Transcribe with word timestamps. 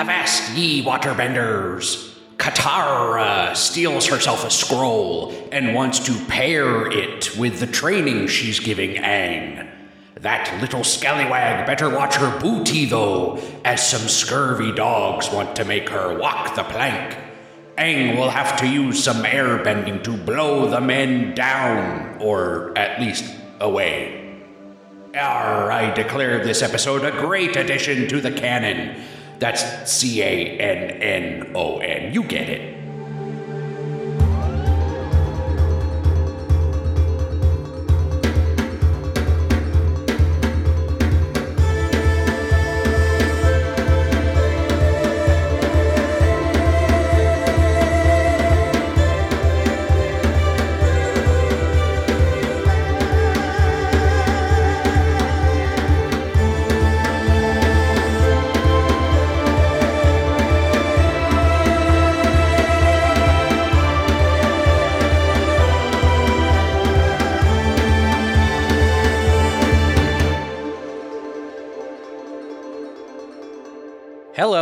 Avast 0.00 0.56
ye 0.56 0.82
waterbenders! 0.82 2.16
Katara 2.38 3.54
steals 3.54 4.06
herself 4.06 4.46
a 4.46 4.50
scroll 4.50 5.34
and 5.52 5.74
wants 5.74 5.98
to 5.98 6.24
pair 6.24 6.90
it 6.90 7.36
with 7.36 7.60
the 7.60 7.66
training 7.66 8.26
she's 8.26 8.58
giving 8.60 8.94
Aang. 8.94 9.70
That 10.14 10.58
little 10.58 10.84
scallywag 10.84 11.66
better 11.66 11.90
watch 11.90 12.16
her 12.16 12.40
booty, 12.40 12.86
though, 12.86 13.42
as 13.62 13.86
some 13.86 14.08
scurvy 14.08 14.72
dogs 14.72 15.30
want 15.30 15.54
to 15.56 15.66
make 15.66 15.90
her 15.90 16.18
walk 16.18 16.54
the 16.54 16.64
plank. 16.64 17.18
Aang 17.76 18.16
will 18.16 18.30
have 18.30 18.58
to 18.60 18.66
use 18.66 19.04
some 19.04 19.22
airbending 19.24 20.02
to 20.04 20.16
blow 20.16 20.66
the 20.66 20.80
men 20.80 21.34
down, 21.34 22.16
or 22.22 22.72
at 22.78 23.02
least 23.02 23.26
away. 23.60 24.40
Arr, 25.14 25.70
I 25.70 25.92
declare 25.92 26.42
this 26.42 26.62
episode 26.62 27.04
a 27.04 27.10
great 27.10 27.56
addition 27.56 28.08
to 28.08 28.22
the 28.22 28.32
canon. 28.32 29.02
That's 29.40 29.90
C 29.90 30.22
A 30.22 30.58
N 30.60 30.90
N 31.02 31.52
O 31.54 31.78
N. 31.78 32.12
You 32.12 32.22
get 32.22 32.48
it. 32.48 32.79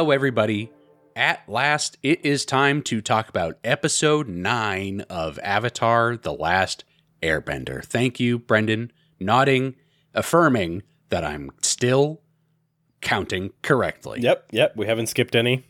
Hello, 0.09 0.15
everybody. 0.15 0.73
At 1.15 1.47
last, 1.47 1.99
it 2.03 2.25
is 2.25 2.47
time 2.47 2.81
to 2.85 3.03
talk 3.03 3.29
about 3.29 3.59
episode 3.63 4.27
nine 4.27 5.03
of 5.11 5.39
Avatar 5.41 6.17
The 6.17 6.33
Last 6.33 6.85
Airbender. 7.23 7.85
Thank 7.85 8.19
you, 8.19 8.39
Brendan, 8.39 8.91
nodding, 9.21 9.75
affirming 10.15 10.83
that 11.11 11.25
I'm 11.25 11.51
still 11.61 12.23
counting 13.03 13.51
correctly. 13.61 14.21
Yep, 14.23 14.47
yep. 14.51 14.77
We 14.79 14.87
haven't 14.87 15.09
skipped 15.09 15.37
any. 15.37 15.67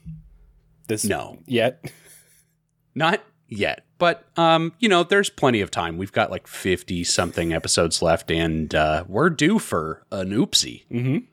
This 0.86 1.05
No, 1.05 1.39
yet. 1.44 1.91
not 2.94 3.20
yet. 3.48 3.86
But, 3.98 4.25
um, 4.36 4.72
you 4.78 4.89
know, 4.89 5.03
there's 5.03 5.31
plenty 5.31 5.62
of 5.62 5.72
time. 5.72 5.97
We've 5.97 6.12
got 6.12 6.31
like 6.31 6.47
50 6.47 7.03
something 7.03 7.53
episodes 7.53 8.03
left, 8.03 8.31
and 8.31 8.72
uh, 8.72 9.03
we're 9.09 9.31
due 9.31 9.59
for 9.59 10.05
an 10.12 10.31
oopsie. 10.31 10.84
Mm-hmm. 10.92 11.25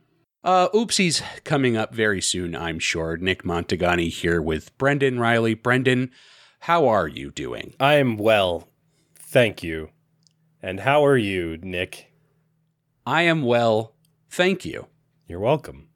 Uh, 0.45 0.69
oopsies 0.75 1.23
coming 1.43 1.75
up 1.75 1.91
very 1.91 2.21
soon, 2.21 2.55
I'm 2.55 2.77
sure. 2.77 3.17
Nick 3.17 3.41
Montagani 3.43 4.09
here 4.09 4.39
with 4.39 4.77
Brendan 4.77 5.19
Riley. 5.19 5.55
Brendan, 5.55 6.11
how 6.61 6.87
are 6.87 7.07
you 7.07 7.31
doing? 7.31 7.73
I 7.79 7.95
am 7.95 8.15
well, 8.15 8.69
thank 9.15 9.63
you. 9.63 9.89
And 10.61 10.81
how 10.81 11.03
are 11.03 11.17
you, 11.17 11.57
Nick? 11.63 12.11
I 13.07 13.23
am 13.23 13.41
well, 13.41 13.95
thank 14.29 14.65
you. 14.65 14.85
You're 15.27 15.39
welcome. 15.39 15.87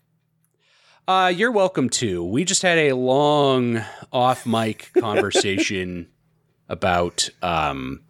Uh, 1.07 1.31
you're 1.35 1.51
welcome 1.51 1.87
too. 1.87 2.23
We 2.23 2.43
just 2.43 2.63
had 2.63 2.79
a 2.79 2.93
long 2.93 3.83
off 4.11 4.47
mic 4.47 4.89
conversation 4.99 6.07
about 6.67 7.29
um, 7.43 8.01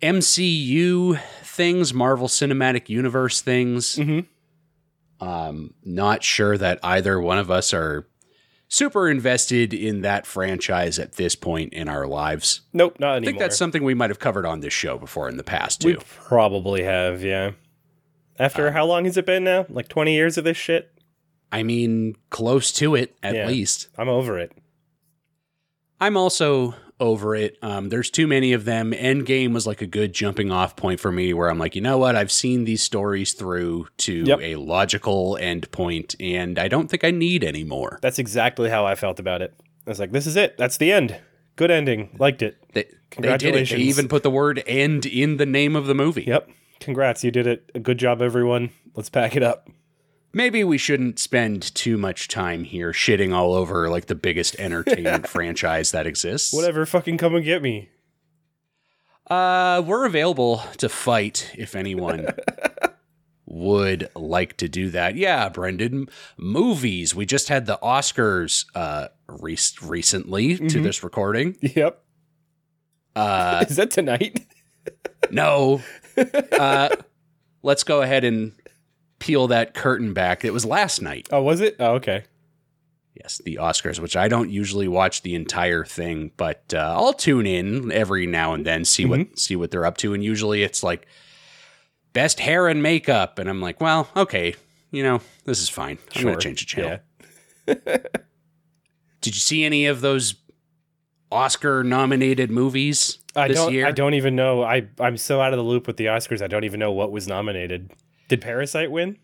MCU 0.00 1.20
things, 1.42 1.92
Marvel 1.92 2.28
Cinematic 2.28 2.88
Universe 2.88 3.40
things. 3.40 3.96
Mhm. 3.96 4.26
Um, 5.22 5.74
not 5.84 6.24
sure 6.24 6.58
that 6.58 6.80
either 6.82 7.20
one 7.20 7.38
of 7.38 7.50
us 7.50 7.72
are 7.72 8.08
super 8.68 9.08
invested 9.08 9.72
in 9.72 10.00
that 10.00 10.26
franchise 10.26 10.98
at 10.98 11.12
this 11.12 11.36
point 11.36 11.72
in 11.72 11.88
our 11.88 12.06
lives. 12.06 12.62
Nope, 12.72 12.96
not 12.98 13.16
anymore. 13.16 13.22
I 13.22 13.24
think 13.26 13.38
that's 13.38 13.56
something 13.56 13.84
we 13.84 13.94
might 13.94 14.10
have 14.10 14.18
covered 14.18 14.46
on 14.46 14.60
this 14.60 14.72
show 14.72 14.98
before 14.98 15.28
in 15.28 15.36
the 15.36 15.44
past 15.44 15.82
too. 15.82 15.88
we 15.88 15.96
probably 16.04 16.82
have, 16.82 17.22
yeah. 17.22 17.52
After 18.38 18.68
Uh, 18.68 18.72
how 18.72 18.84
long 18.86 19.04
has 19.04 19.16
it 19.16 19.26
been 19.26 19.44
now? 19.44 19.66
Like 19.68 19.88
20 19.88 20.12
years 20.14 20.38
of 20.38 20.44
this 20.44 20.56
shit? 20.56 20.90
I 21.52 21.62
mean, 21.62 22.16
close 22.30 22.72
to 22.72 22.94
it 22.94 23.14
at 23.22 23.34
Yeah. 23.34 23.46
least. 23.46 23.88
I'm 23.98 24.08
over 24.08 24.38
it. 24.38 24.52
I'm 26.00 26.16
also 26.16 26.74
over 27.02 27.34
it. 27.34 27.58
Um, 27.62 27.88
there's 27.88 28.08
too 28.10 28.26
many 28.26 28.52
of 28.52 28.64
them. 28.64 28.92
Endgame 28.92 29.52
was 29.52 29.66
like 29.66 29.82
a 29.82 29.86
good 29.86 30.12
jumping 30.14 30.50
off 30.50 30.76
point 30.76 31.00
for 31.00 31.10
me 31.12 31.34
where 31.34 31.50
I'm 31.50 31.58
like, 31.58 31.74
you 31.74 31.82
know 31.82 31.98
what? 31.98 32.16
I've 32.16 32.32
seen 32.32 32.64
these 32.64 32.82
stories 32.82 33.32
through 33.34 33.88
to 33.98 34.22
Yep. 34.24 34.38
a 34.40 34.56
logical 34.56 35.36
end 35.40 35.70
point, 35.72 36.14
and 36.20 36.58
I 36.58 36.68
don't 36.68 36.88
think 36.88 37.04
I 37.04 37.10
need 37.10 37.42
any 37.44 37.64
more. 37.64 37.98
That's 38.00 38.18
exactly 38.18 38.70
how 38.70 38.86
I 38.86 38.94
felt 38.94 39.18
about 39.18 39.42
it. 39.42 39.52
I 39.86 39.90
was 39.90 39.98
like, 39.98 40.12
this 40.12 40.26
is 40.26 40.36
it. 40.36 40.56
That's 40.56 40.76
the 40.76 40.92
end. 40.92 41.18
Good 41.56 41.70
ending. 41.70 42.14
Liked 42.18 42.40
it. 42.42 42.56
They, 42.72 42.84
they 43.18 43.36
did 43.36 43.54
it. 43.56 43.68
They 43.68 43.76
even 43.76 44.08
put 44.08 44.22
the 44.22 44.30
word 44.30 44.62
end 44.66 45.04
in 45.04 45.36
the 45.36 45.44
name 45.46 45.76
of 45.76 45.86
the 45.86 45.94
movie. 45.94 46.24
Yep. 46.26 46.48
Congrats. 46.80 47.22
You 47.24 47.30
did 47.30 47.46
it. 47.46 47.82
Good 47.82 47.98
job, 47.98 48.22
everyone. 48.22 48.70
Let's 48.94 49.10
pack 49.10 49.36
it 49.36 49.42
up. 49.42 49.68
Maybe 50.34 50.64
we 50.64 50.78
shouldn't 50.78 51.18
spend 51.18 51.74
too 51.74 51.98
much 51.98 52.28
time 52.28 52.64
here 52.64 52.92
shitting 52.92 53.34
all 53.34 53.52
over 53.54 53.88
like 53.90 54.06
the 54.06 54.14
biggest 54.14 54.56
entertainment 54.58 55.26
franchise 55.28 55.90
that 55.90 56.06
exists. 56.06 56.52
Whatever. 56.54 56.86
Fucking 56.86 57.18
come 57.18 57.34
and 57.34 57.44
get 57.44 57.62
me. 57.62 57.90
Uh, 59.28 59.82
we're 59.86 60.06
available 60.06 60.62
to 60.78 60.88
fight 60.88 61.50
if 61.56 61.74
anyone 61.76 62.28
would 63.46 64.08
like 64.16 64.56
to 64.58 64.68
do 64.68 64.90
that. 64.90 65.16
Yeah, 65.16 65.48
Brendan. 65.48 66.08
Movies. 66.38 67.14
We 67.14 67.26
just 67.26 67.48
had 67.48 67.66
the 67.66 67.78
Oscars 67.82 68.64
uh 68.74 69.08
re- 69.28 69.56
recently 69.82 70.56
to 70.56 70.64
Mhm. 70.64 70.82
this 70.82 71.02
recording. 71.04 71.56
Yep. 71.60 72.02
Uh, 73.14 73.64
Is 73.68 73.76
that 73.76 73.90
tonight? 73.90 74.46
no. 75.30 75.82
Uh, 76.16 76.88
let's 77.62 77.84
go 77.84 78.00
ahead 78.02 78.24
and 78.24 78.52
peel 79.22 79.46
that 79.46 79.72
curtain 79.72 80.12
back. 80.12 80.44
It 80.44 80.52
was 80.52 80.64
last 80.64 81.00
night. 81.00 81.28
Oh, 81.30 81.42
was 81.42 81.60
it? 81.60 81.76
Oh, 81.78 81.94
okay. 81.94 82.24
Yes, 83.14 83.40
the 83.44 83.60
Oscars, 83.60 84.00
which 84.00 84.16
I 84.16 84.26
don't 84.26 84.50
usually 84.50 84.88
watch 84.88 85.22
the 85.22 85.36
entire 85.36 85.84
thing, 85.84 86.32
but 86.36 86.74
uh, 86.74 86.78
I'll 86.96 87.12
tune 87.12 87.46
in 87.46 87.92
every 87.92 88.26
now 88.26 88.52
and 88.52 88.66
then 88.66 88.84
see 88.84 89.04
what 89.04 89.38
see 89.38 89.54
what 89.54 89.70
they're 89.70 89.86
up 89.86 89.96
to, 89.98 90.12
and 90.12 90.24
usually 90.24 90.64
it's 90.64 90.82
like 90.82 91.06
best 92.12 92.40
hair 92.40 92.66
and 92.66 92.82
makeup, 92.82 93.38
and 93.38 93.48
I'm 93.48 93.60
like, 93.60 93.80
well, 93.80 94.08
okay, 94.16 94.56
you 94.90 95.04
know, 95.04 95.20
this 95.44 95.60
is 95.60 95.68
fine. 95.68 95.98
I'm 96.16 96.24
gonna 96.24 96.38
change 96.38 96.60
the 96.60 96.66
channel. 96.66 96.98
Yeah. 97.68 97.74
Did 99.20 99.34
you 99.36 99.40
see 99.40 99.62
any 99.62 99.86
of 99.86 100.00
those 100.00 100.34
Oscar 101.30 101.84
nominated 101.84 102.50
movies 102.50 103.18
I 103.36 103.46
this 103.48 103.58
don't. 103.58 103.72
year? 103.72 103.86
I 103.86 103.92
don't 103.92 104.14
even 104.14 104.34
know. 104.34 104.64
I 104.64 104.88
I'm 104.98 105.16
so 105.16 105.40
out 105.40 105.52
of 105.52 105.58
the 105.58 105.64
loop 105.64 105.86
with 105.86 105.96
the 105.96 106.06
Oscars. 106.06 106.42
I 106.42 106.48
don't 106.48 106.64
even 106.64 106.80
know 106.80 106.90
what 106.90 107.12
was 107.12 107.28
nominated. 107.28 107.92
Did 108.32 108.40
Parasite 108.40 108.90
win? 108.90 109.18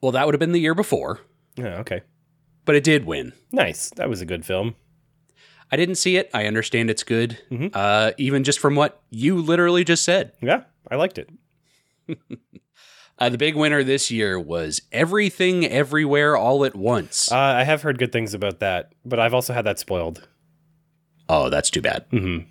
Well, 0.00 0.12
that 0.12 0.24
would 0.24 0.34
have 0.34 0.38
been 0.38 0.52
the 0.52 0.60
year 0.60 0.72
before, 0.76 1.18
Oh, 1.58 1.64
okay. 1.64 2.02
but 2.64 2.76
it 2.76 2.84
did 2.84 3.06
win. 3.06 3.32
Nice. 3.50 3.90
That 3.96 4.08
was 4.08 4.20
a 4.20 4.24
good 4.24 4.46
film. 4.46 4.76
I 5.72 5.74
didn't 5.76 5.96
see 5.96 6.16
it. 6.16 6.30
I 6.32 6.46
understand 6.46 6.90
it's 6.90 7.02
good, 7.02 7.38
Mhm. 7.50 7.72
uh, 7.74 8.12
even 8.18 8.44
just 8.44 8.60
from 8.60 8.76
what 8.76 9.02
you 9.10 9.36
literally 9.42 9.82
just 9.82 10.04
said. 10.04 10.30
Yeah, 10.40 10.62
I 10.88 10.94
liked 10.94 11.18
it. 11.18 11.28
Uh, 13.18 13.28
the 13.28 13.38
big 13.38 13.54
winner 13.56 13.82
this 13.84 14.10
year 14.12 14.38
was 14.40 14.80
Everything 14.92 15.64
Everywhere 15.66 16.36
All 16.36 16.64
at 16.64 16.74
Once. 16.76 17.30
Uh, 17.30 17.36
I 17.36 17.62
have 17.64 17.82
heard 17.82 17.98
good 17.98 18.10
things 18.12 18.32
about 18.32 18.58
that, 18.60 18.92
but 19.04 19.18
I've 19.20 19.34
also 19.34 19.52
had 19.52 19.64
that 19.66 19.78
spoiled. 19.80 20.28
oh, 21.28 21.48
that's 21.48 21.70
too 21.70 21.82
bad. 21.82 22.08
Mm-hmm. 22.10 22.46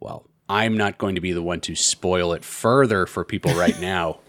Well, 0.00 0.26
I'm 0.48 0.76
not 0.76 0.98
going 0.98 1.14
to 1.14 1.20
be 1.20 1.32
the 1.32 1.42
one 1.42 1.60
to 1.62 1.74
spoil 1.74 2.32
it 2.32 2.44
further 2.44 3.06
for 3.06 3.24
people 3.24 3.52
right 3.54 3.78
now. 3.80 4.20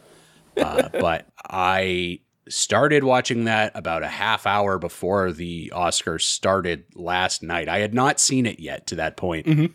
uh, 0.58 0.90
but 0.90 1.28
I 1.50 2.20
started 2.50 3.04
watching 3.04 3.46
that 3.46 3.72
about 3.76 4.04
a 4.04 4.08
half 4.08 4.46
hour 4.46 4.78
before 4.78 5.32
the 5.32 5.72
Oscars 5.76 6.22
started 6.22 6.84
last 6.96 7.42
night. 7.42 7.68
I 7.70 7.80
had 7.80 7.94
not 7.94 8.20
seen 8.20 8.46
it 8.46 8.60
yet 8.60 8.86
to 8.88 8.96
that 8.96 9.18
point. 9.18 9.46
Mhm. 9.48 9.74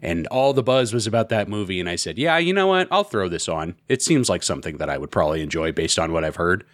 And 0.00 0.26
all 0.28 0.52
the 0.52 0.62
buzz 0.62 0.92
was 0.92 1.06
about 1.08 1.28
that 1.30 1.48
movie. 1.48 1.80
And 1.80 1.88
I 1.88 1.96
said, 1.96 2.18
yeah, 2.18 2.38
you 2.38 2.52
know 2.52 2.68
what? 2.68 2.86
I'll 2.90 3.02
throw 3.04 3.28
this 3.28 3.48
on. 3.48 3.74
It 3.88 4.00
seems 4.02 4.28
like 4.28 4.42
something 4.44 4.76
that 4.78 4.88
I 4.90 4.96
would 4.98 5.10
probably 5.10 5.42
enjoy 5.42 5.72
based 5.72 5.98
on 5.98 6.12
what 6.12 6.22
I've 6.24 6.36
heard. 6.36 6.64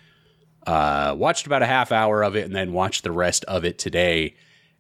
Uh, 0.67 1.15
watched 1.17 1.47
about 1.47 1.63
a 1.63 1.67
half 1.67 1.93
hour 1.93 2.23
of 2.23 2.37
it 2.37 2.45
and 2.45 2.55
then 2.55 2.73
watched 2.73 3.03
the 3.05 3.13
rest 3.13 3.45
of 3.45 3.65
it 3.65 3.79
today. 3.79 4.35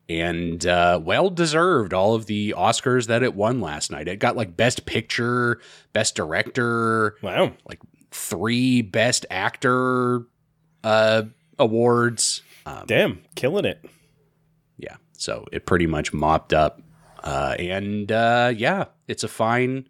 And 0.09 0.67
uh, 0.67 1.01
well 1.03 1.31
deserved 1.31 1.95
all 1.95 2.15
of 2.15 2.27
the 2.27 2.55
Oscars 2.56 3.06
that 3.06 3.23
it 3.23 3.35
won 3.35 3.61
last 3.62 3.91
night. 3.91 4.06
It 4.06 4.19
got 4.19 4.37
like 4.37 4.55
Best 4.56 4.85
Picture, 4.85 5.61
Best 5.95 6.15
Director, 6.15 7.17
Wow. 7.23 7.53
like 7.67 7.81
three 8.11 8.83
Best 8.83 9.25
Actor 9.31 10.27
uh, 10.83 11.23
awards. 11.59 12.43
Damn, 12.87 13.23
killing 13.35 13.65
it. 13.65 13.83
Yeah. 14.77 14.97
So 15.12 15.47
it 15.53 15.65
pretty 15.65 15.87
much 15.87 16.12
mopped 16.12 16.53
up. 16.53 16.83
Uh, 17.23 17.55
and 17.59 18.12
uh, 18.12 18.53
yeah, 18.55 18.85
it's 19.09 19.25
a 19.25 19.29
fine, 19.29 19.89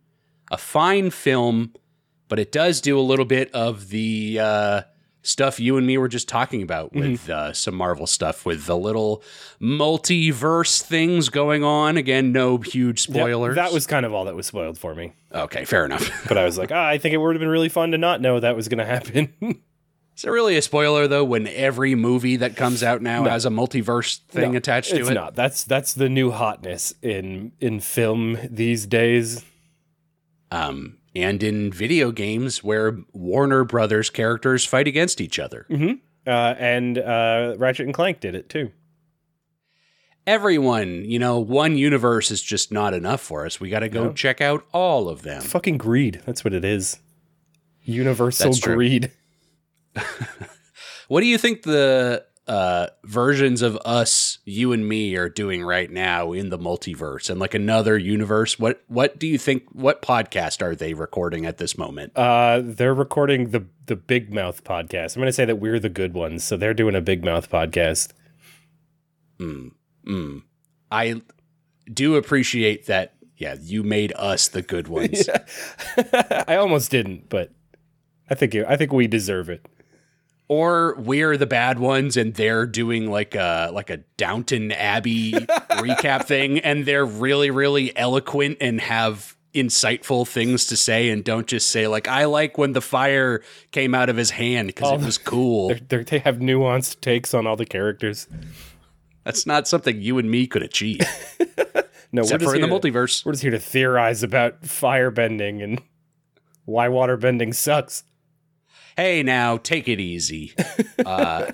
a 0.53 0.57
fine 0.57 1.11
film, 1.11 1.73
but 2.29 2.39
it 2.39 2.53
does 2.53 2.81
do 2.81 2.97
a 2.97 3.03
little 3.03 3.25
bit 3.25 3.53
of 3.53 3.89
the 3.89 4.39
uh, 4.41 4.83
stuff 5.27 5.59
you 5.59 5.77
and 5.77 5.87
me 5.87 5.99
were 5.99 6.07
just 6.07 6.29
talking 6.29 6.63
about 6.63 6.93
with 6.93 7.29
uh, 7.29 7.53
some 7.53 7.75
Marvel 7.75 8.07
stuff, 8.07 8.47
with 8.47 8.67
the 8.67 8.77
little 8.77 9.23
multiverse 9.61 10.81
things 10.83 11.29
going 11.31 11.65
on. 11.65 11.97
Again, 11.97 12.31
no 12.31 12.59
huge 12.59 13.09
Yep, 13.09 13.17
spoilers. 13.17 13.57
that 13.57 13.73
was 13.73 13.87
kind 13.87 14.07
of 14.07 14.13
all 14.15 14.27
that 14.27 14.37
was 14.37 14.47
spoiled 14.47 14.79
for 14.79 14.95
me. 14.95 15.13
okay. 15.33 15.65
Fair 15.65 15.85
enough. 15.85 16.09
But 16.29 16.39
I 16.39 16.45
was 16.45 16.57
like, 16.59 16.71
ah, 16.73 16.87
I 16.87 16.99
think 16.99 17.15
it 17.15 17.19
would 17.19 17.35
have 17.35 17.41
been 17.41 17.49
really 17.49 17.69
fun 17.69 17.91
to 17.91 17.99
not 17.99 18.21
know 18.21 18.39
that 18.41 18.55
was 18.57 18.69
going 18.69 18.79
to 18.79 18.85
happen. 18.87 19.33
Is 20.17 20.25
it 20.25 20.31
really 20.31 20.57
a 20.57 20.63
spoiler 20.63 21.09
though 21.09 21.25
when 21.25 21.49
every 21.49 21.97
movie 21.97 22.37
that 22.37 22.55
comes 22.55 22.85
out 22.85 23.03
now 23.03 23.25
has 23.25 23.45
a 23.47 23.51
multiverse 23.51 24.19
thing 24.29 24.53
No, 24.53 24.59
attached 24.59 24.91
to 24.91 25.01
it's 25.01 25.11
it? 25.11 25.15
not. 25.15 25.35
That's 25.35 25.65
that's 25.65 25.93
the 25.95 26.09
new 26.09 26.31
hotness 26.31 26.95
in 27.03 27.51
in 27.61 27.81
film 27.81 28.39
these 28.49 28.87
days. 28.87 29.45
um, 30.53 30.99
and 31.15 31.43
in 31.43 31.73
video 31.73 32.11
games 32.11 32.63
where 32.65 32.99
Warner 33.13 33.65
Brothers 33.65 34.11
characters 34.11 34.65
fight 34.65 34.89
against 34.89 35.21
each 35.21 35.39
other. 35.39 35.67
Uh, 36.27 36.31
and 36.59 36.99
uh, 36.99 37.55
Ratchet 37.59 37.87
and 37.87 37.95
Clank 37.95 38.21
did 38.21 38.35
it 38.35 38.49
too. 38.49 38.71
Everyone, 40.27 41.05
you 41.05 41.19
know, 41.19 41.39
one 41.39 41.77
universe 41.77 42.31
is 42.31 42.41
just 42.43 42.73
not 42.73 42.95
enough 42.95 43.21
for 43.21 43.45
us. 43.45 43.61
We 43.61 43.69
got 43.69 43.81
to 43.81 43.91
go 43.91 44.05
No. 44.05 44.13
check 44.15 44.41
out 44.41 44.65
all 44.73 45.09
of 45.11 45.21
them. 45.23 45.43
Fucking 45.43 45.77
greed. 45.77 46.23
That's 46.25 46.43
what 46.43 46.55
it 46.55 46.65
is. 46.65 46.99
Universal 47.83 48.47
That's 48.53 48.61
greed. 48.61 49.13
What 51.09 51.21
do 51.21 51.27
you 51.27 51.37
think 51.37 51.63
the 51.65 52.25
uh, 52.47 52.89
versions 53.05 53.63
of 53.63 53.77
us, 53.85 54.39
you 54.45 54.73
and 54.73 54.87
me, 54.87 55.17
are 55.17 55.29
doing 55.29 55.63
right 55.63 55.91
now 55.91 56.33
in 56.33 56.51
the 56.51 56.59
multiverse 56.59 57.31
and 57.31 57.41
like 57.41 57.55
another 57.55 57.97
universe? 57.97 58.59
What 58.59 58.83
What 58.89 59.19
do 59.19 59.27
you 59.27 59.39
think? 59.39 59.65
What 59.73 60.03
podcast 60.03 60.61
are 60.63 60.75
they 60.75 60.95
recording 60.95 61.47
at 61.47 61.59
this 61.59 61.79
moment? 61.79 62.17
Uh, 62.17 62.61
they're 62.63 62.95
recording 62.95 63.51
the 63.51 63.65
the 63.87 63.97
Big 63.97 64.33
Mouth 64.33 64.65
podcast. 64.65 65.17
I'm 65.17 65.21
going 65.21 65.29
to 65.29 65.33
say 65.33 65.45
that 65.45 65.57
we're 65.57 65.79
the 65.79 65.89
good 65.89 66.15
ones, 66.15 66.45
so 66.45 66.57
they're 66.57 66.75
doing 66.75 66.95
a 66.95 67.01
Big 67.01 67.25
Mouth 67.25 67.51
podcast. 67.51 68.13
Mm. 69.39 69.73
mm. 70.07 70.43
I 70.91 71.23
do 71.93 72.17
appreciate 72.17 72.87
that. 72.87 73.15
Yeah, 73.37 73.57
you 73.61 73.83
made 73.83 74.13
us 74.17 74.49
the 74.49 74.63
good 74.63 74.89
ones. 74.89 75.29
I 76.47 76.57
almost 76.57 76.91
didn't, 76.91 77.29
but 77.29 77.53
I 78.31 78.35
think 78.35 78.55
you, 78.55 78.65
I 78.69 78.77
think 78.77 78.93
we 78.93 79.07
deserve 79.07 79.49
it. 79.49 79.67
Or 80.49 80.95
we're 80.99 81.37
the 81.37 81.47
bad 81.47 81.79
ones 81.79 82.17
and 82.17 82.35
they're 82.35 82.67
doing 82.67 83.11
like 83.11 83.35
a 83.35 83.71
like 83.73 83.91
a 83.91 83.99
Downton 84.17 84.73
Abbey 84.73 85.33
recap 85.81 86.25
thing 86.27 86.59
and 86.61 86.85
they're 86.85 87.07
really 87.07 87.51
really 87.51 87.97
eloquent 87.97 88.59
and 88.61 88.81
have 88.81 89.37
insightful 89.55 90.27
things 90.27 90.67
to 90.67 90.77
say 90.77 91.09
and 91.11 91.23
don't 91.25 91.47
just 91.47 91.71
say 91.71 91.87
like 91.87 92.09
I 92.09 92.25
like 92.25 92.59
when 92.59 92.73
the 92.73 92.81
fire 92.81 93.43
came 93.71 93.95
out 93.95 94.09
of 94.09 94.17
his 94.17 94.31
hand 94.31 94.67
because 94.69 94.91
it 94.91 95.03
Oh. 95.03 95.07
was 95.07 95.17
cool. 95.19 95.69
They're, 95.69 95.81
they're, 95.89 96.05
they 96.05 96.19
have 96.19 96.39
nuanced 96.39 97.01
takes 97.01 97.33
on 97.35 97.47
all 97.47 97.57
the 97.57 97.65
characters. 97.67 98.27
That's 99.25 99.47
not 99.47 99.67
something 99.69 100.01
you 100.03 100.19
and 100.19 100.31
me 100.31 100.47
could 100.47 100.63
achieve 100.63 101.01
No, 102.13 102.23
except 102.23 102.43
we're 102.45 102.51
for 102.51 102.55
in 102.57 102.61
the 102.61 102.69
to- 102.69 102.73
multiverse. 102.75 103.25
We're 103.25 103.33
just 103.33 103.43
here 103.43 103.51
to 103.53 103.59
theorize 103.59 104.23
about 104.23 104.65
fire 104.67 105.11
bending 105.11 105.63
and 105.63 105.81
why 106.65 106.89
water 106.89 107.17
bending 107.17 107.53
sucks. 107.53 108.05
Hey 108.97 109.25
now, 109.25 109.57
take 109.57 109.89
it 109.89 110.01
easy. 110.01 110.55
Uh, 111.05 111.53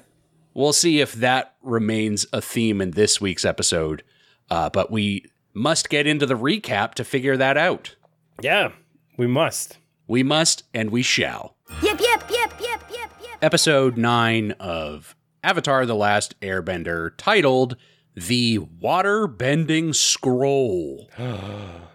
we'll 0.54 0.72
see 0.72 1.00
if 1.00 1.12
that 1.14 1.56
remains 1.62 2.24
a 2.32 2.40
theme 2.40 2.80
in 2.80 2.92
this 2.92 3.20
week's 3.20 3.44
episode. 3.44 4.04
Uh, 4.48 4.70
but 4.70 4.88
we 4.92 5.24
must 5.54 5.88
get 5.88 6.06
into 6.06 6.24
the 6.24 6.36
recap 6.36 6.94
to 6.94 7.02
figure 7.02 7.36
that 7.36 7.56
out. 7.56 7.96
Yeah, 8.40 8.70
we 9.16 9.26
must. 9.26 9.78
We 10.06 10.22
must 10.22 10.62
and 10.72 10.90
we 10.90 11.02
shall. 11.02 11.56
Yep, 11.82 12.00
yep, 12.00 12.30
yep, 12.30 12.52
yep, 12.60 12.84
yep, 12.92 13.12
yep. 13.20 13.38
Episode 13.42 13.96
9 13.96 14.52
of 14.60 15.16
Avatar 15.42 15.84
The 15.84 15.96
Last 15.96 16.38
Airbender, 16.40 17.10
titled 17.16 17.76
The 18.14 18.58
Water 18.58 19.26
Bending 19.26 19.92
Scroll. 19.94 21.10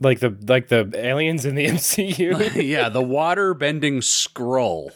Like 0.00 0.20
the 0.20 0.36
like 0.46 0.68
the 0.68 0.90
aliens 0.94 1.44
in 1.44 1.54
the 1.54 1.66
MCU. 1.68 2.54
yeah, 2.68 2.88
the 2.88 3.02
Water 3.02 3.54
Bending 3.54 4.00
Scroll. 4.02 4.92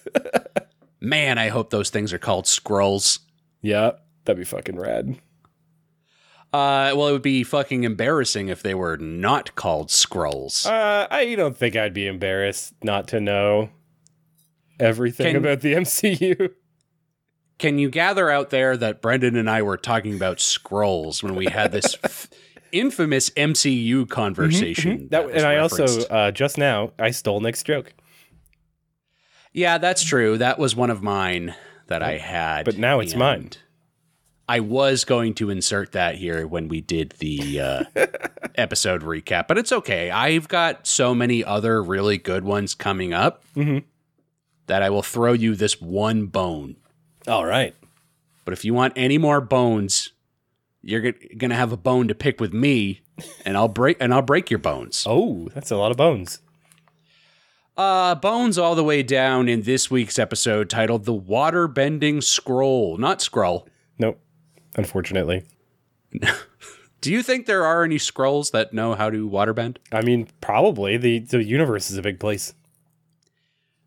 Man, 1.01 1.39
I 1.39 1.49
hope 1.49 1.71
those 1.71 1.91
things 1.91 2.13
are 2.13 2.19
called 2.19 2.47
scrolls. 2.47 3.19
yeah, 3.61 3.93
that'd 4.25 4.39
be 4.39 4.45
fucking 4.45 4.79
rad. 4.79 5.19
Uh, 6.53 6.93
well, 6.95 7.09
it 7.09 7.13
would 7.13 7.23
be 7.23 7.43
fucking 7.45 7.83
embarrassing 7.85 8.49
if 8.49 8.63
they 8.63 8.75
were 8.75 8.99
not 8.99 9.55
called 9.55 9.91
scrolls. 9.91 10.67
Uh, 10.67 11.07
I 11.11 11.35
don't 11.35 11.57
think 11.57 11.75
I'd 11.77 11.95
be 11.95 12.07
embarrassed 12.07 12.75
not 12.85 13.09
to 13.09 13.21
know 13.21 13.71
everything 14.79 15.29
Can- 15.35 15.37
about 15.37 15.61
the 15.63 15.73
MCU. 15.75 16.51
Can 17.59 17.79
you 17.79 17.89
gather 17.91 18.29
out 18.29 18.51
there 18.51 18.77
that 18.77 19.01
Brendan 19.01 19.35
and 19.37 19.49
I 19.49 19.63
were 19.63 19.77
talking 19.79 20.15
about 20.15 20.41
scrolls 20.41 21.23
when 21.23 21.37
we 21.37 21.47
had 21.47 21.73
this 21.73 21.97
infamous 22.73 23.31
MCU 23.31 24.09
conversation? 24.09 25.09
That, 25.11 25.27
was 25.27 25.35
and 25.37 25.45
I 25.47 25.59
also 25.59 25.85
uh, 26.09 26.31
just 26.31 26.59
now 26.59 26.93
I 26.99 27.11
stole 27.13 27.41
Nick's 27.41 27.63
joke, 27.63 27.93
Yeah, 29.53 29.79
that's 29.79 30.03
true. 30.03 30.39
That 30.39 30.59
was 30.59 30.75
one 30.75 30.91
of 30.91 31.03
mine 31.03 31.55
that 31.89 32.03
I 32.03 32.17
had. 32.19 32.65
but 32.65 32.79
now 32.79 33.01
it's 33.01 33.15
mine. 33.15 33.51
I 34.49 34.61
was 34.61 35.05
going 35.05 35.35
to 35.35 35.51
insert 35.51 35.93
that 35.93 36.17
here 36.17 36.47
when 36.47 36.69
we 36.69 36.81
did 36.81 37.15
the 37.21 37.61
uh, 37.61 37.85
episode 38.57 39.03
recap, 39.03 39.47
but 39.49 39.57
it's 39.57 39.73
okay. 39.73 40.11
I've 40.11 40.49
got 40.49 40.87
so 40.87 41.15
many 41.15 41.45
other 41.45 41.83
really 41.83 42.19
good 42.19 42.45
ones 42.45 42.75
coming 42.75 43.13
up 43.15 43.45
Mhm. 43.55 43.85
that 44.67 44.83
I 44.83 44.91
will 44.91 45.03
throw 45.03 45.33
you 45.33 45.55
this 45.55 45.81
one 45.81 46.27
bone. 46.27 46.77
All 47.29 47.47
right. 47.47 47.75
But 48.45 48.53
if 48.53 48.65
you 48.65 48.75
want 48.75 48.95
any 48.97 49.17
more 49.17 49.41
bones, 49.41 50.12
you're 50.83 51.01
going 51.01 51.51
to 51.51 51.57
have 51.57 51.73
a 51.73 51.77
bone 51.77 52.09
to 52.09 52.15
pick 52.15 52.41
with 52.41 52.53
me, 52.53 53.01
and 53.45 53.57
I'll 53.57 53.69
break 53.69 53.97
and 54.01 54.13
I'll 54.13 54.23
break 54.23 54.51
your 54.51 54.59
bones. 54.59 55.05
Oh, 55.09 55.49
that's 55.55 55.71
a 55.71 55.77
lot 55.77 55.91
of 55.91 55.97
bones. 55.97 56.41
Uh, 57.77 58.15
bones 58.15 58.59
all 58.59 58.75
the 58.75 58.85
way 58.85 59.03
down 59.03 59.49
in 59.49 59.63
this 59.63 59.91
week's 59.91 60.19
episode 60.19 60.69
titled 60.69 61.05
"The 61.05 61.15
Water 61.15 61.67
Bending 61.69 62.21
Scroll," 62.21 62.99
not 62.99 63.23
scroll. 63.23 63.69
Nope. 63.99 64.21
Unfortunately, 64.77 65.45
Do 67.01 67.13
you 67.13 67.23
think 67.23 67.47
there 67.47 67.65
are 67.65 67.83
any 67.83 67.99
scrolls 67.99 68.53
that 68.53 68.73
know 68.73 68.95
how 68.95 69.11
to 69.11 69.29
waterbend? 69.29 69.79
I 69.91 70.03
mean, 70.03 70.29
probably 70.41 70.97
the 70.97 71.19
the 71.19 71.43
universe 71.43 71.91
is 71.91 71.97
a 71.97 72.03
big 72.03 72.21
place. 72.21 72.55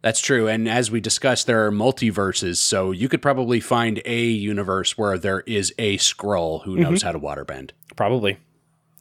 That's 0.05 0.21
true. 0.21 0.47
And 0.47 0.69
as 0.69 0.91
we 0.91 1.01
discussed, 1.01 1.47
there 1.47 1.65
are 1.65 1.71
multiverses, 1.71 2.57
so 2.57 2.91
you 2.91 3.09
could 3.09 3.24
probably 3.24 3.59
find 3.59 4.03
a 4.05 4.24
universe 4.24 4.95
where 4.95 5.17
there 5.17 5.39
is 5.47 5.74
a 5.79 5.97
scroll 5.97 6.59
who 6.59 6.75
knows 6.77 7.01
how 7.01 7.12
to 7.12 7.19
waterbend. 7.19 7.71
Probably 7.95 8.38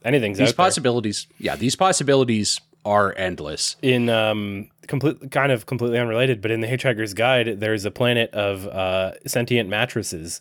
anything's 0.02 0.38
These 0.38 0.48
out 0.48 0.56
there. 0.56 0.64
possibilities, 0.64 1.26
yeah, 1.38 1.56
these 1.56 1.76
possibilities 1.76 2.58
are 2.86 3.14
endless. 3.18 3.76
in 3.82 4.08
um 4.08 4.70
complete 4.86 5.30
kind 5.30 5.52
of 5.52 5.64
completely 5.66 5.98
unrelated 5.98 6.40
but 6.42 6.50
in 6.50 6.60
the 6.60 6.66
hitchhiker's 6.66 7.12
guide 7.14 7.58
there's 7.60 7.84
a 7.86 7.90
planet 7.90 8.30
of 8.34 8.66
uh 8.66 9.12
sentient 9.26 9.68
mattresses 9.68 10.40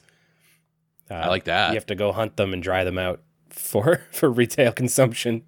uh, 1.10 1.13
I 1.15 1.27
like 1.29 1.46
that. 1.46 1.70
you 1.70 1.75
have 1.75 1.86
to 1.88 1.96
go 1.96 2.12
hunt 2.13 2.36
them 2.38 2.51
and 2.53 2.62
dry 2.63 2.84
them 2.84 2.98
out 2.98 3.22
for 3.50 4.01
for 4.12 4.29
retail 4.29 4.72
consumption 4.74 5.43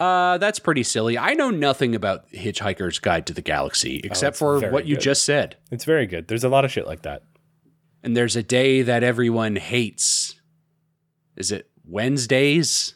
Uh, 0.00 0.38
that's 0.38 0.58
pretty 0.58 0.82
silly. 0.82 1.18
I 1.18 1.34
know 1.34 1.50
nothing 1.50 1.94
about 1.94 2.28
Hitchhiker's 2.32 2.98
Guide 2.98 3.26
to 3.26 3.34
the 3.34 3.42
Galaxy 3.42 4.00
except 4.02 4.32
it's 4.34 4.38
for 4.38 4.70
what 4.70 4.86
you 4.86 4.96
good. 4.96 5.02
just 5.02 5.22
said. 5.24 5.56
it's 5.70 5.84
very 5.84 6.06
good 6.06 6.26
there's 6.28 6.42
a 6.44 6.48
lot 6.48 6.64
of 6.64 6.72
shit 6.72 6.86
like 6.86 7.02
that 7.02 7.22
And 8.02 8.16
there's 8.16 8.34
a 8.34 8.42
day 8.42 8.80
that 8.82 9.02
everyone 9.02 9.56
hates. 9.56 10.40
Is 11.36 11.52
it 11.52 11.68
Wednesdays? 11.84 12.94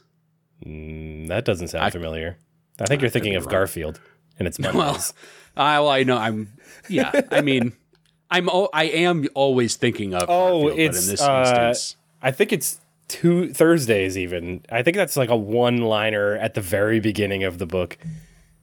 mm, 0.64 1.28
that 1.28 1.44
doesn't 1.44 1.68
sound 1.68 1.84
I- 1.84 1.90
familiar 1.90 2.38
i 2.80 2.86
think 2.86 3.02
you're 3.02 3.10
thinking 3.10 3.36
of 3.36 3.44
wrong. 3.44 3.52
garfield 3.52 4.00
and 4.38 4.48
it's 4.48 4.58
Mondays. 4.58 5.12
Well, 5.56 5.66
I, 5.66 5.78
well, 5.80 5.88
I 5.90 6.02
know. 6.02 6.16
I'm. 6.16 6.48
Yeah. 6.88 7.12
I 7.30 7.40
mean, 7.42 7.74
I'm. 8.28 8.48
I 8.72 8.84
am 8.86 9.28
always 9.34 9.76
thinking 9.76 10.12
of. 10.14 10.22
Oh, 10.28 10.62
Garfield, 10.66 10.80
it's, 10.80 10.96
But 10.96 11.04
in 11.04 11.10
this 11.10 11.20
uh, 11.22 11.40
instance, 11.70 11.96
i 12.20 12.30
think 12.32 12.52
it's 12.52 12.80
two 13.08 13.52
thursdays 13.52 14.16
even. 14.16 14.64
I 14.70 14.82
think 14.82 14.96
that's 14.96 15.16
like 15.16 15.30
a 15.30 15.36
one 15.36 15.78
liner 15.78 16.36
at 16.36 16.54
the 16.54 16.60
very 16.60 17.00
beginning 17.00 17.44
of 17.44 17.58
the 17.58 17.66
book. 17.66 17.98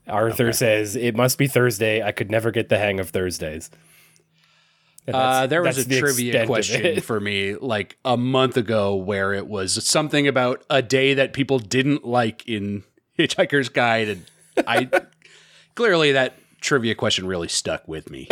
Arthur 0.08 0.52
says 0.52 0.96
it 0.96 1.14
must 1.14 1.38
be 1.38 1.46
thursday. 1.46 2.02
I 2.02 2.12
could 2.12 2.30
never 2.30 2.50
get 2.50 2.68
the 2.68 2.78
hang 2.78 3.00
of 3.00 3.10
thursdays. 3.10 3.70
Uh, 5.12 5.46
there 5.48 5.62
was 5.62 5.78
a 5.78 5.88
the 5.88 5.98
trivia 5.98 6.46
question 6.46 7.00
for 7.02 7.18
me 7.18 7.56
like 7.56 7.98
a 8.04 8.16
month 8.16 8.56
ago 8.56 8.94
where 8.94 9.32
it 9.32 9.48
was 9.48 9.84
something 9.84 10.28
about 10.28 10.64
a 10.70 10.80
day 10.80 11.14
that 11.14 11.32
people 11.32 11.58
didn't 11.58 12.04
like 12.04 12.48
in 12.48 12.84
Hitchhiker's 13.18 13.68
Guide, 13.68 14.08
and 14.08 14.30
I 14.66 14.88
clearly 15.74 16.12
that 16.12 16.36
trivia 16.60 16.94
question 16.94 17.26
really 17.26 17.48
stuck 17.48 17.88
with 17.88 18.10
me. 18.10 18.28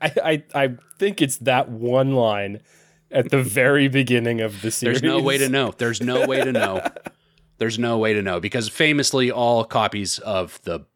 I, 0.00 0.12
I 0.24 0.44
I 0.54 0.74
think 0.98 1.20
it's 1.20 1.36
that 1.38 1.68
one 1.68 2.14
line 2.14 2.60
at 3.10 3.30
the 3.30 3.42
very 3.42 3.88
beginning 3.88 4.40
of 4.40 4.62
the 4.62 4.70
series. 4.70 5.00
There's 5.00 5.02
no 5.12 5.20
way 5.20 5.38
to 5.38 5.48
know. 5.48 5.72
There's 5.76 6.00
no 6.00 6.26
way 6.26 6.42
to 6.44 6.52
know. 6.52 6.86
There's 7.58 7.78
no 7.78 7.98
way 7.98 8.12
to 8.12 8.22
know 8.22 8.38
because 8.38 8.68
famously, 8.68 9.30
all 9.30 9.64
copies 9.64 10.18
of 10.20 10.60
the 10.62 10.86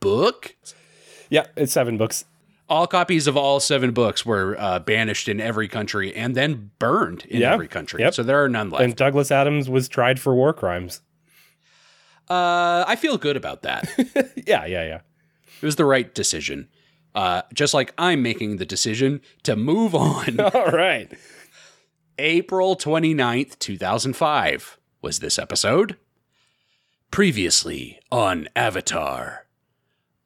book, 0.00 0.56
Yeah, 1.28 1.46
it's 1.56 1.72
seven 1.72 1.98
books. 1.98 2.24
all 2.68 2.86
copies 2.86 3.26
of 3.26 3.36
all 3.36 3.60
seven 3.60 3.90
books 3.92 4.24
were 4.24 4.56
uh, 4.58 4.78
banished 4.78 5.28
in 5.28 5.38
every 5.40 5.68
country 5.68 6.14
and 6.14 6.34
then 6.34 6.70
burned 6.78 7.24
in 7.26 7.40
Yeah. 7.42 7.52
every 7.52 7.68
country. 7.68 8.00
Yep. 8.02 8.14
So 8.14 8.22
there 8.22 8.42
are 8.42 8.48
none 8.48 8.70
left. 8.70 8.84
And 8.84 8.96
Douglas 8.96 9.30
Adams 9.30 9.68
was 9.68 9.86
tried 9.88 10.18
for 10.18 10.34
war 10.34 10.54
crimes. 10.54 11.02
uh, 12.30 12.84
I 12.86 12.96
feel 12.96 13.18
good 13.18 13.36
about 13.36 13.62
that. 13.62 13.88
Yeah, 14.46 14.64
yeah, 14.64 14.84
yeah. 14.84 15.00
It 15.60 15.66
was 15.66 15.76
the 15.76 15.84
right 15.84 16.14
decision. 16.14 16.68
Uh, 17.14 17.42
just 17.52 17.74
like 17.74 17.92
I'm 17.98 18.22
making 18.22 18.56
the 18.56 18.64
decision 18.64 19.20
to 19.42 19.56
move 19.56 19.94
on. 19.94 20.40
All 20.54 20.70
right. 20.70 21.12
April 22.18 22.76
29th, 22.76 23.58
2005 23.58 24.78
was 25.02 25.20
this 25.20 25.38
episode. 25.38 25.96
Previously 27.10 27.98
on 28.12 28.48
Avatar. 28.54 29.46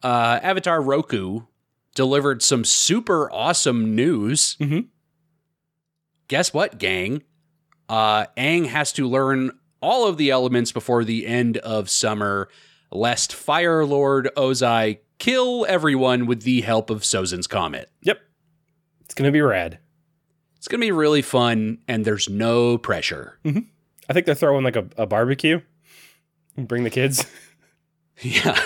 Uh, 0.03 0.41
Avatar 0.43 0.81
Roku 0.83 1.43
delivered 1.95 2.43
some 2.43 2.65
super 2.65 3.31
awesome 3.31 3.95
news. 3.95 4.57
Mhm. 4.61 4.87
Guess 6.29 6.53
what, 6.55 6.79
gang? 6.79 7.23
Uh, 7.89 8.27
Aang 8.37 8.67
has 8.67 8.93
to 8.95 9.07
learn 9.09 9.53
all 9.81 10.09
of 10.09 10.17
the 10.17 10.31
elements 10.31 10.73
before 10.73 11.05
the 11.05 11.27
end 11.27 11.59
of 11.59 11.91
summer, 11.91 12.49
lest 12.91 13.33
Fire 13.35 13.85
Lord 13.85 14.31
Ozai 14.37 14.99
kill 15.19 15.67
everyone 15.69 16.27
with 16.27 16.43
the 16.43 16.63
help 16.63 16.89
of 16.91 17.03
Sozin's 17.03 17.47
Comet. 17.47 17.91
Yep. 18.03 18.21
It's 19.05 19.15
gonna 19.15 19.31
be 19.33 19.41
rad. 19.41 19.79
It's 20.63 20.69
going 20.69 20.81
to 20.81 20.87
be 20.87 20.93
really 20.93 21.23
fun, 21.23 21.79
and 21.89 22.05
there's 22.05 22.29
no 22.29 22.79
pressure. 22.79 23.37
I 23.45 24.13
think 24.13 24.27
they're 24.27 24.35
throwing 24.37 24.63
like 24.63 24.77
a, 24.77 24.87
a 24.97 25.07
barbecue. 25.07 25.61
Bring 26.57 26.85
the 26.85 26.91
kids. 26.91 27.27
Yeah. 28.21 28.57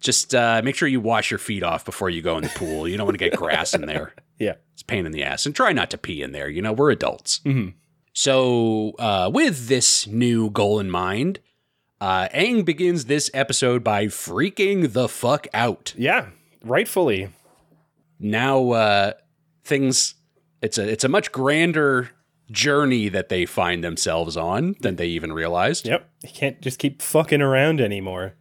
Just 0.00 0.34
uh, 0.34 0.60
make 0.62 0.76
sure 0.76 0.86
you 0.86 1.00
wash 1.00 1.30
your 1.30 1.38
feet 1.38 1.62
off 1.62 1.86
before 1.86 2.10
you 2.10 2.20
go 2.20 2.36
in 2.36 2.42
the 2.42 2.50
pool. 2.50 2.86
You 2.86 2.98
don't 2.98 3.06
want 3.06 3.18
to 3.18 3.24
get 3.30 3.34
grass 3.38 3.72
in 3.72 3.86
there. 3.86 4.12
Yeah. 4.38 4.56
It's 4.74 4.82
a 4.82 4.84
pain 4.84 5.06
in 5.06 5.12
the 5.12 5.22
ass. 5.22 5.46
And 5.46 5.54
try 5.56 5.72
not 5.72 5.88
to 5.92 5.96
pee 5.98 6.20
in 6.22 6.32
there. 6.32 6.50
You 6.50 6.60
know, 6.60 6.74
we're 6.74 6.90
adults. 6.90 7.40
Mhm. 7.46 7.72
So, 8.12 8.92
uh, 8.98 9.30
with 9.32 9.68
this 9.68 10.06
new 10.06 10.50
goal 10.50 10.78
in 10.78 10.90
mind, 10.90 11.38
uh, 12.02 12.28
Aang 12.34 12.66
begins 12.66 13.06
this 13.06 13.30
episode 13.32 13.82
by 13.82 14.06
freaking 14.08 14.92
the 14.92 15.08
fuck 15.08 15.46
out. 15.54 15.94
Yeah. 15.96 16.26
Rightfully. 16.62 17.30
Now, 18.20 18.70
uh, 18.72 19.12
things, 19.64 20.14
it's 20.62 20.78
a, 20.78 20.88
it's 20.88 21.04
a 21.04 21.08
much 21.08 21.32
grander 21.32 22.10
journey 22.50 23.08
that 23.08 23.28
they 23.28 23.44
find 23.44 23.84
themselves 23.84 24.36
on 24.36 24.74
than 24.80 24.96
they 24.96 25.06
even 25.06 25.32
realized. 25.32 25.86
Yep. 25.86 26.08
You 26.22 26.30
can't 26.30 26.60
just 26.60 26.78
keep 26.78 27.02
fucking 27.02 27.42
around 27.42 27.80
anymore. 27.80 28.34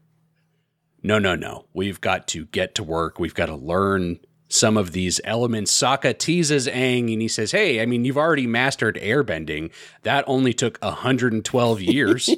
no, 1.04 1.20
no, 1.20 1.36
no. 1.36 1.66
We've 1.74 2.00
got 2.02 2.28
to 2.30 2.46
get 2.46 2.74
to 2.76 2.84
work. 2.84 3.20
We've 3.20 3.34
got 3.36 3.48
to 3.48 3.56
learn 3.56 4.20
some 4.50 4.78
of 4.78 4.94
these 4.94 5.20
elements. 5.26 5.78
Sokka 5.78 6.18
teases 6.18 6.68
Aang 6.68 7.12
and 7.12 7.22
he 7.22 7.28
says, 7.28 7.52
Hey, 7.52 7.82
I 7.82 7.86
mean, 7.86 8.06
you've 8.06 8.18
already 8.18 8.48
mastered 8.48 8.96
airbending. 9.02 9.72
That 10.04 10.24
only 10.26 10.54
took 10.54 10.78
112 10.82 11.82
years. 11.82 12.30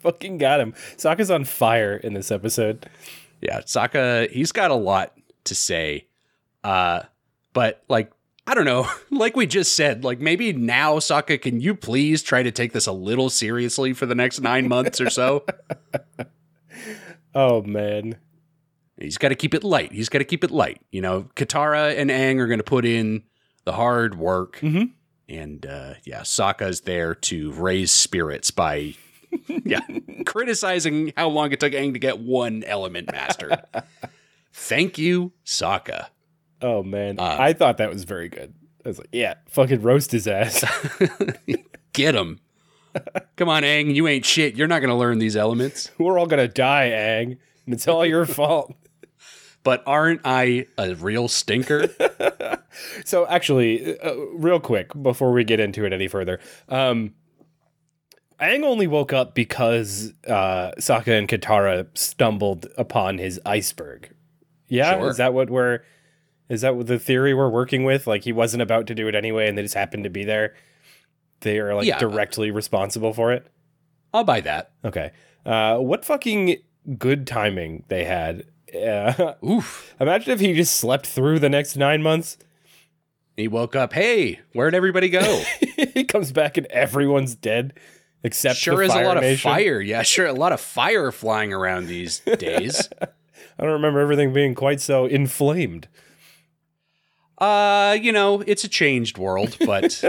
fucking 0.00 0.36
got 0.36 0.60
him. 0.60 0.74
Sokka's 0.98 1.30
on 1.30 1.44
fire 1.44 1.96
in 1.96 2.12
this 2.12 2.30
episode. 2.30 2.86
yeah, 3.40 3.60
Sokka, 3.60 4.30
he's 4.30 4.52
got 4.52 4.70
a 4.70 4.74
lot 4.74 5.16
to 5.44 5.54
say. 5.54 6.06
Uh, 6.62 7.02
but 7.54 7.82
like, 7.88 8.12
I 8.46 8.54
don't 8.54 8.64
know, 8.64 8.88
like 9.10 9.34
we 9.36 9.46
just 9.46 9.72
said, 9.74 10.04
like 10.04 10.20
maybe 10.20 10.52
now, 10.52 10.94
Sokka, 10.98 11.40
can 11.40 11.60
you 11.60 11.74
please 11.74 12.22
try 12.22 12.42
to 12.42 12.50
take 12.52 12.72
this 12.72 12.86
a 12.86 12.92
little 12.92 13.28
seriously 13.30 13.92
for 13.92 14.06
the 14.06 14.14
next 14.14 14.40
nine 14.40 14.68
months 14.74 15.00
or 15.00 15.10
so? 15.10 15.44
Oh 17.34 17.62
man. 17.62 18.16
He's 18.98 19.18
got 19.18 19.28
to 19.28 19.34
keep 19.34 19.52
it 19.52 19.62
light. 19.62 19.92
He's 19.92 20.08
got 20.08 20.20
to 20.20 20.24
keep 20.24 20.42
it 20.42 20.50
light. 20.50 20.80
You 20.90 21.02
know, 21.02 21.28
Katara 21.36 21.98
and 21.98 22.08
Aang 22.08 22.38
are 22.38 22.46
going 22.46 22.60
to 22.60 22.64
put 22.64 22.86
in 22.86 23.24
the 23.64 23.72
hard 23.72 24.16
work. 24.18 24.58
Mhm. 24.60 24.92
And 25.28 25.66
uh, 25.66 25.94
yeah, 26.04 26.20
Sokka's 26.20 26.82
there 26.82 27.14
to 27.14 27.52
raise 27.52 27.90
spirits 27.90 28.50
by 28.50 28.94
yeah, 29.64 29.80
criticizing 30.24 31.12
how 31.16 31.28
long 31.28 31.52
it 31.52 31.60
took 31.60 31.72
Aang 31.74 31.92
to 31.92 31.98
get 31.98 32.20
one 32.20 32.62
element 32.64 33.10
mastered. 33.12 33.60
Thank 34.52 34.96
you, 34.96 35.32
Sokka. 35.44 36.06
Oh 36.62 36.82
man. 36.82 37.18
Uh, 37.18 37.36
I 37.38 37.52
thought 37.52 37.78
that 37.78 37.90
was 37.90 38.04
very 38.04 38.28
good. 38.28 38.54
I 38.84 38.88
was 38.88 38.98
like, 38.98 39.08
yeah, 39.12 39.34
fucking 39.48 39.82
roast 39.82 40.12
his 40.12 40.26
ass. 40.28 40.64
Get 41.92 42.14
him. 42.14 42.40
Come 43.36 43.48
on, 43.48 43.62
Aang, 43.62 43.94
you 43.94 44.06
ain't 44.08 44.24
shit. 44.24 44.54
You're 44.56 44.68
not 44.68 44.78
going 44.78 44.88
to 44.90 44.94
learn 44.96 45.18
these 45.18 45.36
elements. 45.36 45.90
We're 45.98 46.18
all 46.18 46.26
gonna 46.26 46.48
die, 46.48 46.90
Aang. 46.90 47.36
And 47.66 47.74
it's 47.74 47.86
all 47.88 48.04
your 48.06 48.26
fault. 48.26 48.74
But 49.64 49.82
aren't 49.84 50.20
I 50.24 50.66
a 50.78 50.94
real 50.94 51.26
stinker? 51.26 51.88
So 53.04 53.26
actually, 53.26 53.98
uh, 53.98 54.14
real 54.34 54.60
quick 54.60 54.92
before 55.02 55.32
we 55.32 55.42
get 55.42 55.58
into 55.58 55.84
it 55.84 55.92
any 55.92 56.06
further, 56.06 56.38
um, 56.68 57.14
Aang 58.38 58.62
only 58.62 58.86
woke 58.86 59.12
up 59.12 59.34
because 59.34 60.12
uh, 60.28 60.70
Sokka 60.78 61.18
and 61.18 61.26
Katara 61.28 61.88
stumbled 61.98 62.68
upon 62.78 63.18
his 63.18 63.40
iceberg. 63.44 64.14
Yeah, 64.68 65.00
Sure. 65.00 65.08
is 65.10 65.16
that 65.16 65.34
what 65.34 65.50
we're? 65.50 65.80
Is 66.48 66.60
that 66.60 66.86
the 66.86 66.98
theory 66.98 67.34
we're 67.34 67.48
working 67.50 67.84
with? 67.84 68.06
Like 68.06 68.24
he 68.24 68.32
wasn't 68.32 68.62
about 68.62 68.86
to 68.88 68.94
do 68.94 69.08
it 69.08 69.14
anyway, 69.14 69.48
and 69.48 69.56
they 69.58 69.62
just 69.62 69.74
happened 69.74 70.04
to 70.04 70.10
be 70.10 70.24
there. 70.24 70.54
They 71.40 71.58
are 71.58 71.74
like 71.74 71.86
Yeah. 71.86 71.98
directly 71.98 72.50
responsible 72.50 73.12
for 73.12 73.32
it. 73.32 73.46
I'll 74.14 74.24
buy 74.24 74.40
that. 74.42 74.70
Okay. 74.84 75.10
Uh, 75.44 75.78
what 75.78 76.04
fucking 76.04 76.56
good 76.98 77.26
timing 77.26 77.84
they 77.88 78.04
had. 78.04 78.44
Uh, 78.74 79.34
Oof. 79.44 79.94
imagine 80.00 80.32
if 80.32 80.40
he 80.40 80.54
just 80.54 80.76
slept 80.76 81.06
through 81.06 81.38
the 81.38 81.48
next 81.48 81.76
nine 81.76 82.02
months. 82.02 82.38
He 83.36 83.48
woke 83.48 83.76
up. 83.76 83.92
Hey, 83.92 84.40
where'd 84.54 84.74
everybody 84.74 85.10
go? 85.10 85.42
he 85.94 86.04
comes 86.04 86.32
back 86.32 86.56
and 86.56 86.66
everyone's 86.68 87.34
dead 87.34 87.74
except 88.22 88.56
sure 88.56 88.78
the 88.78 88.84
is 88.84 88.94
a 88.94 89.02
lot 89.02 89.18
Nation. 89.20 89.50
of 89.50 89.54
fire. 89.56 89.80
Yeah, 89.80 90.02
sure, 90.02 90.26
a 90.26 90.32
lot 90.32 90.52
of 90.52 90.60
fire 90.60 91.12
flying 91.12 91.52
around 91.52 91.86
these 91.86 92.20
days. 92.20 92.88
I 93.02 93.62
don't 93.62 93.72
remember 93.72 94.00
everything 94.00 94.32
being 94.32 94.54
quite 94.54 94.80
so 94.80 95.04
inflamed. 95.04 95.86
Uh, 97.38 97.96
you 98.00 98.12
know, 98.12 98.42
it's 98.46 98.64
a 98.64 98.68
changed 98.68 99.18
world, 99.18 99.56
but 99.64 100.02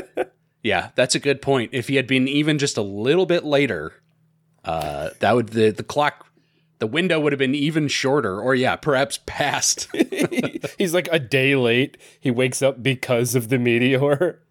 yeah, 0.63 0.91
that's 0.95 1.15
a 1.15 1.19
good 1.19 1.41
point. 1.41 1.71
If 1.73 1.87
he 1.87 1.95
had 1.95 2.07
been 2.07 2.27
even 2.27 2.57
just 2.57 2.77
a 2.77 2.81
little 2.81 3.25
bit 3.25 3.43
later, 3.43 3.93
uh, 4.63 5.09
that 5.19 5.35
would 5.35 5.49
the 5.49 5.71
the 5.71 5.83
clock, 5.83 6.27
the 6.79 6.87
window 6.87 7.19
would 7.19 7.33
have 7.33 7.39
been 7.39 7.55
even 7.55 7.87
shorter, 7.87 8.39
or 8.39 8.55
yeah, 8.55 8.75
perhaps 8.75 9.19
past. 9.25 9.89
He's 10.77 10.93
like 10.93 11.09
a 11.11 11.19
day 11.19 11.55
late. 11.55 11.97
He 12.19 12.31
wakes 12.31 12.61
up 12.61 12.81
because 12.81 13.35
of 13.35 13.49
the 13.49 13.59
meteor. 13.59 14.41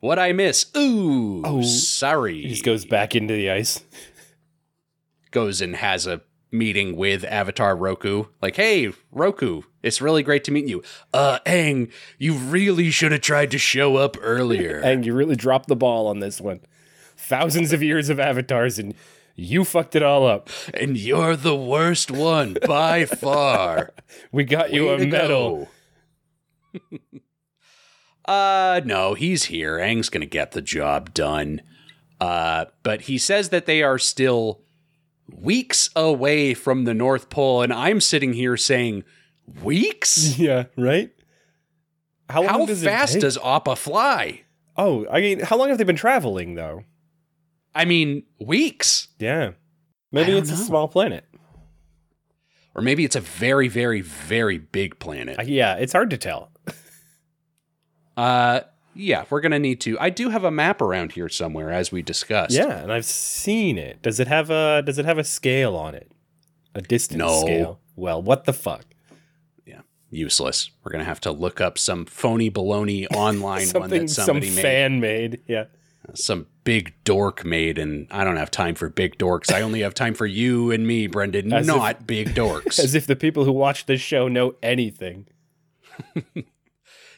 what 0.00 0.18
I 0.18 0.32
miss? 0.32 0.66
Ooh, 0.76 1.42
oh, 1.44 1.62
sorry. 1.62 2.42
He 2.42 2.48
just 2.48 2.64
goes 2.64 2.84
back 2.84 3.14
into 3.14 3.34
the 3.34 3.50
ice. 3.50 3.82
goes 5.30 5.60
and 5.60 5.76
has 5.76 6.06
a 6.06 6.20
meeting 6.52 6.96
with 6.96 7.24
Avatar 7.24 7.76
Roku. 7.76 8.24
Like, 8.42 8.56
hey, 8.56 8.92
Roku, 9.12 9.62
it's 9.82 10.00
really 10.00 10.22
great 10.22 10.44
to 10.44 10.50
meet 10.50 10.66
you. 10.66 10.82
Uh, 11.12 11.38
Aang, 11.46 11.90
you 12.18 12.34
really 12.34 12.90
should 12.90 13.12
have 13.12 13.20
tried 13.20 13.50
to 13.52 13.58
show 13.58 13.96
up 13.96 14.16
earlier. 14.20 14.80
And 14.90 15.06
you 15.06 15.14
really 15.14 15.36
dropped 15.36 15.68
the 15.68 15.76
ball 15.76 16.06
on 16.08 16.20
this 16.20 16.40
one. 16.40 16.60
Thousands 17.16 17.72
of 17.72 17.82
years 17.82 18.08
of 18.08 18.18
avatars 18.18 18.78
and 18.78 18.94
you 19.36 19.64
fucked 19.64 19.94
it 19.94 20.02
all 20.02 20.26
up. 20.26 20.50
and 20.74 20.96
you're 20.98 21.36
the 21.36 21.56
worst 21.56 22.10
one 22.10 22.56
by 22.66 23.04
far. 23.06 23.92
We 24.32 24.44
got 24.44 24.72
you 24.72 24.86
Way 24.86 24.94
a 24.94 25.06
medal. 25.06 25.68
uh, 28.24 28.80
no, 28.84 29.14
he's 29.14 29.44
here. 29.44 29.78
Aang's 29.78 30.08
gonna 30.08 30.26
get 30.26 30.52
the 30.52 30.62
job 30.62 31.14
done. 31.14 31.62
Uh, 32.20 32.66
but 32.82 33.02
he 33.02 33.16
says 33.16 33.48
that 33.48 33.66
they 33.66 33.82
are 33.82 33.98
still 33.98 34.60
weeks 35.34 35.90
away 35.96 36.54
from 36.54 36.84
the 36.84 36.94
North 36.94 37.30
Pole, 37.30 37.62
and 37.62 37.72
I'm 37.72 38.00
sitting 38.00 38.32
here 38.32 38.56
saying, 38.56 39.04
weeks? 39.62 40.38
Yeah, 40.38 40.64
right? 40.76 41.10
How, 42.28 42.46
How 42.46 42.66
does 42.66 42.84
fast 42.84 43.18
does 43.20 43.36
Appa 43.44 43.76
fly? 43.76 44.42
Oh, 44.76 45.06
I 45.10 45.20
mean, 45.20 45.40
how 45.40 45.56
long 45.56 45.68
have 45.68 45.78
they 45.78 45.84
been 45.84 45.96
traveling 45.96 46.54
though? 46.54 46.84
I 47.74 47.84
mean, 47.84 48.22
weeks. 48.40 49.08
Yeah. 49.18 49.52
Maybe 50.12 50.32
it's 50.36 50.50
a 50.50 50.56
small 50.56 50.88
planet. 50.88 51.24
Or 52.74 52.82
maybe 52.82 53.04
it's 53.04 53.16
a 53.16 53.20
very, 53.20 53.68
very, 53.68 54.00
very 54.00 54.58
big 54.58 54.98
planet. 55.00 55.38
Uh, 55.38 55.42
Yeah, 55.42 55.74
it's 55.74 55.92
hard 55.92 56.10
to 56.10 56.16
tell. 56.18 56.50
Uh, 58.16 58.60
yeah, 59.00 59.24
we're 59.30 59.40
gonna 59.40 59.58
need 59.58 59.80
to. 59.82 59.98
I 60.00 60.10
do 60.10 60.28
have 60.30 60.44
a 60.44 60.50
map 60.50 60.80
around 60.80 61.12
here 61.12 61.28
somewhere, 61.28 61.70
as 61.70 61.90
we 61.90 62.02
discussed. 62.02 62.52
Yeah, 62.54 62.78
and 62.82 62.92
I've 62.92 63.04
seen 63.04 63.78
it. 63.78 64.02
Does 64.02 64.20
it 64.20 64.28
have 64.28 64.50
a 64.50 64.82
does 64.84 64.98
it 64.98 65.04
have 65.04 65.18
a 65.18 65.24
scale 65.24 65.74
on 65.76 65.94
it? 65.94 66.10
A 66.74 66.80
distance 66.82 67.18
No. 67.18 67.40
scale? 67.40 67.80
Well, 67.96 68.22
what 68.22 68.44
the 68.44 68.52
fuck? 68.52 68.84
Yeah, 69.66 69.80
useless. 70.10 70.70
We're 70.84 70.92
gonna 70.92 71.04
have 71.04 71.20
to 71.22 71.32
look 71.32 71.60
up 71.60 71.78
some 71.78 72.04
phony 72.06 72.50
baloney 72.50 73.06
online 73.14 73.68
one 73.70 73.90
that 73.90 74.10
some 74.10 74.24
somebody 74.26 74.50
made, 74.50 74.62
fan 74.62 75.00
made. 75.00 75.40
Yeah. 75.46 75.64
Uh, 76.08 76.14
some 76.14 76.46
big 76.64 76.94
dork 77.04 77.44
made, 77.44 77.78
and 77.78 78.06
I 78.10 78.24
don't 78.24 78.36
have 78.36 78.50
time 78.50 78.74
for 78.74 78.88
big 78.88 79.18
dorks. 79.18 79.52
I 79.52 79.60
only 79.60 79.80
have 79.80 79.92
time 79.94 80.14
for 80.14 80.24
you 80.26 80.70
and 80.70 80.86
me, 80.86 81.06
Brendan, 81.08 81.52
As 81.52 81.68
if- 81.68 81.74
not 81.76 82.06
big 82.06 82.34
dorks. 82.34 82.78
As 82.82 82.94
if 82.94 83.06
the 83.06 83.16
people 83.16 83.44
who 83.44 83.52
watch 83.52 83.84
this 83.86 84.00
show 84.00 84.28
know 84.28 84.54
anything. 84.62 85.26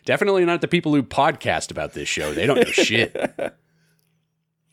Definitely 0.04 0.44
not 0.44 0.60
the 0.60 0.68
people 0.68 0.94
who 0.94 1.02
podcast 1.02 1.70
about 1.70 1.92
this 1.92 2.08
show. 2.08 2.32
They 2.32 2.46
don't 2.46 2.56
know 2.56 2.64
shit. 2.72 3.14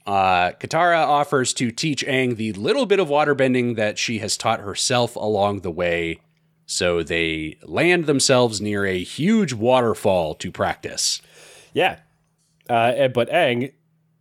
Uh, 0.05 0.51
Katara 0.53 1.05
offers 1.05 1.53
to 1.53 1.69
teach 1.71 2.03
Aang 2.05 2.35
the 2.35 2.51
little 2.53 2.87
bit 2.87 2.99
of 2.99 3.09
waterbending 3.09 3.75
that 3.75 3.99
she 3.99 4.17
has 4.19 4.37
taught 4.37 4.59
herself 4.61 5.15
along 5.15 5.59
the 5.59 5.69
way. 5.69 6.19
So 6.65 7.03
they 7.03 7.57
land 7.63 8.05
themselves 8.05 8.59
near 8.59 8.85
a 8.85 9.03
huge 9.03 9.53
waterfall 9.53 10.33
to 10.35 10.51
practice. 10.51 11.21
Yeah. 11.73 11.99
Uh, 12.67 13.07
but 13.09 13.29
Aang, 13.29 13.71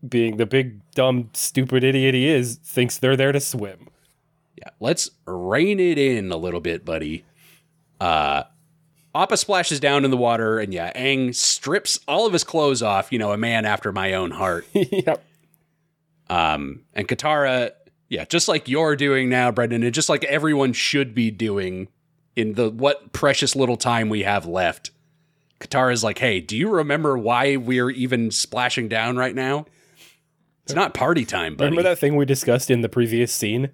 being 0.07 0.37
the 0.37 0.47
big, 0.47 0.81
dumb, 0.93 1.31
stupid 1.33 1.85
idiot 1.85 2.15
he 2.15 2.29
is, 2.29 2.57
thinks 2.57 2.99
they're 2.99 3.17
there 3.17 3.33
to 3.33 3.41
swim. 3.41 3.89
Yeah, 4.57 4.71
let's 4.81 5.11
rein 5.27 5.81
it 5.81 5.99
in 5.99 6.33
a 6.33 6.37
little 6.37 6.61
bit, 6.61 6.85
buddy. 6.85 7.25
Uh, 8.01 8.45
Appa 9.15 9.37
splashes 9.37 9.81
down 9.81 10.05
in 10.05 10.11
the 10.11 10.17
water, 10.17 10.59
and 10.59 10.73
yeah, 10.73 10.93
Aang 10.93 11.35
strips 11.35 11.99
all 12.07 12.27
of 12.27 12.33
his 12.33 12.45
clothes 12.45 12.83
off. 12.83 13.11
You 13.13 13.19
know, 13.19 13.33
a 13.33 13.37
man 13.39 13.65
after 13.65 13.93
my 13.93 14.15
own 14.15 14.31
heart. 14.31 14.67
yep. 14.73 15.25
Um, 16.31 16.85
and 16.93 17.09
Katara, 17.09 17.73
yeah, 18.09 18.25
just 18.27 18.49
like 18.49 18.69
you're 18.69 18.97
doing 18.97 19.29
now, 19.29 19.51
Brendan, 19.51 19.83
and 19.83 19.95
just 19.95 20.09
like 20.09 20.25
everyone 20.25 20.73
should 20.73 21.15
be 21.15 21.31
doing 21.31 21.89
in 22.37 22.55
the 22.55 22.71
what 22.71 23.13
precious 23.13 23.57
little 23.57 23.77
time 23.77 24.09
we 24.09 24.23
have 24.23 24.47
left. 24.47 24.91
Katara's 25.61 26.05
like, 26.05 26.19
hey, 26.19 26.41
do 26.41 26.57
you 26.57 26.71
remember 26.71 27.19
why 27.19 27.57
we're 27.57 27.91
even 27.91 28.31
splashing 28.31 28.89
down 28.89 29.17
right 29.17 29.35
now? 29.35 29.67
It's 30.63 30.75
not 30.75 30.95
party 30.95 31.25
time, 31.25 31.57
buddy. 31.57 31.71
Remember 31.71 31.89
that 31.89 31.99
thing 31.99 32.15
we 32.15 32.27
discussed 32.27 32.71
in 32.71 32.83
the 32.83 32.89
previous 32.89 33.33
scene? 33.33 33.71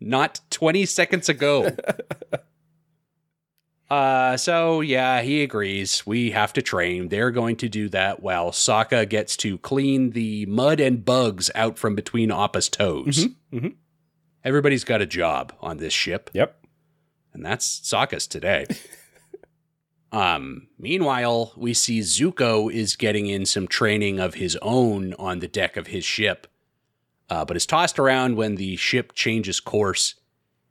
Not 0.00 0.40
20 0.50 0.84
seconds 0.86 1.28
ago. 1.28 1.74
uh, 3.90 4.36
so 4.36 4.80
yeah, 4.80 5.22
he 5.22 5.42
agrees. 5.42 6.06
We 6.06 6.30
have 6.32 6.52
to 6.54 6.62
train. 6.62 7.08
They're 7.08 7.30
going 7.30 7.56
to 7.56 7.68
do 7.68 7.88
that 7.90 8.22
while 8.22 8.50
Sokka 8.50 9.08
gets 9.08 9.36
to 9.38 9.58
clean 9.58 10.10
the 10.10 10.46
mud 10.46 10.80
and 10.80 11.04
bugs 11.04 11.50
out 11.54 11.78
from 11.78 11.94
between 11.94 12.30
Appa's 12.30 12.68
toes. 12.68 13.28
mhm. 13.52 13.74
Everybody's 14.44 14.84
got 14.84 15.02
a 15.02 15.06
job 15.06 15.52
on 15.60 15.78
this 15.78 15.92
ship, 15.92 16.30
Yep. 16.32 16.64
and 17.34 17.44
that's 17.44 17.80
Sokka's 17.80 18.26
today. 18.26 18.66
um, 20.12 20.68
meanwhile, 20.78 21.52
we 21.56 21.74
see 21.74 22.00
Zuko 22.00 22.72
is 22.72 22.96
getting 22.96 23.26
in 23.26 23.44
some 23.44 23.68
training 23.68 24.18
of 24.20 24.34
his 24.34 24.56
own 24.62 25.12
on 25.18 25.40
the 25.40 25.48
deck 25.48 25.76
of 25.76 25.88
his 25.88 26.04
ship, 26.04 26.46
uh, 27.28 27.44
but 27.44 27.56
is 27.56 27.66
tossed 27.66 27.98
around 27.98 28.36
when 28.36 28.54
the 28.54 28.76
ship 28.76 29.12
changes 29.14 29.60
course. 29.60 30.14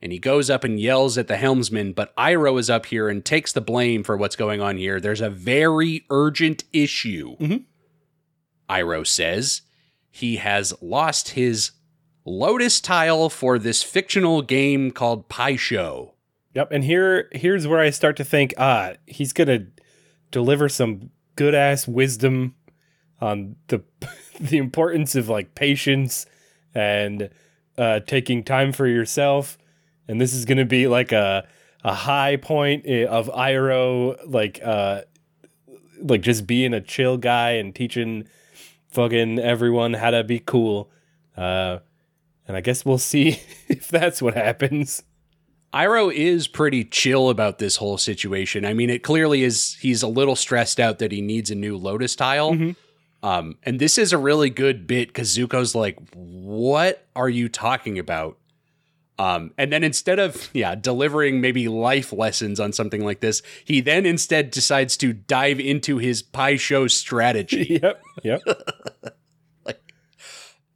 And 0.01 0.11
he 0.11 0.19
goes 0.19 0.49
up 0.49 0.63
and 0.63 0.79
yells 0.79 1.17
at 1.17 1.27
the 1.27 1.37
helmsman, 1.37 1.93
but 1.93 2.15
Iroh 2.15 2.59
is 2.59 2.69
up 2.69 2.85
here 2.85 3.09
and 3.09 3.25
takes 3.25 3.51
the 3.51 3.61
blame 3.61 4.03
for 4.03 4.15
what's 4.15 4.35
going 4.35 4.61
on 4.61 4.77
here. 4.77 4.99
There's 4.99 5.21
a 5.21 5.29
very 5.29 6.05
urgent 6.11 6.63
issue. 6.71 7.35
Mhm. 7.37 7.63
Iroh 8.69 9.07
says 9.07 9.61
he 10.11 10.37
has 10.37 10.73
lost 10.81 11.29
his 11.29 11.71
Lotus 12.25 12.81
tile 12.81 13.29
for 13.29 13.57
this 13.57 13.81
fictional 13.83 14.41
game 14.41 14.91
called 14.91 15.29
Pai 15.29 15.55
Sho. 15.55 16.13
Yep. 16.53 16.71
And 16.73 16.83
here, 16.83 17.29
here's 17.31 17.65
where 17.65 17.79
I 17.79 17.89
start 17.89 18.17
to 18.17 18.25
think, 18.25 18.53
ah, 18.57 18.93
he's 19.05 19.31
gonna 19.31 19.67
deliver 20.29 20.67
some 20.67 21.09
good 21.35 21.55
ass 21.55 21.87
wisdom 21.87 22.55
on 23.21 23.55
the 23.67 23.81
the 24.41 24.57
importance 24.57 25.15
of 25.15 25.29
like 25.29 25.55
patience 25.55 26.25
and 26.75 27.29
uh, 27.77 28.01
taking 28.01 28.43
time 28.43 28.71
for 28.73 28.87
yourself. 28.87 29.57
And 30.07 30.19
this 30.21 30.33
is 30.33 30.45
gonna 30.45 30.65
be 30.65 30.87
like 30.87 31.11
a 31.11 31.47
a 31.83 31.93
high 31.93 32.37
point 32.37 32.85
of 32.85 33.27
Iroh, 33.27 34.17
like 34.25 34.59
uh, 34.63 35.01
like 36.01 36.21
just 36.21 36.47
being 36.47 36.73
a 36.73 36.81
chill 36.81 37.17
guy 37.17 37.51
and 37.51 37.73
teaching 37.73 38.27
fucking 38.89 39.39
everyone 39.39 39.93
how 39.93 40.11
to 40.11 40.23
be 40.23 40.39
cool. 40.39 40.89
Uh, 41.35 41.79
and 42.47 42.55
I 42.57 42.61
guess 42.61 42.85
we'll 42.85 42.97
see 42.97 43.39
if 43.67 43.87
that's 43.89 44.21
what 44.21 44.33
happens. 44.33 45.03
Iroh 45.73 46.13
is 46.13 46.47
pretty 46.47 46.85
chill 46.85 47.29
about 47.29 47.59
this 47.59 47.75
whole 47.75 47.97
situation. 47.97 48.65
I 48.65 48.73
mean, 48.73 48.89
it 48.89 49.03
clearly 49.03 49.43
is 49.43 49.77
he's 49.81 50.01
a 50.01 50.07
little 50.07 50.35
stressed 50.35 50.79
out 50.79 50.99
that 50.99 51.11
he 51.11 51.21
needs 51.21 51.51
a 51.51 51.55
new 51.55 51.77
Lotus 51.77 52.15
tile. 52.15 52.53
Mhm. 52.53 52.75
Um, 53.21 53.57
and 53.63 53.79
this 53.79 53.97
is 53.97 54.13
a 54.13 54.17
really 54.17 54.49
good 54.49 54.87
bit 54.87 55.09
because 55.09 55.35
Zuko's 55.35 55.75
like, 55.75 55.97
What 56.13 57.05
are 57.15 57.29
you 57.29 57.49
talking 57.49 57.99
about? 57.99 58.37
Um, 59.19 59.51
and 59.57 59.73
then 59.73 59.83
instead 59.83 60.19
of 60.19 60.49
yeah 60.53 60.75
delivering 60.75 61.41
maybe 61.41 61.67
life 61.67 62.13
lessons 62.13 62.59
on 62.59 62.71
something 62.71 63.03
like 63.03 63.19
this, 63.19 63.41
he 63.65 63.81
then 63.81 64.05
instead 64.05 64.51
decides 64.51 64.95
to 64.97 65.11
dive 65.13 65.59
into 65.59 65.97
his 65.97 66.21
Pai 66.21 66.57
Sho 66.57 66.87
strategy. 66.87 67.79
yep. 67.83 68.01
Yep. 68.23 68.41
Like, 69.65 69.81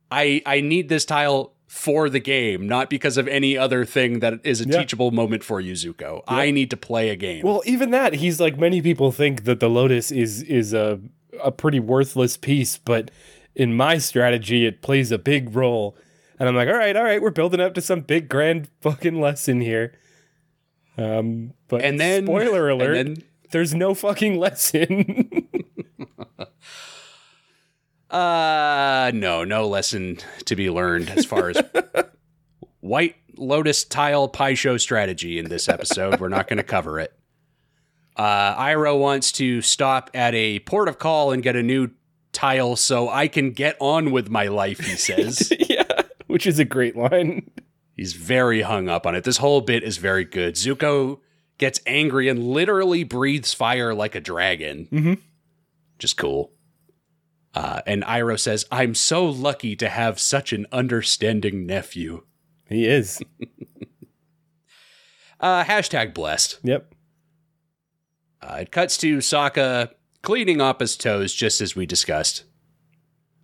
I 0.10 0.42
I 0.46 0.62
need 0.62 0.90
this 0.90 1.06
tile 1.06 1.54
for 1.68 2.10
the 2.10 2.20
game, 2.20 2.68
not 2.68 2.90
because 2.90 3.18
of 3.18 3.28
any 3.30 3.58
other 3.58 3.86
thing 3.86 4.20
that 4.20 4.34
is 4.44 4.60
a 4.60 4.68
Yeah. 4.68 4.80
teachable 4.80 5.12
moment 5.12 5.44
for 5.44 5.62
you, 5.62 5.74
Zuko. 5.74 6.22
I 6.28 6.52
need 6.52 6.70
to 6.72 6.78
play 6.78 7.10
a 7.10 7.16
game. 7.16 7.44
Well, 7.46 7.62
even 7.66 7.92
that, 7.92 8.16
he's 8.16 8.40
like 8.40 8.58
many 8.58 8.82
people 8.82 9.12
think 9.12 9.46
that 9.46 9.60
the 9.62 9.70
Lotus 9.70 10.12
is 10.12 10.42
is 10.44 10.74
a 10.74 11.00
a 11.42 11.52
pretty 11.52 11.80
worthless 11.80 12.36
piece, 12.38 12.78
but 12.78 13.10
in 13.56 13.74
my 13.76 13.98
strategy, 14.00 14.66
it 14.66 14.82
plays 14.82 15.12
a 15.12 15.18
big 15.18 15.56
role. 15.56 15.96
And 16.42 16.50
I'm 16.50 16.56
like, 16.56 16.70
all 16.70 16.74
right, 16.74 16.96
all 16.98 17.04
right, 17.04 17.22
we're 17.22 17.30
building 17.30 17.60
up 17.60 17.76
to 17.76 17.82
some 17.82 18.02
big 18.02 18.28
grand 18.28 18.68
fucking 18.82 19.22
lesson 19.22 19.62
here. 19.62 19.94
Um, 20.98 21.54
but 21.68 21.84
and 21.84 22.00
then 22.00 22.26
spoiler 22.26 22.68
alert, 22.68 22.96
then- 22.96 23.24
there's 23.52 23.76
no 23.76 23.94
fucking 23.94 24.40
lesson. 24.40 25.30
uh 28.10 29.12
no, 29.14 29.44
no 29.44 29.68
lesson 29.68 30.18
to 30.46 30.56
be 30.56 30.72
learned 30.72 31.12
as 31.12 31.26
far 31.26 31.50
as 31.50 31.64
White 32.80 33.18
Lotus 33.38 33.84
tile 33.84 34.28
Pai 34.28 34.56
Sho 34.56 34.78
strategy 34.78 35.38
in 35.38 35.48
this 35.48 35.70
episode. 35.70 36.20
We're 36.20 36.30
not 36.30 36.48
going 36.48 36.58
to 36.58 36.64
cover 36.64 37.00
it. 37.00 37.14
Uh, 38.16 38.56
Iroh 38.56 39.00
wants 39.00 39.32
to 39.34 39.62
stop 39.62 40.10
at 40.16 40.34
a 40.34 40.58
port 40.62 40.90
of 40.90 40.98
call 40.98 41.32
and 41.32 41.44
get 41.44 41.56
a 41.56 41.62
new 41.62 41.92
tile 42.34 42.76
so 42.76 43.10
I 43.10 43.28
can 43.28 43.52
get 43.52 43.78
on 43.80 44.10
with 44.12 44.30
my 44.30 44.48
life, 44.48 44.80
he 44.80 44.96
says. 44.96 45.54
yeah, 45.70 45.84
which 46.32 46.48
is 46.48 46.60
a 46.60 46.66
great 46.66 46.96
line. 46.96 47.50
He's 47.96 48.14
very 48.14 48.62
hung 48.62 48.90
up 48.90 49.06
on 49.06 49.16
it. 49.16 49.24
This 49.24 49.38
whole 49.38 49.62
bit 49.62 49.84
is 49.84 49.98
very 49.98 50.26
good. 50.26 50.56
Zuko 50.56 51.20
gets 51.58 51.80
angry 51.86 52.28
and 52.30 52.44
literally 52.44 53.04
breathes 53.04 53.54
fire 53.54 53.94
like 53.94 54.16
a 54.16 54.20
dragon. 54.22 54.88
Mhm. 54.92 55.20
Just 56.00 56.18
cool. 56.18 56.52
Uh, 57.54 57.82
and 57.86 58.02
Iroh 58.04 58.40
says, 58.40 58.66
I'm 58.72 58.96
so 58.96 59.26
lucky 59.26 59.76
to 59.76 59.90
have 59.90 60.20
such 60.20 60.54
an 60.54 60.66
understanding 60.72 61.66
nephew. 61.66 62.24
He 62.68 62.86
is. 62.88 63.22
Uh, 65.40 65.64
hashtag 65.64 66.14
blessed. 66.14 66.60
Yep. 66.62 66.94
Uh, 68.44 68.58
it 68.62 68.72
cuts 68.72 68.96
to 68.98 69.18
Sokka 69.18 69.90
cleaning 70.22 70.62
up 70.62 70.80
his 70.82 70.96
toes, 70.96 71.34
just 71.34 71.62
as 71.62 71.76
we 71.76 71.88
discussed. 71.88 72.44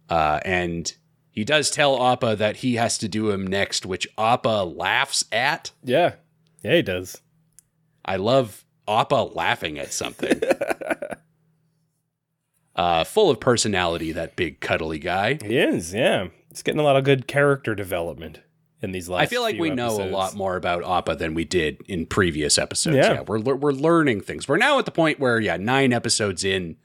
Uh, 0.07 0.39
and 0.45 0.93
he 1.37 1.43
does 1.43 1.69
tell 1.69 2.03
Appa 2.03 2.35
that 2.37 2.57
he 2.57 2.77
has 2.77 2.97
to 2.97 3.07
do 3.07 3.29
him 3.29 3.45
next, 3.45 3.85
which 3.85 4.07
Appa 4.17 4.63
laughs 4.65 5.23
at. 5.31 5.69
Yeah. 5.83 6.15
Yeah, 6.63 6.77
he 6.77 6.81
does. 6.81 7.21
I 8.03 8.15
love 8.15 8.65
Appa 8.87 9.33
laughing 9.35 9.77
at 9.77 9.93
something. 9.93 10.41
uh, 12.75 13.03
full 13.03 13.29
of 13.29 13.39
personality, 13.39 14.11
that 14.13 14.35
big 14.35 14.61
cuddly 14.61 14.97
guy. 14.97 15.37
He 15.39 15.59
is. 15.59 15.93
Yeah, 15.93 16.29
he's 16.49 16.63
getting 16.63 16.81
a 16.81 16.83
lot 16.83 16.95
of 16.95 17.03
good 17.03 17.27
character 17.27 17.75
development 17.75 18.39
in 18.81 18.91
these 18.91 19.07
last. 19.07 19.21
I 19.21 19.25
feel 19.27 19.43
like 19.43 19.59
we 19.59 19.69
know 19.69 20.01
a 20.01 20.09
lot 20.09 20.33
more 20.33 20.55
about 20.55 20.83
Appa 20.83 21.17
than 21.17 21.35
we 21.35 21.45
did 21.45 21.83
in 21.87 22.07
previous 22.07 22.57
episodes. 22.57 22.97
Yeah. 22.97 23.13
Yeah, 23.13 23.21
we're 23.27 23.37
we're 23.37 23.73
learning 23.73 24.21
things. 24.21 24.47
We're 24.47 24.57
now 24.57 24.79
at 24.79 24.85
the 24.85 24.91
point 24.91 25.19
where 25.19 25.39
yeah, 25.39 25.57
nine 25.57 25.93
episodes 25.93 26.43
in, 26.43 26.77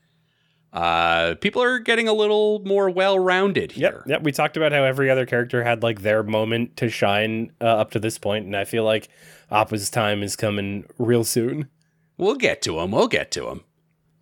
uh, 0.73 1.35
people 1.41 1.63
are 1.63 1.79
getting 1.79 2.09
a 2.09 2.13
little 2.13 2.61
more 2.65 2.89
well 2.89 3.19
rounded 3.19 3.77
Yep, 3.77 3.93
here. 3.93 4.03
yep. 4.07 4.23
We 4.23 4.33
talked 4.33 4.57
about 4.57 4.73
how 4.73 4.85
every 4.85 5.11
other 5.11 5.27
character 5.27 5.63
had 5.63 5.83
like 5.83 6.03
their 6.03 6.23
moment 6.23 6.77
to 6.79 6.89
shine 6.89 7.53
uh, 7.61 7.65
up 7.65 7.91
to 7.93 7.99
this 7.99 8.19
point, 8.19 8.47
and 8.47 8.57
I 8.57 8.65
feel 8.65 8.85
like 8.85 9.09
Appa's 9.51 9.91
time 9.91 10.23
is 10.23 10.35
coming 10.37 10.87
real 10.99 11.25
soon. 11.25 11.69
We'll 12.17 12.37
get 12.37 12.63
to 12.63 12.79
him. 12.81 12.91
We'll 12.93 13.09
get 13.09 13.31
to 13.33 13.49
him. 13.49 13.63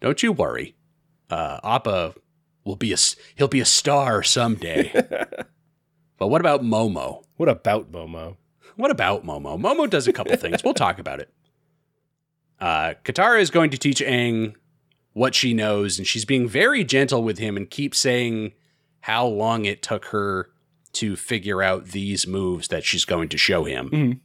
Don't 0.00 0.22
you 0.22 0.32
worry. 0.32 0.74
Uh, 1.28 1.60
Appa 1.62 2.14
will 2.64 2.76
be 2.76 2.92
a 2.92 2.96
he'll 3.36 3.46
be 3.48 3.60
a 3.60 3.64
star 3.64 4.22
someday. 4.22 4.90
but 6.18 6.28
what 6.28 6.40
about 6.40 6.62
Momo? 6.62 7.22
What 7.36 7.48
about 7.48 7.92
Momo? 7.92 8.36
What 8.76 8.90
about 8.90 9.24
Momo? 9.24 9.60
Momo 9.60 9.88
does 9.88 10.08
a 10.08 10.12
couple 10.12 10.36
things. 10.36 10.64
We'll 10.64 10.74
talk 10.74 10.98
about 10.98 11.20
it. 11.20 11.32
Uh, 12.58 12.94
Katara 13.04 13.40
is 13.40 13.50
going 13.50 13.70
to 13.70 13.78
teach 13.78 14.00
Aang 14.00 14.54
what 15.12 15.34
she 15.34 15.52
knows, 15.54 15.98
and 15.98 16.06
she's 16.06 16.24
being 16.24 16.48
very 16.48 16.84
gentle 16.84 17.22
with 17.22 17.38
him 17.38 17.56
and 17.56 17.68
keeps 17.70 17.98
saying 17.98 18.52
how 19.00 19.26
long 19.26 19.64
it 19.64 19.82
took 19.82 20.06
her 20.06 20.50
to 20.92 21.16
figure 21.16 21.62
out 21.62 21.86
these 21.86 22.26
moves 22.26 22.68
that 22.68 22.84
she's 22.84 23.04
going 23.04 23.28
to 23.28 23.38
show 23.38 23.64
him. 23.64 23.90
Mhm. 23.90 24.20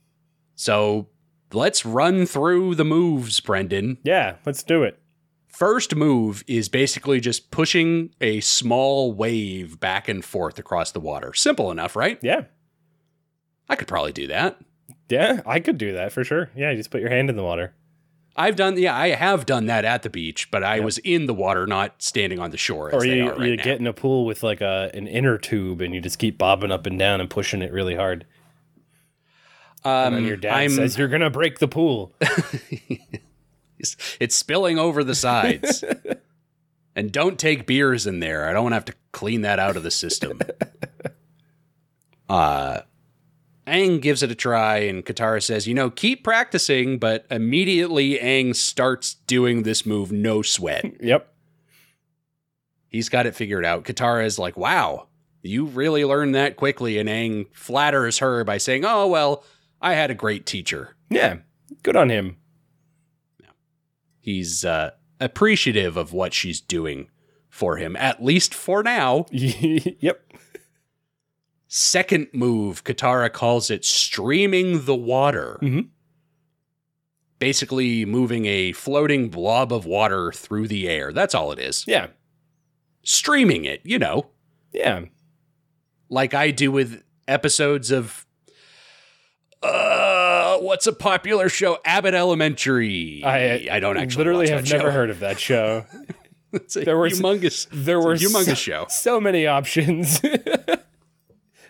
So 0.55 1.09
let's 1.53 1.85
run 1.85 2.25
through 2.25 2.75
the 2.75 2.85
moves, 2.85 3.39
Brendan. 3.39 3.97
Yeah, 4.03 4.35
let's 4.45 4.63
do 4.63 4.83
it. 4.83 4.99
First 5.47 5.95
move 5.95 6.43
is 6.47 6.67
basically 6.67 7.19
just 7.21 7.49
pushing 7.49 8.09
a 8.19 8.41
small 8.41 9.13
wave 9.13 9.79
back 9.79 10.09
and 10.09 10.23
forth 10.25 10.59
across 10.59 10.91
the 10.91 10.99
water. 10.99 11.33
Simple 11.33 11.71
enough, 11.71 11.95
right? 11.95 12.19
Yeah. 12.21 12.45
I 13.69 13.75
could 13.75 13.87
probably 13.87 14.11
do 14.11 14.27
that. 14.27 14.59
Yeah, 15.09 15.41
I 15.45 15.59
could 15.59 15.77
do 15.77 15.93
that 15.93 16.11
for 16.11 16.23
sure. 16.23 16.49
Yeah, 16.55 16.71
you 16.71 16.77
just 16.77 16.91
put 16.91 16.99
your 17.01 17.09
hand 17.09 17.29
in 17.29 17.35
the 17.37 17.43
water. 17.43 17.73
I've 18.37 18.55
done, 18.57 18.77
yeah, 18.77 18.95
I 18.95 19.09
have 19.09 19.45
done 19.45 19.67
that 19.67 19.85
at 19.85 20.03
the 20.03 20.09
beach, 20.09 20.51
but 20.51 20.61
I 20.63 20.81
was 20.81 20.97
in 20.99 21.25
the 21.25 21.33
water, 21.33 21.65
not 21.65 22.01
standing 22.01 22.39
on 22.39 22.51
the 22.51 22.57
shore. 22.57 22.93
Or 22.93 23.05
you, 23.05 23.29
right 23.31 23.39
you 23.49 23.55
get 23.57 23.79
in 23.79 23.87
a 23.87 23.93
pool 23.93 24.25
with 24.25 24.43
like 24.43 24.59
a 24.59 24.91
an 24.93 25.07
inner 25.07 25.37
tube 25.37 25.79
and 25.81 25.93
you 25.95 26.01
just 26.01 26.19
keep 26.19 26.37
bobbing 26.37 26.71
up 26.71 26.85
and 26.85 26.99
down 26.99 27.21
and 27.21 27.29
pushing 27.29 27.61
it 27.61 27.71
really 27.71 27.95
hard. 27.95 28.25
um, 29.85 30.15
And 30.15 30.25
your 30.27 30.35
dad 30.37 30.53
I'm- 30.53 30.69
says 30.71 30.97
you're 30.97 31.07
gonna 31.07 31.29
break 31.29 31.59
the 31.59 31.67
pool. 31.69 32.13
it's, 33.79 33.95
it's 34.19 34.35
spilling 34.35 34.77
over 34.77 35.03
the 35.03 35.15
sides. 35.15 35.83
and 36.95 37.11
don't 37.13 37.39
take 37.39 37.65
beers 37.65 38.05
in 38.05 38.19
there. 38.19 38.49
I 38.49 38.53
don't 38.53 38.63
want 38.63 38.71
to 38.73 38.77
have 38.77 38.85
to 38.85 38.93
clean 39.13 39.41
that 39.43 39.59
out 39.59 39.77
of 39.77 39.83
the 39.83 39.91
system. 39.91 40.41
uh 42.29 42.81
Aang 43.67 44.01
gives 44.01 44.21
it 44.21 44.31
a 44.31 44.35
try, 44.35 44.77
and 44.77 45.05
Katara 45.05 45.41
says, 45.41 45.67
You 45.67 45.73
know, 45.73 45.89
keep 45.89 46.23
practicing, 46.23 46.99
but 46.99 47.25
immediately 47.31 48.19
Aang 48.19 48.55
starts 48.55 49.15
doing 49.25 49.63
this 49.63 49.85
move 49.85 50.11
no 50.11 50.41
sweat. 50.41 50.85
yep. 51.01 51.33
He's 52.87 53.09
got 53.09 53.25
it 53.25 53.35
figured 53.35 53.65
out. 53.65 53.83
Katara 53.83 54.25
is 54.25 54.37
like, 54.37 54.55
Wow, 54.55 55.07
you 55.41 55.65
really 55.65 56.05
learned 56.05 56.35
that 56.35 56.57
quickly. 56.57 56.97
And 56.99 57.09
Aang 57.09 57.47
flatters 57.53 58.19
her 58.19 58.43
by 58.43 58.57
saying, 58.57 58.85
Oh, 58.85 59.07
well, 59.07 59.43
I 59.81 59.93
had 59.93 60.11
a 60.11 60.15
great 60.15 60.45
teacher. 60.45 60.95
Yeah. 61.09 61.37
Good 61.83 61.95
on 61.95 62.09
him. 62.09 62.37
He's 64.19 64.65
uh, 64.65 64.91
appreciative 65.19 65.97
of 65.97 66.13
what 66.13 66.33
she's 66.33 66.59
doing 66.59 67.09
for 67.49 67.77
him, 67.77 67.95
at 67.95 68.23
least 68.23 68.53
for 68.53 68.81
now. 68.81 69.27
yep. 69.31 70.24
Second 71.67 72.27
move, 72.33 72.83
Katara 72.83 73.31
calls 73.31 73.69
it 73.71 73.83
streaming 73.83 74.85
the 74.85 74.95
water. 74.95 75.57
Mhm. 75.61 75.89
Basically, 77.39 78.05
moving 78.05 78.45
a 78.45 78.71
floating 78.71 79.29
blob 79.29 79.73
of 79.73 79.85
water 79.85 80.31
through 80.31 80.67
the 80.67 80.87
air. 80.87 81.11
That's 81.11 81.35
all 81.35 81.51
it 81.51 81.59
is. 81.59 81.83
Yeah. 81.87 82.07
Streaming 83.03 83.65
it, 83.65 83.81
you 83.83 83.99
know, 83.99 84.27
Yeah. 84.71 85.05
like 86.09 86.33
I 86.33 86.51
do 86.51 86.71
with 86.71 87.03
episodes 87.27 87.91
of. 87.91 88.25
Uh, 89.61 90.57
what's 90.59 90.85
a 90.87 90.93
popular 90.93 91.49
show? 91.49 91.79
Abbott 91.83 92.13
Elementary. 92.13 93.23
I 93.23 93.67
I 93.71 93.79
don't 93.79 93.97
actually 93.97 94.19
literally 94.19 94.49
have 94.49 94.69
never 94.69 94.85
show. 94.85 94.91
heard 94.91 95.09
of 95.09 95.19
that 95.21 95.39
show. 95.39 95.85
There 96.73 96.97
were- 96.97 97.09
humongous. 97.09 97.67
There 97.69 97.99
were 97.99 98.15
humongous 98.15 98.45
so, 98.45 98.53
show. 98.53 98.85
so 98.87 99.19
many 99.19 99.45
options. 99.45 100.21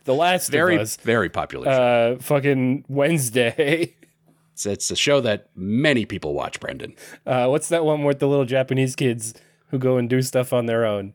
the 0.06 0.14
last 0.16 0.50
Very 0.50 0.76
of 0.76 0.82
us. 0.82 0.96
very 0.98 1.30
popular. 1.30 1.66
show. 1.66 2.16
Uh, 2.18 2.22
fucking 2.22 2.86
Wednesday. 2.88 3.96
It's, 4.54 4.66
it's 4.66 4.90
a 4.90 4.96
show 4.96 5.20
that 5.20 5.50
many 5.54 6.06
people 6.06 6.34
watch, 6.34 6.62
Brendan. 6.62 6.96
Uh, 7.26 7.48
what's 7.48 7.68
that 7.68 7.84
one 7.84 8.06
with 8.06 8.20
the 8.20 8.28
little 8.30 8.46
Japanese 8.46 8.96
kids 8.96 9.34
who 9.68 9.78
go 9.78 9.98
and 9.98 10.10
do 10.10 10.22
stuff 10.22 10.54
on 10.54 10.66
their 10.66 10.86
own? 10.86 11.14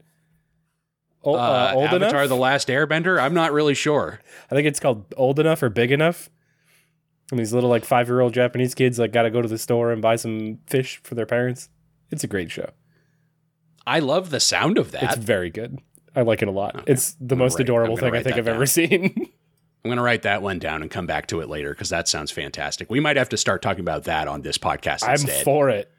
O- 1.25 1.35
uh, 1.37 1.39
Uh, 1.39 1.73
old 1.75 1.85
Avatar: 1.87 2.19
enough? 2.21 2.29
The 2.29 2.37
Last 2.37 2.69
Airbender. 2.69 3.19
I'm 3.19 3.33
not 3.33 3.55
really 3.55 3.73
sure. 3.73 4.21
I 4.51 4.55
think 4.55 4.67
it's 4.67 4.79
called 4.79 5.07
old 5.17 5.39
enough 5.41 5.63
or 5.63 5.71
big 5.71 5.91
enough. 5.91 6.29
And 7.31 7.41
these 7.41 7.55
little 7.55 7.71
like 7.71 7.87
five 7.87 8.09
year 8.09 8.21
old 8.21 8.35
Japanese 8.35 8.75
kids 8.75 8.99
like 8.99 9.11
got 9.11 9.23
to 9.23 9.31
go 9.31 9.41
to 9.41 9.49
the 9.49 9.57
store 9.57 9.91
and 9.91 10.03
buy 10.03 10.17
some 10.17 10.59
fish 10.67 11.01
for 11.03 11.15
their 11.15 11.25
parents. 11.25 11.71
It's 12.11 12.23
a 12.23 12.27
great 12.29 12.51
show. 12.51 12.69
I 13.87 14.01
love 14.01 14.29
the 14.29 14.41
sound 14.41 14.77
of 14.77 14.93
that. 14.93 15.03
It's 15.03 15.17
very 15.17 15.49
good. 15.49 15.79
I 16.17 16.23
like 16.23 16.43
it 16.43 16.49
a 16.49 16.51
lot. 16.53 16.85
It's 16.87 17.17
the 17.21 17.37
most 17.37 17.55
write- 17.55 17.63
adorable 17.63 17.97
thing 17.97 18.15
I 18.15 18.23
think 18.23 18.37
I've 18.37 18.49
ever 18.49 18.67
seen. 18.67 19.29
I'm 19.83 19.89
going 19.89 19.97
to 19.97 20.03
write 20.03 20.23
that 20.23 20.43
one 20.43 20.59
down 20.59 20.83
and 20.83 20.91
come 20.91 21.07
back 21.07 21.27
to 21.29 21.41
it 21.41 21.49
later 21.49 21.71
because 21.71 21.89
that 21.89 22.07
sounds 22.09 22.31
fantastic. 22.31 22.91
We 22.91 23.01
might 23.01 23.17
have 23.17 23.31
to 23.31 23.37
start 23.39 23.63
talking 23.63 23.81
about 23.81 24.05
that 24.05 24.29
on 24.29 24.43
this 24.43 24.59
podcast 24.59 25.05
I'm 25.05 25.13
instead. 25.13 25.45
for 25.45 25.71
it. 25.71 25.91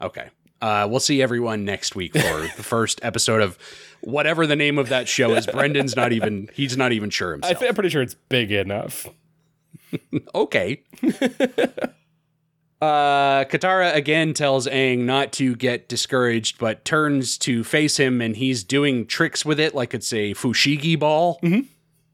okay. 0.00 0.28
Uh, 0.60 0.86
we'll 0.90 1.00
see 1.00 1.22
everyone 1.22 1.64
next 1.64 1.94
week 1.96 2.12
for 2.14 2.20
the 2.56 2.62
first 2.62 2.98
episode 3.02 3.42
of 3.42 3.56
whatever 4.02 4.46
the 4.46 4.56
name 4.56 4.76
of 4.78 4.88
that 4.88 5.08
show 5.08 5.32
is. 5.34 5.46
Brendan's 5.46 5.94
not 5.96 6.12
even, 6.12 6.50
he's 6.52 6.76
not 6.76 6.92
even 6.92 7.10
sure 7.10 7.30
I 7.30 7.32
himself. 7.32 7.58
th- 7.60 7.68
I'm 7.68 7.74
pretty 7.74 7.90
sure 7.90 8.02
it's 8.02 8.14
big 8.14 8.50
enough. 8.52 9.06
okay. 10.34 10.82
uh, 12.80 13.44
Katara 13.44 13.94
again 13.94 14.34
tells 14.34 14.66
Aang 14.68 15.00
not 15.00 15.32
to 15.32 15.56
get 15.56 15.88
discouraged, 15.88 16.58
but 16.58 16.84
turns 16.84 17.36
to 17.38 17.64
face 17.64 17.96
him 17.98 18.20
and 18.20 18.36
he's 18.36 18.62
doing 18.64 19.06
tricks 19.06 19.44
with 19.44 19.58
it 19.58 19.74
like 19.74 19.94
it's 19.94 20.12
a 20.12 20.34
fushigi 20.34 20.98
ball. 20.98 21.40
Is 21.42 21.64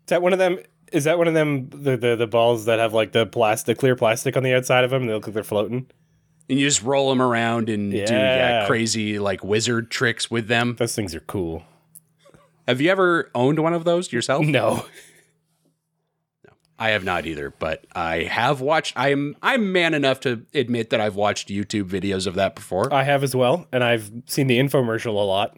that 0.09 0.22
one 0.22 0.33
of 0.33 0.38
them? 0.38 0.59
Is 0.92 1.05
that 1.05 1.18
one 1.18 1.29
of 1.29 1.35
them? 1.35 1.68
The 1.70 1.96
the, 1.96 2.16
the 2.16 2.27
balls 2.27 2.64
that 2.66 2.79
have 2.79 2.94
like 2.94 3.12
the 3.12 3.27
plastic, 3.27 3.79
clear 3.79 3.96
plastic 3.96 4.37
on 4.37 4.42
the 4.42 4.55
outside 4.55 4.85
of 4.85 4.90
them. 4.90 5.03
And 5.03 5.11
they 5.11 5.14
look 5.14 5.27
like 5.27 5.35
they're 5.35 5.42
floating. 5.44 5.87
And 6.48 6.59
you 6.59 6.66
just 6.66 6.83
roll 6.83 7.09
them 7.11 7.20
around 7.22 7.68
and 7.68 7.90
do 7.90 7.96
yeah, 7.98 8.61
Yeah. 8.62 8.66
crazy 8.66 9.18
like 9.18 9.42
wizard 9.42 9.90
tricks 9.90 10.31
with 10.31 10.46
them. 10.46 10.77
Those 10.79 10.94
things 10.94 11.14
are 11.14 11.20
cool. 11.20 11.62
Have 12.68 12.81
you 12.81 12.90
ever 12.90 13.31
owned 13.35 13.59
one 13.59 13.74
of 13.74 13.85
those 13.85 14.12
yourself? 14.12 14.46
No, 14.46 14.87
I 16.78 16.90
have 16.90 17.04
not 17.04 17.24
either, 17.26 17.50
but 17.58 17.87
I 17.94 18.24
have 18.24 18.60
watched. 18.60 18.94
I'm 18.96 19.37
I'm 19.42 19.70
man 19.72 19.94
enough 19.94 20.20
to 20.20 20.44
admit 20.54 20.90
that 20.90 21.00
I've 21.00 21.14
watched 21.14 21.48
YouTube 21.48 21.84
videos 21.88 22.26
of 22.26 22.34
that 22.34 22.54
before. 22.56 22.92
I 22.92 23.04
have 23.04 23.22
as 23.22 23.34
well, 23.37 23.66
and 23.72 23.84
I've 23.84 24.10
seen 24.26 24.48
the 24.48 24.58
infomercial 24.58 25.14
a 25.14 25.24
lot. 25.24 25.56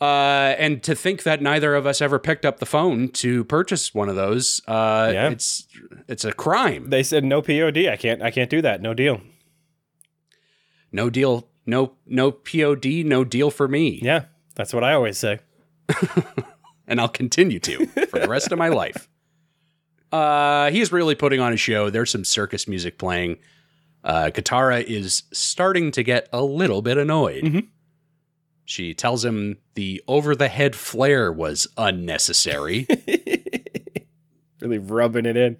Uh, 0.00 0.56
and 0.58 0.82
to 0.82 0.94
think 0.96 1.22
that 1.22 1.40
neither 1.40 1.76
of 1.76 1.86
us 1.86 2.00
ever 2.02 2.18
picked 2.18 2.44
up 2.44 2.58
the 2.58 2.66
phone 2.66 3.08
to 3.08 3.44
purchase 3.44 3.94
one 3.94 4.08
of 4.08 4.16
those, 4.16 4.60
uh, 4.66 5.10
Yeah. 5.14 5.30
it's 5.30 5.66
it's 6.08 6.24
a 6.24 6.32
crime. 6.32 6.90
They 6.90 7.02
said 7.04 7.24
no 7.24 7.40
POD. 7.42 7.88
I 7.88 7.96
can't. 7.96 8.20
I 8.22 8.30
can't 8.30 8.50
do 8.50 8.60
that. 8.62 8.80
No 8.82 8.94
deal. 8.94 9.20
No 10.90 11.08
deal. 11.10 11.48
No 11.66 11.92
no 12.06 12.30
pod. 12.32 12.84
No 12.84 13.24
deal 13.24 13.50
for 13.50 13.68
me. 13.68 14.00
Yeah, 14.02 14.24
that's 14.56 14.74
what 14.74 14.82
I 14.84 14.92
always 14.94 15.18
say. 15.18 15.38
and 16.86 17.00
I'll 17.00 17.08
continue 17.08 17.60
to 17.60 17.86
for 17.86 18.18
the 18.20 18.28
rest 18.28 18.50
of 18.52 18.58
my 18.58 18.68
life. 18.68 19.08
Uh, 20.12 20.70
he's 20.70 20.92
really 20.92 21.14
putting 21.14 21.40
on 21.40 21.52
a 21.52 21.56
show. 21.56 21.88
There's 21.90 22.10
some 22.10 22.24
circus 22.24 22.68
music 22.68 22.98
playing. 22.98 23.38
Uh, 24.04 24.30
Katara 24.32 24.82
is 24.84 25.22
starting 25.32 25.90
to 25.92 26.02
get 26.02 26.28
a 26.32 26.42
little 26.42 26.82
bit 26.82 26.98
annoyed. 26.98 27.44
Mhm. 27.44 27.68
She 28.64 28.94
tells 28.94 29.24
him 29.24 29.58
the 29.74 30.02
over 30.06 30.34
the 30.36 30.48
head 30.48 30.74
flare 30.76 31.32
was 31.32 31.66
unnecessary. 31.76 32.86
Really 34.60 34.78
rubbing 34.78 35.26
it 35.26 35.36
in. 35.36 35.58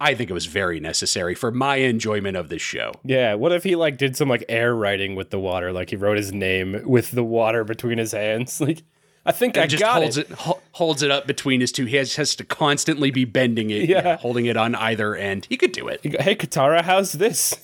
I 0.00 0.14
think 0.16 0.28
it 0.28 0.32
was 0.34 0.46
very 0.46 0.80
necessary 0.80 1.36
for 1.36 1.52
my 1.52 1.76
enjoyment 1.76 2.36
of 2.36 2.48
this 2.48 2.60
show. 2.60 2.90
Yeah. 3.04 3.34
What 3.34 3.52
if 3.52 3.62
he 3.62 3.76
like 3.76 3.98
did 3.98 4.16
some 4.16 4.28
like 4.28 4.44
air 4.48 4.74
writing 4.74 5.14
with 5.14 5.30
the 5.30 5.38
water? 5.38 5.72
Like 5.72 5.90
he 5.90 5.96
wrote 5.96 6.16
his 6.16 6.32
name 6.32 6.82
with 6.84 7.12
the 7.12 7.22
water 7.22 7.62
between 7.62 7.98
his 7.98 8.10
hands. 8.10 8.60
Like 8.60 8.82
I 9.24 9.30
think 9.32 9.56
I 9.56 9.66
just 9.66 9.80
got 9.82 10.00
holds 10.02 10.16
it. 10.18 10.30
it, 10.30 10.36
ho- 10.38 10.60
holds 10.72 11.02
it 11.02 11.10
up 11.12 11.26
between 11.28 11.60
his 11.60 11.70
two. 11.70 11.84
He 11.86 11.96
has, 11.96 12.16
has 12.16 12.34
to 12.36 12.44
constantly 12.44 13.10
be 13.12 13.24
bending 13.24 13.70
it, 13.70 13.88
Yeah. 13.88 14.16
holding 14.16 14.46
it 14.46 14.56
on 14.56 14.74
either 14.74 15.14
end. 15.14 15.46
He 15.48 15.56
could 15.56 15.70
do 15.72 15.86
it. 15.88 16.02
Go, 16.02 16.18
hey 16.22 16.34
Katara, 16.34 16.82
how's 16.82 17.12
this? 17.12 17.54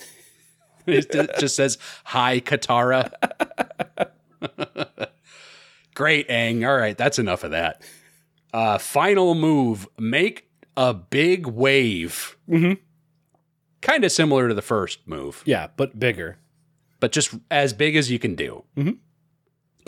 It 0.86 1.10
just 1.38 1.54
says, 1.56 1.76
Hi, 2.04 2.40
Katara. 2.40 3.10
Great, 5.94 6.28
Aang. 6.28 6.66
All 6.66 6.76
right, 6.76 6.96
that's 6.96 7.18
enough 7.18 7.44
of 7.44 7.50
that. 7.50 7.82
Uh, 8.54 8.78
final 8.78 9.34
move 9.34 9.86
make 9.98 10.48
a 10.76 10.94
big 10.94 11.46
wave. 11.46 12.36
Mhm. 12.48 12.78
Kind 13.80 14.04
of 14.04 14.12
similar 14.12 14.48
to 14.48 14.54
the 14.54 14.62
first 14.62 15.06
move, 15.06 15.42
Yeah, 15.44 15.68
but 15.76 15.98
bigger. 15.98 16.38
but 17.00 17.12
just 17.12 17.34
as 17.50 17.72
big 17.72 17.96
as 17.96 18.10
you 18.10 18.18
can 18.18 18.34
do. 18.34 18.64
Mhm. 18.76 18.98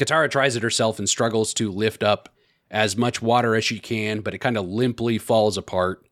Katara 0.01 0.31
tries 0.31 0.57
it 0.57 0.63
herself 0.63 0.99
and 0.99 1.09
struggles 1.09 1.53
to 1.55 1.71
lift 1.71 2.03
up 2.03 2.29
as 2.71 2.97
much 2.97 3.21
water 3.21 3.55
as 3.55 3.65
she 3.65 3.79
can, 3.79 4.21
but 4.21 4.33
it 4.35 4.39
kind 4.39 4.57
of 4.57 4.67
limply 4.67 5.19
falls 5.19 5.57
apart. 5.59 6.07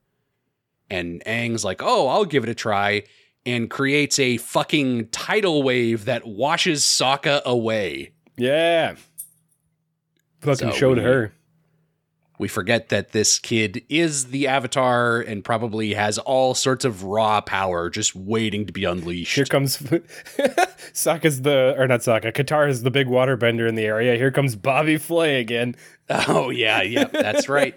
And 0.91 1.23
Aang's 1.25 1.65
like, 1.65 1.83
oh, 1.83 2.09
I'll 2.09 2.25
give 2.25 2.43
it 2.45 2.49
a 2.51 2.55
try, 2.55 3.05
and 3.47 3.71
creates 3.71 4.19
a 4.19 4.37
fucking 4.37 5.09
tidal 5.09 5.63
wave 5.63 6.05
that 6.07 6.27
washes 6.27 6.83
Sokka 6.83 7.43
away. 7.45 8.13
Yeah. 8.37 8.97
Fucking 10.41 10.71
So 10.71 10.77
showed 10.77 10.99
we- 10.99 11.05
her. 11.05 11.33
We 12.39 12.47
forget 12.49 12.89
that 12.91 13.11
this 13.13 13.39
kid 13.39 13.85
is 13.89 14.27
the 14.27 14.47
Avatar 14.47 15.21
and 15.21 15.45
probably 15.45 15.95
has 15.95 16.19
all 16.19 16.55
sorts 16.55 16.85
of 16.85 17.03
raw 17.03 17.41
power 17.41 17.91
just 17.91 18.15
waiting 18.15 18.65
to 18.67 18.73
be 18.73 18.85
unleashed. 18.85 19.35
Here 19.35 19.45
comes 19.45 19.77
Sokka's 20.93 21.43
the 21.43 21.75
or 21.77 21.89
not 21.89 22.01
Sokka. 22.01 22.33
Katara 22.33 22.69
is 22.69 22.83
the 22.83 22.91
big 22.91 23.09
waterbender 23.09 23.69
in 23.69 23.75
the 23.75 23.85
area. 23.85 24.17
Here 24.17 24.31
comes 24.31 24.55
Bobby 24.57 24.97
Flay 24.99 25.41
again. 25.41 25.75
Oh 26.11 26.49
yeah, 26.49 26.81
yeah, 26.81 27.05
that's 27.05 27.51
right. 27.51 27.77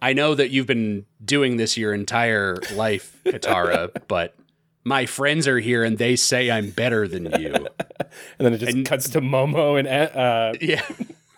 I 0.00 0.12
know 0.12 0.34
that 0.34 0.50
you've 0.50 0.66
been 0.66 1.06
doing 1.24 1.56
this 1.56 1.76
your 1.76 1.94
entire 1.94 2.56
life, 2.74 3.16
Katara, 3.24 3.90
but 4.08 4.34
my 4.82 5.06
friends 5.06 5.46
are 5.46 5.60
here 5.60 5.84
and 5.84 5.98
they 5.98 6.16
say 6.16 6.50
I'm 6.50 6.70
better 6.70 7.06
than 7.06 7.30
you. 7.40 7.68
And 8.38 8.44
then 8.44 8.52
it 8.54 8.58
just 8.58 8.84
cuts 8.84 9.08
to 9.10 9.20
Momo 9.20 9.78
and 9.78 9.86
uh, 9.88 10.52
Yeah. 10.60 10.82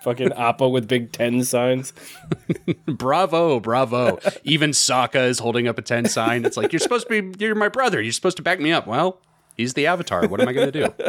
Fucking 0.04 0.32
Appa 0.32 0.68
with 0.68 0.86
big 0.86 1.10
ten 1.10 1.42
signs. 1.42 1.92
bravo, 2.86 3.58
bravo. 3.58 4.20
Even 4.44 4.70
Sokka 4.70 5.26
is 5.28 5.40
holding 5.40 5.66
up 5.66 5.78
a 5.78 5.82
10 5.82 6.06
sign. 6.06 6.44
It's 6.44 6.56
like, 6.56 6.72
you're 6.72 6.80
supposed 6.80 7.08
to 7.08 7.22
be, 7.32 7.44
you're 7.44 7.54
my 7.56 7.68
brother. 7.68 8.00
You're 8.00 8.12
supposed 8.12 8.36
to 8.36 8.42
back 8.42 8.60
me 8.60 8.70
up. 8.72 8.86
Well, 8.86 9.20
he's 9.56 9.74
the 9.74 9.86
avatar. 9.88 10.28
What 10.28 10.40
am 10.40 10.48
I 10.48 10.52
going 10.52 10.70
to 10.70 10.86
do? 10.86 10.94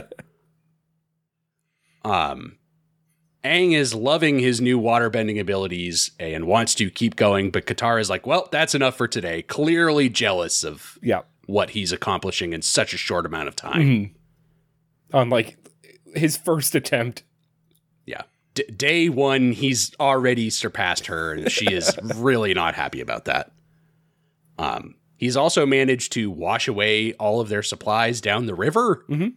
Um, 2.04 2.58
Aang 3.44 3.74
is 3.76 3.94
loving 3.96 4.40
his 4.40 4.62
new 4.62 4.80
waterbending 4.80 5.40
abilities 5.40 6.12
and 6.20 6.46
wants 6.46 6.76
to 6.76 6.90
keep 6.92 7.16
going, 7.16 7.52
but 7.52 7.66
Katara 7.66 8.00
is 8.00 8.10
like, 8.10 8.26
well, 8.28 8.48
that's 8.52 8.76
enough 8.76 8.96
for 8.96 9.08
today. 9.08 9.42
Clearly 9.42 10.10
jealous 10.10 10.64
of 10.64 11.00
Yeah. 11.02 11.22
what 11.48 11.72
he's 11.72 11.92
accomplishing 11.92 12.54
in 12.54 12.62
such 12.62 12.94
a 12.94 12.98
short 12.98 13.26
amount 13.26 13.48
of 13.48 13.56
time. 13.56 14.14
On 15.14 15.30
like 15.30 15.58
his 16.16 16.38
first 16.38 16.76
attempt. 16.76 17.24
D- 18.56 18.64
day 18.76 19.10
one, 19.10 19.52
he's 19.52 19.94
already 20.00 20.50
surpassed 20.50 21.06
her, 21.08 21.34
and 21.34 21.52
she 21.52 21.72
is 21.72 21.96
really 22.16 22.54
not 22.56 22.74
happy 22.76 23.00
about 23.02 23.26
that. 23.26 23.52
Um, 24.58 24.96
he's 25.18 25.38
also 25.38 25.66
managed 25.66 26.12
to 26.14 26.32
wash 26.32 26.68
away 26.68 27.14
all 27.14 27.40
of 27.42 27.50
their 27.50 27.62
supplies 27.64 28.20
down 28.22 28.48
the 28.48 28.56
river. 28.56 29.06
Mhm. 29.10 29.34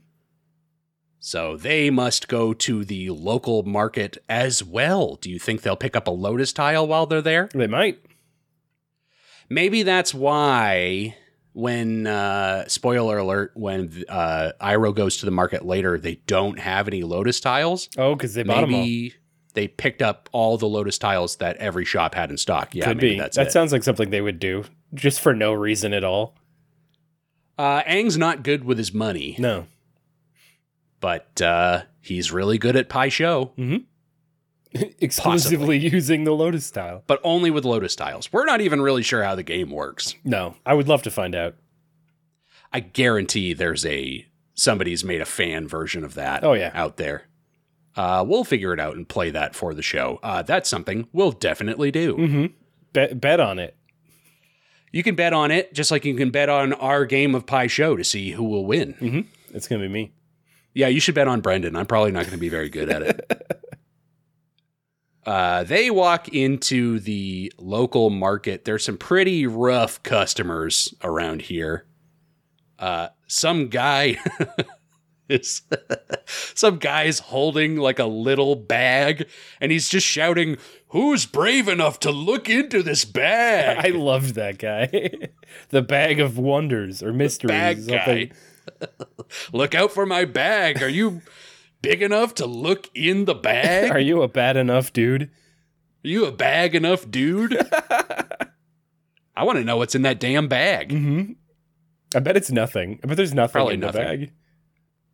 So 1.20 1.56
they 1.56 1.90
must 1.90 2.28
go 2.28 2.54
to 2.54 2.84
the 2.84 3.10
local 3.10 3.64
market 3.64 4.18
as 4.28 4.62
well. 4.62 5.16
Do 5.16 5.28
you 5.30 5.38
think 5.40 5.62
they'll 5.62 5.76
pick 5.76 5.96
up 5.96 6.06
a 6.06 6.12
lotus 6.12 6.52
tile 6.52 6.86
while 6.86 7.06
they're 7.06 7.20
there? 7.20 7.48
They 7.52 7.66
might. 7.66 7.98
Maybe 9.50 9.82
that's 9.82 10.14
why 10.14 11.16
when 11.58 12.06
uh 12.06 12.66
spoiler 12.68 13.18
alert 13.18 13.50
when 13.54 14.04
uh 14.08 14.52
Iroh 14.60 14.94
goes 14.94 15.16
to 15.16 15.24
the 15.24 15.32
market 15.32 15.64
later 15.66 15.98
they 15.98 16.16
don't 16.26 16.58
have 16.60 16.86
any 16.86 17.02
lotus 17.02 17.40
tiles 17.40 17.88
Oh, 17.98 18.14
because 18.14 18.34
they 18.34 18.44
bought 18.44 18.60
them 18.60 18.74
all. 18.74 18.80
maybe 18.80 19.14
they 19.54 19.66
picked 19.66 20.00
up 20.00 20.28
all 20.30 20.56
the 20.56 20.68
lotus 20.68 20.98
tiles 20.98 21.34
that 21.36 21.56
every 21.56 21.84
shop 21.84 22.14
had 22.14 22.30
in 22.30 22.36
stock. 22.36 22.74
Yeah, 22.76 22.84
Could 22.84 22.98
maybe 22.98 23.10
be. 23.14 23.18
that's 23.18 23.36
that 23.36 23.48
it. 23.48 23.52
sounds 23.52 23.72
like 23.72 23.82
something 23.82 24.10
they 24.10 24.20
would 24.20 24.38
do 24.38 24.64
just 24.94 25.18
for 25.20 25.34
no 25.34 25.52
reason 25.52 25.92
at 25.92 26.04
all. 26.04 26.36
uh, 27.58 27.82
Aang's 27.82 28.16
not 28.16 28.44
good 28.44 28.62
with 28.62 28.78
his 28.78 28.94
money, 28.94 29.34
No. 29.36 29.66
but 31.00 31.42
uh, 31.42 31.82
he's 32.00 32.30
really 32.30 32.58
good 32.58 32.76
at 32.76 32.88
Pai 32.88 33.08
Sho, 33.10 33.52
Exclusively 35.00 35.78
using 35.78 36.24
the 36.24 36.32
Lotus 36.32 36.66
style. 36.66 37.02
but 37.06 37.20
only 37.24 37.50
with 37.50 37.64
lotus 37.64 37.96
tiles. 37.96 38.32
We're 38.32 38.44
not 38.44 38.60
even 38.60 38.80
really 38.82 39.02
sure 39.02 39.22
how 39.22 39.34
the 39.34 39.42
game 39.42 39.70
works. 39.70 40.14
No. 40.24 40.56
I 40.66 40.74
would 40.74 40.88
love 40.88 41.02
to 41.04 41.10
find 41.10 41.34
out. 41.34 41.54
I 42.72 42.80
guarantee 42.80 43.54
there's 43.54 43.86
a 43.86 44.26
somebody's 44.54 45.04
made 45.04 45.20
a 45.20 45.24
fan 45.26 45.66
version 45.68 46.04
of 46.04 46.14
that. 46.14 46.44
Oh, 46.44 46.52
yeah. 46.52 46.70
out 46.74 46.96
there. 46.98 47.24
Uh, 47.96 48.24
we'll 48.26 48.44
figure 48.44 48.72
it 48.72 48.78
out 48.80 48.94
and 48.96 49.08
play 49.08 49.30
that 49.30 49.54
for 49.56 49.72
the 49.74 49.82
show. 49.82 50.20
Uh, 50.22 50.42
that's 50.42 50.68
something 50.68 51.08
we'll 51.12 51.32
definitely 51.32 51.90
do. 51.90 52.14
Mm-hmm. 52.16 52.46
Bet, 52.92 53.20
bet 53.20 53.40
on 53.40 53.58
it. 53.58 53.74
You 54.92 55.02
can 55.02 55.14
bet 55.14 55.32
on 55.32 55.50
it, 55.50 55.74
just 55.74 55.90
like 55.90 56.04
you 56.04 56.14
can 56.14 56.30
bet 56.30 56.48
on 56.48 56.72
our 56.74 57.04
game 57.04 57.34
of 57.34 57.44
Pai 57.46 57.68
Sho 57.68 57.96
to 57.96 58.04
see 58.04 58.30
who 58.32 58.44
will 58.44 58.64
win. 58.66 58.94
Mm-hmm. 58.94 59.20
It's 59.54 59.66
going 59.68 59.82
to 59.82 59.88
be 59.88 59.92
me. 59.92 60.12
Yeah, 60.74 60.88
you 60.88 61.00
should 61.00 61.14
bet 61.14 61.26
on 61.28 61.40
Brendan. 61.40 61.74
I'm 61.76 61.86
probably 61.86 62.12
not 62.12 62.20
going 62.20 62.32
to 62.32 62.38
be 62.38 62.48
very 62.48 62.68
good 62.68 62.88
at 62.88 63.02
it. 63.02 63.57
uh, 65.28 65.62
they 65.62 65.90
walk 65.90 66.26
into 66.30 66.98
the 67.00 67.52
local 67.58 68.08
market. 68.08 68.64
There's 68.64 68.86
some 68.86 68.96
pretty 68.96 69.46
rough 69.46 70.02
customers 70.02 70.94
around 71.04 71.42
here. 71.42 71.84
Uh, 72.78 73.08
some 73.26 73.68
guy 73.68 74.16
is 75.28 75.60
some 76.54 76.78
guy's 76.78 77.18
holding 77.18 77.76
like 77.76 77.98
a 77.98 78.06
little 78.06 78.56
bag, 78.56 79.28
and 79.60 79.70
he's 79.70 79.90
just 79.90 80.06
shouting, 80.06 80.56
"Who's 80.88 81.26
brave 81.26 81.68
enough 81.68 82.00
to 82.00 82.10
look 82.10 82.48
into 82.48 82.82
this 82.82 83.04
bag?" 83.04 83.84
I 83.84 83.90
loved 83.90 84.34
that 84.36 84.56
guy. 84.56 85.10
the 85.68 85.82
bag 85.82 86.20
of 86.20 86.38
wonders 86.38 87.02
or 87.02 87.12
mysteries. 87.12 87.50
bag 87.50 87.80
something. 87.82 88.32
guy. 88.80 88.88
look 89.52 89.74
out 89.74 89.92
for 89.92 90.06
my 90.06 90.24
bag. 90.24 90.82
Are 90.82 90.88
you 90.88 91.20
big 91.82 92.02
enough 92.02 92.34
to 92.36 92.46
look 92.46 92.88
in 92.94 93.24
the 93.24 93.34
bag? 93.34 93.90
Are 93.90 93.98
you 94.00 94.22
a 94.22 94.28
bad 94.28 94.56
enough 94.56 94.92
dude? 94.92 95.24
Are 95.24 96.08
you 96.08 96.26
a 96.26 96.32
bag 96.32 96.74
enough, 96.74 97.10
dude? 97.10 97.56
I 99.36 99.44
want 99.44 99.58
to 99.58 99.64
know 99.64 99.76
what's 99.76 99.94
in 99.94 100.02
that 100.02 100.20
damn 100.20 100.48
bag. 100.48 100.90
Mm-hmm. 100.90 101.32
I 102.14 102.20
bet 102.20 102.36
it's 102.36 102.50
nothing. 102.50 102.98
I 103.04 103.06
bet 103.06 103.16
there's 103.16 103.34
nothing 103.34 103.52
Probably 103.52 103.74
in 103.74 103.80
nothing. 103.80 104.00
the 104.02 104.06
bag. 104.26 104.32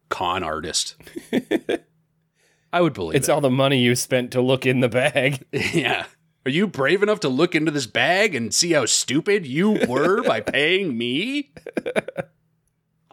Con 0.08 0.42
artist. 0.44 0.96
I 2.72 2.80
would 2.80 2.92
believe 2.92 3.16
It's 3.16 3.28
it. 3.28 3.32
all 3.32 3.40
the 3.40 3.50
money 3.50 3.78
you 3.78 3.94
spent 3.94 4.30
to 4.32 4.40
look 4.40 4.66
in 4.66 4.80
the 4.80 4.88
bag. 4.88 5.44
yeah. 5.52 6.06
Are 6.46 6.50
you 6.50 6.66
brave 6.66 7.02
enough 7.02 7.20
to 7.20 7.28
look 7.28 7.54
into 7.54 7.70
this 7.70 7.86
bag 7.86 8.34
and 8.34 8.52
see 8.52 8.72
how 8.72 8.84
stupid 8.86 9.46
you 9.46 9.78
were 9.88 10.22
by 10.22 10.40
paying 10.40 10.96
me? 10.96 11.52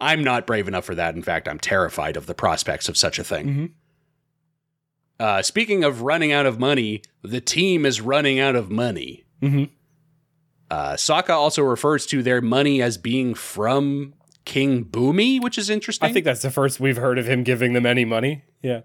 I'm 0.02 0.24
not 0.24 0.46
brave 0.46 0.66
enough 0.68 0.84
for 0.84 0.94
that. 0.96 1.14
In 1.14 1.22
fact, 1.22 1.46
I'm 1.48 1.58
terrified 1.60 2.16
of 2.16 2.26
the 2.26 2.34
prospects 2.34 2.88
of 2.88 2.96
such 2.96 3.18
a 3.18 3.24
thing. 3.24 3.46
Mhm. 3.46 3.70
Uh, 5.20 5.42
speaking 5.42 5.84
of 5.84 6.02
running 6.02 6.32
out 6.32 6.44
of 6.44 6.58
money, 6.58 7.02
the 7.22 7.40
team 7.40 7.86
is 7.86 8.00
running 8.00 8.40
out 8.40 8.56
of 8.56 8.68
money. 8.70 9.24
Mm-hmm. 9.40 9.64
Uh, 10.68 10.94
Sokka 10.94 11.30
also 11.30 11.62
refers 11.62 12.06
to 12.06 12.22
their 12.22 12.40
money 12.40 12.82
as 12.82 12.98
being 12.98 13.34
from 13.34 14.14
King 14.44 14.84
Bumi, 14.84 15.40
which 15.40 15.56
is 15.58 15.70
interesting. 15.70 16.08
I 16.08 16.12
think 16.12 16.24
that's 16.24 16.42
the 16.42 16.50
first 16.50 16.80
we've 16.80 16.96
heard 16.96 17.18
of 17.18 17.28
him 17.28 17.44
giving 17.44 17.72
them 17.72 17.86
any 17.86 18.04
money. 18.04 18.42
Yeah. 18.62 18.80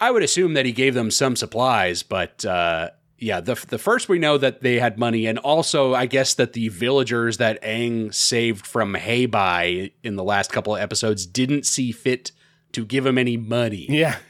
I 0.00 0.12
would 0.12 0.22
assume 0.22 0.54
that 0.54 0.64
he 0.66 0.70
gave 0.72 0.94
them 0.94 1.10
some 1.10 1.34
supplies, 1.34 2.04
but 2.04 2.44
uh, 2.44 2.90
yeah, 3.18 3.40
the 3.40 3.54
the 3.68 3.78
first 3.78 4.08
we 4.08 4.18
know 4.18 4.38
that 4.38 4.62
they 4.62 4.78
had 4.78 4.98
money, 4.98 5.26
and 5.26 5.38
also 5.38 5.94
I 5.94 6.06
guess 6.06 6.34
that 6.34 6.52
the 6.52 6.68
villagers 6.68 7.38
that 7.38 7.60
Aang 7.62 8.14
saved 8.14 8.66
from 8.66 8.94
Heibai 8.94 9.92
in 10.02 10.16
the 10.16 10.24
last 10.24 10.52
couple 10.52 10.76
of 10.76 10.80
episodes 10.82 11.26
didn't 11.26 11.66
see 11.66 11.90
fit 11.92 12.32
to 12.72 12.84
give 12.84 13.04
him 13.06 13.18
any 13.18 13.36
money. 13.36 13.86
Yeah. 13.88 14.16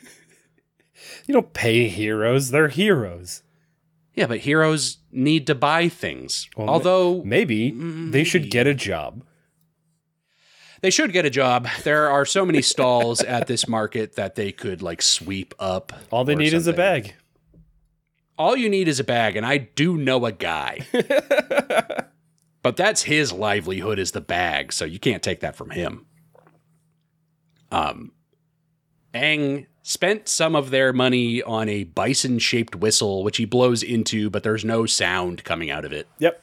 You 1.26 1.34
don't 1.34 1.52
pay 1.52 1.88
heroes, 1.88 2.50
they're 2.50 2.68
heroes. 2.68 3.42
Yeah, 4.14 4.26
but 4.26 4.40
heroes 4.40 4.98
need 5.12 5.46
to 5.46 5.54
buy 5.54 5.88
things. 5.88 6.48
Well, 6.56 6.68
Although 6.68 7.22
Maybe 7.22 7.70
they 7.70 8.24
should 8.24 8.50
get 8.50 8.66
a 8.66 8.74
job. 8.74 9.22
they 10.80 10.90
should 10.90 11.12
get 11.12 11.26
a 11.26 11.30
job. 11.30 11.68
There 11.84 12.08
are 12.10 12.24
so 12.24 12.46
many 12.46 12.62
stalls 12.62 13.22
at 13.22 13.46
this 13.46 13.68
market 13.68 14.16
that 14.16 14.36
they 14.36 14.50
could 14.52 14.80
like 14.80 15.02
sweep 15.02 15.54
up. 15.58 15.92
All 16.10 16.24
they 16.24 16.34
need 16.34 16.54
is 16.54 16.66
a 16.66 16.72
bag. 16.72 17.14
All 18.38 18.56
you 18.56 18.68
need 18.68 18.86
is 18.86 19.00
a 19.00 19.04
bag, 19.04 19.36
and 19.36 19.44
I 19.44 19.58
do 19.58 19.96
know 19.96 20.24
a 20.24 20.32
guy. 20.32 20.86
but 22.62 22.76
that's 22.76 23.02
his 23.02 23.32
livelihood 23.32 23.98
is 23.98 24.12
the 24.12 24.20
bag, 24.20 24.72
so 24.72 24.84
you 24.84 24.98
can't 25.00 25.22
take 25.22 25.40
that 25.40 25.56
from 25.56 25.70
him. 25.70 26.06
Um 27.70 28.12
Aang 29.14 29.66
spent 29.82 30.28
some 30.28 30.54
of 30.54 30.70
their 30.70 30.92
money 30.92 31.42
on 31.42 31.68
a 31.68 31.84
bison-shaped 31.84 32.76
whistle, 32.76 33.24
which 33.24 33.38
he 33.38 33.44
blows 33.44 33.82
into, 33.82 34.28
but 34.30 34.42
there's 34.42 34.64
no 34.64 34.84
sound 34.86 35.44
coming 35.44 35.70
out 35.70 35.84
of 35.84 35.92
it. 35.92 36.06
Yep. 36.18 36.42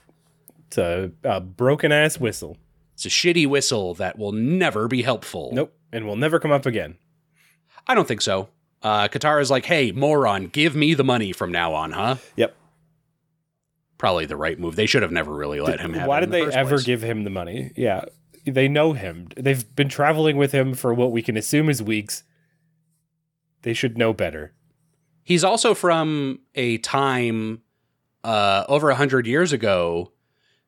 It's 0.68 0.78
a, 0.80 1.12
a 1.24 1.40
broken 1.40 1.92
ass 1.92 2.20
whistle. 2.20 2.58
It's 2.96 3.06
a 3.06 3.10
shitty 3.10 3.48
whistle 3.48 3.94
that 3.96 4.18
will 4.18 4.32
never 4.32 4.88
be 4.88 5.04
helpful. 5.04 5.52
Nope. 5.54 5.74
And 5.92 6.08
will 6.08 6.16
never 6.16 6.40
come 6.40 6.52
up 6.52 6.66
again. 6.66 6.98
I 7.88 7.94
don't 7.94 8.08
think 8.08 8.22
so. 8.22 8.50
Uh, 8.86 9.08
Katara's 9.08 9.50
like, 9.50 9.66
hey, 9.66 9.92
moron, 9.92 10.46
give 10.46 10.76
me 10.76 10.94
the 10.94 11.04
money 11.04 11.32
from 11.32 11.52
now 11.52 11.74
on, 11.74 11.92
huh? 11.92 12.18
Yep. 12.36 12.56
Probably 13.98 14.28
the 14.28 14.36
right 14.38 14.60
move. 14.60 14.76
They 14.76 14.86
should 14.86 15.02
have 15.02 15.12
never 15.12 15.34
really 15.34 15.60
let 15.60 15.80
him 15.80 15.94
have 15.94 16.08
Why 16.08 16.20
did 16.20 16.30
the 16.30 16.46
they 16.46 16.54
ever 16.54 16.76
place. 16.76 16.84
give 16.84 17.02
him 17.02 17.24
the 17.24 17.32
money? 17.32 17.72
Yeah. 17.76 18.06
They 18.46 18.68
know 18.68 18.94
him. 18.94 19.30
They've 19.36 19.76
been 19.76 19.90
traveling 19.90 20.38
with 20.38 20.52
him 20.52 20.76
for 20.76 20.94
what 20.94 21.12
we 21.12 21.24
can 21.24 21.36
assume 21.36 21.68
is 21.68 21.82
weeks. 21.82 22.22
They 23.64 23.74
should 23.74 23.98
know 23.98 24.14
better. 24.14 24.54
He's 25.24 25.44
also 25.44 25.74
from 25.74 26.42
a 26.54 26.78
time 26.78 27.64
uh, 28.24 28.66
over 28.70 28.92
a 28.92 28.96
hundred 28.96 29.26
years 29.26 29.52
ago 29.52 30.12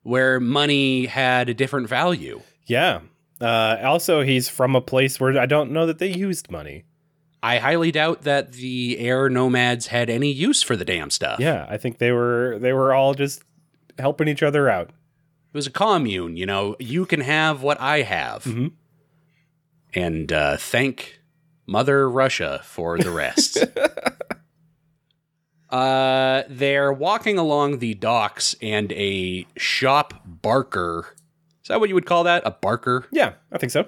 where 0.01 0.39
money 0.39 1.06
had 1.06 1.49
a 1.49 1.53
different 1.53 1.88
value. 1.88 2.41
Yeah. 2.65 3.01
Uh, 3.39 3.77
also, 3.84 4.21
he's 4.23 4.49
from 4.49 4.75
a 4.75 4.82
place 4.82 5.19
where 5.19 5.38
I 5.38 5.45
don't 5.45 5.69
know 5.71 5.86
that 5.86 5.99
they 5.99 6.12
used 6.12 6.49
money. 6.49 6.86
I 7.43 7.60
highly 7.60 7.91
doubt 7.91 8.23
that 8.23 8.54
the 8.54 8.97
air 9.00 9.30
nomads 9.30 9.88
had 9.88 10.10
any 10.10 10.32
use 10.32 10.63
for 10.63 10.76
the 10.76 10.86
damn 10.86 11.10
stuff. 11.10 11.39
Yeah, 11.39 11.65
I 11.69 11.78
think 11.78 12.00
they 12.00 12.12
were 12.12 12.58
they 12.60 12.73
were 12.73 12.93
all 12.93 13.13
just 13.13 13.43
helping 14.00 14.28
each 14.28 14.43
other 14.43 14.69
out. 14.69 14.89
It 14.89 15.54
was 15.58 15.67
a 15.67 15.71
commune, 15.71 16.38
you 16.38 16.45
know. 16.45 16.76
You 16.80 17.06
can 17.06 17.21
have 17.21 17.62
what 17.62 17.80
I 17.80 18.02
have. 18.02 18.43
Mhm. 18.43 18.71
And 19.93 20.32
uh, 20.34 20.58
thank 20.58 21.21
Mother 21.65 22.10
Russia 22.10 22.62
for 22.63 22.97
the 22.97 23.12
rest. 23.12 23.58
uh, 25.69 26.43
they're 26.50 26.93
walking 26.93 27.38
along 27.38 27.80
the 27.80 27.93
docks, 27.93 28.56
and 28.62 28.91
a 28.93 29.45
shop 29.58 30.13
barker. 30.26 31.15
Is 31.63 31.69
that 31.69 31.80
what 31.80 31.89
you 31.89 31.95
would 31.95 32.06
call 32.06 32.23
that? 32.23 32.43
A 32.45 32.52
barker? 32.52 33.06
Yeah, 33.12 33.34
I 33.52 33.58
think 33.58 33.71
so. 33.71 33.86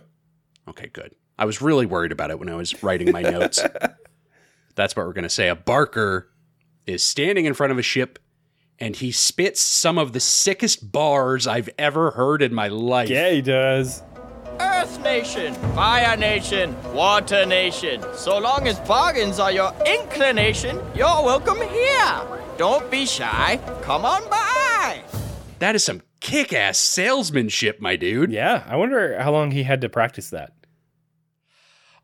Okay, 0.67 0.87
good. 0.87 1.15
I 1.39 1.45
was 1.45 1.61
really 1.61 1.85
worried 1.85 2.11
about 2.11 2.31
it 2.31 2.37
when 2.37 2.49
I 2.49 2.55
was 2.55 2.83
writing 2.83 3.13
my 3.13 3.21
notes. 3.21 3.63
That's 4.75 4.93
what 4.93 5.05
we're 5.05 5.13
going 5.13 5.23
to 5.23 5.29
say. 5.29 5.47
A 5.47 5.55
barker 5.55 6.29
is 6.85 7.01
standing 7.01 7.45
in 7.45 7.53
front 7.53 7.71
of 7.71 7.79
a 7.79 7.81
ship 7.81 8.19
and 8.77 8.93
he 8.93 9.13
spits 9.13 9.61
some 9.61 9.97
of 9.97 10.11
the 10.11 10.19
sickest 10.19 10.91
bars 10.91 11.47
I've 11.47 11.69
ever 11.77 12.11
heard 12.11 12.41
in 12.41 12.53
my 12.53 12.67
life. 12.67 13.09
Yeah, 13.09 13.31
he 13.31 13.41
does. 13.41 14.03
Earth 14.59 15.01
Nation, 15.01 15.53
Fire 15.73 16.17
Nation, 16.17 16.75
Water 16.93 17.45
Nation. 17.45 18.03
So 18.15 18.37
long 18.37 18.67
as 18.67 18.77
bargains 18.81 19.39
are 19.39 19.51
your 19.51 19.73
inclination, 19.85 20.81
you're 20.93 21.23
welcome 21.23 21.61
here. 21.69 22.21
Don't 22.57 22.91
be 22.91 23.05
shy. 23.05 23.61
Come 23.81 24.03
on 24.03 24.29
by. 24.29 25.01
That 25.59 25.75
is 25.75 25.85
some 25.85 26.01
kick 26.19 26.51
ass 26.51 26.77
salesmanship, 26.77 27.79
my 27.79 27.95
dude. 27.95 28.29
Yeah, 28.29 28.65
I 28.67 28.75
wonder 28.75 29.17
how 29.21 29.31
long 29.31 29.51
he 29.51 29.63
had 29.63 29.79
to 29.81 29.89
practice 29.89 30.31
that. 30.31 30.51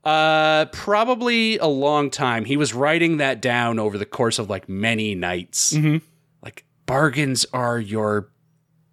Uh, 0.05 0.65
probably 0.65 1.57
a 1.57 1.65
long 1.65 2.09
time. 2.11 2.45
He 2.45 2.57
was 2.57 2.73
writing 2.73 3.17
that 3.17 3.41
down 3.41 3.79
over 3.79 3.97
the 3.97 4.05
course 4.05 4.37
of 4.37 4.49
like 4.49 4.69
many 4.69 5.15
nights. 5.15 5.73
Mhm. 5.73 6.01
Like, 6.43 6.63
bargains 6.85 7.45
are 7.51 7.79
your 7.79 8.29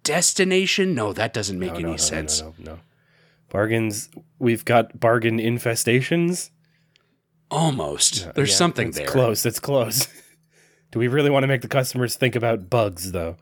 destination? 0.03 0.95
No, 0.95 1.13
that 1.13 1.33
doesn't 1.33 1.59
make 1.59 1.69
No, 1.73 1.75
any 1.75 1.83
no, 1.83 1.89
no, 1.91 1.97
sense. 1.97 2.41
No, 2.41 2.53
no, 2.57 2.71
no. 2.73 2.79
Bargains. 3.49 4.09
We've 4.39 4.65
got 4.65 4.99
bargain 4.99 5.37
infestations. 5.37 6.49
Almost. 7.51 8.33
There's 8.33 8.49
Yeah, 8.49 8.55
something 8.55 8.87
it's 8.89 8.97
there. 8.97 9.07
Close. 9.07 9.45
It's 9.45 9.59
close. 9.59 10.07
Do 10.91 10.99
we 10.99 11.07
really 11.07 11.29
want 11.29 11.43
to 11.43 11.47
make 11.47 11.61
the 11.61 11.67
customers 11.67 12.15
think 12.15 12.35
about 12.35 12.69
bugs, 12.69 13.11
though? 13.11 13.37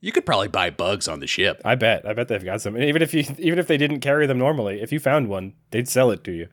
You 0.00 0.12
could 0.12 0.24
probably 0.24 0.48
buy 0.48 0.70
bugs 0.70 1.08
on 1.08 1.18
the 1.20 1.26
ship. 1.26 1.60
I 1.64 1.74
bet. 1.74 2.06
I 2.06 2.12
bet 2.12 2.28
they've 2.28 2.44
got 2.44 2.60
some. 2.60 2.76
And 2.76 2.84
even 2.84 3.02
if 3.02 3.12
you, 3.12 3.24
even 3.38 3.58
if 3.58 3.66
they 3.66 3.76
didn't 3.76 4.00
carry 4.00 4.26
them 4.26 4.38
normally, 4.38 4.80
if 4.80 4.92
you 4.92 5.00
found 5.00 5.28
one, 5.28 5.54
they'd 5.72 5.88
sell 5.88 6.10
it 6.12 6.22
to 6.24 6.32
you. 6.32 6.48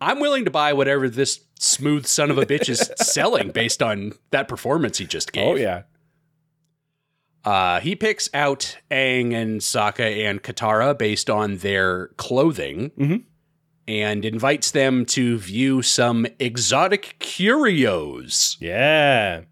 I'm 0.00 0.20
willing 0.20 0.44
to 0.44 0.50
buy 0.50 0.74
whatever 0.74 1.08
this 1.08 1.40
smooth 1.58 2.04
son 2.04 2.30
of 2.30 2.36
a 2.36 2.44
bitch 2.44 2.68
is 2.68 2.90
selling 2.98 3.50
based 3.50 3.82
on 3.82 4.12
that 4.30 4.46
performance 4.46 4.98
he 4.98 5.06
just 5.06 5.32
gave. 5.32 5.46
Oh 5.46 5.54
yeah. 5.56 5.82
Uh, 7.44 7.80
he 7.80 7.94
picks 7.94 8.28
out 8.34 8.76
Aang 8.90 9.32
and 9.32 9.60
Sokka 9.60 10.28
and 10.28 10.42
Katara 10.42 10.98
based 10.98 11.30
on 11.30 11.58
their 11.58 12.08
clothing 12.16 12.90
Mhm. 12.98 13.22
and 13.86 14.24
invites 14.24 14.72
them 14.72 15.06
to 15.06 15.38
view 15.38 15.80
some 15.80 16.26
exotic 16.40 17.16
curios. 17.20 18.56
Yeah. 18.60 19.42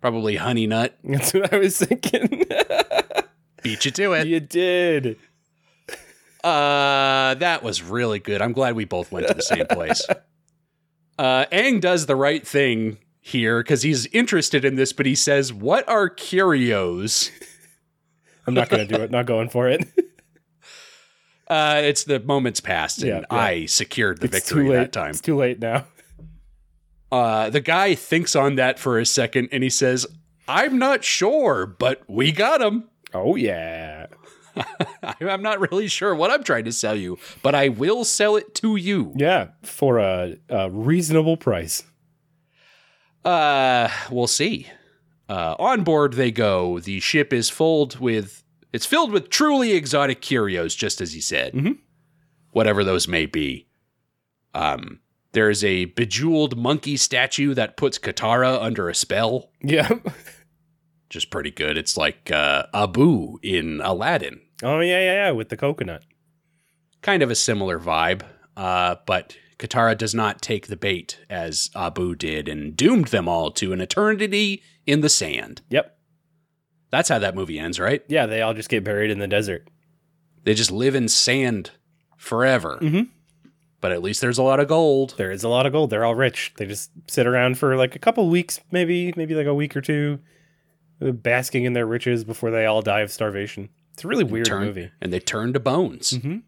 Probably 0.00 0.36
Honey 0.36 0.66
Nut. 0.66 0.96
That's 1.04 1.32
what 1.34 1.52
I 1.52 1.58
was 1.58 1.78
thinking. 1.78 2.44
Beat 3.62 3.84
you 3.84 3.90
to 3.90 4.12
it. 4.14 4.26
you 4.26 4.40
did. 4.40 5.18
Uh, 6.42 7.34
that 7.34 7.62
was 7.62 7.82
really 7.82 8.18
good. 8.18 8.40
I'm 8.40 8.54
glad 8.54 8.74
we 8.74 8.86
both 8.86 9.12
went 9.12 9.28
to 9.28 9.34
the 9.34 9.42
same 9.42 9.66
place. 9.66 10.06
Uh, 11.18 11.44
Aang 11.52 11.82
does 11.82 12.06
the 12.06 12.16
right 12.16 12.46
thing 12.46 12.96
here 13.20 13.62
because 13.62 13.82
he's 13.82 14.06
interested 14.06 14.64
in 14.64 14.76
this, 14.76 14.94
but 14.94 15.04
he 15.04 15.14
says, 15.14 15.52
What 15.52 15.86
are 15.86 16.08
curios? 16.08 17.30
I'm 18.46 18.54
not 18.54 18.70
gonna 18.70 18.86
do 18.86 18.94
it. 18.94 19.10
Not 19.10 19.26
going 19.26 19.50
for 19.50 19.68
it. 19.68 19.86
Uh, 21.46 21.82
it's 21.84 22.04
the 22.04 22.20
moments 22.20 22.60
passed, 22.60 23.00
and 23.02 23.08
Yeah, 23.08 23.18
yeah. 23.18 23.26
I 23.28 23.66
secured 23.66 24.20
the 24.20 24.28
it's 24.28 24.34
victory 24.48 24.70
that 24.70 24.92
time. 24.92 25.10
It's 25.10 25.20
too 25.20 25.36
late 25.36 25.58
now. 25.60 25.84
Uh, 27.12 27.50
the 27.50 27.60
guy 27.60 27.94
thinks 27.94 28.36
on 28.36 28.54
that 28.56 28.78
for 28.78 28.98
a 28.98 29.04
second 29.06 29.48
and 29.52 29.62
he 29.62 29.70
says, 29.70 30.06
I'm 30.46 30.78
not 30.78 31.02
sure, 31.04 31.66
but 31.66 32.02
we 32.08 32.32
got 32.32 32.60
him. 32.62 32.84
Oh 33.12 33.34
yeah. 33.34 34.06
I'm 35.12 35.42
not 35.42 35.58
really 35.72 35.88
sure 35.88 36.14
what 36.14 36.30
I'm 36.30 36.44
trying 36.44 36.64
to 36.66 36.72
sell 36.72 36.94
you, 36.94 37.18
but 37.42 37.56
I 37.56 37.68
will 37.70 38.04
sell 38.04 38.36
it 38.36 38.54
to 38.56 38.76
you. 38.76 39.12
Yeah, 39.16 39.48
for 39.64 39.98
a, 39.98 40.36
a 40.48 40.70
reasonable 40.70 41.36
price. 41.36 41.82
Uh, 43.24 43.88
we'll 44.10 44.26
see. 44.26 44.68
Uh, 45.28 45.54
on 45.58 45.82
board 45.84 46.14
they 46.14 46.30
go. 46.30 46.78
The 46.80 47.00
ship 47.00 47.32
is 47.32 47.50
filled 47.50 47.98
with 47.98 48.44
it's 48.72 48.86
filled 48.86 49.10
with 49.12 49.28
truly 49.30 49.72
exotic 49.72 50.20
curios, 50.20 50.74
just 50.76 51.00
as 51.00 51.12
he 51.12 51.20
said. 51.20 51.52
Mhm. 51.52 51.78
Whatever 52.52 52.84
those 52.84 53.08
may 53.08 53.26
be. 53.26 53.66
Um, 54.54 55.00
there 55.32 55.50
is 55.50 55.62
a 55.64 55.86
bejeweled 55.86 56.56
monkey 56.56 56.96
statue 56.96 57.54
that 57.54 57.76
puts 57.76 57.98
Katara 57.98 58.60
under 58.62 58.88
a 58.88 58.94
spell, 58.94 59.50
Yeah. 59.62 59.88
which 59.88 61.16
is 61.16 61.24
pretty 61.24 61.50
good. 61.50 61.76
It's 61.78 61.96
like 61.96 62.30
uh, 62.30 62.64
Abu 62.74 63.38
in 63.42 63.80
Aladdin. 63.82 64.40
Oh 64.62 64.80
yeah, 64.80 64.98
yeah, 65.00 65.14
yeah. 65.26 65.30
With 65.30 65.48
the 65.48 65.56
coconut. 65.56 66.02
Kind 67.02 67.22
of 67.22 67.30
a 67.30 67.34
similar 67.34 67.78
vibe, 67.80 68.22
uh, 68.56 68.96
but 69.06 69.36
Katara 69.58 69.96
does 69.96 70.14
not 70.14 70.42
take 70.42 70.66
the 70.66 70.76
bait 70.76 71.18
as 71.30 71.70
Abu 71.74 72.14
did 72.14 72.48
and 72.48 72.76
doomed 72.76 73.06
them 73.08 73.26
all 73.28 73.50
to 73.52 73.72
an 73.72 73.80
eternity 73.80 74.62
in 74.86 75.00
the 75.00 75.08
sand. 75.08 75.62
Yep. 75.70 75.96
That's 76.90 77.08
how 77.08 77.18
that 77.20 77.34
movie 77.36 77.58
ends, 77.58 77.78
right? 77.80 78.02
Yeah, 78.08 78.26
they 78.26 78.42
all 78.42 78.52
just 78.54 78.68
get 78.68 78.84
buried 78.84 79.10
in 79.10 79.18
the 79.20 79.28
desert. 79.28 79.68
They 80.44 80.54
just 80.54 80.70
live 80.72 80.94
in 80.94 81.08
sand 81.08 81.70
forever. 82.16 82.78
Mhm. 82.82 83.08
But 83.80 83.92
at 83.92 84.02
least 84.02 84.20
there's 84.20 84.36
a 84.38 84.42
lot 84.42 84.60
of 84.60 84.68
gold. 84.68 85.14
There 85.16 85.30
is 85.30 85.42
a 85.42 85.48
lot 85.48 85.64
of 85.66 85.72
gold. 85.72 85.88
They're 85.90 86.04
all 86.04 86.14
rich. 86.14 86.52
They 86.58 86.66
just 86.66 86.90
sit 87.08 87.26
around 87.26 87.56
for 87.58 87.76
like 87.76 87.96
a 87.96 87.98
couple 87.98 88.28
weeks, 88.28 88.60
maybe, 88.70 89.12
maybe 89.16 89.34
like 89.34 89.46
a 89.46 89.54
week 89.54 89.74
or 89.76 89.80
two, 89.80 90.18
uh, 91.00 91.12
basking 91.12 91.64
in 91.64 91.72
their 91.72 91.86
riches 91.86 92.22
before 92.24 92.50
they 92.50 92.66
all 92.66 92.82
die 92.82 93.00
of 93.00 93.10
starvation. 93.10 93.70
It's 93.94 94.04
a 94.04 94.08
really 94.08 94.24
weird 94.24 94.46
turn, 94.46 94.64
movie. 94.66 94.90
And 95.00 95.12
they 95.12 95.18
turn 95.20 95.52
to 95.54 95.60
bones. 95.60 96.12
Mhm. 96.12 96.42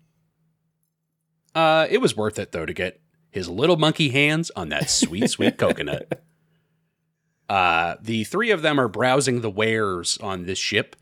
Uh, 1.55 1.87
it 1.91 1.99
was 2.03 2.17
worth 2.17 2.39
it, 2.39 2.53
though, 2.53 2.67
to 2.67 2.73
get 2.75 3.01
his 3.31 3.49
little 3.49 3.77
monkey 3.77 4.11
hands 4.11 4.51
on 4.57 4.69
that 4.71 4.91
sweet, 4.91 5.29
sweet 5.31 5.57
coconut. 5.59 6.23
Uh, 7.49 7.97
the 8.01 8.25
three 8.25 8.51
of 8.51 8.63
them 8.63 8.81
are 8.81 8.89
browsing 8.89 9.43
the 9.43 9.51
wares 9.51 10.17
on 10.23 10.47
this 10.47 10.59
ship 10.59 10.97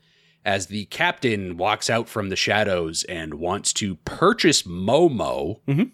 as 0.44 0.66
the 0.66 0.84
captain 0.86 1.56
walks 1.56 1.88
out 1.88 2.08
from 2.08 2.28
the 2.28 2.34
shadows 2.34 3.04
and 3.04 3.34
wants 3.34 3.72
to 3.74 3.94
purchase 4.04 4.62
Momo. 4.64 5.60
Mhm. 5.68 5.92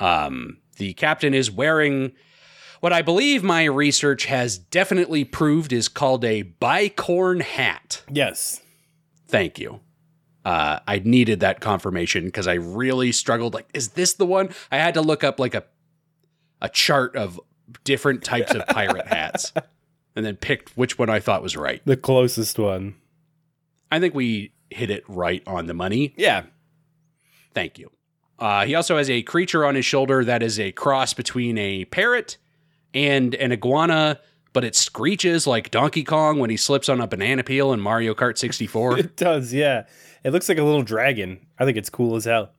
Um, 0.00 0.58
the 0.76 0.94
captain 0.94 1.34
is 1.34 1.50
wearing 1.50 2.12
what 2.80 2.92
I 2.92 3.02
believe 3.02 3.44
my 3.44 3.64
research 3.64 4.24
has 4.24 4.58
definitely 4.58 5.24
proved 5.24 5.72
is 5.72 5.88
called 5.88 6.24
a 6.24 6.42
bicorn 6.42 7.42
hat. 7.42 8.02
Yes. 8.10 8.62
Thank 9.28 9.58
you. 9.58 9.80
Uh, 10.44 10.80
I 10.88 11.00
needed 11.00 11.40
that 11.40 11.60
confirmation 11.60 12.24
because 12.24 12.48
I 12.48 12.54
really 12.54 13.12
struggled. 13.12 13.52
Like, 13.52 13.68
is 13.74 13.90
this 13.90 14.14
the 14.14 14.24
one? 14.24 14.48
I 14.72 14.78
had 14.78 14.94
to 14.94 15.02
look 15.02 15.22
up 15.22 15.38
like 15.38 15.54
a 15.54 15.64
a 16.62 16.68
chart 16.68 17.16
of 17.16 17.40
different 17.84 18.22
types 18.24 18.52
of 18.54 18.66
pirate 18.66 19.06
hats, 19.06 19.52
and 20.16 20.24
then 20.24 20.36
picked 20.36 20.76
which 20.76 20.98
one 20.98 21.10
I 21.10 21.20
thought 21.20 21.42
was 21.42 21.56
right. 21.56 21.82
The 21.84 21.96
closest 21.96 22.58
one. 22.58 22.96
I 23.92 24.00
think 24.00 24.14
we 24.14 24.52
hit 24.70 24.90
it 24.90 25.04
right 25.08 25.42
on 25.46 25.66
the 25.66 25.74
money. 25.74 26.14
Yeah. 26.16 26.44
Thank 27.54 27.78
you. 27.78 27.90
Uh, 28.40 28.64
he 28.64 28.74
also 28.74 28.96
has 28.96 29.10
a 29.10 29.22
creature 29.22 29.64
on 29.66 29.74
his 29.74 29.84
shoulder 29.84 30.24
that 30.24 30.42
is 30.42 30.58
a 30.58 30.72
cross 30.72 31.12
between 31.14 31.58
a 31.58 31.84
parrot 31.86 32.38
and 32.94 33.34
an 33.34 33.52
iguana, 33.52 34.18
but 34.52 34.64
it 34.64 34.74
screeches 34.74 35.46
like 35.46 35.70
Donkey 35.70 36.02
Kong 36.04 36.38
when 36.38 36.50
he 36.50 36.56
slips 36.56 36.88
on 36.88 37.00
a 37.00 37.06
banana 37.06 37.44
peel 37.44 37.72
in 37.72 37.80
Mario 37.80 38.14
Kart 38.14 38.38
64. 38.38 38.98
It 38.98 39.16
does, 39.16 39.52
yeah. 39.52 39.84
It 40.24 40.30
looks 40.32 40.48
like 40.48 40.58
a 40.58 40.64
little 40.64 40.82
dragon. 40.82 41.46
I 41.58 41.64
think 41.64 41.76
it's 41.76 41.90
cool 41.90 42.16
as 42.16 42.24
hell. 42.24 42.50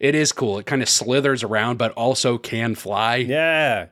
it 0.00 0.14
is 0.16 0.32
cool. 0.32 0.58
It 0.58 0.66
kind 0.66 0.82
of 0.82 0.88
slithers 0.88 1.42
around, 1.44 1.78
but 1.78 1.92
also 1.92 2.36
can 2.36 2.74
fly. 2.74 3.16
Yeah. 3.16 3.86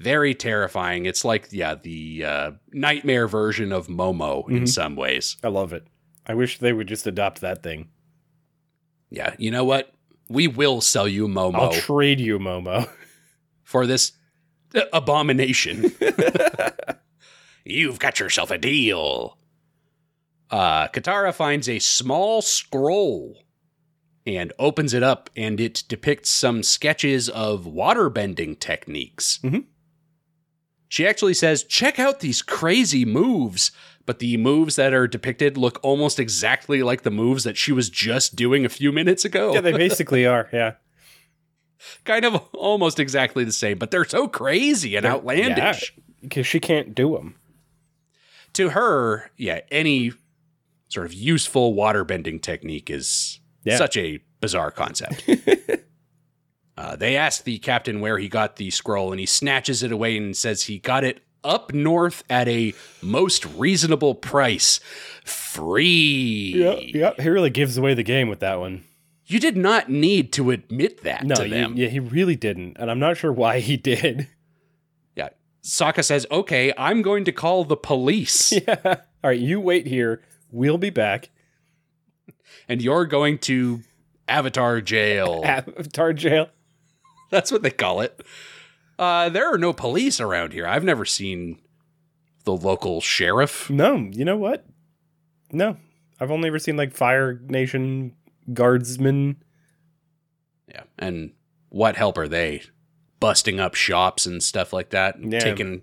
Very 0.00 0.34
terrifying. 0.34 1.06
It's 1.06 1.24
like, 1.24 1.48
yeah, 1.52 1.76
the 1.76 2.24
uh, 2.24 2.50
nightmare 2.72 3.28
version 3.28 3.70
of 3.72 3.86
Momo 3.86 4.48
in 4.50 4.64
Mhm. 4.64 4.68
some 4.68 4.94
ways. 4.96 5.36
I 5.44 5.48
love 5.48 5.72
it. 5.72 5.86
I 6.26 6.34
wish 6.34 6.58
they 6.58 6.72
would 6.72 6.88
just 6.88 7.06
adopt 7.06 7.40
that 7.40 7.62
thing. 7.62 7.88
Yeah, 9.10 9.34
you 9.38 9.50
know 9.52 9.64
what? 9.64 9.92
We 10.28 10.48
will 10.48 10.80
sell 10.80 11.06
you 11.06 11.28
Momo. 11.28 11.54
I'll 11.54 11.72
trade 11.72 12.20
you, 12.20 12.38
Momo. 12.38 12.88
for 13.62 13.86
this 13.86 14.12
abomination. 14.92 15.92
You've 17.64 17.98
got 17.98 18.20
yourself 18.20 18.50
a 18.50 18.58
deal. 18.58 19.38
Uh, 20.50 20.88
Katara 20.88 21.34
finds 21.34 21.68
a 21.68 21.78
small 21.80 22.42
scroll 22.42 23.42
and 24.24 24.52
opens 24.58 24.92
it 24.94 25.02
up, 25.02 25.30
and 25.36 25.60
it 25.60 25.84
depicts 25.88 26.30
some 26.30 26.62
sketches 26.62 27.28
of 27.28 27.64
waterbending 27.64 28.58
techniques. 28.58 29.40
She 30.88 31.06
actually 31.06 31.34
says, 31.34 31.64
Check 31.64 31.98
out 31.98 32.20
these 32.20 32.42
crazy 32.42 33.04
moves. 33.04 33.70
But 34.06 34.20
the 34.20 34.36
moves 34.36 34.76
that 34.76 34.94
are 34.94 35.08
depicted 35.08 35.56
look 35.56 35.80
almost 35.82 36.20
exactly 36.20 36.82
like 36.82 37.02
the 37.02 37.10
moves 37.10 37.42
that 37.44 37.56
she 37.56 37.72
was 37.72 37.90
just 37.90 38.36
doing 38.36 38.64
a 38.64 38.68
few 38.68 38.92
minutes 38.92 39.24
ago. 39.24 39.52
Yeah, 39.52 39.60
they 39.60 39.72
basically 39.72 40.24
are. 40.24 40.48
Yeah. 40.52 40.74
kind 42.04 42.24
of 42.24 42.36
almost 42.54 43.00
exactly 43.00 43.44
the 43.44 43.52
same, 43.52 43.78
but 43.78 43.90
they're 43.90 44.04
so 44.04 44.28
crazy 44.28 44.96
and 44.96 45.04
outlandish. 45.04 45.92
Because 46.22 46.46
she 46.46 46.60
can't 46.60 46.94
do 46.94 47.14
them. 47.16 47.34
To 48.54 48.70
her, 48.70 49.30
yeah, 49.36 49.60
any 49.70 50.12
sort 50.88 51.06
of 51.06 51.12
useful 51.12 51.74
water 51.74 52.04
bending 52.04 52.38
technique 52.38 52.88
is 52.88 53.40
Yeah. 53.64 53.76
such 53.76 53.96
a 53.96 54.20
bizarre 54.40 54.70
concept. 54.70 55.28
uh, 56.78 56.96
they 56.96 57.16
ask 57.16 57.44
the 57.44 57.58
captain 57.58 58.00
where 58.00 58.18
he 58.18 58.28
got 58.28 58.56
the 58.56 58.70
scroll, 58.70 59.10
and 59.12 59.20
he 59.20 59.26
snatches 59.26 59.82
it 59.82 59.92
away 59.92 60.16
and 60.16 60.36
says 60.36 60.64
he 60.64 60.78
got 60.78 61.04
it 61.04 61.20
up 61.46 61.72
north 61.72 62.24
at 62.28 62.48
a 62.48 62.74
most 63.02 63.44
reasonable 63.46 64.14
price. 64.14 64.80
Free. 65.24 66.52
Yep. 66.56 66.78
Yep. 66.88 67.20
He 67.20 67.28
really 67.28 67.50
gives 67.50 67.78
away 67.78 67.94
the 67.94 68.02
game 68.02 68.28
with 68.28 68.40
that 68.40 68.58
one. 68.58 68.84
You 69.24 69.40
did 69.40 69.56
not 69.56 69.88
need 69.88 70.32
to 70.34 70.50
admit 70.50 71.02
that 71.02 71.24
No, 71.24 71.34
to 71.36 71.48
you- 71.48 71.72
yeah, 71.74 71.88
he 71.88 71.98
really 71.98 72.36
didn't. 72.36 72.76
And 72.78 72.90
I'm 72.90 72.98
not 72.98 73.16
sure 73.16 73.32
why 73.32 73.60
he 73.60 73.76
did. 73.76 74.28
Yeah. 75.16 75.30
Sokka 75.64 76.04
says, 76.04 76.26
okay, 76.30 76.72
I'm 76.78 77.02
going 77.02 77.24
to 77.24 77.32
call 77.32 77.64
the 77.64 77.76
police. 77.76 78.52
yeah. 78.68 78.76
All 78.84 79.30
right, 79.30 79.38
you 79.40 79.60
wait 79.60 79.86
here. 79.86 80.22
We'll 80.52 80.78
be 80.78 80.90
back. 80.90 81.30
and 82.68 82.80
you're 82.80 83.06
going 83.06 83.38
to 83.38 83.80
Avatar 84.28 84.80
jail. 84.80 85.42
Avatar 85.44 86.12
jail. 86.12 86.48
That's 87.30 87.50
what 87.50 87.62
they 87.62 87.70
call 87.70 88.00
it. 88.02 88.20
Uh, 88.98 89.28
there 89.28 89.52
are 89.52 89.58
no 89.58 89.72
police 89.72 90.20
around 90.20 90.52
here. 90.52 90.66
I've 90.66 90.84
never 90.84 91.04
seen 91.04 91.60
the 92.44 92.56
local 92.56 93.00
sheriff. 93.00 93.68
No, 93.68 93.96
you 94.12 94.24
know 94.24 94.36
what? 94.36 94.64
No. 95.52 95.76
I've 96.18 96.30
only 96.30 96.48
ever 96.48 96.58
seen 96.58 96.76
like 96.76 96.94
Fire 96.94 97.38
Nation 97.46 98.14
guardsmen. 98.52 99.36
Yeah. 100.68 100.84
And 100.98 101.32
what 101.68 101.96
help 101.96 102.16
are 102.16 102.28
they? 102.28 102.62
Busting 103.20 103.60
up 103.60 103.74
shops 103.74 104.24
and 104.26 104.42
stuff 104.42 104.72
like 104.72 104.90
that. 104.90 105.16
and 105.16 105.32
Yeah. 105.32 105.40
Taking 105.40 105.82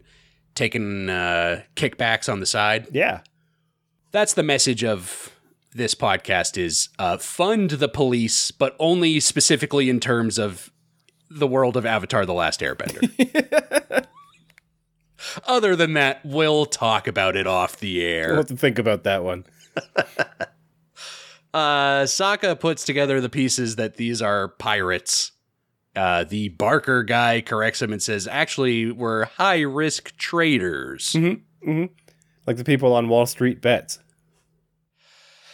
taking 0.55 1.09
uh, 1.09 1.63
kickbacks 1.75 2.31
on 2.31 2.39
the 2.39 2.45
side. 2.45 2.87
Yeah. 2.91 3.21
That's 4.11 4.33
the 4.33 4.43
message 4.43 4.83
of 4.83 5.31
this 5.73 5.95
podcast 5.95 6.57
is 6.57 6.89
uh, 6.99 7.17
fund 7.17 7.71
the 7.71 7.87
police, 7.89 8.51
but 8.51 8.75
only 8.79 9.19
specifically 9.19 9.89
in 9.89 9.99
terms 9.99 10.37
of 10.37 10.71
the 11.33 11.47
world 11.47 11.77
of 11.77 11.85
Avatar 11.85 12.25
The 12.25 12.33
Last 12.33 12.59
Airbender. 12.59 14.05
Other 15.47 15.75
than 15.75 15.93
that, 15.93 16.21
we'll 16.25 16.65
talk 16.65 17.07
about 17.07 17.35
it 17.35 17.47
off 17.47 17.79
the 17.79 18.03
air. 18.03 18.29
We'll 18.29 18.37
have 18.37 18.47
to 18.47 18.57
think 18.57 18.79
about 18.79 19.03
that 19.03 19.23
one. 19.23 19.45
Uh, 21.53 22.03
Sokka 22.05 22.59
puts 22.59 22.83
together 22.83 23.21
the 23.21 23.29
pieces 23.29 23.75
that 23.75 23.95
these 23.95 24.23
are 24.23 24.47
pirates. 24.47 25.33
Uh, 25.95 26.23
the 26.23 26.49
Barker 26.49 27.03
guy 27.03 27.41
corrects 27.41 27.79
him 27.79 27.93
and 27.93 28.01
says, 28.01 28.27
actually, 28.27 28.91
we're 28.91 29.25
high 29.25 29.61
risk 29.61 30.17
traders. 30.17 31.15
Like 32.47 32.57
the 32.57 32.63
people 32.63 32.93
on 32.95 33.07
Wall 33.07 33.27
Street 33.27 33.61
bets. 33.61 33.99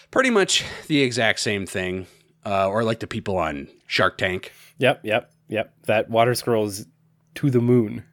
Pretty 0.10 0.30
much 0.30 0.64
the 0.88 1.02
exact 1.02 1.42
same 1.42 1.66
thing. 1.66 2.08
Uh, 2.46 2.70
or 2.70 2.86
like 2.86 3.02
the 3.02 3.08
people 3.08 3.38
on 3.38 3.68
Shark 3.86 4.18
Tank. 4.18 4.54
Yep, 4.78 5.02
yep, 5.04 5.34
yep. 5.50 5.74
That 5.88 6.10
water 6.10 6.34
scroll 6.36 6.66
is 6.68 6.88
to 7.36 7.50
the 7.50 7.60
moon, 7.60 8.06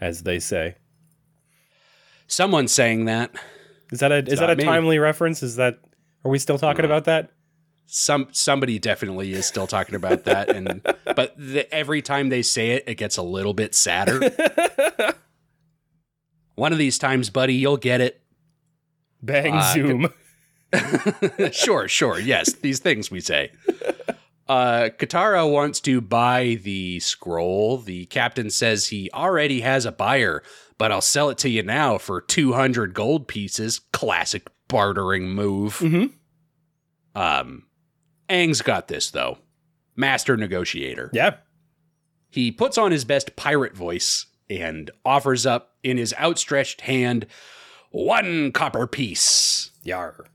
as 0.00 0.24
they 0.24 0.40
say. 0.40 0.74
Someone's 2.26 2.72
saying 2.72 3.04
that. 3.04 3.30
Is 3.92 4.00
that 4.00 4.10
a 4.10 4.16
is 4.18 4.38
that 4.40 4.50
a 4.50 4.56
me. 4.56 4.64
timely 4.64 4.98
reference? 4.98 5.42
Is 5.42 5.56
that 5.56 5.78
are 6.24 6.30
we 6.30 6.38
still 6.38 6.58
talking 6.58 6.84
about 6.84 7.04
that? 7.04 7.30
Some 7.86 8.28
somebody 8.32 8.78
definitely 8.78 9.32
is 9.32 9.44
still 9.46 9.66
talking 9.66 9.94
about 9.94 10.24
that, 10.24 10.48
and 10.48 10.82
but 11.04 11.34
the, 11.36 11.72
every 11.74 12.00
time 12.00 12.30
they 12.30 12.42
say 12.42 12.70
it, 12.70 12.84
it 12.86 12.94
gets 12.94 13.16
a 13.18 13.22
little 13.22 13.52
bit 13.54 13.74
sadder. 13.74 14.20
One 16.54 16.72
of 16.72 16.78
these 16.78 16.98
times, 16.98 17.28
buddy, 17.30 17.54
you'll 17.54 17.76
get 17.76 18.00
it. 18.00 18.22
Bang 19.22 19.54
Uh, 19.54 19.72
zoom. 19.74 20.08
sure, 21.52 21.88
sure. 21.88 22.18
Yes, 22.18 22.52
these 22.54 22.78
things 22.78 23.10
we 23.10 23.20
say. 23.20 23.52
Uh, 24.52 24.90
Katara 24.90 25.50
wants 25.50 25.80
to 25.80 26.00
buy 26.02 26.58
the 26.62 27.00
scroll. 27.00 27.78
The 27.78 28.04
captain 28.06 28.50
says 28.50 28.88
he 28.88 29.08
already 29.14 29.60
has 29.62 29.86
a 29.86 29.92
buyer, 29.92 30.42
but 30.76 30.92
I'll 30.92 31.00
sell 31.00 31.30
it 31.30 31.38
to 31.38 31.48
you 31.48 31.62
now 31.62 31.96
for 31.96 32.20
200 32.20 32.92
gold 32.92 33.28
pieces. 33.28 33.80
Classic 33.92 34.46
bartering 34.68 35.30
move. 35.30 35.78
Mhm. 35.78 36.12
Um, 37.14 37.64
Aang's 38.28 38.60
got 38.60 38.88
this, 38.88 39.10
though. 39.10 39.38
Master 39.96 40.36
negotiator. 40.36 41.10
yeah. 41.14 41.36
He 42.28 42.50
puts 42.50 42.76
on 42.76 42.92
his 42.92 43.04
best 43.06 43.36
pirate 43.36 43.74
voice 43.76 44.26
and 44.50 44.90
offers 45.04 45.44
up 45.46 45.76
in 45.82 45.96
his 45.98 46.14
outstretched 46.20 46.82
hand 46.82 47.26
one 47.90 48.52
copper 48.52 48.86
piece. 48.86 49.70
Yar. 49.82 50.26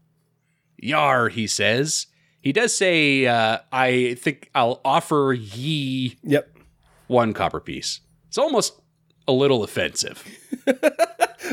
Yar, 0.78 1.30
he 1.30 1.46
says. 1.48 2.06
He 2.48 2.54
does 2.54 2.74
say, 2.74 3.26
uh, 3.28 3.58
I 3.74 4.14
think 4.18 4.50
I'll 4.56 4.80
offer 4.86 5.36
ye 5.38 6.16
Yep. 6.24 6.50
one 7.08 7.34
copper 7.34 7.60
piece. 7.60 8.00
It's 8.30 8.38
almost 8.38 8.80
a 9.28 9.34
little 9.34 9.66
offensive. 9.66 10.24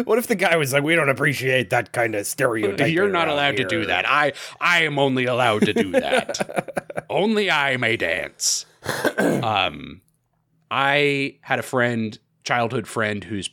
What 0.05 0.18
if 0.18 0.26
the 0.28 0.34
guy 0.34 0.57
was 0.57 0.72
like, 0.72 0.82
"We 0.82 0.95
don't 0.97 1.09
appreciate 1.09 1.70
that 1.70 1.92
kind 1.92 2.14
of 2.16 2.26
stereotype"? 2.26 2.90
You're 2.92 3.11
not 3.11 3.28
allowed 3.28 3.57
to 3.59 3.64
do 3.64 3.86
that. 3.86 4.05
I 4.09 4.32
I 4.61 4.82
am 4.84 4.99
only 4.99 5.24
allowed 5.24 5.62
to 5.66 5.72
do 5.72 5.92
that. 5.92 7.05
only 7.11 7.49
I 7.51 7.76
may 7.76 7.97
dance. 7.97 8.66
um 9.18 10.01
I 10.70 11.38
had 11.42 11.59
a 11.61 11.62
friend, 11.62 12.18
childhood 12.42 12.88
friend 12.88 13.22
whose 13.22 13.51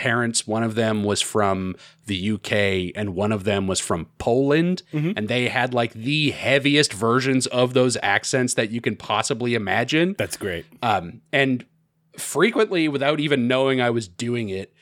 parents, 0.00 0.46
one 0.46 0.62
of 0.62 0.76
them 0.76 1.04
was 1.04 1.20
from 1.20 1.76
the 2.06 2.32
UK 2.32 2.96
and 2.98 3.14
one 3.14 3.32
of 3.32 3.44
them 3.44 3.66
was 3.66 3.80
from 3.80 4.06
Poland 4.16 4.82
and 4.92 5.28
they 5.28 5.48
had 5.48 5.74
like 5.74 5.92
the 5.92 6.30
heaviest 6.30 6.92
versions 6.94 7.46
of 7.48 7.74
those 7.74 7.98
accents 8.02 8.54
that 8.54 8.70
you 8.70 8.80
can 8.80 8.96
possibly 8.96 9.54
imagine. 9.54 10.14
That's 10.16 10.38
great. 10.38 10.64
Um, 10.82 11.20
and 11.34 11.66
frequently, 12.16 12.88
without 12.88 13.20
even 13.20 13.46
knowing 13.46 13.82
I 13.82 13.90
was 13.90 14.08
doing 14.08 14.48
it, 14.48 14.72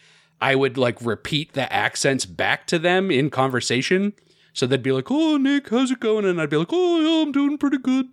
I 0.40 0.54
would 0.54 0.78
like 0.78 1.04
repeat 1.04 1.54
the 1.54 1.70
accents 1.72 2.24
back 2.24 2.68
to 2.68 2.78
them 2.78 3.10
in 3.10 3.28
conversation. 3.28 4.12
So 4.52 4.66
they'd 4.66 4.82
be 4.84 4.92
like, 4.92 5.10
"Oh, 5.10 5.36
Nick, 5.36 5.68
how's 5.70 5.90
it 5.90 5.98
going?" 6.00 6.24
And 6.24 6.40
I'd 6.40 6.50
be 6.50 6.56
like, 6.56 6.72
"Oh, 6.72 7.00
yeah, 7.00 7.22
I'm 7.22 7.32
doing 7.32 7.58
pretty 7.58 7.78
good." 7.78 8.06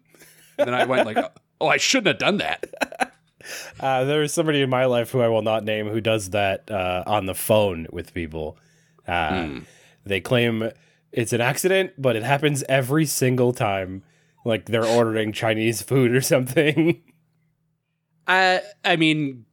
And 0.57 0.67
then 0.67 0.73
I 0.73 0.85
went 0.85 1.05
like, 1.05 1.17
"Oh, 1.61 1.67
I 1.67 1.77
shouldn't 1.77 2.07
have 2.07 2.17
done 2.17 2.37
that." 2.37 3.11
Uh, 3.79 4.03
there 4.05 4.21
is 4.23 4.33
somebody 4.33 4.61
in 4.61 4.69
my 4.69 4.85
life 4.85 5.11
who 5.11 5.21
I 5.21 5.27
will 5.27 5.41
not 5.41 5.63
name 5.63 5.87
who 5.89 6.01
does 6.01 6.31
that 6.31 6.69
uh, 6.71 7.03
on 7.05 7.25
the 7.25 7.35
phone 7.35 7.87
with 7.91 8.13
people. 8.13 8.57
Uh, 9.07 9.61
They 10.05 10.19
claim 10.21 10.71
it's 11.11 11.33
an 11.33 11.41
accident, 11.41 11.93
but 11.97 12.15
it 12.15 12.23
happens 12.23 12.63
every 12.69 13.05
single 13.05 13.53
time. 13.53 14.03
Like 14.43 14.65
they're 14.65 14.85
ordering 14.85 15.31
Chinese 15.31 15.81
food 15.81 16.11
or 16.11 16.21
something. 16.21 17.01
I, 18.27 18.61
I 18.83 18.95
mean, 18.95 19.45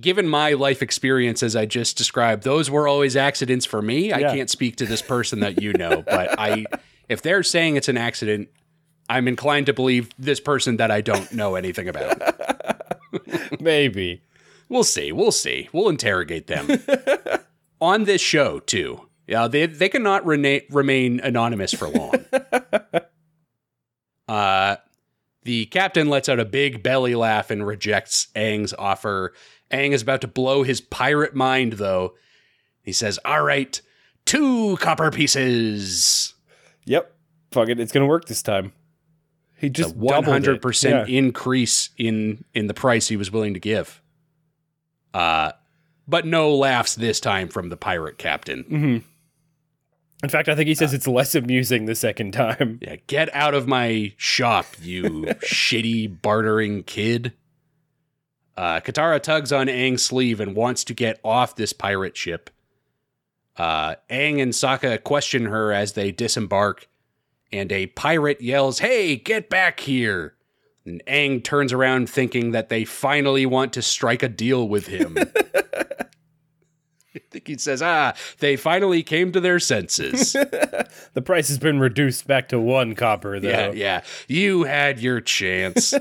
given 0.00 0.28
my 0.28 0.52
life 0.52 0.82
experience 0.82 1.42
as 1.42 1.56
I 1.56 1.66
just 1.66 1.96
described, 1.96 2.42
those 2.44 2.70
were 2.70 2.86
always 2.86 3.16
accidents 3.16 3.66
for 3.66 3.80
me. 3.82 4.12
I 4.12 4.20
can't 4.34 4.50
speak 4.50 4.76
to 4.76 4.86
this 4.86 5.02
person 5.02 5.40
that 5.40 5.60
you 5.60 5.72
know, 5.72 6.02
but 6.02 6.38
I, 6.38 6.66
if 7.08 7.22
they're 7.22 7.42
saying 7.42 7.76
it's 7.76 7.88
an 7.88 7.96
accident, 7.96 8.48
I'm 9.08 9.26
inclined 9.26 9.66
to 9.66 9.72
believe 9.72 10.10
this 10.18 10.38
person 10.38 10.76
that 10.76 10.90
I 10.92 11.00
don't 11.00 11.32
know 11.32 11.56
anything 11.56 11.88
about. 11.88 12.20
Maybe. 13.60 14.22
We'll 14.68 14.84
see. 14.84 15.12
We'll 15.12 15.32
see. 15.32 15.68
We'll 15.72 15.88
interrogate 15.88 16.46
them 16.46 16.68
on 17.80 18.04
this 18.04 18.20
show 18.20 18.60
too. 18.60 19.08
Yeah, 19.26 19.48
they 19.48 19.66
they 19.66 19.88
cannot 19.88 20.26
rena- 20.26 20.62
remain 20.70 21.20
anonymous 21.20 21.72
for 21.72 21.88
long. 21.88 22.14
uh, 24.28 24.76
the 25.42 25.66
captain 25.66 26.08
lets 26.08 26.28
out 26.28 26.40
a 26.40 26.44
big 26.44 26.82
belly 26.82 27.14
laugh 27.14 27.50
and 27.50 27.66
rejects 27.66 28.28
Aang's 28.34 28.74
offer. 28.78 29.32
Aang 29.70 29.92
is 29.92 30.02
about 30.02 30.20
to 30.22 30.28
blow 30.28 30.62
his 30.62 30.80
pirate 30.80 31.34
mind, 31.34 31.74
though. 31.74 32.14
He 32.82 32.92
says, 32.92 33.18
"All 33.24 33.42
right, 33.42 33.80
two 34.24 34.76
copper 34.78 35.10
pieces." 35.10 36.34
Yep. 36.86 37.14
Fuck 37.52 37.68
it. 37.68 37.78
It's 37.80 37.92
gonna 37.92 38.06
work 38.06 38.26
this 38.26 38.42
time. 38.42 38.72
He 39.60 39.66
A 39.66 39.70
just 39.70 39.94
one 39.94 40.24
hundred 40.24 40.62
percent 40.62 40.92
doubled 40.92 41.08
it. 41.08 41.12
Yeah. 41.12 41.18
increase 41.18 41.90
in 41.98 42.44
in 42.54 42.66
the 42.66 42.74
price 42.74 43.08
he 43.08 43.16
was 43.16 43.30
willing 43.30 43.54
to 43.54 43.60
give. 43.60 44.02
Uh, 45.12 45.52
but 46.08 46.26
no 46.26 46.54
laughs 46.56 46.94
this 46.94 47.20
time 47.20 47.48
from 47.48 47.68
the 47.68 47.76
pirate 47.76 48.18
captain. 48.18 49.04
In 50.22 50.28
fact, 50.28 50.48
I 50.48 50.54
think 50.54 50.68
he 50.68 50.74
says 50.74 50.92
it's 50.92 51.06
less 51.06 51.34
amusing 51.34 51.86
the 51.86 51.94
second 51.94 52.32
time. 52.32 52.78
Yeah, 52.82 52.96
get 53.06 53.34
out 53.34 53.54
of 53.54 53.66
my 53.66 54.12
shop, 54.16 54.66
you 54.82 55.02
shitty 55.42 56.20
bartering 56.20 56.82
kid. 56.82 57.32
Uh, 58.56 58.80
Katara 58.80 59.22
tugs 59.22 59.52
on 59.52 59.68
Aang's 59.68 60.02
sleeve 60.02 60.38
and 60.40 60.54
wants 60.54 60.84
to 60.84 60.94
get 60.94 61.18
off 61.24 61.56
this 61.56 61.72
pirate 61.72 62.16
ship. 62.16 62.50
Uh, 63.56 63.94
Aang 64.10 64.42
and 64.42 64.52
Sokka 64.52 65.02
question 65.02 65.46
her 65.46 65.72
as 65.72 65.94
they 65.94 66.12
disembark, 66.12 66.86
and 67.52 67.70
a 67.72 67.86
pirate 67.88 68.40
yells, 68.40 68.78
Hey, 68.78 69.16
get 69.16 69.48
back 69.50 69.80
here! 69.80 70.34
And 70.86 71.02
Aang 71.06 71.44
turns 71.44 71.72
around 71.72 72.08
thinking 72.08 72.52
that 72.52 72.68
they 72.68 72.84
finally 72.84 73.46
want 73.46 73.72
to 73.74 73.82
strike 73.82 74.22
a 74.22 74.28
deal 74.28 74.68
with 74.68 74.86
him. 74.86 75.16
I 77.14 77.20
think 77.30 77.48
he 77.48 77.58
says, 77.58 77.82
Ah, 77.82 78.14
they 78.38 78.56
finally 78.56 79.02
came 79.02 79.32
to 79.32 79.40
their 79.40 79.58
senses. 79.58 80.36
The 81.12 81.22
price 81.22 81.48
has 81.48 81.58
been 81.58 81.80
reduced 81.80 82.26
back 82.28 82.48
to 82.50 82.60
one 82.60 82.94
copper, 82.94 83.40
though. 83.40 83.48
Yeah, 83.48 83.72
yeah. 83.72 84.02
You 84.28 84.62
had 84.62 85.00
your 85.00 85.20
chance. 85.20 85.92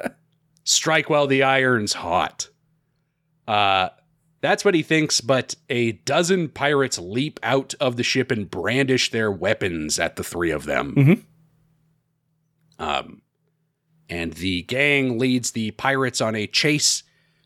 Strike 0.64 1.10
while 1.10 1.26
the 1.26 1.42
iron's 1.42 1.92
hot. 1.92 2.48
Uh 3.48 3.88
that's 4.44 4.64
what 4.64 4.74
he 4.74 4.82
thinks, 4.82 5.20
but 5.20 5.54
a 5.70 5.92
dozen 5.92 6.48
pirates 6.48 6.98
leap 6.98 7.40
out 7.42 7.74
of 7.80 7.96
the 7.96 8.02
ship 8.02 8.30
and 8.30 8.50
brandish 8.50 9.10
their 9.10 9.30
weapons 9.30 9.98
at 9.98 10.16
the 10.16 10.24
three 10.24 10.50
of 10.50 10.64
them. 10.64 10.94
Mhm. 10.94 11.22
Um, 12.78 13.22
and 14.10 14.32
the 14.34 14.62
gang 14.62 15.18
leads 15.18 15.52
the 15.52 15.70
pirates 15.72 16.20
on 16.20 16.34
a 16.34 16.46
chase 16.46 17.02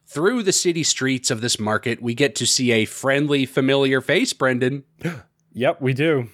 through 0.07 0.43
the 0.43 0.53
city 0.53 0.83
streets 0.83 1.31
of 1.31 1.41
this 1.41 1.61
market. 1.61 2.01
We 2.03 2.15
get 2.15 2.35
to 2.37 2.47
see 2.47 2.73
a 2.73 2.85
friendly, 2.87 3.47
familiar 3.47 4.01
face, 4.01 4.33
Brendan. 4.33 4.85
Yep, 5.55 5.81
we 5.81 5.93
do. 5.93 6.29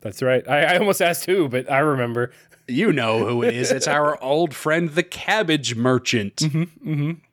That's 0.00 0.22
right. 0.22 0.42
I, 0.48 0.62
I 0.74 0.78
almost 0.78 1.00
asked 1.00 1.26
who, 1.26 1.48
but 1.48 1.70
I 1.70 1.78
remember. 1.80 2.32
You 2.66 2.92
know 2.92 3.24
who 3.24 3.42
it 3.44 3.54
is. 3.54 3.70
It's 3.70 3.86
our 3.98 4.20
old 4.20 4.54
friend, 4.54 4.90
the 4.90 5.04
cabbage 5.04 5.76
merchant. 5.76 6.42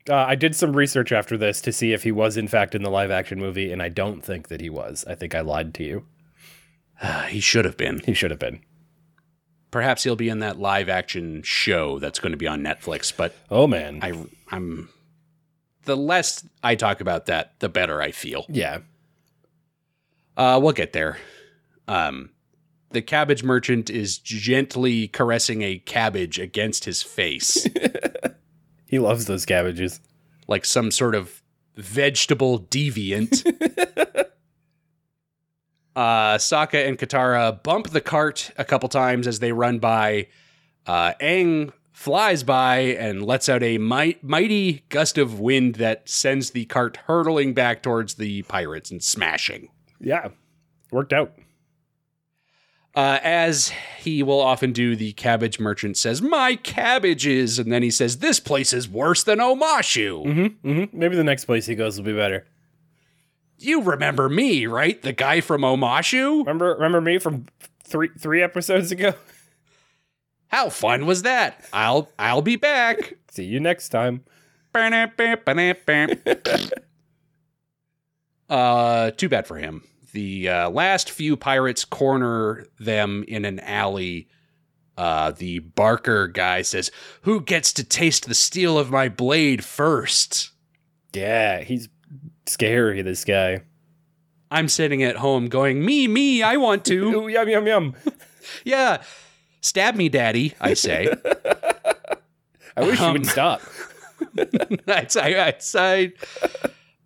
Uh, 0.09 0.15
I 0.15 0.35
did 0.35 0.55
some 0.55 0.75
research 0.75 1.11
after 1.11 1.37
this 1.37 1.59
to 1.61 1.71
see 1.71 1.91
if 1.93 2.03
he 2.03 2.11
was, 2.11 2.37
in 2.37 2.47
fact, 2.47 2.73
in 2.75 2.83
the 2.83 2.89
live 2.89 3.11
action 3.11 3.39
movie, 3.39 3.71
and 3.71 3.81
I 3.81 3.89
don't 3.89 4.21
think 4.23 4.47
that 4.47 4.61
he 4.61 4.69
was. 4.69 5.03
I 5.07 5.15
think 5.15 5.35
I 5.35 5.41
lied 5.41 5.73
to 5.75 5.83
you. 5.83 6.05
he 7.27 7.39
should 7.39 7.65
have 7.65 7.77
been. 7.77 7.99
He 8.05 8.13
should 8.13 8.31
have 8.31 8.39
been. 8.39 8.61
Perhaps 9.69 10.03
he'll 10.03 10.15
be 10.15 10.29
in 10.29 10.39
that 10.39 10.57
live 10.59 10.87
action 10.87 11.41
show 11.43 11.99
that's 11.99 12.19
going 12.19 12.31
to 12.31 12.37
be 12.37 12.47
on 12.47 12.61
Netflix. 12.61 13.11
But 13.15 13.35
Oh, 13.51 13.67
man. 13.67 13.99
I, 14.01 14.13
I'm 14.49 14.89
the 15.83 15.97
less 15.97 16.45
I 16.63 16.75
talk 16.75 17.01
about 17.01 17.25
that, 17.27 17.53
the 17.59 17.69
better 17.69 18.01
I 18.01 18.11
feel. 18.11 18.45
yeah. 18.49 18.79
Uh, 20.37 20.59
we'll 20.61 20.71
get 20.73 20.93
there. 20.93 21.17
Um, 21.87 22.29
the 22.91 23.01
cabbage 23.01 23.43
merchant 23.43 23.89
is 23.89 24.17
gently 24.19 25.07
caressing 25.07 25.63
a 25.63 25.79
cabbage 25.79 26.37
against 26.39 26.85
his 26.85 27.01
face, 27.01 27.65
He 28.89 28.99
loves 28.99 29.25
those 29.25 29.45
cabbages. 29.45 29.99
like 30.47 30.63
some 30.65 30.91
sort 30.91 31.13
of 31.13 31.41
vegetable 31.75 32.59
deviant. 32.59 33.45
uh, 35.95 36.37
Sokka 36.37 36.87
and 36.87 36.97
Katara 36.97 37.61
bump 37.63 37.89
the 37.89 38.01
cart 38.01 38.51
a 38.57 38.63
couple 38.63 38.89
times 38.89 39.27
as 39.27 39.39
they 39.39 39.51
run 39.51 39.79
by. 39.79 40.27
Uh, 40.85 41.13
Aang 41.21 41.73
flies 41.91 42.43
by 42.43 42.77
and 42.77 43.25
lets 43.25 43.49
out 43.49 43.61
a 43.63 43.77
might, 43.77 44.23
mighty 44.23 44.85
gust 44.89 45.17
of 45.17 45.39
wind 45.39 45.75
that 45.75 46.07
sends 46.07 46.51
the 46.51 46.65
cart 46.65 46.97
hurtling 47.07 47.53
back 47.53 47.83
towards 47.83 48.15
the 48.15 48.43
pirates 48.43 48.89
and 48.91 49.03
smashing. 49.03 49.69
Yeah. 49.99 50.29
Worked 50.91 51.11
out. 51.11 51.36
Uh, 52.97 53.19
as 53.21 53.71
he 53.99 54.23
will 54.23 54.41
often 54.41 54.71
do, 54.71 54.95
the 54.95 55.13
cabbage 55.13 55.59
merchant 55.59 55.95
says, 55.95 56.19
My 56.19 56.55
cabbages. 56.55 57.59
And 57.59 57.71
then 57.71 57.83
he 57.83 57.91
says, 57.91 58.17
This 58.17 58.39
place 58.39 58.73
is 58.73 58.89
worse 58.89 59.23
than 59.23 59.37
Omashu. 59.37 60.25
Mm-hmm, 60.25 60.67
mm-hmm. 60.67 60.97
Maybe 60.97 61.15
the 61.15 61.23
next 61.23 61.45
place 61.45 61.67
he 61.67 61.75
goes 61.75 61.99
will 61.99 62.05
be 62.05 62.15
better. 62.15 62.47
You 63.59 63.83
remember 63.83 64.29
me, 64.29 64.65
right? 64.65 64.99
The 64.99 65.13
guy 65.13 65.41
from 65.41 65.61
Omashu? 65.61 66.39
Remember 66.39 66.73
remember 66.73 66.99
me 66.99 67.19
from 67.19 67.45
three 67.83 68.09
three 68.17 68.41
episodes 68.41 68.91
ago? 68.91 69.13
How 70.47 70.69
fun 70.69 71.05
was 71.05 71.21
that? 71.21 71.63
I'll 71.71 72.09
I'll 72.17 72.41
be 72.41 72.55
back. 72.55 73.17
See 73.29 73.45
you 73.45 73.59
next 73.59 73.89
time. 73.89 74.23
uh, 78.49 79.11
too 79.11 79.29
bad 79.29 79.45
for 79.45 79.57
him. 79.57 79.83
The 80.17 80.49
uh, 80.49 80.69
last 80.71 81.11
few 81.11 81.37
pirates 81.37 81.85
corner 81.85 82.65
them 82.79 83.23
in 83.27 83.45
an 83.45 83.59
alley. 83.59 84.27
Uh, 84.97 85.29
the 85.29 85.59
Barker 85.59 86.27
guy 86.27 86.63
says, 86.63 86.89
"Who 87.21 87.39
gets 87.39 87.71
to 87.73 87.83
taste 87.83 88.27
the 88.27 88.33
steel 88.33 88.79
of 88.79 88.89
my 88.89 89.09
blade 89.09 89.63
first? 89.63 90.49
Yeah, 91.13 91.61
he's 91.61 91.87
scary, 92.47 93.03
this 93.03 93.25
guy. 93.25 93.61
I'm 94.49 94.69
sitting 94.69 95.03
at 95.03 95.17
home 95.17 95.49
going, 95.49 95.85
"Me, 95.85 96.07
me, 96.07 96.41
I 96.41 96.57
want 96.57 96.83
to." 96.85 96.95
Ooh, 97.13 97.27
yum 97.27 97.47
yum 97.47 97.67
yum. 97.67 97.93
yeah, 98.63 99.03
stab 99.61 99.93
me, 99.93 100.09
daddy. 100.09 100.55
I 100.59 100.73
say. 100.73 101.13
I 102.75 102.81
wish 102.81 102.99
you 102.99 103.05
Um, 103.05 103.13
would 103.13 103.27
stop. 103.27 103.61
I'd 104.87 105.11
say, 105.11 105.39
I'd 105.39 105.61
say, 105.61 106.13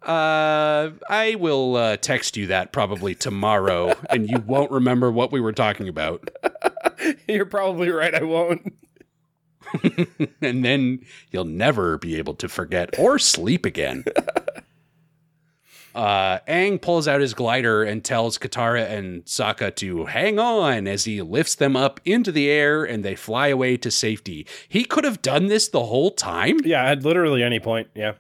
uh, 0.04 0.92
I 1.10 1.36
will 1.36 1.76
uh, 1.76 1.98
text 1.98 2.36
you 2.38 2.48
that 2.48 2.72
probably 2.72 3.14
tomorrow, 3.16 3.94
and 4.10 4.30
you 4.30 4.40
won't 4.40 4.72
remember 4.72 5.12
what 5.12 5.32
we 5.32 5.40
were 5.40 5.54
talking 5.54 5.88
about. 5.88 6.30
You're 7.28 7.46
probably 7.46 7.90
right, 7.90 8.14
I 8.14 8.24
won't. 8.24 8.74
and 10.42 10.66
then 10.66 11.00
you'll 11.30 11.46
never 11.46 11.98
be 11.98 12.18
able 12.18 12.34
to 12.36 12.50
forget 12.50 12.98
or 13.00 13.20
sleep 13.20 13.66
again. 13.66 14.04
Uh, 15.94 16.40
Aang 16.48 16.82
pulls 16.82 17.08
out 17.08 17.20
his 17.20 17.34
glider 17.34 17.84
and 17.84 18.04
tells 18.04 18.38
Katara 18.38 18.90
and 18.90 19.26
Sokka 19.26 19.76
to 19.76 20.06
hang 20.06 20.40
on 20.40 20.88
as 20.88 21.04
he 21.04 21.22
lifts 21.22 21.56
them 21.56 21.76
up 21.76 22.00
into 22.06 22.32
the 22.32 22.50
air 22.50 22.84
and 22.84 23.04
they 23.04 23.16
fly 23.16 23.48
away 23.50 23.76
to 23.78 23.92
safety. 23.92 24.48
He 24.70 24.86
could 24.86 25.04
have 25.04 25.22
done 25.22 25.48
this 25.48 25.68
the 25.68 25.84
whole 25.84 26.12
time. 26.12 26.60
Yeah, 26.64 26.86
at 26.86 27.04
literally 27.04 27.44
any 27.44 27.60
point. 27.60 27.90
Yeah. 27.94 28.14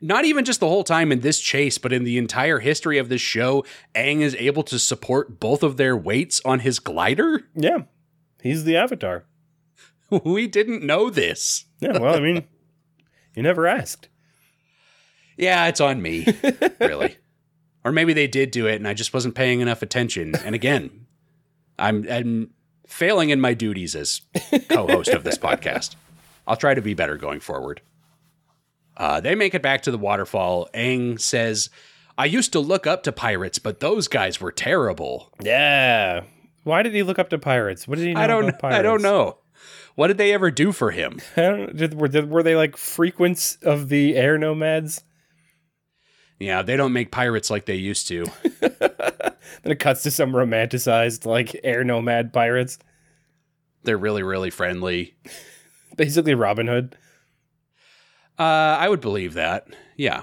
Not 0.00 0.24
even 0.24 0.44
just 0.44 0.60
the 0.60 0.68
whole 0.68 0.84
time 0.84 1.12
in 1.12 1.20
this 1.20 1.40
chase, 1.40 1.76
but 1.76 1.92
in 1.92 2.04
the 2.04 2.16
entire 2.16 2.60
history 2.60 2.98
of 2.98 3.08
this 3.08 3.20
show, 3.20 3.64
Aang 3.94 4.20
is 4.20 4.34
able 4.36 4.62
to 4.64 4.78
support 4.78 5.38
both 5.40 5.62
of 5.62 5.76
their 5.76 5.96
weights 5.96 6.40
on 6.44 6.60
his 6.60 6.78
glider. 6.78 7.42
Yeah. 7.54 7.82
He's 8.42 8.64
the 8.64 8.76
avatar. 8.76 9.24
we 10.24 10.46
didn't 10.46 10.82
know 10.82 11.10
this. 11.10 11.66
Yeah, 11.80 11.98
well, 11.98 12.16
I 12.16 12.20
mean, 12.20 12.44
you 13.34 13.42
never 13.42 13.66
asked. 13.66 14.08
Yeah, 15.36 15.66
it's 15.66 15.80
on 15.80 16.00
me, 16.02 16.26
really. 16.80 17.16
Or 17.84 17.92
maybe 17.92 18.12
they 18.12 18.26
did 18.26 18.50
do 18.50 18.66
it 18.66 18.76
and 18.76 18.88
I 18.88 18.94
just 18.94 19.14
wasn't 19.14 19.34
paying 19.34 19.60
enough 19.60 19.82
attention. 19.82 20.34
And 20.36 20.54
again, 20.54 21.06
I'm, 21.78 22.06
I'm 22.10 22.50
failing 22.86 23.30
in 23.30 23.40
my 23.40 23.54
duties 23.54 23.94
as 23.94 24.20
co 24.68 24.86
host 24.86 25.10
of 25.10 25.24
this 25.24 25.38
podcast. 25.38 25.96
I'll 26.46 26.56
try 26.56 26.74
to 26.74 26.82
be 26.82 26.94
better 26.94 27.16
going 27.16 27.40
forward. 27.40 27.80
Uh, 29.00 29.18
they 29.18 29.34
make 29.34 29.54
it 29.54 29.62
back 29.62 29.80
to 29.82 29.90
the 29.90 29.96
waterfall. 29.96 30.68
Aang 30.74 31.18
says, 31.18 31.70
I 32.18 32.26
used 32.26 32.52
to 32.52 32.60
look 32.60 32.86
up 32.86 33.02
to 33.04 33.12
pirates, 33.12 33.58
but 33.58 33.80
those 33.80 34.08
guys 34.08 34.42
were 34.42 34.52
terrible. 34.52 35.32
Yeah. 35.42 36.24
Why 36.64 36.82
did 36.82 36.92
he 36.92 37.02
look 37.02 37.18
up 37.18 37.30
to 37.30 37.38
pirates? 37.38 37.88
What 37.88 37.96
did 37.96 38.06
he 38.06 38.12
know 38.12 38.20
I 38.20 38.26
don't 38.26 38.50
about 38.50 38.60
pirates? 38.60 38.78
I 38.78 38.82
don't 38.82 39.00
know. 39.00 39.38
What 39.94 40.08
did 40.08 40.18
they 40.18 40.34
ever 40.34 40.50
do 40.50 40.70
for 40.70 40.90
him? 40.90 41.18
I 41.38 41.40
don't, 41.40 41.74
did, 41.74 41.94
were, 41.94 42.08
did, 42.08 42.28
were 42.28 42.42
they 42.42 42.56
like 42.56 42.76
frequents 42.76 43.56
of 43.62 43.88
the 43.88 44.16
air 44.16 44.36
nomads? 44.36 45.02
Yeah, 46.38 46.60
they 46.60 46.76
don't 46.76 46.92
make 46.92 47.10
pirates 47.10 47.50
like 47.50 47.64
they 47.64 47.76
used 47.76 48.06
to. 48.08 48.26
Then 49.62 49.72
it 49.72 49.80
cuts 49.80 50.02
to 50.04 50.10
some 50.10 50.32
romanticized 50.32 51.26
like 51.26 51.58
air 51.64 51.84
nomad 51.84 52.32
pirates. 52.32 52.78
They're 53.82 53.98
really, 53.98 54.22
really 54.22 54.50
friendly. 54.50 55.16
Basically 55.96 56.34
Robin 56.34 56.66
Hood. 56.66 56.96
Uh, 58.40 58.76
I 58.80 58.88
would 58.88 59.00
believe 59.00 59.34
that. 59.34 59.68
Yeah. 59.96 60.22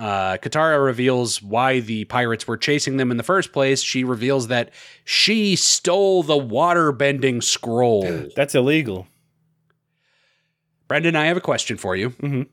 Uh, 0.00 0.38
Katara 0.38 0.82
reveals 0.84 1.40
why 1.42 1.78
the 1.80 2.04
pirates 2.06 2.48
were 2.48 2.56
chasing 2.56 2.96
them 2.96 3.10
in 3.10 3.16
the 3.16 3.22
first 3.22 3.52
place. 3.52 3.82
She 3.82 4.02
reveals 4.02 4.48
that 4.48 4.70
she 5.04 5.54
stole 5.54 6.22
the 6.22 6.36
water 6.36 6.90
bending 6.90 7.40
scroll. 7.40 8.28
That's 8.36 8.54
illegal. 8.54 9.06
Brendan, 10.88 11.16
I 11.16 11.26
have 11.26 11.36
a 11.36 11.40
question 11.40 11.76
for 11.76 11.94
you. 11.96 12.10
Mhm. 12.10 12.46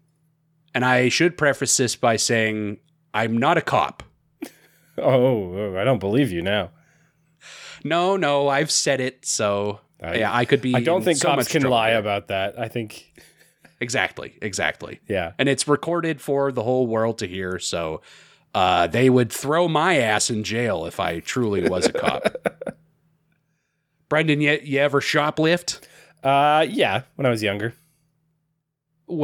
And 0.74 0.86
I 0.86 1.10
should 1.10 1.38
preface 1.38 1.76
this 1.78 1.96
by 1.96 2.16
saying 2.16 2.78
I'm 3.14 3.38
not 3.38 3.58
a 3.58 3.62
cop. 3.62 4.04
Oh, 4.98 5.56
oh, 5.56 5.78
I 5.80 5.84
don't 5.86 6.00
believe 6.00 6.32
you 6.32 6.42
now. 6.42 6.70
No, 7.84 8.18
no, 8.18 8.50
I've 8.50 8.70
said 8.70 9.00
it, 9.00 9.26
so 9.26 9.80
I- 10.04 10.16
yeah, 10.18 10.36
I 10.36 10.44
could 10.46 10.62
be. 10.62 10.76
I 10.76 10.82
don't 10.82 10.98
in 10.98 11.04
think 11.06 11.18
so 11.18 11.30
cops 11.30 11.38
much 11.38 11.50
can 11.50 11.62
trouble 11.62 11.78
lie 11.78 11.92
about 11.92 12.28
that. 12.28 12.60
I 12.60 12.68
think, 12.68 13.12
Exactly, 13.82 14.38
exactly. 14.42 15.00
yeah. 15.10 15.34
and 15.38 15.50
it's 15.50 15.68
recorded 15.68 16.22
for 16.22 16.52
the 16.54 16.64
whole 16.64 16.88
world 16.88 17.18
to 17.18 17.28
hear. 17.28 17.60
So 17.60 18.02
uh, 18.56 18.88
they 18.88 19.10
would 19.10 19.32
throw 19.32 19.68
my 19.68 19.98
ass 19.98 20.30
in 20.30 20.44
jail 20.44 20.86
if 20.86 21.00
I 21.00 21.20
truly 21.20 21.68
was 21.68 21.88
a 21.88 21.92
cop. 21.94 22.28
Brendan, 24.10 24.40
you, 24.42 24.60
you 24.64 24.80
ever 24.80 25.02
shoplift? 25.02 25.80
Uh, 26.24 26.66
yeah, 26.70 27.02
when 27.16 27.26
I 27.26 27.30
was 27.30 27.42
younger, 27.42 27.74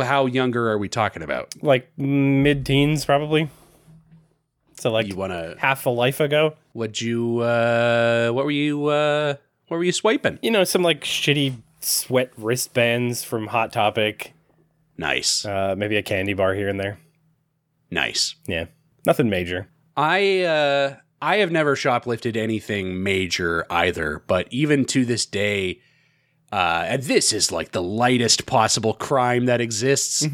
How 0.02 0.26
younger 0.26 0.70
are 0.72 0.78
we 0.78 0.90
talking 0.90 1.22
about? 1.22 1.54
like 1.62 1.90
mid-teens, 1.98 3.06
probably. 3.06 3.50
So 4.80 4.92
like 4.92 5.08
You 5.08 5.16
want 5.16 5.34
to? 5.34 5.56
half 5.60 5.86
a 5.86 5.90
life 5.90 6.20
ago. 6.20 6.56
Would 6.74 7.00
you? 7.02 7.40
Uh, 7.40 8.30
what 8.32 8.46
were 8.46 8.52
you? 8.52 8.86
Uh, 8.88 9.36
what 9.68 9.78
were 9.78 9.84
you 9.84 9.92
swiping? 9.92 10.40
You 10.42 10.52
know, 10.52 10.64
some 10.64 10.84
like 10.84 11.02
shitty 11.02 11.58
sweat 11.80 12.32
wristbands 12.38 13.24
from 13.24 13.48
Hot 13.48 13.74
Topic. 13.74 14.34
Nice, 14.98 15.46
Uh, 15.46 15.76
maybe 15.78 15.96
a 15.98 16.02
candy 16.04 16.34
bar 16.34 16.54
here 16.54 16.70
and 16.70 16.80
there. 16.80 17.00
nice. 17.92 18.36
Yeah, 18.48 18.66
nothing 19.06 19.30
major. 19.30 19.70
I 19.96 20.42
uh 20.42 20.96
I 21.22 21.38
have 21.38 21.52
never 21.52 21.76
shoplifted 21.76 22.36
anything 22.38 23.02
major 23.04 23.66
either, 23.72 24.24
but 24.28 24.48
even 24.52 24.86
to 24.86 25.04
this 25.06 25.26
day, 25.26 25.82
uh, 26.52 26.86
and 26.88 27.02
this 27.04 27.34
is 27.34 27.52
like 27.52 27.72
the 27.72 27.82
lightest 27.82 28.46
possible 28.46 28.94
crime 28.94 29.46
that 29.46 29.60
exists. 29.62 30.28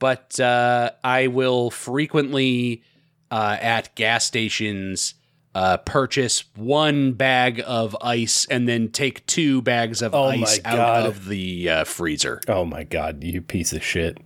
But 0.00 0.38
uh, 0.40 0.90
I 1.04 1.28
will 1.28 1.70
frequently 1.70 2.82
uh, 3.30 3.56
at 3.60 3.94
gas 3.94 4.24
stations 4.24 5.14
uh, 5.54 5.76
purchase 5.78 6.44
one 6.56 7.12
bag 7.12 7.62
of 7.64 7.96
ice 8.00 8.46
and 8.46 8.68
then 8.68 8.88
take 8.88 9.24
two 9.26 9.62
bags 9.62 10.02
of 10.02 10.14
Oh 10.14 10.24
ice 10.24 10.60
out 10.64 11.06
of 11.06 11.26
the 11.26 11.68
uh, 11.68 11.84
freezer. 11.84 12.40
Oh 12.48 12.64
my 12.64 12.82
god, 12.84 13.22
you 13.22 13.40
piece 13.40 13.72
of 13.72 13.84
shit! 13.84 14.18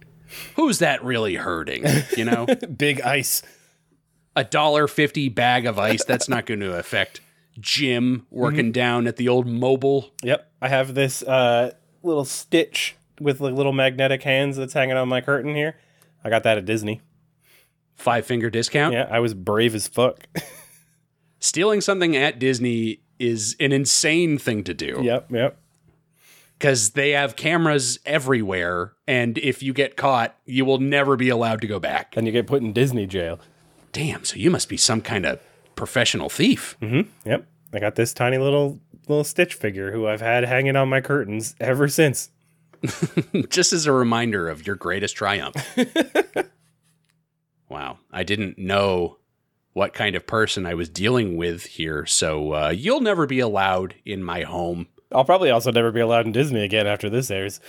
Who's 0.57 0.79
that 0.79 1.05
really 1.05 1.35
hurting? 1.35 1.85
You 2.17 2.25
know, 2.25 2.47
Big 2.77 3.01
ice. 3.03 3.43
a 4.37 4.45
dollar 4.45 4.89
fifty 4.89 5.29
bag 5.29 5.67
of 5.67 5.79
ice. 5.79 6.05
That's 6.05 6.29
not 6.29 6.47
going 6.47 6.61
to 6.61 6.77
affect 6.79 7.21
Jim 7.61 8.27
working 8.31 8.73
down 8.73 9.07
at 9.07 9.17
the 9.17 9.29
old 9.29 9.47
Mobil. 9.47 10.11
Yep, 10.23 10.51
I 10.63 10.69
have 10.69 10.95
this 10.95 11.23
uh, 11.23 11.73
little 12.03 12.25
stitch 12.25 12.97
with 13.21 13.41
like 13.41 13.55
little 13.55 13.73
magnetic 13.73 14.23
hands 14.23 14.57
that's 14.57 14.73
hanging 14.73 14.97
on 14.97 15.09
my 15.09 15.21
curtain 15.21 15.55
here. 15.55 15.77
I 16.25 16.31
got 16.31 16.43
that 16.45 16.57
at 16.59 16.65
Disney. 16.65 17.03
Five 17.97 18.27
finger 18.27 18.49
discount. 18.49 18.95
Yeah, 18.95 19.09
I 19.11 19.19
was 19.19 19.35
brave 19.35 19.75
as 19.75 19.89
fuck. 19.89 20.27
Stealing 21.41 21.81
something 21.81 22.17
at 22.17 22.39
Disney 22.39 23.01
is 23.19 23.57
an 23.61 23.73
insane 23.73 24.39
thing 24.39 24.65
to 24.65 24.75
do 24.75 25.01
yep, 25.03 25.31
yep. 25.31 25.59
because 26.59 26.91
they 26.91 27.11
have 27.11 27.37
cameras 27.37 27.99
everywhere, 28.05 28.93
and 29.07 29.39
if 29.39 29.63
you 29.63 29.73
get 29.73 29.97
caught, 29.97 30.37
you 30.45 30.65
will 30.65 30.79
never 30.79 31.17
be 31.17 31.29
allowed 31.29 31.61
to 31.61 31.67
go 31.67 31.79
back. 31.79 32.17
And 32.17 32.27
you 32.27 32.33
get 32.33 32.47
put 32.47 32.63
in 32.63 32.73
Disney 32.73 33.07
jail. 33.07 33.39
Damn, 33.93 34.25
so 34.25 34.37
you 34.37 34.51
must 34.51 34.69
be 34.69 34.77
some 34.77 35.01
kind 35.01 35.27
of 35.27 35.41
professional 35.75 36.29
thief. 36.29 36.77
Mm-hmm, 36.83 37.29
yep, 37.29 37.47
I 37.73 37.79
got 37.79 37.95
this 37.95 38.13
tiny 38.13 38.39
little 38.39 38.81
little 39.09 39.25
Stitch 39.25 39.55
figure 39.55 39.93
who 39.93 40.07
I've 40.07 40.21
had 40.21 40.45
hanging 40.45 40.77
on 40.77 40.89
my 40.89 41.01
curtains 41.01 41.55
ever 41.61 41.89
since. 41.89 42.31
Just 43.49 43.73
as 43.73 43.87
a 43.87 43.93
reminder 43.93 44.49
of 44.49 44.67
your 44.67 44.77
greatest 44.77 45.17
triumph. 45.17 45.57
wow, 47.69 47.99
I 48.13 48.23
didn't 48.23 48.59
know 48.59 49.19
what 49.79 49.95
kind 49.95 50.15
of 50.17 50.27
person 50.27 50.67
I 50.67 50.75
was 50.75 50.89
dealing 50.89 51.37
with 51.37 51.65
here, 51.65 52.05
so 52.05 52.53
uh, 52.53 52.69
you'll 52.77 53.01
never 53.01 53.27
be 53.27 53.39
allowed 53.39 53.95
in 54.05 54.23
my 54.25 54.43
home. 54.43 54.89
I'll 55.13 55.25
probably 55.25 55.51
also 55.51 55.71
never 55.73 55.91
be 55.93 56.01
allowed 56.01 56.27
in 56.27 56.33
Disney 56.33 56.63
again 56.65 56.87
after 56.87 57.09
this 57.09 57.31
airs. 57.31 57.61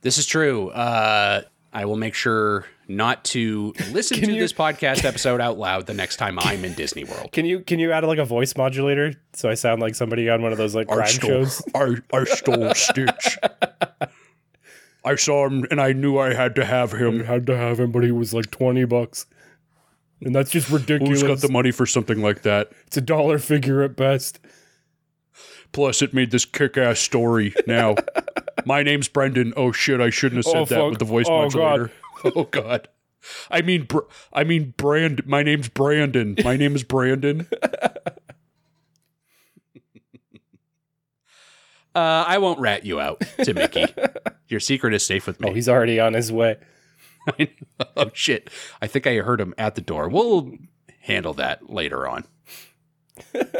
This 0.00 0.16
is 0.16 0.24
true. 0.26 0.70
Uh, 0.70 1.42
I 1.72 1.84
will 1.84 1.96
make 1.98 2.14
sure 2.14 2.64
not 2.88 3.22
to 3.26 3.74
listen 3.92 4.20
to 4.22 4.32
you- 4.32 4.40
this 4.40 4.52
podcast 4.54 5.04
episode 5.04 5.40
out 5.40 5.58
loud 5.58 5.86
the 5.86 5.94
next 5.94 6.16
time 6.16 6.38
I'm 6.40 6.64
in 6.64 6.72
Disney 6.72 7.04
World. 7.04 7.30
Can 7.30 7.44
you 7.44 7.60
can 7.60 7.78
you 7.78 7.92
add 7.92 8.02
like 8.04 8.18
a 8.18 8.24
voice 8.24 8.56
modulator 8.56 9.12
so 9.34 9.48
I 9.50 9.54
sound 9.54 9.80
like 9.82 9.94
somebody 9.94 10.28
on 10.30 10.42
one 10.42 10.50
of 10.52 10.58
those 10.58 10.74
like 10.74 10.88
crime 10.88 11.06
shows? 11.06 11.62
I, 11.74 11.96
I 12.12 12.24
stole 12.24 12.74
Stitch. 12.74 13.38
I 15.04 15.14
saw 15.14 15.46
him 15.46 15.66
and 15.70 15.80
I 15.80 15.92
knew 15.92 16.18
I 16.18 16.34
had 16.34 16.54
to 16.56 16.64
have 16.64 16.92
him. 16.92 17.20
had 17.24 17.46
to 17.46 17.56
have 17.56 17.78
him, 17.78 17.92
but 17.92 18.02
he 18.02 18.10
was 18.10 18.34
like 18.34 18.50
twenty 18.50 18.84
bucks, 18.84 19.26
and 20.22 20.34
that's 20.34 20.50
just 20.50 20.70
ridiculous. 20.70 21.20
Who's 21.22 21.28
got 21.28 21.38
the 21.46 21.52
money 21.52 21.70
for 21.70 21.86
something 21.86 22.20
like 22.22 22.42
that? 22.42 22.70
it's 22.86 22.96
a 22.96 23.00
dollar 23.00 23.38
figure 23.38 23.82
at 23.82 23.96
best. 23.96 24.40
Plus, 25.72 26.02
it 26.02 26.12
made 26.12 26.30
this 26.32 26.44
kick-ass 26.44 26.98
story. 26.98 27.54
Now, 27.66 27.94
my 28.66 28.82
name's 28.82 29.08
Brendan. 29.08 29.52
Oh 29.56 29.70
shit! 29.72 30.00
I 30.00 30.10
shouldn't 30.10 30.44
have 30.44 30.52
said 30.52 30.56
Oh, 30.56 30.64
that 30.64 30.74
fuck. 30.76 30.90
with 30.90 30.98
the 30.98 31.04
voice 31.04 31.26
Oh, 31.28 31.42
modulator. 31.42 31.90
Oh 32.24 32.44
god. 32.44 32.88
I 33.50 33.62
mean, 33.62 33.84
Br- 33.84 34.00
I 34.32 34.44
mean, 34.44 34.74
Brand. 34.76 35.26
My 35.26 35.42
name's 35.42 35.68
Brandon. 35.68 36.36
My 36.44 36.56
name 36.56 36.74
is 36.74 36.82
Brandon. 36.82 37.46
Uh, 41.92 42.24
I 42.26 42.38
won't 42.38 42.60
rat 42.60 42.86
you 42.86 43.00
out 43.00 43.20
to 43.42 43.52
Mickey. 43.52 43.84
Your 44.48 44.60
secret 44.60 44.94
is 44.94 45.04
safe 45.04 45.26
with 45.26 45.40
me. 45.40 45.48
Oh, 45.48 45.50
me. 45.50 45.56
he's 45.56 45.68
already 45.68 45.98
on 45.98 46.12
his 46.14 46.30
way. 46.30 46.56
oh 47.96 48.10
shit! 48.12 48.50
I 48.80 48.86
think 48.86 49.06
I 49.06 49.16
heard 49.16 49.40
him 49.40 49.54
at 49.58 49.74
the 49.74 49.80
door. 49.80 50.08
We'll 50.08 50.52
handle 51.00 51.34
that 51.34 51.70
later 51.70 52.06
on. 52.06 52.24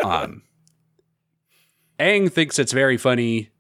Um, 0.03 0.43
Aang 1.99 2.33
thinks 2.33 2.59
it's 2.59 2.73
very 2.73 2.97
funny 2.97 3.51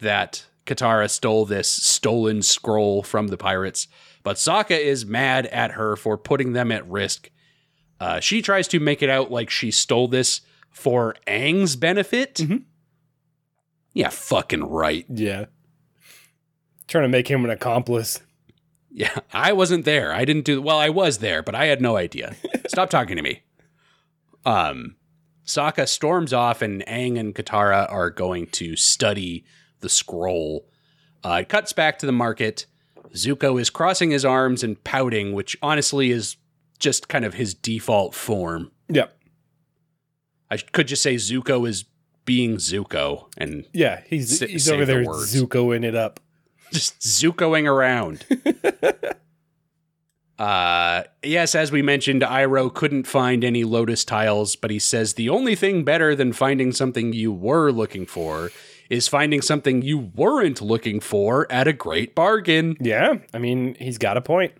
that 0.00 0.46
Katara 0.66 1.08
stole 1.08 1.44
this 1.44 1.68
stolen 1.68 2.42
scroll 2.42 3.04
from 3.04 3.28
the 3.28 3.36
pirates, 3.36 3.86
but 4.24 4.36
Sokka 4.36 4.78
is 4.78 5.06
mad 5.06 5.46
at 5.46 5.72
her 5.72 5.94
for 5.94 6.18
putting 6.18 6.54
them 6.54 6.72
at 6.72 6.88
risk. 6.88 7.30
Uh, 8.00 8.18
she 8.18 8.42
tries 8.42 8.66
to 8.68 8.80
make 8.80 9.00
it 9.00 9.08
out 9.08 9.30
like 9.30 9.48
she 9.48 9.70
stole 9.70 10.08
this 10.08 10.40
for 10.70 11.14
Aang's 11.28 11.76
benefit. 11.76 12.40
Yeah, 13.94 14.10
fucking 14.10 14.64
right. 14.64 15.06
Yeah, 15.08 15.46
trying 16.88 17.04
to 17.04 17.08
make 17.08 17.28
him 17.28 17.44
an 17.44 17.50
accomplice. 17.50 18.20
Yeah, 18.98 19.16
I 19.32 19.52
wasn't 19.52 19.84
there. 19.84 20.12
I 20.12 20.24
didn't 20.24 20.44
do 20.44 20.60
well. 20.60 20.78
I 20.78 20.88
was 20.88 21.18
there, 21.18 21.40
but 21.40 21.54
I 21.54 21.66
had 21.66 21.80
no 21.80 21.96
idea. 21.96 22.34
Stop 22.66 22.90
talking 22.90 23.14
to 23.16 23.22
me. 23.22 23.42
Um, 24.44 24.96
Sokka 25.46 25.86
storms 25.86 26.32
off, 26.32 26.62
and 26.62 26.84
Aang 26.86 27.16
and 27.16 27.32
Katara 27.32 27.90
are 27.92 28.10
going 28.10 28.48
to 28.48 28.74
study 28.74 29.44
the 29.80 29.88
scroll. 29.88 30.66
Uh, 31.24 31.38
it 31.42 31.48
cuts 31.48 31.72
back 31.72 32.00
to 32.00 32.06
the 32.06 32.12
market. 32.12 32.66
Zuko 33.14 33.60
is 33.60 33.70
crossing 33.70 34.10
his 34.10 34.24
arms 34.24 34.64
and 34.64 34.82
pouting, 34.82 35.32
which 35.32 35.56
honestly 35.62 36.10
is 36.10 36.36
just 36.80 37.08
kind 37.08 37.24
of 37.24 37.34
his 37.34 37.54
default 37.54 38.16
form. 38.16 38.72
Yep. 38.88 39.16
I 40.50 40.56
could 40.56 40.88
just 40.88 41.02
say 41.04 41.14
Zuko 41.14 41.68
is 41.68 41.84
being 42.24 42.56
Zuko 42.56 43.26
and 43.38 43.64
Yeah, 43.72 44.02
he's 44.06 44.40
he's 44.40 44.68
over 44.68 44.84
the 44.84 44.92
there 44.92 45.04
words. 45.04 45.34
Zukoing 45.34 45.84
it 45.84 45.94
up. 45.94 46.20
Just 46.72 47.00
Zukoing 47.00 47.66
around. 47.66 48.24
uh, 50.38 51.02
yes, 51.22 51.54
as 51.54 51.72
we 51.72 51.82
mentioned, 51.82 52.22
Iroh 52.22 52.72
couldn't 52.72 53.06
find 53.06 53.44
any 53.44 53.64
lotus 53.64 54.04
tiles, 54.04 54.56
but 54.56 54.70
he 54.70 54.78
says 54.78 55.14
the 55.14 55.28
only 55.28 55.54
thing 55.54 55.84
better 55.84 56.14
than 56.14 56.32
finding 56.32 56.72
something 56.72 57.12
you 57.12 57.32
were 57.32 57.70
looking 57.70 58.06
for 58.06 58.50
is 58.88 59.08
finding 59.08 59.42
something 59.42 59.82
you 59.82 59.98
weren't 59.98 60.60
looking 60.60 61.00
for 61.00 61.50
at 61.50 61.68
a 61.68 61.72
great 61.72 62.14
bargain. 62.14 62.76
Yeah, 62.80 63.16
I 63.34 63.38
mean 63.38 63.74
he's 63.78 63.98
got 63.98 64.16
a 64.16 64.22
point. 64.22 64.52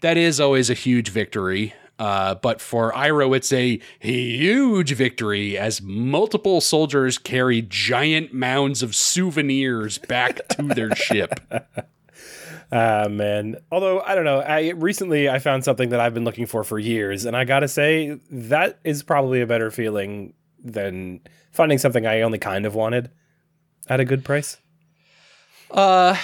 That 0.00 0.16
is 0.16 0.40
always 0.40 0.68
a 0.68 0.74
huge 0.74 1.08
victory. 1.08 1.74
Uh, 1.98 2.34
but 2.34 2.60
for 2.60 2.92
Iroh, 2.92 3.34
it's 3.34 3.52
a 3.52 3.80
huge 4.00 4.92
victory 4.92 5.56
as 5.56 5.80
multiple 5.80 6.60
soldiers 6.60 7.16
carry 7.16 7.62
giant 7.62 8.34
mounds 8.34 8.82
of 8.82 8.94
souvenirs 8.94 9.98
back 9.98 10.46
to 10.48 10.62
their 10.62 10.94
ship. 10.94 11.40
Ah 12.70 13.06
man. 13.08 13.56
Although 13.70 14.00
I 14.00 14.14
don't 14.14 14.24
know, 14.24 14.40
I 14.40 14.70
recently 14.70 15.28
I 15.28 15.38
found 15.38 15.64
something 15.64 15.90
that 15.90 16.00
I've 16.00 16.12
been 16.14 16.24
looking 16.24 16.46
for 16.46 16.64
for 16.64 16.78
years, 16.78 17.24
and 17.24 17.36
I 17.36 17.44
gotta 17.44 17.68
say 17.68 18.18
that 18.30 18.78
is 18.84 19.02
probably 19.02 19.40
a 19.40 19.46
better 19.46 19.70
feeling 19.70 20.34
than 20.62 21.20
finding 21.52 21.78
something 21.78 22.06
I 22.06 22.22
only 22.22 22.38
kind 22.38 22.66
of 22.66 22.74
wanted 22.74 23.10
at 23.88 24.00
a 24.00 24.04
good 24.04 24.24
price. 24.24 24.58
Uh, 25.70 26.16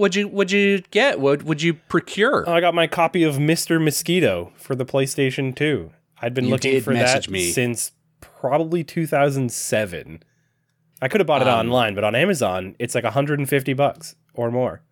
would 0.00 0.14
you 0.16 0.26
would 0.28 0.50
you 0.50 0.82
get? 0.90 1.20
Would 1.20 1.42
would 1.44 1.62
you 1.62 1.74
procure? 1.74 2.48
I 2.48 2.60
got 2.60 2.74
my 2.74 2.86
copy 2.86 3.22
of 3.22 3.36
Mr. 3.36 3.82
Mosquito 3.82 4.52
for 4.56 4.74
the 4.74 4.84
PlayStation 4.86 5.54
2. 5.54 5.90
I'd 6.22 6.34
been 6.34 6.46
You 6.46 6.50
looking 6.50 6.80
for 6.80 6.92
that 6.94 7.28
me. 7.30 7.50
since 7.52 7.92
probably 8.20 8.82
2007. 8.82 10.22
I 11.02 11.08
could 11.08 11.20
have 11.20 11.26
bought 11.26 11.42
it 11.42 11.48
Um, 11.48 11.58
online, 11.66 11.94
but 11.94 12.04
on 12.04 12.14
Amazon 12.14 12.74
it's 12.78 12.94
like 12.94 13.04
150 13.04 13.72
bucks 13.74 14.16
or 14.34 14.50
more. 14.50 14.82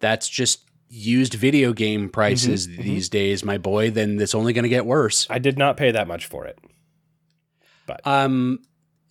That's 0.00 0.28
just 0.28 0.64
used 0.88 1.34
video 1.34 1.72
game 1.72 2.08
prices 2.08 2.68
Mm-hmm, 2.68 2.82
these 2.82 3.08
days, 3.08 3.44
my 3.44 3.56
boy. 3.58 3.90
Then 3.90 4.20
it's 4.20 4.34
only 4.34 4.52
going 4.52 4.64
to 4.64 4.68
get 4.68 4.84
worse. 4.86 5.26
I 5.30 5.38
did 5.38 5.56
not 5.58 5.76
pay 5.76 5.90
that 5.90 6.06
much 6.06 6.26
for 6.26 6.44
it. 6.46 6.58
Um, 8.04 8.60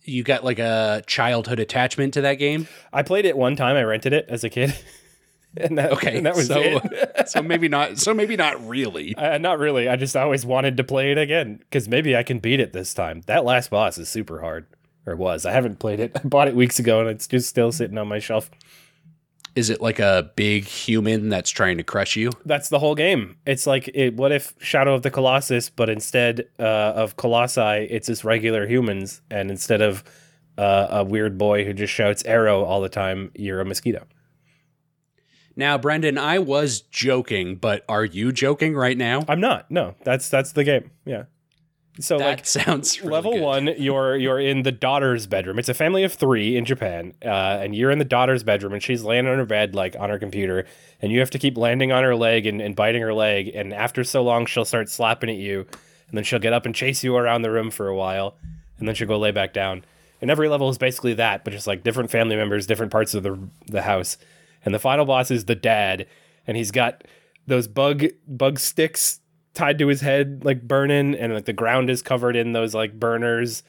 you 0.04 0.22
got 0.22 0.44
like 0.44 0.58
a 0.58 1.02
childhood 1.06 1.60
attachment 1.60 2.14
to 2.14 2.22
that 2.22 2.34
game. 2.34 2.68
I 2.92 3.02
played 3.02 3.24
it 3.24 3.36
one 3.36 3.56
time. 3.56 3.76
I 3.76 3.82
rented 3.82 4.12
it 4.12 4.26
as 4.28 4.44
a 4.44 4.50
kid. 4.50 4.74
and 5.56 5.78
that, 5.78 5.92
Okay, 5.92 6.16
and 6.16 6.26
that 6.26 6.34
was 6.34 6.46
so 6.46 6.60
it. 6.60 7.28
so 7.28 7.42
maybe 7.42 7.68
not. 7.68 7.98
So 7.98 8.14
maybe 8.14 8.36
not 8.36 8.66
really. 8.66 9.14
Uh, 9.22 9.38
not 9.38 9.58
really. 9.58 9.88
I 9.88 9.96
just 9.96 10.16
always 10.16 10.44
wanted 10.44 10.76
to 10.78 10.84
play 10.84 11.12
it 11.12 11.18
again 11.18 11.58
because 11.58 11.88
maybe 11.88 12.16
I 12.16 12.22
can 12.24 12.40
beat 12.40 12.58
it 12.58 12.72
this 12.72 12.92
time. 12.92 13.22
That 13.26 13.44
last 13.44 13.70
boss 13.70 13.98
is 13.98 14.08
super 14.08 14.40
hard, 14.40 14.66
or 15.06 15.14
was. 15.14 15.46
I 15.46 15.52
haven't 15.52 15.78
played 15.78 16.00
it. 16.00 16.12
I 16.16 16.26
bought 16.26 16.48
it 16.48 16.56
weeks 16.56 16.78
ago, 16.80 17.00
and 17.00 17.08
it's 17.08 17.28
just 17.28 17.48
still 17.48 17.70
sitting 17.70 17.98
on 17.98 18.08
my 18.08 18.18
shelf. 18.18 18.50
Is 19.54 19.68
it 19.68 19.80
like 19.82 19.98
a 19.98 20.30
big 20.34 20.64
human 20.64 21.28
that's 21.28 21.50
trying 21.50 21.76
to 21.76 21.82
crush 21.84 22.16
you? 22.16 22.30
That's 22.46 22.68
the 22.70 22.78
whole 22.78 22.94
game. 22.94 23.36
It's 23.46 23.66
like, 23.66 23.88
it, 23.92 24.14
what 24.14 24.32
if 24.32 24.54
Shadow 24.58 24.94
of 24.94 25.02
the 25.02 25.10
Colossus, 25.10 25.68
but 25.68 25.90
instead 25.90 26.48
uh, 26.58 26.62
of 26.62 27.16
colossi, 27.16 27.86
it's 27.90 28.06
just 28.06 28.24
regular 28.24 28.66
humans, 28.66 29.20
and 29.30 29.50
instead 29.50 29.82
of 29.82 30.04
uh, 30.56 30.86
a 30.90 31.04
weird 31.04 31.36
boy 31.36 31.64
who 31.64 31.72
just 31.72 31.92
shouts 31.92 32.24
arrow 32.24 32.64
all 32.64 32.80
the 32.80 32.88
time, 32.88 33.30
you're 33.34 33.60
a 33.60 33.64
mosquito. 33.64 34.06
Now, 35.54 35.76
Brendan, 35.76 36.16
I 36.16 36.38
was 36.38 36.80
joking, 36.80 37.56
but 37.56 37.84
are 37.88 38.04
you 38.04 38.32
joking 38.32 38.74
right 38.74 38.96
now? 38.96 39.24
I'm 39.28 39.40
not. 39.40 39.70
No, 39.70 39.94
that's 40.02 40.30
that's 40.30 40.52
the 40.52 40.64
game. 40.64 40.90
Yeah. 41.04 41.24
So 42.00 42.16
that 42.18 42.24
like 42.24 42.46
sounds 42.46 43.00
really 43.00 43.12
level 43.12 43.32
good. 43.32 43.42
one, 43.42 43.66
you're 43.76 44.16
you're 44.16 44.40
in 44.40 44.62
the 44.62 44.72
daughter's 44.72 45.26
bedroom. 45.26 45.58
It's 45.58 45.68
a 45.68 45.74
family 45.74 46.04
of 46.04 46.12
three 46.12 46.56
in 46.56 46.64
Japan, 46.64 47.12
uh, 47.22 47.28
and 47.28 47.74
you're 47.74 47.90
in 47.90 47.98
the 47.98 48.04
daughter's 48.04 48.42
bedroom, 48.42 48.72
and 48.72 48.82
she's 48.82 49.02
laying 49.02 49.26
on 49.26 49.36
her 49.36 49.44
bed, 49.44 49.74
like 49.74 49.94
on 49.98 50.08
her 50.08 50.18
computer, 50.18 50.64
and 51.00 51.12
you 51.12 51.20
have 51.20 51.30
to 51.30 51.38
keep 51.38 51.58
landing 51.58 51.92
on 51.92 52.02
her 52.02 52.16
leg 52.16 52.46
and, 52.46 52.62
and 52.62 52.74
biting 52.74 53.02
her 53.02 53.12
leg. 53.12 53.50
And 53.54 53.74
after 53.74 54.04
so 54.04 54.22
long, 54.22 54.46
she'll 54.46 54.64
start 54.64 54.88
slapping 54.88 55.28
at 55.28 55.36
you, 55.36 55.66
and 56.08 56.16
then 56.16 56.24
she'll 56.24 56.38
get 56.38 56.54
up 56.54 56.64
and 56.64 56.74
chase 56.74 57.04
you 57.04 57.14
around 57.14 57.42
the 57.42 57.50
room 57.50 57.70
for 57.70 57.88
a 57.88 57.96
while, 57.96 58.36
and 58.78 58.88
then 58.88 58.94
she'll 58.94 59.08
go 59.08 59.18
lay 59.18 59.30
back 59.30 59.52
down. 59.52 59.84
And 60.22 60.30
every 60.30 60.48
level 60.48 60.70
is 60.70 60.78
basically 60.78 61.14
that, 61.14 61.44
but 61.44 61.52
just 61.52 61.66
like 61.66 61.82
different 61.82 62.10
family 62.10 62.36
members, 62.36 62.66
different 62.66 62.92
parts 62.92 63.12
of 63.12 63.22
the 63.22 63.38
the 63.66 63.82
house. 63.82 64.16
And 64.64 64.74
the 64.74 64.78
final 64.78 65.04
boss 65.04 65.30
is 65.30 65.44
the 65.44 65.56
dad, 65.56 66.06
and 66.46 66.56
he's 66.56 66.70
got 66.70 67.04
those 67.46 67.68
bug 67.68 68.04
bug 68.26 68.58
sticks 68.58 69.20
tied 69.54 69.78
to 69.78 69.88
his 69.88 70.00
head, 70.00 70.42
like 70.44 70.62
burning, 70.62 71.14
and 71.14 71.34
like 71.34 71.44
the 71.44 71.52
ground 71.52 71.90
is 71.90 72.02
covered 72.02 72.36
in 72.36 72.52
those 72.52 72.74
like 72.74 72.98
burners. 72.98 73.62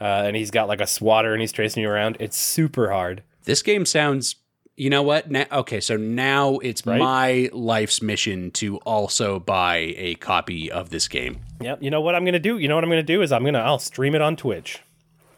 Uh, 0.00 0.24
and 0.26 0.36
he's 0.36 0.50
got 0.50 0.68
like 0.68 0.80
a 0.80 0.86
swatter, 0.86 1.32
and 1.32 1.40
he's 1.40 1.52
chasing 1.52 1.82
you 1.82 1.88
around. 1.88 2.16
It's 2.20 2.36
super 2.36 2.90
hard. 2.90 3.22
This 3.44 3.62
game 3.62 3.86
sounds. 3.86 4.36
You 4.78 4.90
know 4.90 5.02
what? 5.02 5.30
Now, 5.30 5.46
okay, 5.50 5.80
so 5.80 5.96
now 5.96 6.58
it's 6.58 6.84
Right? 6.84 6.98
my 6.98 7.48
life's 7.54 8.02
mission 8.02 8.50
to 8.52 8.76
also 8.78 9.40
buy 9.40 9.94
a 9.96 10.16
copy 10.16 10.70
of 10.70 10.90
this 10.90 11.08
game. 11.08 11.40
Yep. 11.62 11.82
You 11.82 11.90
know 11.90 12.02
what 12.02 12.14
I'm 12.14 12.26
gonna 12.26 12.38
do? 12.38 12.58
You 12.58 12.68
know 12.68 12.74
what 12.74 12.84
I'm 12.84 12.90
gonna 12.90 13.02
do 13.02 13.22
is 13.22 13.32
I'm 13.32 13.42
gonna 13.42 13.60
I'll 13.60 13.78
stream 13.78 14.14
it 14.14 14.20
on 14.20 14.36
Twitch. 14.36 14.80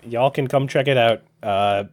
Y'all 0.05 0.33
can 0.33 0.49
come 0.49 0.67
check 0.67 0.89
it 0.89 0.97
out. 0.97 1.23
Uh, 1.41 1.85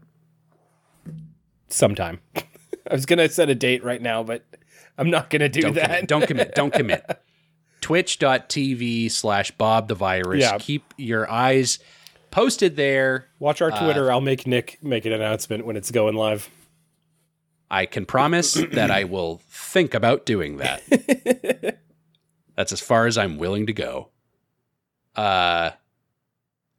sometime. 1.70 2.20
I 2.36 2.94
was 2.94 3.06
gonna 3.06 3.30
set 3.30 3.50
a 3.50 3.56
date 3.56 3.84
right 3.84 4.02
now, 4.02 4.24
but 4.24 4.44
I'm 4.98 5.10
not 5.10 5.30
gonna 5.30 5.50
do 5.50 5.62
Don't 5.62 5.74
that. 5.76 5.86
commit. 5.88 6.08
Don't 6.08 6.28
commit. 6.28 6.56
Don't 6.56 6.74
commit. 6.74 7.04
Twitch.tv 7.86 9.12
slash 9.12 9.52
Bob 9.52 9.88
the 9.88 9.94
Virus. 9.94 10.42
Yeah. 10.42 10.58
Keep 10.58 10.96
your 10.98 11.30
eyes 11.30 11.78
posted 12.32 12.76
there. 12.76 13.28
Watch 13.38 13.62
our 13.62 13.70
Twitter. 13.70 14.12
I'll 14.12 14.22
make 14.22 14.48
Nick 14.48 14.80
make 14.82 15.06
an 15.06 15.14
announcement 15.14 15.68
when 15.68 15.78
it's 15.78 15.92
going 15.92 16.16
live. 16.16 16.50
I 17.70 17.86
can 17.86 18.08
promise 18.08 18.54
that 18.72 18.90
I 18.90 19.04
will 19.04 19.40
think 19.52 19.94
about 19.94 20.26
doing 20.26 20.58
that. 20.58 20.82
That's 22.56 22.72
as 22.72 22.82
far 22.82 23.06
as 23.06 23.20
I'm 23.20 23.38
willing 23.38 23.68
to 23.68 23.74
go. 23.74 24.10
Uh 25.16 25.70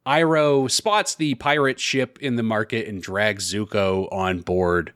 Iroh 0.05 0.69
spots 0.69 1.15
the 1.15 1.35
pirate 1.35 1.79
ship 1.79 2.17
in 2.19 2.35
the 2.35 2.43
market 2.43 2.85
and 2.85 3.01
drags 3.01 3.53
Zuko 3.53 4.11
on 4.11 4.41
board. 4.41 4.91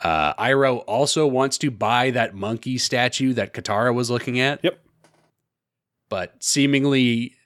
Uh 0.00 0.32
Iroh 0.34 0.84
also 0.86 1.26
wants 1.26 1.58
to 1.58 1.72
buy 1.72 2.12
that 2.12 2.36
monkey 2.36 2.78
statue 2.78 3.32
that 3.32 3.52
Katara 3.52 3.92
was 3.92 4.10
looking 4.10 4.38
at. 4.38 4.60
Yep. 4.62 4.78
But 6.10 6.34
seemingly 6.44 7.36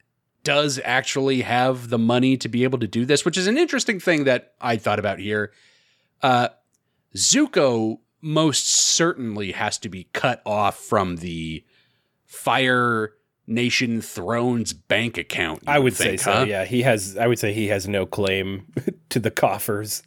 does 0.42 0.80
actually 0.84 1.42
have 1.42 1.88
the 1.88 1.98
money 1.98 2.36
to 2.38 2.48
be 2.48 2.64
able 2.64 2.80
to 2.80 2.88
do 2.88 3.06
this, 3.06 3.24
which 3.24 3.38
is 3.38 3.46
an 3.46 3.56
interesting 3.56 4.00
thing 4.00 4.24
that 4.24 4.54
I 4.60 4.76
thought 4.76 4.98
about 4.98 5.20
here. 5.20 5.52
Uh 6.20 6.48
Zuko 7.14 7.98
most 8.20 8.66
certainly 8.66 9.52
has 9.52 9.78
to 9.78 9.88
be 9.88 10.08
cut 10.12 10.42
off 10.44 10.78
from 10.78 11.16
the 11.16 11.62
Fire 12.24 13.12
Nation 13.46 14.00
Thrones 14.00 14.72
bank 14.72 15.18
account. 15.18 15.62
I 15.66 15.78
would 15.78 15.94
think, 15.94 16.20
say 16.20 16.32
so. 16.32 16.44
Yeah, 16.44 16.64
he 16.64 16.82
has. 16.82 17.16
I 17.16 17.26
would 17.26 17.38
say 17.38 17.52
he 17.52 17.68
has 17.68 17.86
no 17.86 18.06
claim 18.06 18.66
to 19.10 19.20
the 19.20 19.30
coffers. 19.30 20.02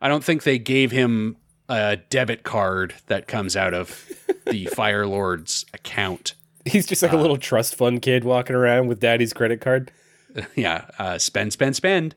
I 0.00 0.08
don't 0.08 0.24
think 0.24 0.42
they 0.42 0.58
gave 0.58 0.90
him 0.90 1.36
a 1.68 1.96
debit 1.96 2.42
card 2.42 2.94
that 3.06 3.26
comes 3.26 3.56
out 3.56 3.74
of 3.74 4.06
the 4.46 4.66
Fire 4.74 5.06
Lord's 5.06 5.64
account. 5.72 6.34
He's 6.66 6.86
just 6.86 7.02
like 7.02 7.12
a 7.12 7.16
little 7.16 7.36
trust 7.36 7.74
fund 7.76 8.02
kid 8.02 8.24
walking 8.24 8.56
around 8.56 8.88
with 8.88 9.00
daddy's 9.00 9.32
credit 9.32 9.60
card. 9.60 9.90
yeah, 10.54 10.86
uh, 10.98 11.18
spend, 11.18 11.52
spend, 11.52 11.76
spend. 11.76 12.14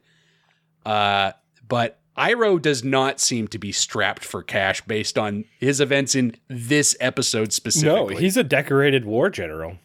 Uh, 0.85 1.31
but 1.67 1.99
Iroh 2.17 2.61
does 2.61 2.83
not 2.83 3.19
seem 3.19 3.47
to 3.49 3.57
be 3.59 3.71
strapped 3.71 4.25
for 4.25 4.43
cash 4.43 4.81
based 4.81 5.17
on 5.17 5.45
his 5.59 5.79
events 5.79 6.15
in 6.15 6.35
this 6.47 6.97
episode 6.99 7.53
specifically. 7.53 8.15
No, 8.15 8.19
he's 8.19 8.35
a 8.37 8.43
decorated 8.43 9.05
war 9.05 9.29
general. 9.29 9.77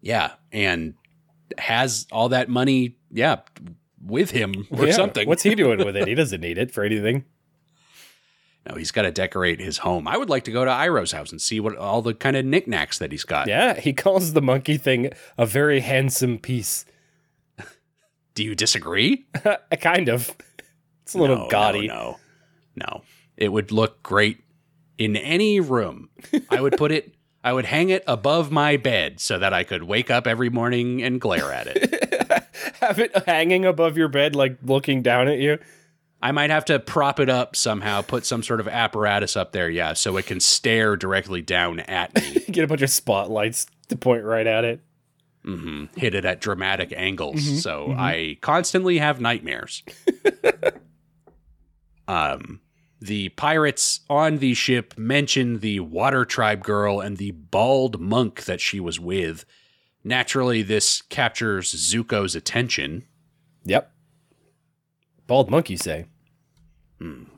yeah, 0.00 0.32
and 0.52 0.94
has 1.58 2.06
all 2.12 2.28
that 2.28 2.48
money, 2.48 2.96
yeah, 3.10 3.40
with 4.04 4.30
him 4.30 4.66
or 4.70 4.86
Yeah, 4.86 4.92
something. 4.92 5.26
What's 5.26 5.42
he 5.42 5.54
doing 5.54 5.78
with 5.84 5.96
it? 5.96 6.06
He 6.08 6.14
doesn't 6.14 6.40
need 6.40 6.58
it 6.58 6.70
for 6.70 6.84
anything. 6.84 7.24
No, 8.66 8.76
he's 8.76 8.90
got 8.90 9.02
to 9.02 9.10
decorate 9.10 9.60
his 9.60 9.78
home. 9.78 10.08
I 10.08 10.16
would 10.16 10.30
like 10.30 10.44
to 10.44 10.52
go 10.52 10.64
to 10.64 10.70
Iroh's 10.70 11.12
house 11.12 11.30
and 11.30 11.40
see 11.40 11.60
what 11.60 11.76
all 11.76 12.00
the 12.00 12.14
kind 12.14 12.34
of 12.34 12.46
knickknacks 12.46 12.98
that 12.98 13.12
he's 13.12 13.24
got. 13.24 13.46
Yeah, 13.46 13.78
he 13.78 13.92
calls 13.92 14.32
the 14.32 14.40
monkey 14.40 14.78
thing 14.78 15.10
a 15.36 15.44
very 15.44 15.80
handsome 15.80 16.38
piece. 16.38 16.86
Do 18.34 18.42
you 18.42 18.54
disagree? 18.54 19.26
kind 19.80 20.08
of. 20.08 20.34
It's 21.02 21.14
a 21.14 21.18
little 21.18 21.36
no, 21.36 21.48
gaudy. 21.48 21.86
No, 21.86 22.18
no, 22.74 22.86
no. 22.86 23.02
It 23.36 23.50
would 23.50 23.70
look 23.70 24.02
great 24.02 24.38
in 24.96 25.16
any 25.16 25.60
room. 25.60 26.08
I 26.50 26.60
would 26.60 26.76
put 26.76 26.90
it. 26.90 27.14
I 27.42 27.52
would 27.52 27.66
hang 27.66 27.90
it 27.90 28.02
above 28.06 28.50
my 28.50 28.78
bed 28.78 29.20
so 29.20 29.38
that 29.38 29.52
I 29.52 29.64
could 29.64 29.82
wake 29.82 30.10
up 30.10 30.26
every 30.26 30.48
morning 30.48 31.02
and 31.02 31.20
glare 31.20 31.52
at 31.52 31.66
it. 31.66 32.46
Have 32.80 32.98
it 32.98 33.14
hanging 33.26 33.66
above 33.66 33.98
your 33.98 34.08
bed, 34.08 34.34
like 34.34 34.56
looking 34.64 35.02
down 35.02 35.28
at 35.28 35.38
you. 35.38 35.58
I 36.24 36.32
might 36.32 36.48
have 36.48 36.64
to 36.66 36.78
prop 36.78 37.20
it 37.20 37.28
up 37.28 37.54
somehow, 37.54 38.00
put 38.00 38.24
some 38.24 38.42
sort 38.42 38.58
of 38.58 38.66
apparatus 38.66 39.36
up 39.36 39.52
there, 39.52 39.68
yeah, 39.68 39.92
so 39.92 40.16
it 40.16 40.24
can 40.24 40.40
stare 40.40 40.96
directly 40.96 41.42
down 41.42 41.80
at 41.80 42.14
me. 42.14 42.40
Get 42.50 42.64
a 42.64 42.66
bunch 42.66 42.80
of 42.80 42.88
spotlights 42.88 43.66
to 43.88 43.96
point 43.96 44.24
right 44.24 44.46
at 44.46 44.64
it. 44.64 44.80
hmm 45.44 45.84
Hit 45.98 46.14
it 46.14 46.24
at 46.24 46.40
dramatic 46.40 46.94
angles, 46.96 47.42
Mm-hmm, 47.42 47.56
so 47.56 47.92
I 47.92 48.38
constantly 48.40 48.96
have 48.96 49.20
nightmares. 49.20 49.82
um, 52.08 52.60
the 53.02 53.28
pirates 53.30 54.00
on 54.08 54.38
the 54.38 54.54
ship 54.54 54.94
mention 54.96 55.58
the 55.58 55.80
Water 55.80 56.24
Tribe 56.24 56.62
girl 56.64 57.00
and 57.00 57.18
the 57.18 57.32
bald 57.32 58.00
monk 58.00 58.44
that 58.44 58.62
she 58.62 58.80
was 58.80 58.98
with. 58.98 59.44
Naturally, 60.02 60.62
this 60.62 61.02
captures 61.02 61.70
Zuko's 61.74 62.34
attention. 62.34 63.04
Yep. 63.64 63.90
Bald 65.26 65.50
monkey 65.50 65.76
say. 65.76 66.06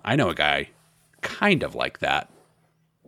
I 0.05 0.17
know 0.17 0.29
a 0.29 0.35
guy 0.35 0.71
kind 1.23 1.63
of 1.63 1.75
like 1.75 1.99
that. 1.99 2.31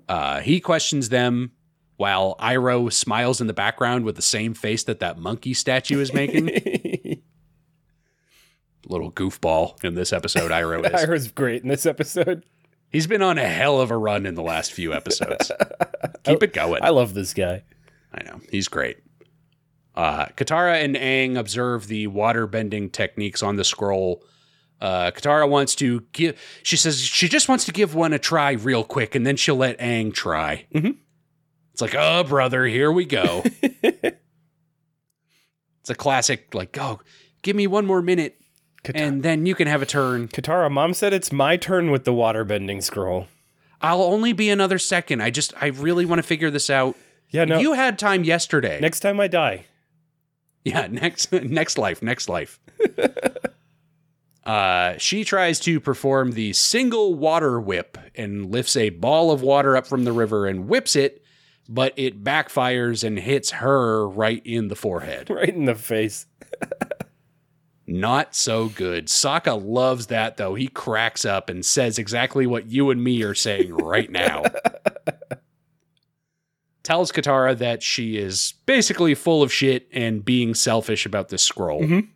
Uh, 0.08 0.40
he 0.40 0.60
questions 0.60 1.10
them 1.10 1.52
while 1.96 2.36
Iroh 2.40 2.92
smiles 2.92 3.40
in 3.40 3.46
the 3.46 3.52
background 3.52 4.04
with 4.04 4.16
the 4.16 4.22
same 4.22 4.54
face 4.54 4.84
that 4.84 5.00
that 5.00 5.18
monkey 5.18 5.54
statue 5.54 6.00
is 6.00 6.12
making. 6.12 6.48
Little 8.86 9.12
goofball 9.12 9.82
in 9.84 9.94
this 9.94 10.12
episode, 10.12 10.50
Iroh 10.50 10.84
is. 10.94 11.00
Iroh's 11.04 11.30
great 11.32 11.62
in 11.62 11.68
this 11.68 11.86
episode. 11.86 12.44
He's 12.90 13.06
been 13.06 13.20
on 13.22 13.36
a 13.36 13.46
hell 13.46 13.80
of 13.80 13.90
a 13.90 13.96
run 13.96 14.24
in 14.24 14.34
the 14.34 14.42
last 14.42 14.72
few 14.72 14.94
episodes. 14.94 15.52
Keep 16.24 16.42
it 16.42 16.52
going. 16.54 16.82
I 16.82 16.88
love 16.88 17.14
this 17.14 17.34
guy. 17.34 17.64
I 18.14 18.22
know. 18.24 18.40
He's 18.50 18.68
great. 18.68 18.98
Uh, 19.94 20.26
Katara 20.36 20.82
and 20.82 20.94
Aang 20.96 21.36
observe 21.36 21.88
the 21.88 22.06
water 22.06 22.46
bending 22.46 22.88
techniques 22.88 23.42
on 23.42 23.56
the 23.56 23.64
scroll. 23.64 24.22
Uh, 24.80 25.10
Katara 25.10 25.48
wants 25.48 25.74
to 25.76 26.04
give, 26.12 26.40
she 26.62 26.76
says 26.76 27.00
she 27.00 27.28
just 27.28 27.48
wants 27.48 27.64
to 27.64 27.72
give 27.72 27.94
one 27.94 28.12
a 28.12 28.18
try 28.18 28.52
real 28.52 28.84
quick 28.84 29.14
and 29.14 29.26
then 29.26 29.36
she'll 29.36 29.56
let 29.56 29.78
Aang 29.78 30.14
try. 30.14 30.66
Mhm. 30.72 30.96
It's 31.72 31.80
like, 31.80 31.94
oh, 31.96 32.24
brother, 32.24 32.64
here 32.66 32.90
we 32.90 33.04
go. 33.04 33.44
it's 33.62 34.14
a 35.88 35.94
classic, 35.94 36.54
like, 36.54 36.76
oh, 36.80 37.00
give 37.42 37.56
me 37.56 37.66
one 37.66 37.86
more 37.86 38.02
minute 38.02 38.40
Katara, 38.84 39.00
and 39.00 39.22
then 39.22 39.46
you 39.46 39.54
can 39.54 39.66
have 39.68 39.82
a 39.82 39.86
turn. 39.86 40.28
Katara, 40.28 40.70
mom 40.70 40.94
said 40.94 41.12
it's 41.12 41.32
my 41.32 41.56
turn 41.56 41.90
with 41.90 42.04
the 42.04 42.12
water 42.12 42.44
bending 42.44 42.80
scroll. 42.80 43.26
I'll 43.80 44.02
only 44.02 44.32
be 44.32 44.50
another 44.50 44.78
second. 44.78 45.20
I 45.22 45.30
just, 45.30 45.52
I 45.60 45.66
really 45.66 46.04
want 46.04 46.18
to 46.20 46.22
figure 46.24 46.50
this 46.50 46.68
out. 46.70 46.96
Yeah, 47.30 47.44
no. 47.44 47.58
You 47.58 47.74
had 47.74 47.98
time 47.98 48.24
yesterday. 48.24 48.80
next 48.80 49.00
time 49.00 49.20
I 49.20 49.28
die. 49.28 49.66
Yeah, 50.64 50.86
next 50.90 51.32
next 51.32 51.78
life, 51.78 52.02
next 52.02 52.28
life. 52.28 52.58
Uh, 54.48 54.96
she 54.96 55.24
tries 55.24 55.60
to 55.60 55.78
perform 55.78 56.32
the 56.32 56.54
single 56.54 57.14
water 57.14 57.60
whip 57.60 57.98
and 58.14 58.50
lifts 58.50 58.76
a 58.76 58.88
ball 58.88 59.30
of 59.30 59.42
water 59.42 59.76
up 59.76 59.86
from 59.86 60.04
the 60.04 60.12
river 60.12 60.46
and 60.46 60.68
whips 60.68 60.96
it, 60.96 61.22
but 61.68 61.92
it 61.96 62.24
backfires 62.24 63.04
and 63.04 63.18
hits 63.18 63.50
her 63.50 64.08
right 64.08 64.40
in 64.46 64.68
the 64.68 64.74
forehead. 64.74 65.28
Right 65.38 65.54
in 65.54 65.66
the 65.66 65.74
face. 65.74 66.24
Not 67.86 68.34
so 68.34 68.68
good. 68.70 69.08
Sokka 69.08 69.62
loves 69.62 70.06
that 70.06 70.38
though. 70.38 70.54
He 70.54 70.68
cracks 70.68 71.26
up 71.26 71.50
and 71.50 71.64
says 71.64 71.98
exactly 71.98 72.46
what 72.46 72.70
you 72.70 72.90
and 72.90 73.04
me 73.04 73.22
are 73.24 73.34
saying 73.34 73.74
right 73.74 74.10
now. 74.10 74.44
Tells 76.82 77.12
Katara 77.12 77.56
that 77.58 77.82
she 77.82 78.16
is 78.16 78.54
basically 78.64 79.14
full 79.14 79.42
of 79.42 79.52
shit 79.52 79.88
and 79.92 80.24
being 80.24 80.54
selfish 80.54 81.04
about 81.04 81.28
this 81.28 81.42
scroll. 81.42 81.82
Mhm. 81.82 82.08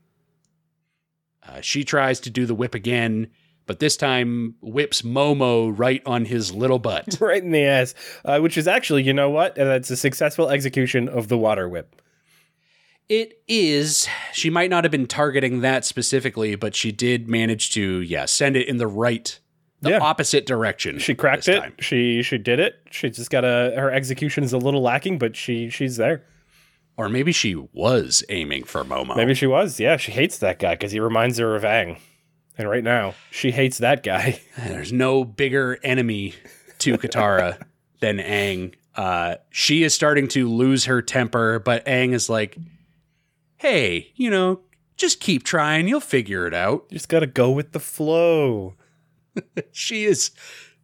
Uh, 1.46 1.60
she 1.60 1.84
tries 1.84 2.20
to 2.20 2.30
do 2.30 2.46
the 2.46 2.54
whip 2.54 2.74
again, 2.74 3.28
but 3.66 3.78
this 3.80 3.96
time 3.96 4.54
whips 4.60 5.02
Momo 5.02 5.72
right 5.76 6.02
on 6.06 6.24
his 6.24 6.52
little 6.54 6.78
butt. 6.78 7.16
Right 7.20 7.42
in 7.42 7.50
the 7.50 7.64
ass. 7.64 7.94
Uh, 8.24 8.38
which 8.40 8.56
is 8.56 8.68
actually, 8.68 9.02
you 9.02 9.12
know 9.12 9.30
what? 9.30 9.58
Uh, 9.58 9.64
That's 9.64 9.90
a 9.90 9.96
successful 9.96 10.48
execution 10.50 11.08
of 11.08 11.28
the 11.28 11.38
water 11.38 11.68
whip. 11.68 12.00
It 13.08 13.40
is. 13.48 14.08
She 14.32 14.48
might 14.48 14.70
not 14.70 14.84
have 14.84 14.90
been 14.90 15.06
targeting 15.06 15.60
that 15.60 15.84
specifically, 15.84 16.54
but 16.54 16.74
she 16.74 16.92
did 16.92 17.28
manage 17.28 17.72
to, 17.72 18.00
yeah, 18.00 18.24
send 18.24 18.56
it 18.56 18.68
in 18.68 18.78
the 18.78 18.86
right, 18.86 19.38
the 19.80 19.90
Yeah. 19.90 19.98
opposite 20.00 20.46
direction. 20.46 20.98
She 20.98 21.14
cracked 21.14 21.48
it. 21.48 21.58
time. 21.60 21.74
She 21.80 22.22
she 22.22 22.38
did 22.38 22.60
it. 22.60 22.76
She 22.90 23.10
just 23.10 23.30
got 23.30 23.44
a 23.44 23.74
her 23.76 23.90
execution 23.90 24.44
is 24.44 24.52
a 24.52 24.58
little 24.58 24.80
lacking, 24.80 25.18
but 25.18 25.36
she 25.36 25.68
she's 25.68 25.96
there. 25.96 26.24
Or 27.02 27.08
maybe 27.08 27.32
she 27.32 27.56
was 27.56 28.22
aiming 28.28 28.62
for 28.62 28.84
Momo. 28.84 29.16
Maybe 29.16 29.34
she 29.34 29.48
was. 29.48 29.80
Yeah, 29.80 29.96
she 29.96 30.12
hates 30.12 30.38
that 30.38 30.60
guy 30.60 30.74
because 30.74 30.92
he 30.92 31.00
reminds 31.00 31.36
her 31.38 31.56
of 31.56 31.64
Aang. 31.64 31.98
And 32.56 32.70
right 32.70 32.84
now, 32.84 33.14
she 33.32 33.50
hates 33.50 33.78
that 33.78 34.04
guy. 34.04 34.40
There's 34.56 34.92
no 34.92 35.24
bigger 35.24 35.80
enemy 35.82 36.36
to 36.78 36.96
Katara 36.98 37.60
than 38.00 38.18
Aang. 38.18 38.74
Uh, 38.94 39.34
she 39.50 39.82
is 39.82 39.94
starting 39.94 40.28
to 40.28 40.48
lose 40.48 40.84
her 40.84 41.02
temper, 41.02 41.58
but 41.58 41.84
Aang 41.86 42.12
is 42.12 42.30
like, 42.30 42.56
hey, 43.56 44.12
you 44.14 44.30
know, 44.30 44.60
just 44.96 45.18
keep 45.18 45.42
trying. 45.42 45.88
You'll 45.88 45.98
figure 45.98 46.46
it 46.46 46.54
out. 46.54 46.84
You 46.88 46.98
just 46.98 47.08
gotta 47.08 47.26
go 47.26 47.50
with 47.50 47.72
the 47.72 47.80
flow. 47.80 48.76
She 49.72 50.04
is 50.04 50.30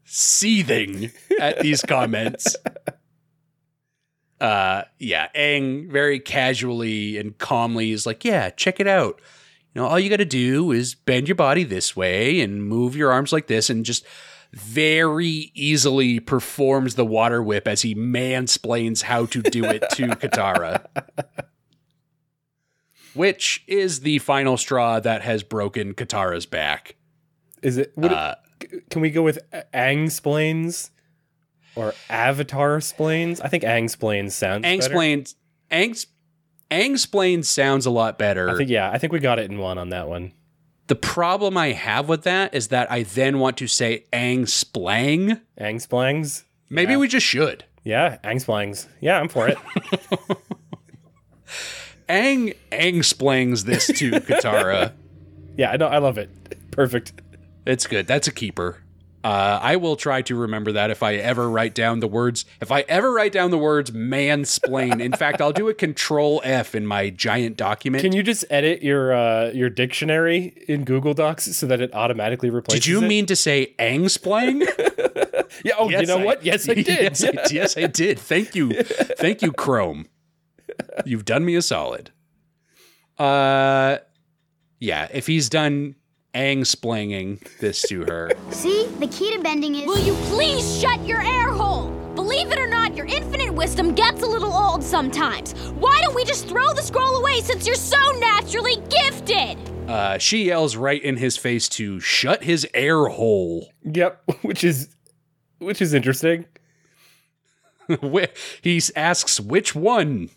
seething 0.05 1.13
at 1.39 1.61
these 1.61 1.83
comments. 1.83 2.57
Uh, 4.41 4.83
yeah, 4.99 5.29
Aang 5.35 5.91
very 5.91 6.21
casually 6.21 7.19
and 7.19 7.37
calmly 7.39 7.91
is 7.91 8.07
like, 8.07 8.25
yeah, 8.25 8.51
check 8.51 8.79
it 8.79 8.87
out. 8.87 9.21
You 9.75 9.83
know, 9.83 9.89
all 9.89 9.99
you 9.99 10.09
got 10.09 10.17
to 10.17 10.25
do 10.25 10.73
is 10.73 10.95
bend 10.95 11.29
your 11.29 11.35
body 11.35 11.65
this 11.65 11.97
way 11.97 12.41
and 12.41 12.65
move 12.65 12.97
your 12.97 13.13
arms 13.13 13.33
like 13.33 13.49
this 13.49 13.69
and 13.69 13.85
just 13.85 14.07
very 14.53 15.51
easily 15.55 16.21
performs 16.21 16.95
the 16.95 17.05
water 17.05 17.43
whip 17.43 17.69
as 17.69 17.83
he 17.83 17.95
mansplains 17.95 19.03
how 19.03 19.27
to 19.27 19.43
do 19.43 19.65
it 19.65 19.85
to 19.93 20.07
Katara. 20.09 20.87
Which 23.15 23.65
is 23.67 24.01
the 24.01 24.19
final 24.21 24.57
straw 24.57 25.01
that 25.01 25.23
has 25.23 25.43
broken 25.43 25.95
Katara's 25.95 26.47
back. 26.47 26.95
Is 27.63 27.77
it? 27.77 27.93
Uh, 28.01 28.37
it 28.61 28.89
can 28.91 29.03
we 29.03 29.11
go 29.11 29.23
with 29.23 29.39
Aang 29.75 30.11
splains 30.11 30.91
or 31.79 31.95
Avatar 32.11 32.81
splains? 32.81 33.41
I 33.41 33.49
think 33.49 33.63
Aang 33.63 33.89
splains 33.89 34.35
sounds. 34.35 34.65
Aang 34.65 34.83
splains. 34.83 35.35
explains. 35.71 36.07
Aang, 36.71 36.81
Aang 36.87 36.91
explains 36.93 37.49
sounds 37.49 37.87
a 37.87 37.91
lot 37.91 38.19
better. 38.19 38.51
I 38.51 38.57
think 38.57 38.69
yeah. 38.71 38.91
I 38.91 38.99
think 38.99 39.13
we 39.13 39.21
got 39.21 39.39
it 39.39 39.51
in 39.51 39.59
one 39.59 39.79
on 39.79 39.89
that 39.91 40.09
one. 40.09 40.33
the 40.89 40.95
problem 40.97 41.57
I 41.57 41.73
have 41.73 42.09
with 42.09 42.23
that 42.25 42.55
is 42.55 42.69
that 42.69 42.91
I 42.91 43.03
then 43.05 43.39
want 43.39 43.57
to 43.59 43.67
say 43.67 44.05
Aang 44.13 44.43
splang. 44.43 45.41
Aang 45.61 45.77
splangs. 45.77 46.45
Maybe 46.71 46.97
we 46.97 47.09
just 47.09 47.25
should. 47.27 47.65
Yeah, 47.85 48.19
Aang 48.25 48.37
splangs. 48.45 48.87
Yeah, 49.01 49.19
I'm 49.19 49.29
for 49.29 49.49
it. 49.49 49.57
Aang 52.09 52.55
Aang 52.73 52.99
splangs 53.05 53.65
this 53.65 53.87
to 53.87 54.11
Katara. 54.29 54.93
yeah, 55.57 55.71
I 55.71 55.77
know. 55.77 55.87
I 55.89 55.99
love 55.99 56.19
it. 56.19 56.31
Perfect. 56.71 57.13
It's 57.67 57.87
good. 57.87 58.07
That's 58.07 58.27
a 58.29 58.33
keeper. 58.33 58.79
Uh, 59.29 59.59
I 59.63 59.77
will 59.77 59.97
try 59.97 60.23
to 60.23 60.35
remember 60.35 60.73
that 60.73 60.91
if 60.91 61.03
I 61.03 61.17
ever 61.17 61.51
write 61.51 61.75
down 61.75 62.01
the 62.01 62.09
words. 62.09 62.47
If 62.63 62.73
I 62.73 62.81
ever 62.89 63.13
write 63.13 63.31
down 63.33 63.51
the 63.51 63.59
words 63.59 63.91
mansplain, 63.91 65.03
in 65.03 65.13
fact, 65.13 65.43
I'll 65.43 65.53
do 65.53 65.69
a 65.69 65.75
control 65.75 66.41
F 66.45 66.75
in 66.75 66.87
my 66.87 67.11
giant 67.11 67.59
document. 67.59 68.03
Can 68.03 68.13
you 68.13 68.23
just 68.23 68.47
edit 68.49 68.83
your 68.83 69.13
uh, 69.13 69.51
your 69.51 69.69
dictionary 69.69 70.65
in 70.67 70.85
Google 70.85 71.13
Docs 71.13 71.55
so 71.57 71.67
that 71.67 71.83
it 71.83 71.93
automatically 71.95 72.49
replaces? 72.49 72.81
Did 72.85 72.87
you 72.91 73.05
it? 73.05 73.09
mean 73.09 73.27
to 73.27 73.37
say 73.37 73.75
Angsplang? 73.79 74.67
Yeah. 75.65 75.73
Oh, 75.79 75.89
you 75.89 76.05
know 76.05 76.19
I- 76.19 76.25
what? 76.25 76.45
Yes, 76.45 76.69
I 76.69 76.75
did. 76.83 76.87
yes, 76.89 77.25
I, 77.25 77.33
yes, 77.51 77.77
I 77.77 77.87
did. 77.87 78.19
Thank 78.19 78.55
you. 78.55 78.71
Thank 78.83 79.41
you, 79.43 79.51
Chrome. 79.53 80.07
You've 81.07 81.25
done 81.25 81.45
me 81.45 81.55
a 81.57 81.63
solid. 81.63 82.11
Uh 83.19 83.99
yeah, 84.79 85.09
if 85.13 85.27
he's 85.27 85.49
done 85.49 85.97
ang-splanging 86.39 87.41
this 87.61 87.83
to 87.83 88.05
her. 88.05 88.31
See, 88.51 88.87
the 89.01 89.09
key 89.09 89.35
to 89.37 89.43
bending 89.43 89.75
is. 89.75 89.87
Will 89.87 89.99
you 89.99 90.15
please 90.31 90.81
shut 90.81 91.05
your 91.05 91.21
air 91.21 91.51
hole? 91.51 91.91
Believe 92.15 92.51
it 92.53 92.59
or 92.59 92.69
not, 92.69 92.97
your 92.97 93.07
infinite 93.07 93.53
wisdom 93.53 93.95
gets 93.95 94.23
a 94.23 94.27
little 94.27 94.53
old 94.53 94.83
sometimes. 94.83 95.53
Why 95.73 96.01
don't 96.03 96.15
we 96.15 96.25
just 96.25 96.49
throw 96.49 96.73
the 96.75 96.83
scroll 96.83 97.17
away 97.17 97.41
since 97.41 97.67
you're 97.67 97.77
so 97.77 97.99
naturally 98.19 98.77
gifted? 98.89 99.59
Uh, 99.89 100.19
she 100.19 100.45
yells 100.45 100.77
right 100.77 101.03
in 101.03 101.17
his 101.17 101.37
face 101.37 101.69
to 101.71 101.99
shut 102.01 102.45
his 102.45 102.67
air 102.75 103.07
hole. 103.07 103.73
Yep. 103.83 104.23
Which 104.43 104.63
is 104.63 104.95
which 105.59 105.83
is 105.83 105.93
interesting. 105.93 106.45
He 108.63 108.83
asks 108.95 109.41
which 109.41 109.75
one. 109.75 110.29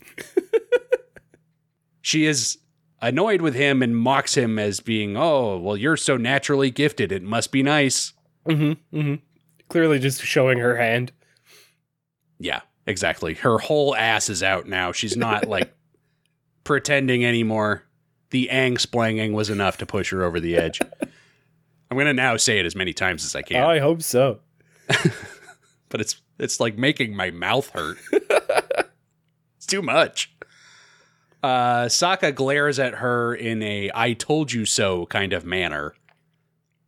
she 2.02 2.26
is 2.26 2.58
annoyed 3.02 3.42
with 3.42 3.56
him 3.56 3.82
and 3.82 3.98
mocks 3.98 4.36
him 4.36 4.60
as 4.60 4.80
being, 4.80 5.18
"Oh, 5.18 5.58
well, 5.58 5.78
you're 5.78 5.98
so 5.98 6.18
naturally 6.18 6.72
gifted. 6.72 7.12
It 7.12 7.24
must 7.24 7.52
be 7.52 7.64
nice." 7.64 8.14
Mm-hmm. 8.48 8.98
Mm-hmm. 8.98 9.16
Clearly, 9.70 10.00
just 10.00 10.22
showing 10.22 10.60
her 10.60 10.78
hand. 10.78 11.12
Yeah, 12.40 12.62
exactly. 12.86 13.36
Her 13.36 13.58
whole 13.58 13.96
ass 13.96 14.30
is 14.30 14.44
out 14.44 14.68
now. 14.68 14.92
She's 14.92 15.16
not 15.16 15.48
like 15.48 15.74
pretending 16.64 17.26
anymore. 17.26 17.84
The 18.32 18.50
ang 18.50 18.78
splanging 18.78 19.34
was 19.34 19.50
enough 19.50 19.78
to 19.78 19.86
push 19.86 20.12
her 20.12 20.24
over 20.24 20.40
the 20.40 20.56
edge. 20.56 20.80
I'm 21.92 21.98
gonna 21.98 22.14
now 22.14 22.38
say 22.38 22.60
it 22.60 22.66
as 22.66 22.76
many 22.76 22.94
times 22.94 23.26
as 23.26 23.36
I 23.36 23.42
can, 23.42 23.62
I 23.62 23.80
hope 23.80 24.02
so. 24.02 24.40
but 25.90 26.00
it's 26.00 26.22
it's 26.40 26.60
like 26.60 26.78
making 26.78 27.16
my 27.16 27.32
mouth 27.32 27.70
hurt. 27.70 27.98
it's 29.58 29.68
too 29.68 29.82
much. 29.82 30.34
Uh, 31.44 31.86
Sokka 31.86 32.34
glares 32.36 32.78
at 32.80 32.96
her 32.96 33.34
in 33.34 33.64
a 33.64 33.90
"I 33.96 34.14
told 34.14 34.52
you 34.54 34.66
so" 34.66 35.06
kind 35.08 35.34
of 35.34 35.44
manner. 35.46 35.96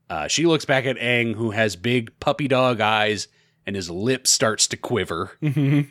Uh, 0.10 0.28
she 0.28 0.46
looks 0.46 0.66
back 0.66 0.86
at 0.86 0.98
Aang, 0.98 1.34
who 1.36 1.52
has 1.52 1.76
big 1.76 2.12
puppy 2.20 2.48
dog 2.48 2.80
eyes, 2.80 3.28
and 3.66 3.76
his 3.76 3.90
lip 3.90 4.28
starts 4.28 4.68
to 4.68 4.78
quiver. 4.78 5.32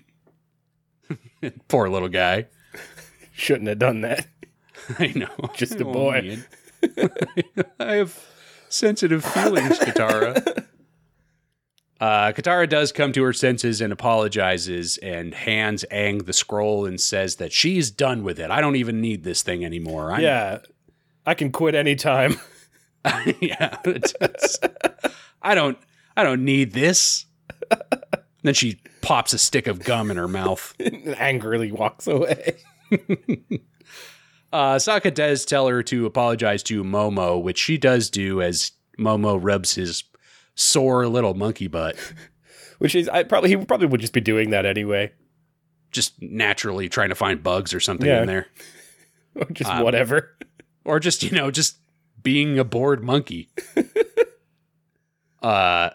Poor 1.69 1.89
little 1.89 2.09
guy. 2.09 2.47
Shouldn't 3.33 3.69
have 3.69 3.79
done 3.81 4.03
that. 4.03 4.29
I 4.99 5.09
know. 5.17 5.29
Just 5.55 5.81
a 5.81 5.87
Oh, 5.87 5.93
boy. 5.93 6.39
I 7.81 7.95
have 7.95 8.19
sensitive 8.69 9.25
feelings, 9.25 9.79
Katara. 9.79 10.67
Uh, 12.03 12.33
Katara 12.33 12.69
does 12.69 12.91
come 12.91 13.13
to 13.13 13.23
her 13.23 13.33
senses 13.33 13.81
and 13.81 13.93
apologizes 13.93 14.99
and 14.99 15.33
hands 15.33 15.85
Aang 15.93 16.27
the 16.27 16.33
scroll 16.33 16.85
and 16.85 17.01
says 17.01 17.37
that 17.37 17.53
she's 17.53 17.93
done 17.93 18.25
with 18.25 18.41
it. 18.41 18.51
I 18.51 18.61
don't 18.61 18.75
even 18.75 19.01
need 19.01 19.23
this 19.23 19.43
thing 19.43 19.65
anymore. 19.65 20.11
I'm, 20.11 20.21
Yeah. 20.21 20.59
I 21.25 21.35
can 21.35 21.53
quit 21.53 21.77
anytime. 21.77 22.41
yeah. 23.41 23.77
it's- 23.85 24.59
I 25.41 25.55
don't. 25.55 25.79
I 26.17 26.25
don't 26.25 26.45
need 26.45 26.73
this. 26.73 27.27
then 28.43 28.55
she 28.55 28.81
pops 29.01 29.33
a 29.33 29.39
stick 29.39 29.69
of 29.69 29.85
gum 29.85 30.11
in 30.11 30.17
her 30.17 30.27
mouth. 30.29 30.75
and 30.81 31.17
angrily 31.21 31.71
walks 31.71 32.09
away. 32.09 32.57
Uh, 34.53 34.75
Sokka 34.77 35.15
does 35.15 35.45
tell 35.45 35.69
her 35.69 35.83
to 35.85 36.05
apologize 36.07 36.63
to 36.65 36.83
Momo, 36.83 37.41
which 37.41 37.59
she 37.59 37.79
does 37.79 38.11
do 38.11 38.43
as 38.43 38.73
Momo 38.99 39.39
rubs 39.41 39.77
his 39.77 40.03
sore 40.55 41.07
little 41.09 41.35
monkey 41.35 41.67
butt, 41.69 41.97
Which 42.79 42.95
is 42.95 43.09
I 43.09 43.23
probably 43.23 43.51
he 43.51 43.57
probably 43.57 43.87
would 43.87 44.01
just 44.01 44.13
be 44.13 44.21
doing 44.21 44.51
that 44.51 44.67
anyway. 44.67 45.13
just 45.93 46.21
naturally 46.23 46.89
trying 46.89 47.11
to 47.11 47.15
find 47.15 47.43
bugs 47.43 47.73
or 47.75 47.81
something 47.81 48.07
Yeah. 48.09 48.23
in 48.23 48.27
there. 48.27 48.47
Or 49.35 49.47
just 49.53 49.71
Um, 49.71 49.83
whatever. 49.83 50.31
Or 50.85 50.99
just, 50.99 51.23
you 51.23 51.31
know, 51.31 51.51
just 51.53 51.77
being 52.23 52.59
a 52.59 52.65
bored 52.65 53.05
monkey. 53.05 53.51
uh, 55.43 55.91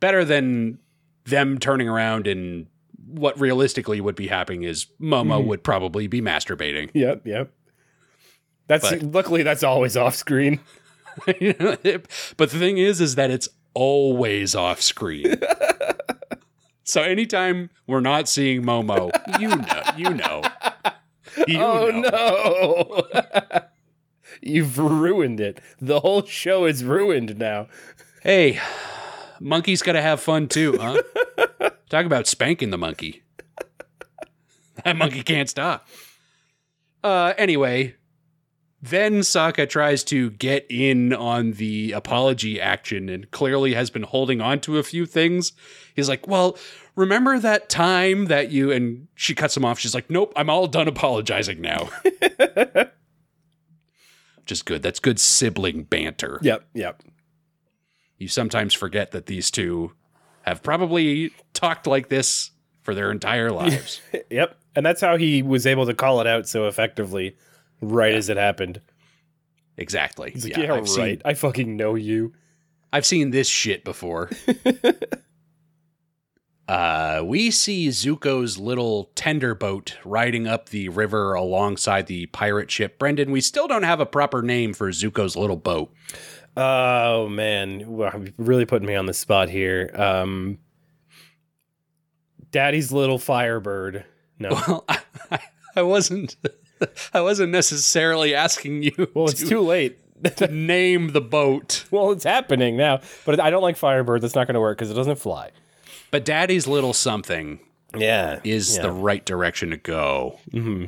better 0.00 0.24
than 0.24 0.78
them 1.26 1.58
turning 1.58 1.88
around 1.88 2.26
and 2.26 2.66
what 3.06 3.38
realistically 3.38 4.00
would 4.00 4.14
be 4.16 4.26
happening 4.28 4.62
is 4.62 4.86
Momo 5.00 5.38
Mm-hmm. 5.38 5.48
would 5.48 5.62
probably 5.62 6.06
be 6.06 6.20
masturbating. 6.20 6.90
Yep, 6.94 7.26
yep. 7.26 7.52
That's 8.66 8.88
But- 8.90 9.02
luckily 9.02 9.42
that's 9.42 9.62
always 9.62 9.96
off 9.96 10.14
screen. 10.14 10.58
but 11.26 11.38
the 11.38 12.46
thing 12.48 12.78
is, 12.78 13.00
is 13.00 13.14
that 13.16 13.30
it's 13.30 13.48
always 13.74 14.54
off 14.54 14.80
screen. 14.80 15.36
so 16.84 17.02
anytime 17.02 17.70
we're 17.86 18.00
not 18.00 18.28
seeing 18.28 18.62
Momo, 18.62 19.10
you 19.40 19.48
know, 19.48 19.82
you 19.96 20.14
know, 20.14 20.42
you 21.46 21.60
oh 21.60 21.90
know. 21.90 23.06
no. 23.12 23.60
You've 24.42 24.78
ruined 24.78 25.40
it. 25.40 25.60
The 25.80 26.00
whole 26.00 26.24
show 26.24 26.66
is 26.66 26.84
ruined 26.84 27.38
now. 27.38 27.68
Hey, 28.22 28.60
monkey's 29.40 29.82
got 29.82 29.92
to 29.92 30.02
have 30.02 30.20
fun 30.20 30.48
too, 30.48 30.78
huh? 30.78 31.00
Talk 31.88 32.06
about 32.06 32.26
spanking 32.26 32.70
the 32.70 32.78
monkey. 32.78 33.22
That 34.84 34.96
monkey 34.96 35.22
can't 35.22 35.48
stop. 35.48 35.88
Uh, 37.02 37.32
anyway, 37.38 37.94
then 38.84 39.20
Sokka 39.20 39.66
tries 39.68 40.04
to 40.04 40.30
get 40.32 40.66
in 40.68 41.14
on 41.14 41.52
the 41.52 41.92
apology 41.92 42.60
action 42.60 43.08
and 43.08 43.30
clearly 43.30 43.72
has 43.72 43.88
been 43.88 44.02
holding 44.02 44.42
on 44.42 44.60
to 44.60 44.78
a 44.78 44.82
few 44.82 45.06
things. 45.06 45.52
He's 45.94 46.08
like, 46.08 46.28
Well, 46.28 46.58
remember 46.94 47.38
that 47.38 47.70
time 47.70 48.26
that 48.26 48.50
you. 48.50 48.70
And 48.70 49.08
she 49.14 49.34
cuts 49.34 49.56
him 49.56 49.64
off. 49.64 49.78
She's 49.78 49.94
like, 49.94 50.10
Nope, 50.10 50.34
I'm 50.36 50.50
all 50.50 50.66
done 50.66 50.86
apologizing 50.86 51.62
now. 51.62 51.88
Just 54.44 54.66
good. 54.66 54.82
That's 54.82 55.00
good 55.00 55.18
sibling 55.18 55.84
banter. 55.84 56.38
Yep, 56.42 56.66
yep. 56.74 57.02
You 58.18 58.28
sometimes 58.28 58.74
forget 58.74 59.12
that 59.12 59.24
these 59.24 59.50
two 59.50 59.92
have 60.42 60.62
probably 60.62 61.32
talked 61.54 61.86
like 61.86 62.10
this 62.10 62.50
for 62.82 62.94
their 62.94 63.10
entire 63.10 63.50
lives. 63.50 64.02
Yep. 64.30 64.56
And 64.76 64.84
that's 64.84 65.00
how 65.00 65.16
he 65.16 65.42
was 65.42 65.66
able 65.66 65.86
to 65.86 65.94
call 65.94 66.20
it 66.20 66.26
out 66.26 66.48
so 66.48 66.66
effectively 66.66 67.36
right 67.92 68.14
as 68.14 68.28
it 68.28 68.36
happened. 68.36 68.80
exactly. 69.76 70.32
Like, 70.34 70.56
yeah, 70.56 70.74
I've 70.74 70.80
right. 70.80 70.88
Seen, 70.88 71.22
I 71.24 71.34
fucking 71.34 71.76
know 71.76 71.94
you. 71.94 72.32
I've 72.92 73.06
seen 73.06 73.30
this 73.30 73.48
shit 73.48 73.84
before. 73.84 74.30
uh, 76.68 77.22
we 77.24 77.50
see 77.50 77.88
Zuko's 77.88 78.56
little 78.56 79.10
tender 79.16 79.54
boat 79.54 79.98
riding 80.04 80.46
up 80.46 80.68
the 80.68 80.88
river 80.90 81.34
alongside 81.34 82.06
the 82.06 82.26
pirate 82.26 82.70
ship. 82.70 82.98
Brendan, 82.98 83.32
we 83.32 83.40
still 83.40 83.66
don't 83.66 83.82
have 83.82 83.98
a 83.98 84.06
proper 84.06 84.42
name 84.42 84.74
for 84.74 84.90
Zuko's 84.90 85.34
little 85.36 85.56
boat. 85.56 85.92
Oh 86.56 87.28
man, 87.28 87.80
you're 87.80 88.24
really 88.38 88.64
putting 88.64 88.86
me 88.86 88.94
on 88.94 89.06
the 89.06 89.14
spot 89.14 89.48
here. 89.48 89.90
Um, 89.94 90.58
Daddy's 92.52 92.92
little 92.92 93.18
firebird. 93.18 94.04
No, 94.38 94.50
Well, 94.50 94.84
I, 95.30 95.40
I 95.74 95.82
wasn't. 95.82 96.36
I 97.12 97.20
wasn't 97.20 97.52
necessarily 97.52 98.34
asking 98.34 98.82
you 98.82 99.10
well, 99.14 99.26
it's 99.26 99.40
to, 99.40 99.46
too 99.48 99.60
late. 99.60 99.98
to 100.36 100.48
name 100.48 101.12
the 101.12 101.20
boat. 101.20 101.84
well, 101.90 102.10
it's 102.12 102.24
happening 102.24 102.76
now, 102.76 103.00
but 103.26 103.38
I 103.40 103.50
don't 103.50 103.62
like 103.62 103.76
firebird. 103.76 104.22
That's 104.22 104.34
not 104.34 104.46
going 104.46 104.54
to 104.54 104.60
work 104.60 104.78
because 104.78 104.90
it 104.90 104.94
doesn't 104.94 105.18
fly. 105.18 105.50
But 106.10 106.24
Daddy's 106.24 106.66
little 106.66 106.92
something 106.92 107.58
Yeah, 107.96 108.40
is 108.44 108.76
yeah. 108.76 108.82
the 108.82 108.92
right 108.92 109.24
direction 109.24 109.70
to 109.70 109.76
go. 109.76 110.38
Mm-hmm. 110.52 110.86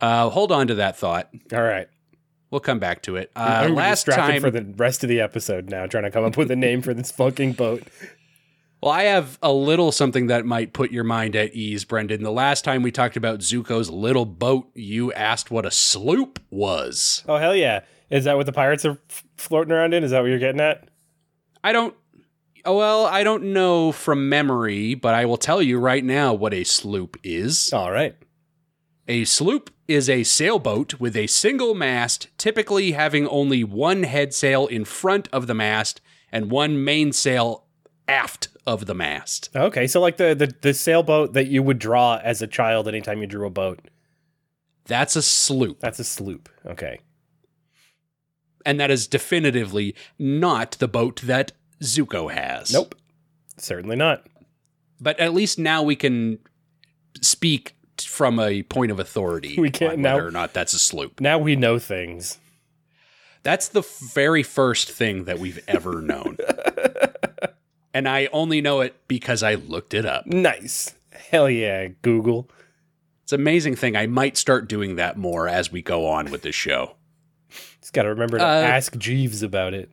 Uh, 0.00 0.30
hold 0.30 0.52
on 0.52 0.68
to 0.68 0.76
that 0.76 0.96
thought. 0.96 1.28
all 1.52 1.62
right. 1.62 1.88
We'll 2.50 2.60
come 2.60 2.78
back 2.78 3.02
to 3.02 3.16
it. 3.16 3.30
Uh, 3.36 3.68
last 3.70 4.06
distracted 4.06 4.32
time, 4.32 4.40
for 4.40 4.50
the 4.50 4.64
rest 4.64 5.02
of 5.04 5.08
the 5.10 5.20
episode 5.20 5.68
now, 5.68 5.86
trying 5.86 6.04
to 6.04 6.10
come 6.10 6.24
up 6.24 6.36
with 6.38 6.50
a 6.50 6.56
name 6.56 6.80
for 6.80 6.94
this 6.94 7.12
fucking 7.12 7.52
boat. 7.52 7.82
Well, 8.80 8.92
I 8.92 9.04
have 9.04 9.38
a 9.42 9.52
little 9.52 9.90
something 9.92 10.28
that 10.28 10.44
might 10.46 10.72
put 10.72 10.90
your 10.90 11.04
mind 11.04 11.34
at 11.36 11.54
ease, 11.54 11.84
Brendan. 11.84 12.22
The 12.22 12.30
last 12.30 12.64
time 12.64 12.82
we 12.82 12.92
talked 12.92 13.16
about 13.16 13.40
Zuko's 13.40 13.90
little 13.90 14.24
boat, 14.24 14.68
you 14.74 15.12
asked 15.12 15.50
what 15.50 15.66
a 15.66 15.70
sloop 15.70 16.38
was. 16.50 17.24
Oh 17.28 17.36
hell 17.36 17.56
yeah! 17.56 17.80
Is 18.10 18.24
that 18.24 18.36
what 18.36 18.46
the 18.46 18.52
pirates 18.52 18.84
are 18.84 18.98
f- 19.10 19.24
floating 19.36 19.72
around 19.72 19.94
in? 19.94 20.04
Is 20.04 20.12
that 20.12 20.20
what 20.20 20.30
you're 20.30 20.38
getting 20.38 20.60
at? 20.60 20.88
I 21.64 21.72
don't. 21.72 21.94
oh, 22.64 22.76
Well, 22.76 23.06
I 23.06 23.24
don't 23.24 23.52
know 23.52 23.90
from 23.92 24.28
memory, 24.28 24.94
but 24.94 25.14
I 25.14 25.24
will 25.24 25.36
tell 25.36 25.60
you 25.60 25.78
right 25.78 26.04
now 26.04 26.32
what 26.32 26.54
a 26.54 26.64
sloop 26.64 27.16
is. 27.24 27.72
All 27.72 27.90
right. 27.90 28.14
A 29.08 29.24
sloop 29.24 29.70
is 29.88 30.08
a 30.10 30.22
sailboat 30.22 31.00
with 31.00 31.16
a 31.16 31.26
single 31.26 31.74
mast, 31.74 32.28
typically 32.36 32.92
having 32.92 33.26
only 33.26 33.64
one 33.64 34.02
head 34.02 34.34
sail 34.34 34.66
in 34.66 34.84
front 34.84 35.28
of 35.32 35.46
the 35.46 35.54
mast 35.54 36.00
and 36.30 36.50
one 36.50 36.84
mainsail 36.84 37.64
aft 38.06 38.48
of 38.68 38.86
the 38.86 38.94
mast. 38.94 39.48
Okay, 39.56 39.86
so 39.86 40.00
like 40.00 40.18
the, 40.18 40.34
the 40.34 40.54
the 40.60 40.74
sailboat 40.74 41.32
that 41.32 41.46
you 41.48 41.62
would 41.62 41.78
draw 41.78 42.20
as 42.22 42.42
a 42.42 42.46
child 42.46 42.86
anytime 42.86 43.20
you 43.20 43.26
drew 43.26 43.46
a 43.46 43.50
boat. 43.50 43.80
That's 44.86 45.16
a 45.16 45.22
sloop. 45.22 45.80
That's 45.80 45.98
a 45.98 46.04
sloop. 46.04 46.48
Okay. 46.66 47.00
And 48.64 48.78
that 48.80 48.90
is 48.90 49.06
definitively 49.06 49.94
not 50.18 50.72
the 50.72 50.88
boat 50.88 51.20
that 51.24 51.52
Zuko 51.82 52.32
has. 52.32 52.72
Nope. 52.72 52.94
Certainly 53.56 53.96
not. 53.96 54.26
But 55.00 55.18
at 55.20 55.34
least 55.34 55.58
now 55.58 55.82
we 55.82 55.96
can 55.96 56.38
speak 57.20 57.74
from 57.98 58.38
a 58.40 58.62
point 58.64 58.90
of 58.90 58.98
authority. 58.98 59.56
We 59.58 59.70
can 59.70 59.92
on 59.92 60.02
now- 60.02 60.14
whether 60.16 60.28
or 60.28 60.32
not 60.32 60.52
that's 60.54 60.72
a 60.72 60.78
sloop. 60.78 61.20
Now 61.20 61.38
we 61.38 61.56
know 61.56 61.78
things. 61.78 62.38
That's 63.42 63.68
the 63.68 63.82
very 64.14 64.42
first 64.42 64.90
thing 64.90 65.24
that 65.24 65.38
we've 65.38 65.62
ever 65.68 66.02
known. 66.02 66.36
and 67.98 68.08
I 68.08 68.28
only 68.32 68.60
know 68.60 68.80
it 68.80 68.94
because 69.08 69.42
I 69.42 69.56
looked 69.56 69.92
it 69.92 70.06
up. 70.06 70.24
Nice. 70.26 70.94
Hell 71.12 71.50
yeah, 71.50 71.88
Google. 72.02 72.48
It's 73.24 73.32
an 73.32 73.40
amazing 73.40 73.74
thing. 73.76 73.96
I 73.96 74.06
might 74.06 74.36
start 74.36 74.68
doing 74.68 74.96
that 74.96 75.16
more 75.18 75.48
as 75.48 75.70
we 75.72 75.82
go 75.82 76.06
on 76.06 76.30
with 76.30 76.42
this 76.42 76.54
show. 76.54 76.94
Just 77.80 77.92
got 77.92 78.04
to 78.04 78.08
remember 78.10 78.38
to 78.38 78.44
Uh, 78.44 78.48
ask 78.48 78.96
Jeeves 78.96 79.42
about 79.42 79.74
it. 79.74 79.90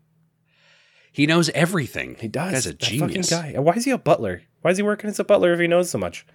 He 1.12 1.26
knows 1.26 1.50
everything. 1.50 2.16
He 2.20 2.28
does. 2.28 2.52
Guy's 2.54 2.66
a 2.66 2.70
that 2.70 2.80
genius. 2.80 3.30
fucking 3.30 3.54
guy. 3.54 3.60
Why 3.60 3.74
is 3.74 3.86
he 3.86 3.92
a 3.92 3.98
butler? 3.98 4.44
Why 4.62 4.72
is 4.72 4.78
he 4.78 4.84
working 4.84 5.10
as 5.10 5.20
a 5.20 5.24
butler 5.24 5.52
if 5.54 5.60
he 5.60 5.68
knows 5.68 5.90
so 5.90 5.98
much? 5.98 6.26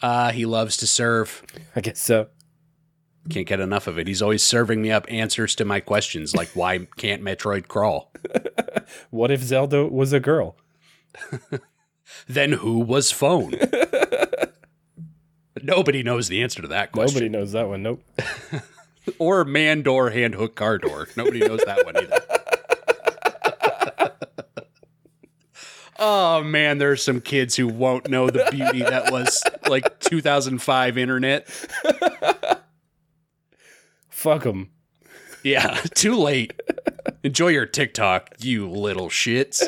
Uh, 0.00 0.30
he 0.30 0.44
loves 0.46 0.76
to 0.78 0.86
serve. 0.86 1.42
I 1.74 1.80
guess 1.80 1.98
so. 2.00 2.28
Can't 3.28 3.46
get 3.46 3.60
enough 3.60 3.86
of 3.86 3.98
it. 3.98 4.06
He's 4.06 4.22
always 4.22 4.42
serving 4.42 4.82
me 4.82 4.90
up 4.90 5.06
answers 5.08 5.54
to 5.56 5.64
my 5.64 5.80
questions, 5.80 6.34
like 6.34 6.48
why 6.54 6.86
can't 6.96 7.22
Metroid 7.22 7.68
crawl? 7.68 8.12
What 9.10 9.32
if 9.32 9.42
Zelda 9.42 9.84
was 9.86 10.12
a 10.12 10.20
girl? 10.20 10.56
Then 12.28 12.52
who 12.52 12.78
was 12.78 13.10
phone? 13.10 13.54
Nobody 15.62 16.02
knows 16.02 16.28
the 16.28 16.42
answer 16.42 16.62
to 16.62 16.68
that 16.68 16.92
question. 16.92 17.14
Nobody 17.14 17.28
knows 17.28 17.52
that 17.52 17.68
one. 17.68 17.82
Nope. 17.82 18.02
Or 19.18 19.44
man 19.44 19.82
door, 19.82 20.10
hand 20.10 20.34
hook, 20.34 20.54
car 20.54 20.78
door. 20.78 21.08
Nobody 21.16 21.40
knows 21.40 21.60
that 21.66 21.84
one 21.84 21.96
either. 21.96 22.20
oh 25.98 26.42
man, 26.42 26.78
there's 26.78 27.02
some 27.02 27.20
kids 27.20 27.56
who 27.56 27.68
won't 27.68 28.08
know 28.08 28.28
the 28.30 28.48
beauty 28.50 28.82
that 28.82 29.10
was 29.12 29.42
like 29.68 29.98
2005 30.00 30.98
internet. 30.98 31.48
Fuck 34.16 34.44
him. 34.44 34.70
Yeah, 35.42 35.74
too 35.94 36.16
late. 36.16 36.58
Enjoy 37.22 37.48
your 37.48 37.66
TikTok, 37.66 38.30
you 38.40 38.66
little 38.66 39.10
shits. 39.10 39.62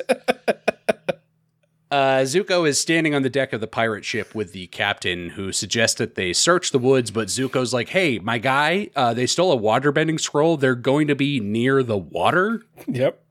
Uh, 1.90 2.20
Zuko 2.22 2.66
is 2.66 2.80
standing 2.80 3.14
on 3.14 3.20
the 3.22 3.28
deck 3.28 3.52
of 3.52 3.60
the 3.60 3.66
pirate 3.66 4.06
ship 4.06 4.34
with 4.34 4.52
the 4.52 4.66
captain, 4.68 5.28
who 5.30 5.52
suggests 5.52 5.98
that 5.98 6.14
they 6.14 6.32
search 6.32 6.70
the 6.70 6.78
woods. 6.78 7.10
But 7.10 7.28
Zuko's 7.28 7.74
like, 7.74 7.90
"Hey, 7.90 8.18
my 8.18 8.38
guy, 8.38 8.88
uh, 8.96 9.12
they 9.12 9.26
stole 9.26 9.52
a 9.52 9.60
waterbending 9.60 10.18
scroll. 10.18 10.56
They're 10.56 10.74
going 10.74 11.08
to 11.08 11.14
be 11.14 11.40
near 11.40 11.82
the 11.82 11.98
water." 11.98 12.62
Yep. 12.86 13.22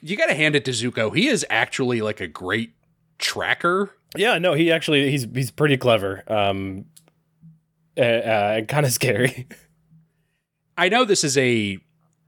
You 0.00 0.16
got 0.16 0.26
to 0.26 0.34
hand 0.34 0.56
it 0.56 0.64
to 0.64 0.70
Zuko. 0.70 1.14
He 1.14 1.28
is 1.28 1.44
actually 1.50 2.00
like 2.00 2.20
a 2.20 2.26
great 2.26 2.72
tracker. 3.18 3.90
Yeah, 4.16 4.38
no, 4.38 4.54
he 4.54 4.72
actually 4.72 5.10
he's 5.10 5.26
he's 5.32 5.50
pretty 5.50 5.76
clever. 5.76 6.24
Um 6.26 6.86
uh, 7.96 8.00
uh 8.00 8.60
kind 8.62 8.86
of 8.86 8.92
scary. 8.92 9.46
I 10.76 10.88
know 10.88 11.04
this 11.04 11.24
is 11.24 11.36
a 11.36 11.78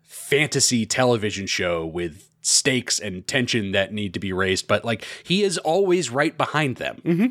fantasy 0.02 0.86
television 0.86 1.46
show 1.46 1.84
with 1.84 2.28
stakes 2.42 2.98
and 2.98 3.26
tension 3.26 3.72
that 3.72 3.92
need 3.92 4.14
to 4.14 4.20
be 4.20 4.32
raised, 4.32 4.68
but 4.68 4.84
like 4.84 5.04
he 5.24 5.42
is 5.42 5.58
always 5.58 6.10
right 6.10 6.36
behind 6.36 6.76
them. 6.76 7.00
Mm-hmm. 7.04 7.26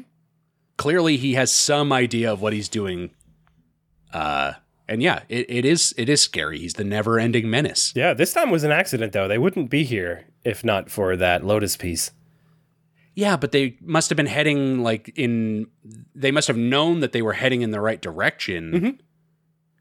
Clearly, 0.77 1.17
he 1.17 1.35
has 1.35 1.51
some 1.51 1.93
idea 1.93 2.31
of 2.33 2.41
what 2.41 2.51
he's 2.51 2.67
doing. 2.67 3.11
Uh, 4.11 4.53
and 4.87 5.03
yeah, 5.03 5.21
it, 5.29 5.45
it 5.49 5.65
is 5.65 5.93
it 5.97 6.09
is 6.09 6.21
scary. 6.21 6.59
He's 6.59 6.73
the 6.73 6.83
never-ending 6.83 7.49
menace. 7.49 7.93
yeah, 7.95 8.13
this 8.13 8.33
time 8.33 8.49
was 8.49 8.63
an 8.63 8.71
accident 8.71 9.13
though. 9.13 9.27
They 9.27 9.37
wouldn't 9.37 9.69
be 9.69 9.83
here 9.83 10.25
if 10.43 10.63
not 10.63 10.89
for 10.89 11.15
that 11.15 11.45
Lotus 11.45 11.77
piece. 11.77 12.11
Yeah, 13.15 13.37
but 13.37 13.51
they 13.51 13.77
must 13.81 14.09
have 14.09 14.17
been 14.17 14.25
heading 14.25 14.81
like 14.81 15.11
in. 15.15 15.67
They 16.15 16.31
must 16.31 16.47
have 16.47 16.57
known 16.57 16.99
that 17.01 17.11
they 17.11 17.21
were 17.21 17.33
heading 17.33 17.61
in 17.61 17.71
the 17.71 17.81
right 17.81 18.01
direction. 18.01 18.71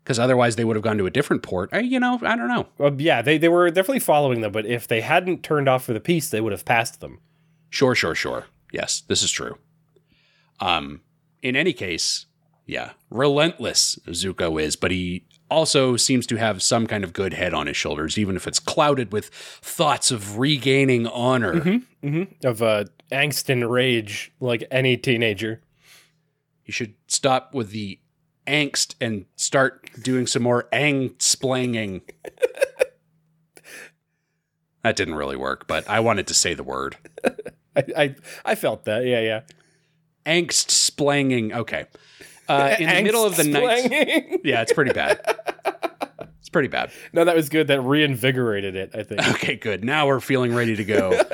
Because 0.03 0.19
otherwise, 0.19 0.57
they 0.57 0.65
would 0.65 0.75
have 0.75 0.83
gone 0.83 0.99
to 0.99 1.07
a 1.07 1.11
different 1.11 1.45
port. 1.45 1.71
I, 1.73 1.79
you 1.79 2.01
know, 2.01 2.19
I 2.23 2.35
don't 2.35 2.49
know. 2.49 2.67
Well, 2.77 2.93
yeah, 2.99 3.23
they, 3.23 3.39
they 3.39 3.49
were 3.49 3.71
definitely 3.71 4.01
following 4.01 4.41
them, 4.41 4.51
but 4.51 4.67
if 4.67 4.89
they 4.89 5.01
hadn't 5.01 5.45
turned 5.45 5.69
off 5.69 5.85
for 5.85 5.93
the 5.93 6.01
piece, 6.01 6.29
they 6.29 6.41
would 6.41 6.51
have 6.51 6.65
passed 6.65 7.01
them. 7.01 7.21
Sure, 7.71 7.95
sure, 7.95 8.17
sure. 8.17 8.47
Yes, 8.73 9.03
this 9.07 9.23
is 9.23 9.31
true. 9.31 9.59
Um, 10.59 11.03
in 11.41 11.55
any 11.55 11.73
case, 11.73 12.27
yeah, 12.67 12.93
relentless 13.11 13.97
Zuko 14.09 14.61
is, 14.61 14.75
but 14.75 14.91
he 14.91 15.25
also 15.53 15.97
seems 15.97 16.27
to 16.29 16.37
have 16.37 16.63
some 16.63 16.87
kind 16.87 17.05
of 17.05 17.13
good 17.13 17.35
head 17.35 17.55
on 17.55 17.67
his 17.67 17.77
shoulders, 17.77 18.19
even 18.19 18.37
if 18.37 18.47
it's 18.47 18.59
clouded 18.59 19.13
with 19.13 19.29
thoughts 19.29 20.11
of 20.11 20.39
regaining 20.39 21.07
honor. 21.07 21.61
Of 22.45 22.63
uh, 22.63 22.85
angst 23.13 23.49
and 23.49 23.71
rage, 23.71 24.33
like 24.41 24.65
any 24.71 24.97
teenager. 24.97 25.61
You 26.65 26.73
should 26.73 26.95
stop 27.07 27.55
with 27.55 27.71
the 27.71 27.99
angst 28.47 28.95
and 29.01 29.27
start 29.37 29.91
doing 30.03 30.27
some 30.27 30.43
more 30.43 30.69
ang-splanging. 30.73 32.03
that 34.83 34.97
didn't 34.97 35.15
really 35.15 35.37
work, 35.37 35.67
but 35.67 35.89
I 35.89 36.01
wanted 36.01 36.27
to 36.29 36.35
say 36.35 36.55
the 36.55 36.65
word. 36.65 36.97
I, 37.77 37.85
I, 37.97 38.15
I 38.45 38.55
felt 38.55 38.85
that. 38.85 39.05
Yeah, 39.05 39.21
yeah. 39.21 39.41
Angst 40.27 40.71
splanging. 40.71 41.53
Okay. 41.53 41.87
Uh, 42.53 42.77
in 42.79 42.89
the 42.89 43.03
middle 43.03 43.25
of 43.25 43.37
the 43.37 43.45
night. 43.45 44.41
Yeah, 44.45 44.63
it's 44.63 44.73
pretty 44.73 44.93
bad. 44.93 45.21
It's 46.41 46.49
pretty 46.49 46.69
bad. 46.69 46.91
no, 47.13 47.25
that 47.25 47.37
was 47.37 47.49
good. 47.49 47.69
That 47.69 47.81
reinvigorated 47.83 48.77
it. 48.77 48.91
I 48.95 49.03
think. 49.05 49.27
Okay, 49.31 49.57
good. 49.57 49.85
Now 49.85 50.07
we're 50.07 50.21
feeling 50.21 50.55
ready 50.55 50.77
to 50.77 50.85
go. 50.85 51.21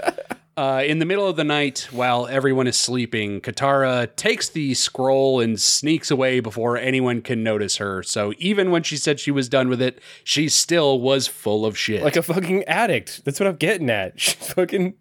Uh, 0.58 0.82
in 0.82 0.98
the 0.98 1.06
middle 1.06 1.28
of 1.28 1.36
the 1.36 1.44
night, 1.44 1.86
while 1.92 2.26
everyone 2.26 2.66
is 2.66 2.76
sleeping, 2.76 3.40
Katara 3.40 4.08
takes 4.16 4.48
the 4.48 4.74
scroll 4.74 5.38
and 5.38 5.60
sneaks 5.60 6.10
away 6.10 6.40
before 6.40 6.76
anyone 6.76 7.22
can 7.22 7.44
notice 7.44 7.76
her. 7.76 8.02
So 8.02 8.32
even 8.38 8.72
when 8.72 8.82
she 8.82 8.96
said 8.96 9.20
she 9.20 9.30
was 9.30 9.48
done 9.48 9.68
with 9.68 9.80
it, 9.80 10.00
she 10.24 10.48
still 10.48 10.98
was 11.00 11.28
full 11.28 11.64
of 11.64 11.78
shit. 11.78 12.02
like 12.02 12.16
a 12.16 12.22
fucking 12.24 12.64
addict. 12.64 13.24
That's 13.24 13.38
what 13.38 13.46
I'm 13.46 13.54
getting 13.54 13.88
at. 13.88 14.18
She's 14.20 14.34
fucking 14.34 14.94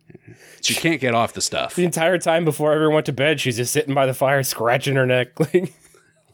she 0.62 0.76
can't 0.76 1.02
get 1.02 1.16
off 1.16 1.34
the 1.34 1.42
stuff. 1.42 1.74
the 1.74 1.86
entire 1.86 2.20
time 2.20 2.46
before 2.46 2.72
everyone 2.72 2.94
went 2.94 3.06
to 3.08 3.14
bed. 3.14 3.40
She's 3.40 3.58
just 3.58 3.74
sitting 3.74 3.96
by 3.96 4.06
the 4.06 4.14
fire, 4.14 4.44
scratching 4.44 4.96
her 4.96 5.08
neck. 5.08 5.30
Like, 5.40 5.74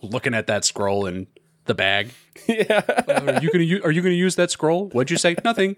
Looking 0.03 0.33
at 0.33 0.47
that 0.47 0.65
scroll 0.65 1.05
in 1.05 1.27
the 1.65 1.73
bag. 1.73 2.11
yeah. 2.47 2.81
are 3.07 3.41
you 3.41 3.49
gonna 3.51 3.63
u- 3.63 3.81
Are 3.83 3.91
you 3.91 4.01
gonna 4.01 4.13
use 4.13 4.35
that 4.35 4.51
scroll? 4.51 4.89
What'd 4.89 5.09
you 5.09 5.17
say? 5.17 5.35
Nothing. 5.43 5.77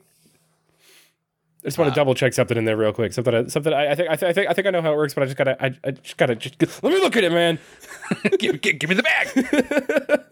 I 1.63 1.67
just 1.67 1.77
want 1.77 1.87
to 1.89 1.91
uh, 1.93 1.95
double 1.95 2.13
check 2.15 2.33
something 2.33 2.57
in 2.57 2.65
there 2.65 2.77
real 2.77 2.93
quick. 2.93 3.13
Something, 3.13 3.33
I- 3.33 3.47
something. 3.47 3.71
I, 3.73 3.91
I 3.91 3.95
think, 3.95 4.09
I, 4.09 4.15
th- 4.15 4.29
I 4.29 4.33
think, 4.33 4.49
I 4.49 4.53
think 4.53 4.67
I 4.67 4.69
know 4.71 4.81
how 4.81 4.93
it 4.93 4.97
works, 4.97 5.13
but 5.13 5.23
I 5.23 5.25
just 5.25 5.37
gotta, 5.37 5.63
I, 5.63 5.75
I 5.83 5.91
just 5.91 6.17
gotta, 6.17 6.35
just 6.35 6.83
let 6.83 6.91
me 6.93 6.99
look 6.99 7.15
at 7.17 7.23
it, 7.23 7.31
man. 7.31 7.59
give, 8.39 8.61
give, 8.61 8.79
give 8.79 8.89
me 8.89 8.95
the 8.95 9.03
bag. 9.03 10.25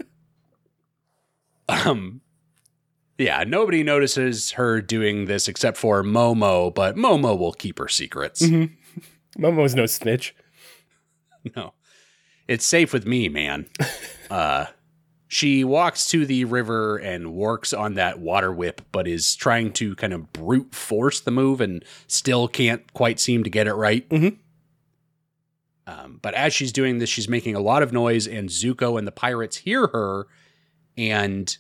um, 1.88 2.22
yeah, 3.18 3.44
nobody 3.46 3.84
notices 3.84 4.52
her 4.52 4.82
doing 4.82 5.26
this 5.26 5.48
except 5.48 5.78
for 5.78 6.04
Momo, 6.04 6.74
but 6.74 6.96
Momo 6.96 7.38
will 7.38 7.54
keep 7.54 7.80
her 7.80 7.88
secrets. 7.88 8.42
Mm-hmm. 8.42 9.42
Momo's 9.44 9.74
no 9.76 9.86
snitch. 9.86 10.36
No, 11.56 11.74
it's 12.48 12.66
safe 12.66 12.94
with 12.94 13.06
me, 13.06 13.30
man. 13.30 13.68
uh, 14.32 14.66
she 15.28 15.64
walks 15.64 16.08
to 16.10 16.26
the 16.26 16.46
river 16.46 16.98
and 16.98 17.34
works 17.34 17.74
on 17.74 17.96
that 17.96 18.20
water 18.20 18.52
whip, 18.52 18.82
but 18.92 19.08
is 19.08 19.36
trying 19.36 19.72
to 19.74 19.96
kind 19.96 20.14
of 20.14 20.32
brute 20.32 20.76
force 20.76 21.20
the 21.20 21.32
move 21.32 21.60
and 21.60 21.84
still 22.08 22.48
can't 22.48 22.92
quite 22.94 23.20
seem 23.20 23.44
to 23.44 23.50
get 23.50 23.68
it 23.68 23.74
right. 23.74 24.08
Mhm. 24.10 24.38
Um, 25.86 26.20
but 26.22 26.34
as 26.34 26.54
she's 26.54 26.72
doing 26.72 27.00
this, 27.00 27.10
she's 27.10 27.28
making 27.28 27.56
a 27.56 27.60
lot 27.60 27.84
of 27.84 27.92
noise, 27.92 28.28
and 28.28 28.48
Zuko 28.50 28.98
and 28.98 29.06
the 29.08 29.12
pirates 29.12 29.58
hear 29.58 29.88
her, 29.88 30.28
and 30.96 31.58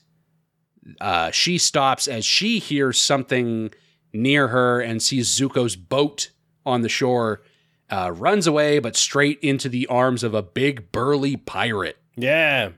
uh, 1.01 1.31
she 1.31 1.57
stops 1.57 2.07
as 2.07 2.25
she 2.25 2.59
hears 2.59 2.99
something 3.01 3.73
near 4.13 4.49
her 4.49 4.79
and 4.79 5.01
sees 5.01 5.27
Zuko's 5.29 5.75
boat 5.75 6.29
on 6.65 6.81
the 6.81 6.89
shore. 6.89 7.41
Uh, 7.89 8.11
runs 8.15 8.47
away, 8.47 8.79
but 8.79 8.95
straight 8.95 9.37
into 9.41 9.69
the 9.69 9.85
arms 9.87 10.23
of 10.23 10.33
a 10.33 10.41
big 10.41 10.91
burly 10.91 11.35
pirate 11.35 11.97
Yeah. 12.15 12.69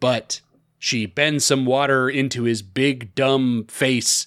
but 0.00 0.40
she 0.78 1.04
bends 1.06 1.44
some 1.44 1.66
water 1.66 2.08
into 2.08 2.44
his 2.44 2.62
big 2.62 3.14
dumb 3.14 3.66
face 3.68 4.26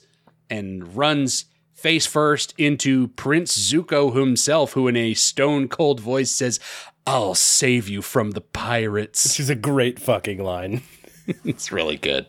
and 0.49 0.95
runs 0.95 1.45
face 1.73 2.05
first 2.05 2.53
into 2.57 3.07
Prince 3.07 3.57
Zuko 3.57 4.13
himself, 4.15 4.73
who 4.73 4.87
in 4.87 4.95
a 4.97 5.13
stone 5.15 5.67
cold 5.69 5.99
voice 6.01 6.29
says, 6.29 6.59
I'll 7.07 7.33
save 7.33 7.87
you 7.89 8.01
from 8.03 8.31
the 8.31 8.41
pirates. 8.41 9.33
She's 9.33 9.49
a 9.49 9.55
great 9.55 9.97
fucking 9.97 10.43
line. 10.43 10.83
it's 11.45 11.71
really 11.71 11.97
good. 11.97 12.27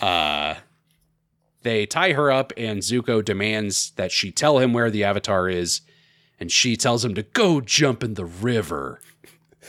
Uh 0.00 0.54
they 1.62 1.84
tie 1.84 2.12
her 2.12 2.30
up 2.32 2.52
and 2.56 2.78
Zuko 2.80 3.22
demands 3.22 3.90
that 3.96 4.10
she 4.12 4.30
tell 4.32 4.58
him 4.60 4.72
where 4.72 4.90
the 4.90 5.04
avatar 5.04 5.48
is, 5.48 5.82
and 6.40 6.50
she 6.50 6.76
tells 6.76 7.04
him 7.04 7.14
to 7.14 7.22
go 7.22 7.60
jump 7.60 8.02
in 8.02 8.14
the 8.14 8.24
river. 8.24 9.00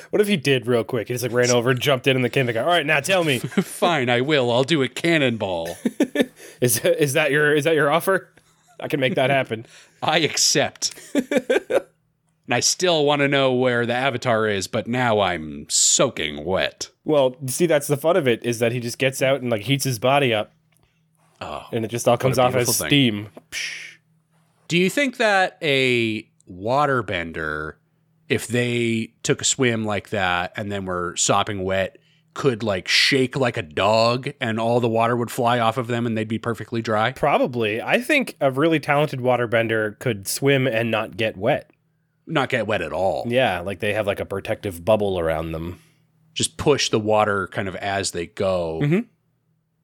What 0.10 0.22
if 0.22 0.28
he 0.28 0.38
did 0.38 0.66
real 0.68 0.84
quick? 0.84 1.10
He 1.10 1.14
just 1.14 1.24
like 1.24 1.32
ran 1.34 1.52
over, 1.52 1.70
and 1.72 1.80
jumped 1.80 2.08
in 2.08 2.16
in 2.16 2.22
the 2.24 2.30
kindergarten. 2.30 2.68
All 2.68 2.74
right, 2.76 2.86
now 2.86 3.00
tell 3.02 3.24
me, 3.24 3.38
Fine, 3.40 4.10
I 4.10 4.22
will. 4.22 4.50
I'll 4.52 4.64
do 4.64 4.82
a 4.82 4.88
cannonball. 4.88 5.78
is 6.62 6.80
is 6.80 7.14
that 7.14 7.30
your 7.32 7.54
is 7.54 7.66
that 7.66 7.76
your 7.76 7.92
offer? 7.92 8.30
I 8.80 8.88
can 8.88 9.00
make 9.00 9.16
that 9.16 9.30
happen. 9.30 9.66
I 10.02 10.20
accept. 10.20 11.00
and 11.14 11.84
I 12.50 12.62
still 12.62 13.06
want 13.06 13.20
to 13.22 13.28
know 13.28 13.54
where 13.54 13.86
the 13.86 13.94
avatar 13.94 14.48
is, 14.48 14.68
but 14.68 14.88
now 14.88 15.20
I'm 15.20 15.68
soaking 15.70 16.44
wet. 16.46 16.90
Well, 17.04 17.36
see, 17.48 17.68
that's 17.68 17.88
the 17.88 17.98
fun 17.98 18.18
of 18.18 18.28
it 18.28 18.44
is 18.44 18.60
that 18.60 18.72
he 18.72 18.80
just 18.80 18.98
gets 18.98 19.22
out 19.22 19.42
and 19.42 19.52
like 19.52 19.64
heats 19.64 19.84
his 19.84 20.00
body 20.00 20.34
up, 20.34 20.54
Oh. 21.42 21.66
and 21.72 21.86
it 21.86 21.90
just 21.90 22.08
all 22.08 22.18
comes 22.18 22.40
off 22.40 22.56
as 22.56 22.76
thing. 22.80 22.88
steam. 22.88 23.30
Do 24.68 24.78
you 24.78 24.90
think 24.90 25.18
that 25.18 25.58
a 25.62 26.28
waterbender, 26.52 27.74
if 28.30 28.48
they 28.48 29.14
took 29.24 29.42
a 29.42 29.46
swim 29.46 29.84
like 29.86 30.10
that 30.10 30.54
and 30.56 30.72
then 30.72 30.86
were 30.86 31.16
sopping 31.18 31.64
wet, 31.64 31.98
could 32.34 32.64
like 32.64 32.88
shake 32.88 33.36
like 33.36 33.58
a 33.58 33.62
dog 33.62 34.30
and 34.40 34.58
all 34.60 34.80
the 34.80 34.88
water 34.88 35.18
would 35.18 35.30
fly 35.30 35.60
off 35.60 35.78
of 35.78 35.88
them 35.88 36.06
and 36.06 36.18
they'd 36.18 36.28
be 36.30 36.40
perfectly 36.40 36.82
dry? 36.82 37.12
Probably, 37.12 37.82
I 37.82 38.00
think 38.00 38.38
a 38.40 38.50
really 38.52 38.80
talented 38.80 39.20
waterbender 39.20 40.00
could 40.00 40.28
swim 40.28 40.66
and 40.66 40.90
not 40.90 41.18
get 41.18 41.36
wet. 41.36 41.72
Not 42.28 42.48
get 42.50 42.68
wet 42.68 42.82
at 42.82 42.94
all. 42.94 43.26
Yeah, 43.28 43.60
like 43.60 43.80
they 43.80 43.94
have 43.94 44.08
like 44.08 44.22
a 44.22 44.26
protective 44.26 44.86
bubble 44.86 45.20
around 45.20 45.52
them. 45.52 45.80
Just 46.34 46.56
push 46.56 46.90
the 46.90 47.00
water 47.00 47.48
kind 47.48 47.68
of 47.68 47.76
as 47.76 48.12
they 48.12 48.28
go. 48.28 48.80
Mhm. 48.82 49.08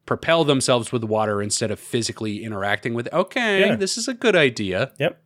Propel 0.06 0.44
themselves 0.44 0.90
with 0.90 1.02
the 1.02 1.06
water 1.06 1.42
instead 1.42 1.70
of 1.70 1.78
physically 1.78 2.42
interacting 2.42 2.94
with 2.94 3.08
it. 3.08 3.12
Okay, 3.12 3.60
Yeah. 3.66 3.76
this 3.76 3.98
is 3.98 4.08
a 4.08 4.14
good 4.14 4.34
idea. 4.34 4.92
Yep. 4.98 5.20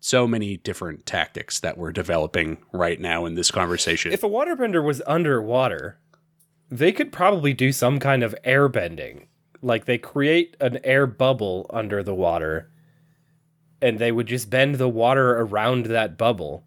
So 0.00 0.26
many 0.28 0.56
different 0.56 1.06
tactics 1.06 1.58
that 1.60 1.76
we're 1.76 1.92
developing 1.92 2.58
right 2.72 3.00
now 3.00 3.26
in 3.26 3.34
this 3.34 3.50
conversation. 3.50 4.12
If 4.12 4.22
a 4.22 4.28
waterbender 4.28 4.82
was 4.82 5.02
underwater, 5.06 5.98
they 6.70 6.92
could 6.92 7.12
probably 7.12 7.52
do 7.52 7.72
some 7.72 7.98
kind 7.98 8.22
of 8.22 8.34
air 8.44 8.68
bending. 8.68 9.28
Like 9.60 9.86
they 9.86 9.98
create 9.98 10.56
an 10.60 10.78
air 10.84 11.06
bubble 11.06 11.66
under 11.70 12.02
the 12.02 12.14
water 12.14 12.70
and 13.80 13.98
they 13.98 14.12
would 14.12 14.26
just 14.26 14.50
bend 14.50 14.76
the 14.76 14.88
water 14.88 15.40
around 15.40 15.86
that 15.86 16.16
bubble. 16.16 16.64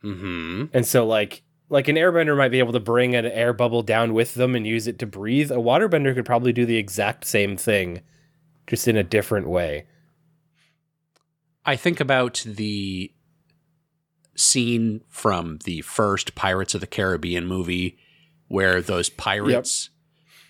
hmm 0.00 0.64
And 0.72 0.86
so 0.86 1.06
like 1.06 1.42
like 1.68 1.88
an 1.88 1.96
airbender 1.96 2.36
might 2.36 2.50
be 2.50 2.58
able 2.58 2.72
to 2.72 2.80
bring 2.80 3.14
an 3.14 3.24
air 3.24 3.54
bubble 3.54 3.82
down 3.82 4.12
with 4.12 4.34
them 4.34 4.54
and 4.54 4.66
use 4.66 4.86
it 4.86 4.98
to 4.98 5.06
breathe. 5.06 5.50
A 5.50 5.56
waterbender 5.56 6.14
could 6.14 6.26
probably 6.26 6.52
do 6.52 6.66
the 6.66 6.76
exact 6.76 7.24
same 7.24 7.56
thing 7.56 8.02
just 8.66 8.86
in 8.86 8.96
a 8.96 9.02
different 9.02 9.48
way. 9.48 9.86
I 11.64 11.76
think 11.76 12.00
about 12.00 12.42
the 12.46 13.12
scene 14.34 15.02
from 15.08 15.58
the 15.64 15.82
first 15.82 16.34
Pirates 16.34 16.74
of 16.74 16.80
the 16.80 16.86
Caribbean 16.86 17.46
movie 17.46 17.98
where 18.48 18.80
those 18.82 19.08
pirates 19.08 19.90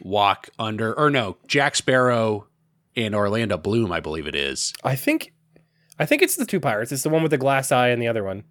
walk 0.00 0.48
under, 0.58 0.96
or 0.98 1.10
no, 1.10 1.36
Jack 1.46 1.76
Sparrow 1.76 2.48
and 2.96 3.14
Orlando 3.14 3.56
Bloom, 3.56 3.92
I 3.92 4.00
believe 4.00 4.26
it 4.26 4.34
is. 4.34 4.72
I 4.82 4.96
think 4.96 5.32
I 5.98 6.06
think 6.06 6.22
it's 6.22 6.36
the 6.36 6.46
two 6.46 6.58
pirates. 6.60 6.90
It's 6.90 7.02
the 7.02 7.10
one 7.10 7.22
with 7.22 7.30
the 7.30 7.38
glass 7.38 7.70
eye 7.70 7.88
and 7.88 8.00
the 8.02 8.08
other 8.08 8.24
one. 8.24 8.44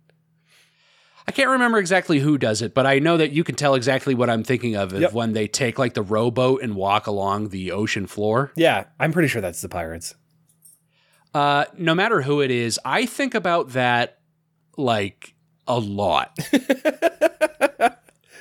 I 1.27 1.31
can't 1.31 1.49
remember 1.49 1.77
exactly 1.79 2.19
who 2.19 2.37
does 2.37 2.61
it, 2.61 2.73
but 2.73 2.85
I 2.85 2.99
know 2.99 3.17
that 3.17 3.31
you 3.31 3.43
can 3.43 3.55
tell 3.55 3.75
exactly 3.75 4.15
what 4.15 4.29
I'm 4.29 4.43
thinking 4.43 4.75
of 4.75 4.93
Yep. 4.93 5.13
when 5.13 5.33
they 5.33 5.47
take 5.47 5.77
like 5.77 5.93
the 5.93 6.01
rowboat 6.01 6.61
and 6.63 6.75
walk 6.75 7.07
along 7.07 7.49
the 7.49 7.71
ocean 7.71 8.07
floor. 8.07 8.51
Yeah, 8.55 8.85
I'm 8.99 9.11
pretty 9.11 9.27
sure 9.27 9.41
that's 9.41 9.61
the 9.61 9.69
pirates. 9.69 10.15
Uh, 11.33 11.65
no 11.77 11.95
matter 11.95 12.21
who 12.21 12.41
it 12.41 12.51
is, 12.51 12.79
I 12.83 13.05
think 13.05 13.33
about 13.35 13.69
that 13.69 14.19
like 14.77 15.33
a 15.67 15.79
lot. 15.79 16.37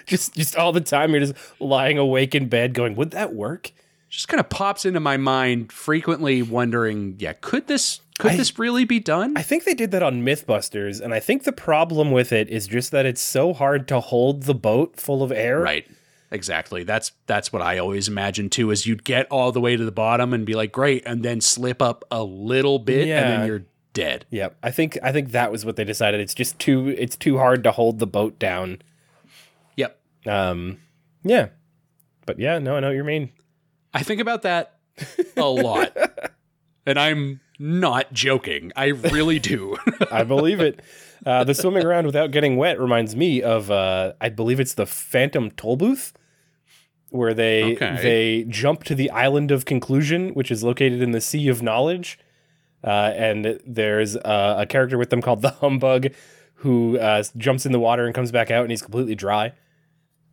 Just 0.06 0.34
just 0.34 0.56
all 0.56 0.72
the 0.72 0.80
time 0.80 1.12
you're 1.12 1.20
just 1.20 1.34
lying 1.60 1.96
awake 1.96 2.34
in 2.34 2.48
bed 2.48 2.74
going, 2.74 2.96
"Would 2.96 3.12
that 3.12 3.32
work?" 3.32 3.70
Just 4.08 4.26
kind 4.26 4.40
of 4.40 4.48
pops 4.48 4.84
into 4.84 4.98
my 4.98 5.16
mind 5.16 5.70
frequently 5.70 6.42
wondering, 6.42 7.14
yeah, 7.20 7.34
could 7.34 7.68
this 7.68 8.00
could 8.18 8.32
I- 8.32 8.36
this 8.36 8.58
really 8.58 8.84
be 8.84 8.98
done? 8.98 9.34
I 9.36 9.42
think 9.42 9.62
they 9.64 9.74
did 9.74 9.92
that 9.92 10.02
on 10.02 10.22
Mythbusters, 10.24 11.00
and 11.00 11.14
I 11.14 11.20
think 11.20 11.44
the 11.44 11.52
problem 11.52 12.10
with 12.10 12.32
it 12.32 12.48
is 12.48 12.66
just 12.66 12.90
that 12.90 13.06
it's 13.06 13.20
so 13.20 13.52
hard 13.52 13.86
to 13.88 14.00
hold 14.00 14.44
the 14.44 14.54
boat 14.54 14.96
full 14.98 15.22
of 15.22 15.30
air. 15.30 15.60
right. 15.60 15.86
Exactly. 16.32 16.84
That's 16.84 17.12
that's 17.26 17.52
what 17.52 17.60
I 17.60 17.78
always 17.78 18.06
imagine 18.06 18.50
too 18.50 18.70
is 18.70 18.86
you'd 18.86 19.04
get 19.04 19.26
all 19.30 19.50
the 19.50 19.60
way 19.60 19.76
to 19.76 19.84
the 19.84 19.92
bottom 19.92 20.32
and 20.32 20.46
be 20.46 20.54
like, 20.54 20.70
great, 20.70 21.02
and 21.04 21.24
then 21.24 21.40
slip 21.40 21.82
up 21.82 22.04
a 22.10 22.22
little 22.22 22.78
bit 22.78 23.08
and 23.08 23.28
then 23.28 23.46
you're 23.46 23.64
dead. 23.92 24.26
Yep. 24.30 24.56
I 24.62 24.70
think 24.70 24.96
I 25.02 25.10
think 25.10 25.32
that 25.32 25.50
was 25.50 25.64
what 25.64 25.76
they 25.76 25.84
decided. 25.84 26.20
It's 26.20 26.34
just 26.34 26.58
too 26.58 26.88
it's 26.88 27.16
too 27.16 27.38
hard 27.38 27.64
to 27.64 27.72
hold 27.72 27.98
the 27.98 28.06
boat 28.06 28.38
down. 28.38 28.80
Yep. 29.76 29.98
Um 30.26 30.78
yeah. 31.24 31.48
but 32.26 32.38
yeah, 32.38 32.58
no, 32.58 32.76
I 32.76 32.80
know 32.80 32.88
what 32.88 32.96
you 32.96 33.04
mean. 33.04 33.32
I 33.92 34.04
think 34.04 34.20
about 34.20 34.42
that 34.42 34.76
a 35.36 35.48
lot. 35.48 35.96
and 36.86 36.98
I'm 36.98 37.40
not 37.58 38.12
joking. 38.12 38.70
I 38.76 38.86
really 38.86 39.38
do. 39.40 39.76
I 40.10 40.22
believe 40.22 40.60
it. 40.60 40.80
Uh, 41.26 41.44
the 41.44 41.54
swimming 41.54 41.84
around 41.84 42.06
without 42.06 42.30
getting 42.30 42.56
wet 42.56 42.80
reminds 42.80 43.14
me 43.14 43.42
of, 43.42 43.70
uh, 43.70 44.12
I 44.20 44.28
believe 44.30 44.58
it's 44.60 44.74
the 44.74 44.86
Phantom 44.86 45.50
Tollbooth, 45.50 46.12
where 47.10 47.34
they 47.34 47.74
Okay. 47.74 47.98
they 48.02 48.44
jump 48.48 48.84
to 48.84 48.94
the 48.94 49.10
island 49.10 49.50
of 49.50 49.64
conclusion, 49.64 50.30
which 50.30 50.50
is 50.50 50.62
located 50.62 51.02
in 51.02 51.10
the 51.10 51.20
Sea 51.20 51.48
of 51.48 51.62
Knowledge, 51.62 52.18
uh, 52.82 53.12
and 53.14 53.60
there's 53.66 54.16
uh, 54.16 54.56
a 54.58 54.66
character 54.66 54.96
with 54.96 55.10
them 55.10 55.20
called 55.20 55.42
the 55.42 55.50
Humbug, 55.50 56.08
who 56.54 56.98
uh, 56.98 57.22
jumps 57.36 57.66
in 57.66 57.72
the 57.72 57.80
water 57.80 58.04
and 58.06 58.14
comes 58.14 58.30
back 58.32 58.50
out, 58.50 58.62
and 58.62 58.70
he's 58.70 58.82
completely 58.82 59.14
dry. 59.14 59.52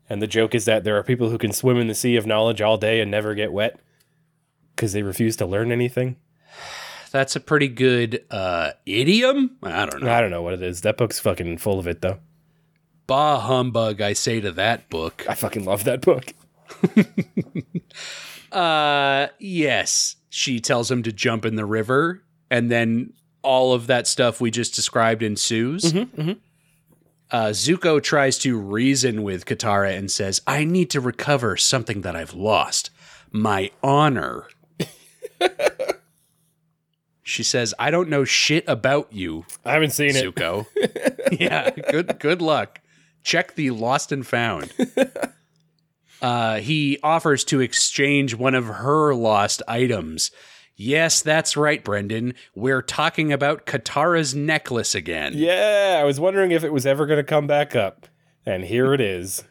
And 0.10 0.22
the 0.22 0.28
joke 0.28 0.56
is 0.56 0.64
that 0.66 0.84
there 0.86 0.96
are 0.98 1.04
people 1.04 1.30
who 1.30 1.38
can 1.38 1.52
swim 1.52 1.78
in 1.78 1.88
the 1.88 1.96
Sea 1.96 2.16
of 2.16 2.26
Knowledge 2.26 2.62
all 2.62 2.78
day 2.78 3.02
and 3.02 3.12
never 3.12 3.34
get 3.36 3.52
wet 3.52 3.80
because 4.76 4.94
they 4.94 5.04
refuse 5.04 5.36
to 5.38 5.46
learn 5.46 5.70
anything. 5.72 6.16
That's 7.12 7.36
a 7.36 7.40
pretty 7.40 7.68
good 7.68 8.24
uh, 8.30 8.72
idiom. 8.86 9.58
I 9.64 9.86
don't 9.86 10.04
know. 10.04 10.12
I 10.12 10.22
don't 10.22 10.32
know 10.32 10.42
what 10.42 10.54
it 10.54 10.62
is. 10.62 10.82
That 10.82 10.98
book's 10.98 11.20
fucking 11.20 11.58
full 11.58 11.80
of 11.80 11.88
it, 11.88 12.02
though. 12.02 12.20
Bah 13.08 13.40
humbug, 13.40 14.02
I 14.02 14.14
say 14.14 14.42
to 14.42 14.52
that 14.52 14.90
book. 14.90 15.26
I 15.30 15.34
fucking 15.36 15.64
love 15.66 15.84
that 15.86 16.02
book. 16.02 16.34
Uh, 18.52 19.28
yes. 19.40 20.16
She 20.30 20.60
tells 20.60 20.90
him 20.90 21.04
to 21.04 21.12
jump 21.12 21.46
in 21.46 21.56
the 21.56 21.66
river, 21.66 22.24
and 22.50 22.72
then 22.72 23.14
all 23.42 23.74
of 23.74 23.88
that 23.88 24.08
stuff 24.08 24.40
we 24.40 24.52
just 24.52 24.74
described 24.74 25.22
ensues. 25.22 25.94
Uh, 25.94 27.48
Zuko 27.50 28.02
tries 28.02 28.38
to 28.40 28.58
reason 28.58 29.24
with 29.24 29.46
Katara 29.46 29.98
and 29.98 30.10
says, 30.10 30.42
I 30.48 30.64
need 30.64 30.90
to 30.92 31.02
recover 31.02 31.58
something 31.58 32.02
that 32.02 32.16
I've 32.16 32.34
lost 32.34 32.90
my 33.32 33.70
honor. 33.84 34.48
she 37.28 37.44
says, 37.44 37.74
I 37.78 37.92
don't 37.92 38.10
know 38.10 38.24
shit 38.24 38.64
about 38.68 39.12
you, 39.12 39.46
I 39.66 39.74
haven't 39.74 39.92
seen 39.92 40.16
it. 40.16 40.24
Zuko. 40.24 40.66
yeah, 41.40 41.70
good 41.72 42.20
good 42.20 42.42
luck. 42.42 42.80
Check 43.24 43.56
the 43.56 43.72
lost 43.72 44.12
and 44.12 44.26
found. 44.26 44.74
Uh, 46.20 46.58
he 46.58 46.98
offers 47.04 47.44
to 47.44 47.62
exchange 47.62 48.34
one 48.34 48.56
of 48.56 48.66
her 48.66 49.14
lost 49.14 49.62
items. 49.68 50.32
Yes, 50.76 51.22
that's 51.22 51.56
right, 51.56 51.84
Brendan. 51.84 52.34
We're 52.56 52.82
talking 52.82 53.32
about 53.32 53.68
Katara's 53.68 54.34
necklace 54.34 54.96
again. 54.96 55.34
Yeah, 55.36 56.00
I 56.02 56.06
was 56.06 56.20
wondering 56.20 56.50
if 56.50 56.64
it 56.64 56.74
was 56.74 56.88
ever 56.88 57.06
going 57.06 57.20
to 57.20 57.24
come 57.24 57.46
back 57.46 57.76
up. 57.76 58.08
And 58.48 58.64
here 58.64 58.96
it 58.96 59.00
is. 59.00 59.44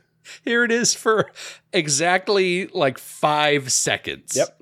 Here 0.45 0.65
it 0.65 0.73
is 0.73 0.93
for 0.93 1.31
exactly 1.73 2.67
like 2.67 2.99
five 2.99 3.71
seconds. 3.71 4.35
Yep. 4.35 4.61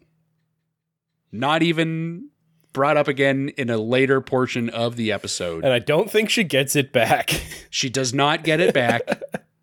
Not 1.33 1.63
even 1.63 2.29
brought 2.75 2.99
up 2.99 3.09
again 3.09 3.49
in 3.57 3.71
a 3.71 3.79
later 3.79 4.21
portion 4.21 4.69
of 4.69 4.97
the 4.97 5.11
episode. 5.11 5.65
And 5.65 5.73
I 5.73 5.79
don't 5.79 6.11
think 6.11 6.29
she 6.29 6.45
gets 6.45 6.77
it 6.77 6.93
back. 6.93 7.31
She 7.71 7.89
does 7.89 8.15
not 8.15 8.45
get 8.45 8.61
it 8.61 8.73
back. 8.73 9.03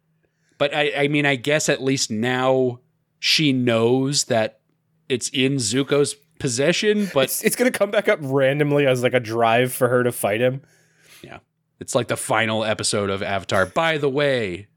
but 0.57 0.75
I, 0.75 0.91
I 1.03 1.07
mean, 1.07 1.25
I 1.25 1.35
guess 1.35 1.69
at 1.69 1.81
least 1.81 2.11
now 2.11 2.79
she 3.19 3.53
knows 3.53 4.25
that 4.25 4.59
it's 5.07 5.29
in 5.29 5.55
Zuko's 5.55 6.15
possession, 6.39 7.09
but 7.13 7.25
It's, 7.25 7.41
it's 7.43 7.55
going 7.55 7.71
to 7.71 7.77
come 7.77 7.89
back 7.89 8.09
up 8.09 8.19
randomly 8.21 8.85
as 8.85 9.01
like 9.01 9.13
a 9.13 9.19
drive 9.21 9.71
for 9.71 9.87
her 9.87 10.03
to 10.03 10.11
fight 10.11 10.41
him. 10.41 10.61
yeah, 11.21 11.39
it's 11.79 11.95
like 11.95 12.09
the 12.09 12.17
final 12.17 12.65
episode 12.65 13.09
of 13.09 13.23
Avatar. 13.23 13.65
By 13.65 13.97
the 13.97 14.09
way, 14.09 14.67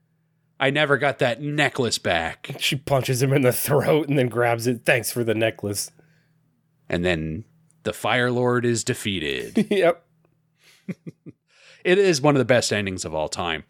I 0.61 0.71
never 0.71 0.97
got 0.97 1.19
that 1.19 1.43
necklace 1.43 1.99
back. 1.99 2.55
She 2.61 2.77
punches 2.77 3.21
him 3.21 3.33
in 3.33 3.43
the 3.43 3.53
throat 3.53 4.09
and 4.09 4.17
then 4.17 4.29
grabs 4.29 4.69
it. 4.69 4.85
Thanks 4.85 5.11
for 5.11 5.25
the 5.25 5.35
necklace. 5.35 5.91
And 6.89 7.05
then 7.05 7.45
the 7.85 7.93
Fire 7.93 8.31
Lord 8.31 8.65
is 8.65 8.85
defeated. 8.85 9.67
yep. 9.71 10.05
it 11.85 11.99
is 11.99 12.21
one 12.21 12.35
of 12.35 12.39
the 12.39 12.45
best 12.45 12.73
endings 12.73 13.05
of 13.05 13.15
all 13.15 13.29
time. 13.29 13.65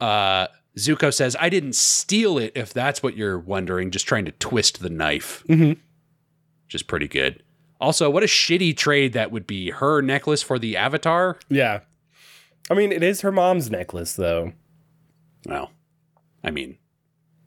Uh, 0.00 0.48
Zuko 0.76 1.12
says, 1.12 1.36
I 1.40 1.48
didn't 1.48 1.74
steal 1.74 2.38
it, 2.38 2.52
if 2.54 2.72
that's 2.74 3.02
what 3.02 3.16
you're 3.16 3.38
wondering, 3.38 3.90
just 3.90 4.06
trying 4.06 4.26
to 4.26 4.32
twist 4.32 4.80
the 4.80 4.90
knife. 4.90 5.42
Mhm. 5.48 5.78
Which 6.66 6.74
is 6.74 6.82
pretty 6.82 7.08
good. 7.08 7.42
Also, 7.80 8.10
what 8.10 8.22
a 8.22 8.26
shitty 8.26 8.76
trade 8.76 9.12
that 9.12 9.30
would 9.30 9.46
be. 9.46 9.70
Her 9.70 10.02
necklace 10.02 10.42
for 10.42 10.58
the 10.58 10.76
Avatar? 10.76 11.38
Yeah. 11.48 11.80
I 12.70 12.74
mean, 12.74 12.90
it 12.90 13.02
is 13.02 13.20
her 13.20 13.30
mom's 13.32 13.70
necklace, 13.70 14.14
though. 14.14 14.52
Well, 15.46 15.70
I 16.42 16.50
mean, 16.50 16.78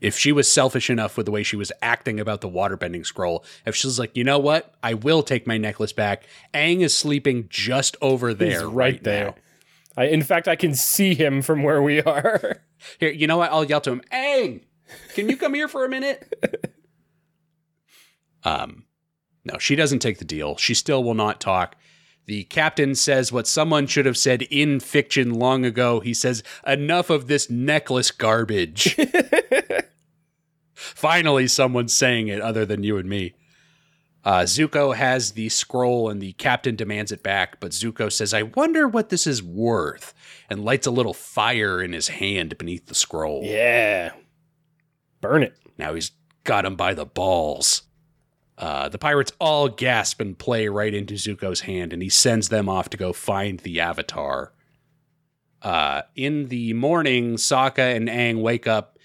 if 0.02 0.18
she 0.18 0.32
was 0.32 0.52
selfish 0.52 0.90
enough 0.90 1.18
with 1.18 1.26
the 1.26 1.32
way 1.32 1.44
she 1.44 1.56
was 1.56 1.72
acting 1.82 2.20
about 2.20 2.42
the 2.42 2.50
waterbending 2.50 3.06
scroll, 3.06 3.44
if 3.66 3.76
she 3.76 3.88
was 3.88 4.00
like, 4.00 4.16
you 4.16 4.24
know 4.24 4.40
what? 4.40 4.74
I 4.82 4.94
will 4.94 5.24
take 5.24 5.46
my 5.46 5.58
necklace 5.58 5.94
back. 5.94 6.24
Aang 6.54 6.82
is 6.82 6.96
sleeping 6.96 7.48
just 7.50 7.98
over 8.02 8.34
there. 8.34 8.50
He's 8.50 8.64
right, 8.64 8.74
right 8.74 9.04
there. 9.04 9.26
now. 9.26 9.36
I, 9.98 10.06
in 10.06 10.24
fact, 10.24 10.48
I 10.48 10.56
can 10.56 10.76
see 10.76 11.14
him 11.14 11.42
from 11.42 11.64
where 11.64 11.82
we 11.82 12.02
are. 12.02 12.62
Here, 13.00 13.12
you 13.12 13.28
know 13.28 13.38
what? 13.38 13.52
I'll 13.52 13.66
yell 13.66 13.82
to 13.82 13.92
him, 13.92 14.02
Aang, 14.14 14.62
can 15.14 15.28
you 15.28 15.36
come 15.36 15.54
here 15.54 15.68
for 15.68 15.84
a 15.84 15.90
minute? 15.90 16.34
um, 18.44 18.86
no, 19.44 19.58
she 19.58 19.76
doesn't 19.76 20.00
take 20.00 20.20
the 20.20 20.26
deal. 20.26 20.56
She 20.58 20.74
still 20.74 21.04
will 21.04 21.14
not 21.14 21.42
talk. 21.42 21.76
The 22.30 22.44
captain 22.44 22.94
says 22.94 23.32
what 23.32 23.48
someone 23.48 23.88
should 23.88 24.06
have 24.06 24.16
said 24.16 24.44
in 24.52 24.80
fiction 24.82 25.34
long 25.34 25.66
ago. 25.66 26.00
He 26.00 26.14
says, 26.14 26.44
enough 26.64 27.10
of 27.10 27.26
this 27.26 27.50
necklace 27.50 28.12
garbage. 28.12 28.96
Finally, 30.76 31.48
someone's 31.48 31.96
saying 31.96 32.28
it 32.28 32.40
other 32.40 32.68
than 32.68 32.84
you 32.84 33.00
and 33.00 33.10
me. 33.10 33.34
Uh, 34.24 34.42
Zuko 34.42 34.96
has 34.96 35.32
the 35.32 35.50
scroll 35.50 36.08
and 36.08 36.22
the 36.22 36.34
captain 36.34 36.76
demands 36.76 37.12
it 37.12 37.24
back, 37.24 37.60
but 37.60 37.72
Zuko 37.72 38.12
says, 38.12 38.32
I 38.32 38.44
wonder 38.44 38.88
what 38.88 39.10
this 39.10 39.26
is 39.26 39.42
worth, 39.42 40.14
and 40.52 40.64
lights 40.64 40.86
a 40.86 40.92
little 40.92 41.16
fire 41.16 41.82
in 41.82 41.94
his 41.94 42.10
hand 42.10 42.60
beneath 42.60 42.86
the 42.86 42.94
scroll. 42.94 43.42
yeah. 43.44 44.12
Burn 45.20 45.42
it. 45.42 45.58
Now 45.80 45.96
he's 45.96 46.12
got 46.44 46.64
him 46.64 46.76
by 46.76 46.94
the 46.94 47.08
balls. 47.08 47.82
Uh, 48.60 48.90
the 48.90 48.98
pirates 48.98 49.31
all 49.40 49.69
gasp 49.69 50.19
and 50.19 50.38
play 50.38 50.68
right 50.68 50.94
into 50.94 51.14
Zuko's 51.14 51.61
hand, 51.61 51.94
and 51.94 52.02
he 52.02 52.10
sends 52.10 52.49
them 52.49 52.68
off 52.68 52.90
to 52.90 52.98
go 52.98 53.14
find 53.14 53.61
the 53.61 53.80
Avatar. 53.80 54.52
Uh, 55.61 56.02
in 56.15 56.49
the 56.49 56.73
morning, 56.73 57.36
Sokka 57.36 57.95
and 57.95 58.10
Aang 58.10 58.41
wake 58.41 58.68
up. 58.68 58.98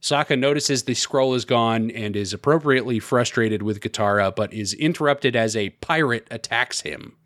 Sokka 0.00 0.38
notices 0.38 0.84
the 0.84 0.94
scroll 0.94 1.34
is 1.34 1.44
gone 1.44 1.90
and 1.90 2.16
is 2.16 2.32
appropriately 2.32 2.98
frustrated 2.98 3.62
with 3.62 3.80
Katara, 3.80 4.34
but 4.34 4.52
is 4.52 4.72
interrupted 4.72 5.36
as 5.36 5.54
a 5.54 5.70
pirate 5.70 6.26
attacks 6.30 6.80
him. 6.80 7.16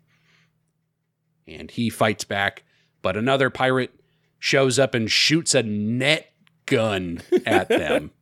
And 1.47 1.71
he 1.71 1.89
fights 1.89 2.25
back, 2.25 2.63
but 3.01 3.15
another 3.15 3.49
pirate 3.49 3.91
shows 4.39 4.77
up 4.77 4.93
and 4.93 5.09
shoots 5.09 5.55
a 5.55 5.63
net 5.63 6.33
gun 6.65 7.21
at 7.45 7.69
them 7.69 8.11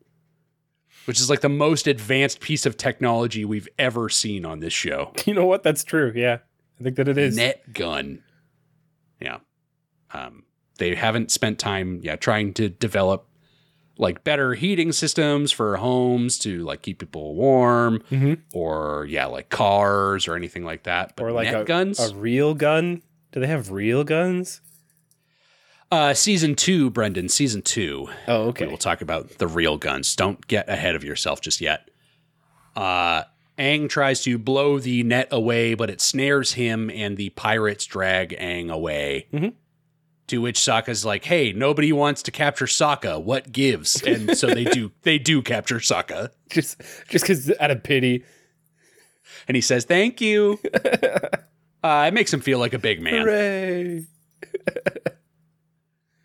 which 1.06 1.20
is 1.20 1.30
like 1.30 1.42
the 1.42 1.50
most 1.50 1.88
advanced 1.88 2.40
piece 2.40 2.66
of 2.66 2.78
technology 2.78 3.46
we've 3.46 3.68
ever 3.80 4.10
seen 4.10 4.46
on 4.46 4.60
this 4.60 4.74
show. 4.74 5.12
You 5.26 5.34
know 5.34 5.46
what? 5.46 5.64
That's 5.64 5.84
true. 5.84 6.12
Yeah. 6.16 6.40
I 6.80 6.84
think 6.84 6.98
that 6.98 7.08
it 7.08 7.18
is. 7.18 7.36
Net 7.38 7.74
gun. 7.74 8.22
Yeah. 9.20 9.38
Um, 10.14 10.44
they 10.78 10.94
haven't 10.96 11.32
spent 11.32 11.58
time, 11.60 12.00
yeah, 12.04 12.16
trying 12.16 12.54
to 12.56 12.70
develop 12.70 13.28
like 13.98 14.26
better 14.26 14.54
heating 14.56 14.92
systems 14.92 15.54
for 15.54 15.78
homes 15.78 16.38
to 16.40 16.64
like 16.66 16.82
keep 16.82 17.00
people 17.00 17.34
warm, 17.36 18.04
Mhm. 18.12 18.42
or 18.54 19.06
yeah, 19.10 19.26
like 19.26 19.50
cars 19.50 20.28
or 20.28 20.36
anything 20.36 20.66
like 20.66 20.84
that. 20.84 21.16
But 21.16 21.24
or 21.24 21.32
like 21.32 21.46
net 21.50 21.62
a, 21.62 21.64
guns. 21.64 22.00
a 22.00 22.14
real 22.14 22.54
gun. 22.54 23.02
Do 23.32 23.40
they 23.40 23.48
have 23.48 23.72
real 23.72 24.04
guns? 24.04 24.60
Uh, 25.92 26.14
season 26.14 26.56
two, 26.56 26.90
Brendan. 26.90 27.30
Season 27.30 27.62
two. 27.62 28.08
Oh, 28.28 28.48
okay. 28.50 28.68
We'll 28.68 28.78
talk 28.78 29.02
about 29.02 29.30
the 29.38 29.48
real 29.48 29.78
guns. 29.78 30.16
Don't 30.16 30.46
get 30.48 30.68
ahead 30.70 30.96
of 30.96 31.04
yourself 31.04 31.42
just 31.42 31.62
yet. 31.62 31.90
Uh, 32.76 33.24
Aang 33.58 33.88
tries 33.88 34.22
to 34.24 34.38
blow 34.38 34.80
the 34.80 35.04
net 35.04 35.30
away, 35.32 35.76
but 35.76 35.90
it 35.90 36.02
snares 36.02 36.54
him, 36.54 36.90
and 36.90 37.16
the 37.16 37.30
pirates 37.30 37.86
drag 37.86 38.32
Aang 38.38 38.70
away. 38.70 39.28
Mhm. 39.34 39.54
To 40.28 40.42
which 40.42 40.58
Sokka's 40.60 41.06
like, 41.06 41.24
"Hey, 41.26 41.54
nobody 41.54 41.94
wants 41.94 42.24
to 42.24 42.32
capture 42.32 42.66
Sokka. 42.66 43.22
What 43.22 43.52
gives?" 43.52 44.02
And 44.02 44.36
so 44.36 44.48
they 44.48 44.64
do. 44.66 44.92
They 45.04 45.20
do 45.20 45.42
capture 45.44 45.78
Sokka, 45.78 46.32
Just 46.50 46.82
just 47.10 47.24
because 47.26 47.52
out 47.60 47.70
of 47.72 47.84
pity. 47.84 48.26
and 49.48 49.56
he 49.56 49.62
says, 49.62 49.86
"Thank 49.86 50.20
you." 50.20 50.60
uh, 51.84 52.06
it 52.08 52.14
makes 52.14 52.34
him 52.34 52.42
feel 52.42 52.58
like 52.60 52.74
a 52.74 52.80
big 52.80 53.02
man. 53.02 53.22
Hooray. 53.22 54.06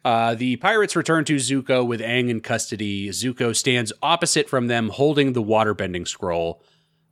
Uh, 0.04 0.34
the 0.34 0.56
pirates 0.56 0.96
return 0.96 1.24
to 1.26 1.36
Zuko 1.36 1.86
with 1.86 2.00
Aang 2.00 2.30
in 2.30 2.40
custody. 2.40 3.08
Zuko 3.10 3.54
stands 3.54 3.92
opposite 4.02 4.48
from 4.48 4.66
them, 4.66 4.88
holding 4.88 5.32
the 5.32 5.42
waterbending 5.42 6.08
scroll. 6.08 6.62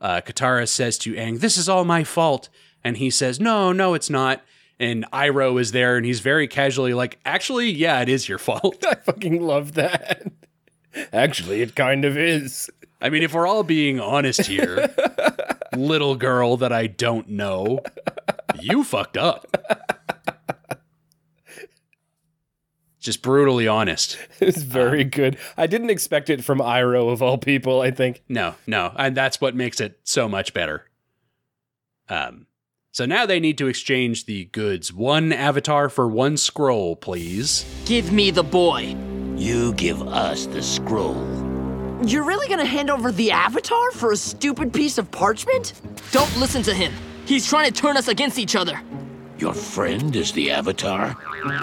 Uh, 0.00 0.20
Katara 0.20 0.66
says 0.66 0.96
to 0.98 1.12
Aang, 1.14 1.40
This 1.40 1.56
is 1.56 1.68
all 1.68 1.84
my 1.84 2.04
fault. 2.04 2.48
And 2.82 2.96
he 2.96 3.10
says, 3.10 3.40
No, 3.40 3.72
no, 3.72 3.94
it's 3.94 4.08
not. 4.08 4.42
And 4.80 5.04
Iroh 5.12 5.60
is 5.60 5.72
there, 5.72 5.96
and 5.96 6.06
he's 6.06 6.20
very 6.20 6.46
casually 6.46 6.94
like, 6.94 7.18
Actually, 7.24 7.70
yeah, 7.70 8.00
it 8.00 8.08
is 8.08 8.28
your 8.28 8.38
fault. 8.38 8.84
I 8.88 8.94
fucking 8.94 9.42
love 9.42 9.74
that. 9.74 10.30
Actually, 11.12 11.62
it 11.62 11.74
kind 11.74 12.04
of 12.04 12.16
is. 12.16 12.70
I 13.00 13.10
mean, 13.10 13.22
if 13.22 13.34
we're 13.34 13.46
all 13.46 13.62
being 13.62 14.00
honest 14.00 14.46
here, 14.46 14.92
little 15.76 16.16
girl 16.16 16.56
that 16.56 16.72
I 16.72 16.86
don't 16.86 17.28
know, 17.28 17.80
you 18.60 18.82
fucked 18.82 19.16
up. 19.16 19.97
Just 23.08 23.22
brutally 23.22 23.66
honest. 23.66 24.18
It's 24.40 24.60
very 24.60 25.02
good. 25.02 25.38
I 25.56 25.66
didn't 25.66 25.88
expect 25.88 26.28
it 26.28 26.44
from 26.44 26.58
Iroh 26.58 27.10
of 27.10 27.22
all 27.22 27.38
people. 27.38 27.80
I 27.80 27.90
think. 27.90 28.22
No, 28.28 28.56
no, 28.66 28.92
and 28.96 29.16
that's 29.16 29.40
what 29.40 29.56
makes 29.56 29.80
it 29.80 29.98
so 30.04 30.28
much 30.28 30.52
better. 30.52 30.84
Um, 32.10 32.48
so 32.92 33.06
now 33.06 33.24
they 33.24 33.40
need 33.40 33.56
to 33.56 33.66
exchange 33.66 34.26
the 34.26 34.44
goods. 34.44 34.92
One 34.92 35.32
avatar 35.32 35.88
for 35.88 36.06
one 36.06 36.36
scroll, 36.36 36.96
please. 36.96 37.64
Give 37.86 38.12
me 38.12 38.30
the 38.30 38.42
boy. 38.42 38.94
You 39.36 39.72
give 39.72 40.02
us 40.02 40.44
the 40.44 40.62
scroll. 40.62 41.16
You're 42.04 42.24
really 42.24 42.46
gonna 42.46 42.66
hand 42.66 42.90
over 42.90 43.10
the 43.10 43.30
Avatar 43.30 43.90
for 43.92 44.12
a 44.12 44.16
stupid 44.16 44.70
piece 44.70 44.98
of 44.98 45.10
parchment? 45.10 45.80
Don't 46.12 46.36
listen 46.36 46.62
to 46.64 46.74
him. 46.74 46.92
He's 47.24 47.46
trying 47.46 47.72
to 47.72 47.72
turn 47.72 47.96
us 47.96 48.08
against 48.08 48.38
each 48.38 48.54
other. 48.54 48.78
Your 49.38 49.54
friend 49.54 50.16
is 50.16 50.32
the 50.32 50.50
Avatar? 50.50 51.16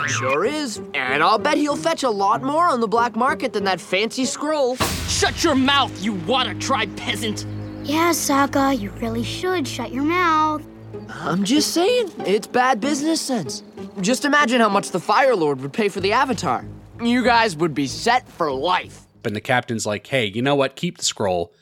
Sure 0.08 0.46
is. 0.46 0.78
And 0.94 1.22
I'll 1.22 1.38
bet 1.38 1.58
he'll 1.58 1.76
fetch 1.76 2.04
a 2.04 2.10
lot 2.10 2.42
more 2.42 2.68
on 2.68 2.80
the 2.80 2.88
black 2.88 3.18
market 3.18 3.52
than 3.52 3.66
that 3.66 3.82
fancy 3.82 4.24
scroll. 4.24 4.78
Shut 5.10 5.44
your 5.44 5.56
mouth, 5.56 6.02
you 6.02 6.14
water 6.14 6.54
tribe 6.54 6.96
peasant. 6.96 7.46
Yeah, 7.84 8.12
Sokka, 8.12 8.80
you 8.80 8.92
really 8.92 9.24
should 9.24 9.68
shut 9.68 9.92
your 9.92 10.06
mouth. 10.06 10.64
I'm 11.10 11.44
just 11.44 11.74
saying, 11.74 12.12
it's 12.26 12.48
bad 12.48 12.80
business 12.80 13.20
sense. 13.20 13.62
Just 14.00 14.24
imagine 14.24 14.62
how 14.62 14.70
much 14.70 14.92
the 14.92 15.00
Fire 15.00 15.36
Lord 15.36 15.60
would 15.60 15.74
pay 15.74 15.90
for 15.90 16.00
the 16.00 16.14
Avatar. 16.14 16.64
You 17.02 17.26
guys 17.26 17.58
would 17.58 17.74
be 17.74 17.88
set 17.88 18.28
for 18.28 18.52
life. 18.54 19.06
And 19.26 19.36
the 19.36 19.42
captain's 19.42 19.86
like, 19.86 20.08
hey, 20.08 20.26
you 20.26 20.42
know 20.42 20.56
what? 20.56 20.78
Keep 20.78 21.00
the 21.00 21.04
scroll. 21.04 21.54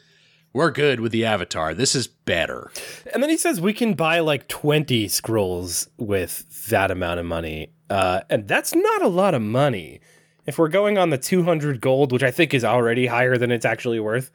We're 0.53 0.69
good 0.71 0.99
with 0.99 1.11
the 1.11 1.25
avatar. 1.25 1.73
This 1.73 1.95
is 1.95 2.07
better. 2.07 2.71
And 3.11 3.23
then 3.23 3.29
he 3.31 3.37
says 3.37 3.59
we 3.59 3.73
can 3.73 3.95
buy 3.95 4.19
like 4.19 4.47
20 4.47 5.07
scrolls 5.07 5.89
with 5.97 6.67
that 6.69 6.91
amount 6.91 7.19
of 7.19 7.25
money. 7.25 7.73
Uh, 7.89 8.21
and 8.29 8.47
that's 8.47 8.75
not 8.75 9.01
a 9.01 9.07
lot 9.07 9.33
of 9.33 9.41
money. 9.41 9.99
If 10.45 10.59
we're 10.59 10.67
going 10.69 10.97
on 10.99 11.09
the 11.09 11.17
200 11.17 11.81
gold, 11.81 12.11
which 12.11 12.21
I 12.23 12.29
think 12.29 12.53
is 12.53 12.63
already 12.63 13.07
higher 13.07 13.37
than 13.37 13.51
it's 13.51 13.65
actually 13.65 13.99
worth, 13.99 14.29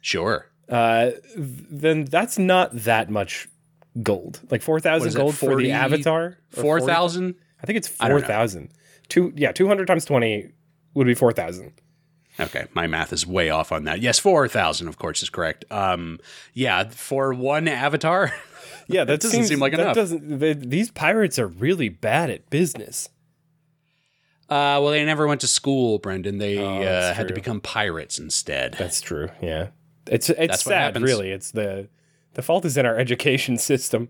Sure. 0.00 0.50
uh, 0.68 1.10
then 1.36 2.04
that's 2.06 2.38
not 2.38 2.70
that 2.72 3.08
much 3.10 3.48
gold. 4.02 4.40
Like 4.50 4.62
4,000 4.62 5.06
is 5.08 5.14
it, 5.14 5.18
gold 5.18 5.36
for 5.36 5.56
the 5.56 5.70
avatar? 5.70 6.38
Or 6.56 6.62
40? 6.62 6.80
4,000? 6.86 7.34
I 7.62 7.66
think 7.66 7.76
it's 7.76 7.92
I 8.00 8.08
don't 8.08 8.16
know. 8.20 8.26
4,000. 8.26 8.70
Two, 9.08 9.32
yeah, 9.36 9.52
200 9.52 9.86
times 9.86 10.04
20 10.04 10.50
would 10.94 11.06
be 11.06 11.14
4,000. 11.14 11.72
Okay, 12.40 12.66
my 12.74 12.86
math 12.86 13.12
is 13.12 13.26
way 13.26 13.50
off 13.50 13.70
on 13.72 13.84
that. 13.84 14.00
Yes, 14.00 14.18
4,000, 14.18 14.88
of 14.88 14.98
course, 14.98 15.22
is 15.22 15.30
correct. 15.30 15.64
Um, 15.70 16.18
yeah, 16.54 16.88
for 16.90 17.32
one 17.34 17.68
avatar, 17.68 18.32
Yeah, 18.88 19.04
that, 19.04 19.20
doesn't 19.20 19.30
seems- 19.30 19.48
seem 19.48 19.60
like 19.60 19.72
that 19.72 19.80
enough. 19.80 19.94
Doesn't, 19.94 20.38
they, 20.40 20.52
these 20.54 20.90
pirates 20.90 21.38
are 21.38 21.46
really 21.46 21.88
bad 21.88 22.28
at 22.30 22.50
business. 22.50 23.08
uh, 24.48 24.82
well, 24.82 24.88
they 24.90 25.04
never 25.04 25.26
went 25.28 25.40
to 25.42 25.46
school, 25.46 25.98
Brendan. 25.98 26.38
They 26.38 26.58
Oh, 26.58 26.82
uh, 26.82 27.14
had 27.14 27.28
to 27.28 27.34
become 27.34 27.60
pirates 27.60 28.18
instead. 28.18 28.74
That's 28.74 29.00
true. 29.00 29.28
Yeah, 29.40 29.68
it's 30.08 30.28
it's 30.30 30.38
That's 30.38 30.64
sad. 30.64 31.00
Really, 31.00 31.30
it's 31.30 31.52
the 31.52 31.88
the 32.34 32.42
fault 32.42 32.64
is 32.64 32.76
in 32.76 32.84
our 32.84 32.96
education 32.98 33.58
system. 33.58 34.08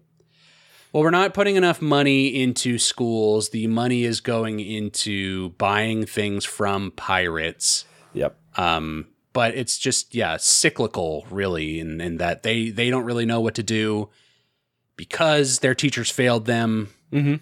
Well, 0.92 1.02
we're 1.02 1.10
not 1.10 1.34
putting 1.34 1.56
enough 1.56 1.80
money 1.82 2.28
into 2.42 2.78
schools. 2.78 3.50
The 3.50 3.66
money 3.66 4.04
is 4.04 4.20
going 4.20 4.60
into 4.60 5.50
buying 5.50 6.06
things 6.06 6.44
from 6.46 6.90
pirates. 6.92 7.84
Yep. 8.12 8.36
Um, 8.56 9.06
but 9.32 9.54
it's 9.54 9.78
just 9.78 10.14
yeah, 10.14 10.36
cyclical 10.38 11.26
really, 11.30 11.80
in, 11.80 12.00
in 12.00 12.16
that 12.16 12.42
they 12.42 12.70
they 12.70 12.90
don't 12.90 13.04
really 13.04 13.26
know 13.26 13.40
what 13.40 13.54
to 13.54 13.62
do 13.62 14.08
because 14.96 15.60
their 15.60 15.74
teachers 15.74 16.10
failed 16.10 16.46
them. 16.46 16.90
Mm-hmm. 17.12 17.36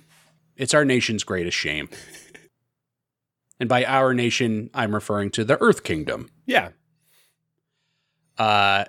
It's 0.56 0.74
our 0.74 0.84
nation's 0.84 1.24
greatest 1.24 1.56
shame. 1.56 1.88
and 3.60 3.68
by 3.68 3.84
our 3.84 4.12
nation, 4.14 4.70
I'm 4.74 4.94
referring 4.94 5.30
to 5.32 5.44
the 5.44 5.60
Earth 5.60 5.82
Kingdom. 5.82 6.30
Yeah. 6.46 6.70
Uh, 8.36 8.84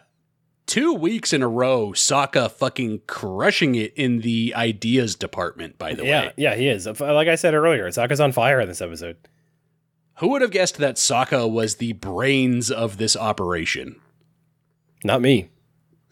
two 0.65 0.93
weeks 0.93 1.33
in 1.33 1.41
a 1.41 1.47
row, 1.47 1.93
Sokka 1.93 2.51
fucking 2.51 3.01
crushing 3.07 3.75
it 3.75 3.93
in 3.95 4.19
the 4.19 4.53
ideas 4.55 5.15
department. 5.15 5.77
By 5.77 5.93
the 5.93 6.05
yeah. 6.05 6.21
way, 6.21 6.33
Yeah. 6.37 6.55
He 6.55 6.67
is. 6.67 6.85
Like 6.85 7.27
I 7.27 7.35
said 7.35 7.53
earlier, 7.53 7.87
Sokka's 7.87 8.19
on 8.19 8.31
fire 8.31 8.59
in 8.59 8.67
this 8.67 8.81
episode. 8.81 9.17
Who 10.19 10.29
would 10.29 10.41
have 10.41 10.51
guessed 10.51 10.77
that 10.77 10.95
Sokka 10.95 11.49
was 11.49 11.75
the 11.75 11.93
brains 11.93 12.69
of 12.71 12.97
this 12.97 13.15
operation? 13.17 13.99
Not 15.03 15.21
me. 15.21 15.49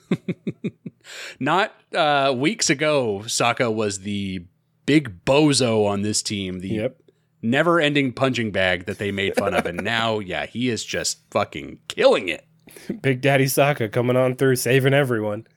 Not 1.39 1.73
uh, 1.93 2.33
weeks 2.35 2.69
ago, 2.69 3.21
Sokka 3.25 3.73
was 3.73 3.99
the 3.99 4.45
big 4.85 5.25
bozo 5.25 5.85
on 5.85 6.01
this 6.01 6.21
team, 6.21 6.59
the 6.59 6.69
Yep. 6.69 6.97
never 7.41 7.79
ending 7.79 8.11
punching 8.13 8.51
bag 8.51 8.85
that 8.85 8.97
they 8.97 9.11
made 9.11 9.35
fun 9.35 9.53
of. 9.53 9.65
And 9.65 9.83
now, 9.83 10.19
yeah, 10.19 10.45
he 10.45 10.69
is 10.69 10.83
just 10.85 11.19
fucking 11.31 11.79
killing 11.87 12.29
it. 12.29 12.45
Big 13.01 13.21
Daddy 13.21 13.45
Sokka 13.45 13.91
coming 13.91 14.15
on 14.15 14.35
through, 14.35 14.55
saving 14.57 14.93
everyone. 14.93 15.47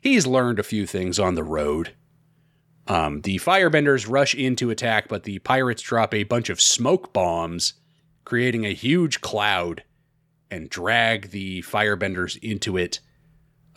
He's 0.00 0.26
learned 0.26 0.58
a 0.58 0.62
few 0.62 0.86
things 0.86 1.18
on 1.18 1.34
the 1.34 1.42
road. 1.42 1.92
Um, 2.88 3.22
the 3.22 3.36
firebenders 3.36 4.08
rush 4.08 4.34
in 4.34 4.56
to 4.56 4.70
attack, 4.70 5.08
but 5.08 5.24
the 5.24 5.38
pirates 5.40 5.82
drop 5.82 6.14
a 6.14 6.24
bunch 6.24 6.50
of 6.50 6.60
smoke 6.60 7.12
bombs, 7.12 7.74
creating 8.24 8.64
a 8.64 8.72
huge 8.74 9.20
cloud, 9.20 9.82
and 10.50 10.70
drag 10.70 11.30
the 11.30 11.62
firebenders 11.62 12.38
into 12.42 12.76
it. 12.76 13.00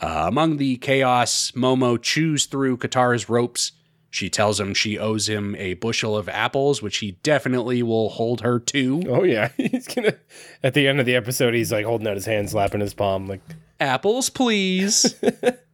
Uh, 0.00 0.24
among 0.28 0.56
the 0.56 0.76
chaos, 0.76 1.50
Momo 1.52 2.00
chews 2.00 2.46
through 2.46 2.76
Katara's 2.78 3.28
ropes. 3.28 3.72
She 4.12 4.30
tells 4.30 4.58
him 4.58 4.74
she 4.74 4.98
owes 4.98 5.28
him 5.28 5.54
a 5.56 5.74
bushel 5.74 6.16
of 6.16 6.28
apples, 6.28 6.82
which 6.82 6.98
he 6.98 7.12
definitely 7.22 7.82
will 7.82 8.08
hold 8.08 8.40
her 8.40 8.58
to. 8.58 9.02
Oh 9.08 9.22
yeah, 9.22 9.50
he's 9.56 9.86
gonna. 9.86 10.14
At 10.62 10.74
the 10.74 10.88
end 10.88 11.00
of 11.00 11.06
the 11.06 11.14
episode, 11.16 11.54
he's 11.54 11.70
like 11.70 11.84
holding 11.84 12.08
out 12.08 12.16
his 12.16 12.26
hand, 12.26 12.50
slapping 12.50 12.80
his 12.80 12.94
palm, 12.94 13.26
like 13.26 13.40
Apples, 13.80 14.28
please. 14.28 15.14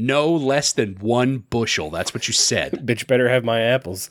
no 0.00 0.30
less 0.30 0.72
than 0.72 0.94
one 0.96 1.38
bushel. 1.38 1.90
That's 1.90 2.12
what 2.14 2.26
you 2.28 2.34
said. 2.34 2.72
bitch 2.86 3.06
better 3.06 3.28
have 3.28 3.44
my 3.44 3.60
apples. 3.60 4.10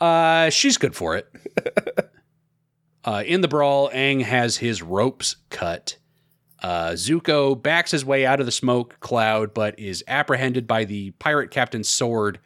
Uh, 0.00 0.50
she's 0.50 0.78
good 0.78 0.94
for 0.94 1.16
it. 1.16 1.28
uh, 3.04 3.22
in 3.26 3.40
the 3.40 3.48
brawl, 3.48 3.90
Aang 3.90 4.22
has 4.22 4.58
his 4.58 4.82
ropes 4.82 5.36
cut. 5.50 5.98
Uh, 6.62 6.90
Zuko 6.90 7.60
backs 7.60 7.90
his 7.92 8.04
way 8.04 8.24
out 8.26 8.40
of 8.40 8.46
the 8.46 8.52
smoke 8.52 8.98
cloud, 9.00 9.54
but 9.54 9.78
is 9.78 10.04
apprehended 10.08 10.66
by 10.66 10.84
the 10.84 11.10
pirate 11.12 11.50
captain's 11.50 11.88
sword. 11.88 12.38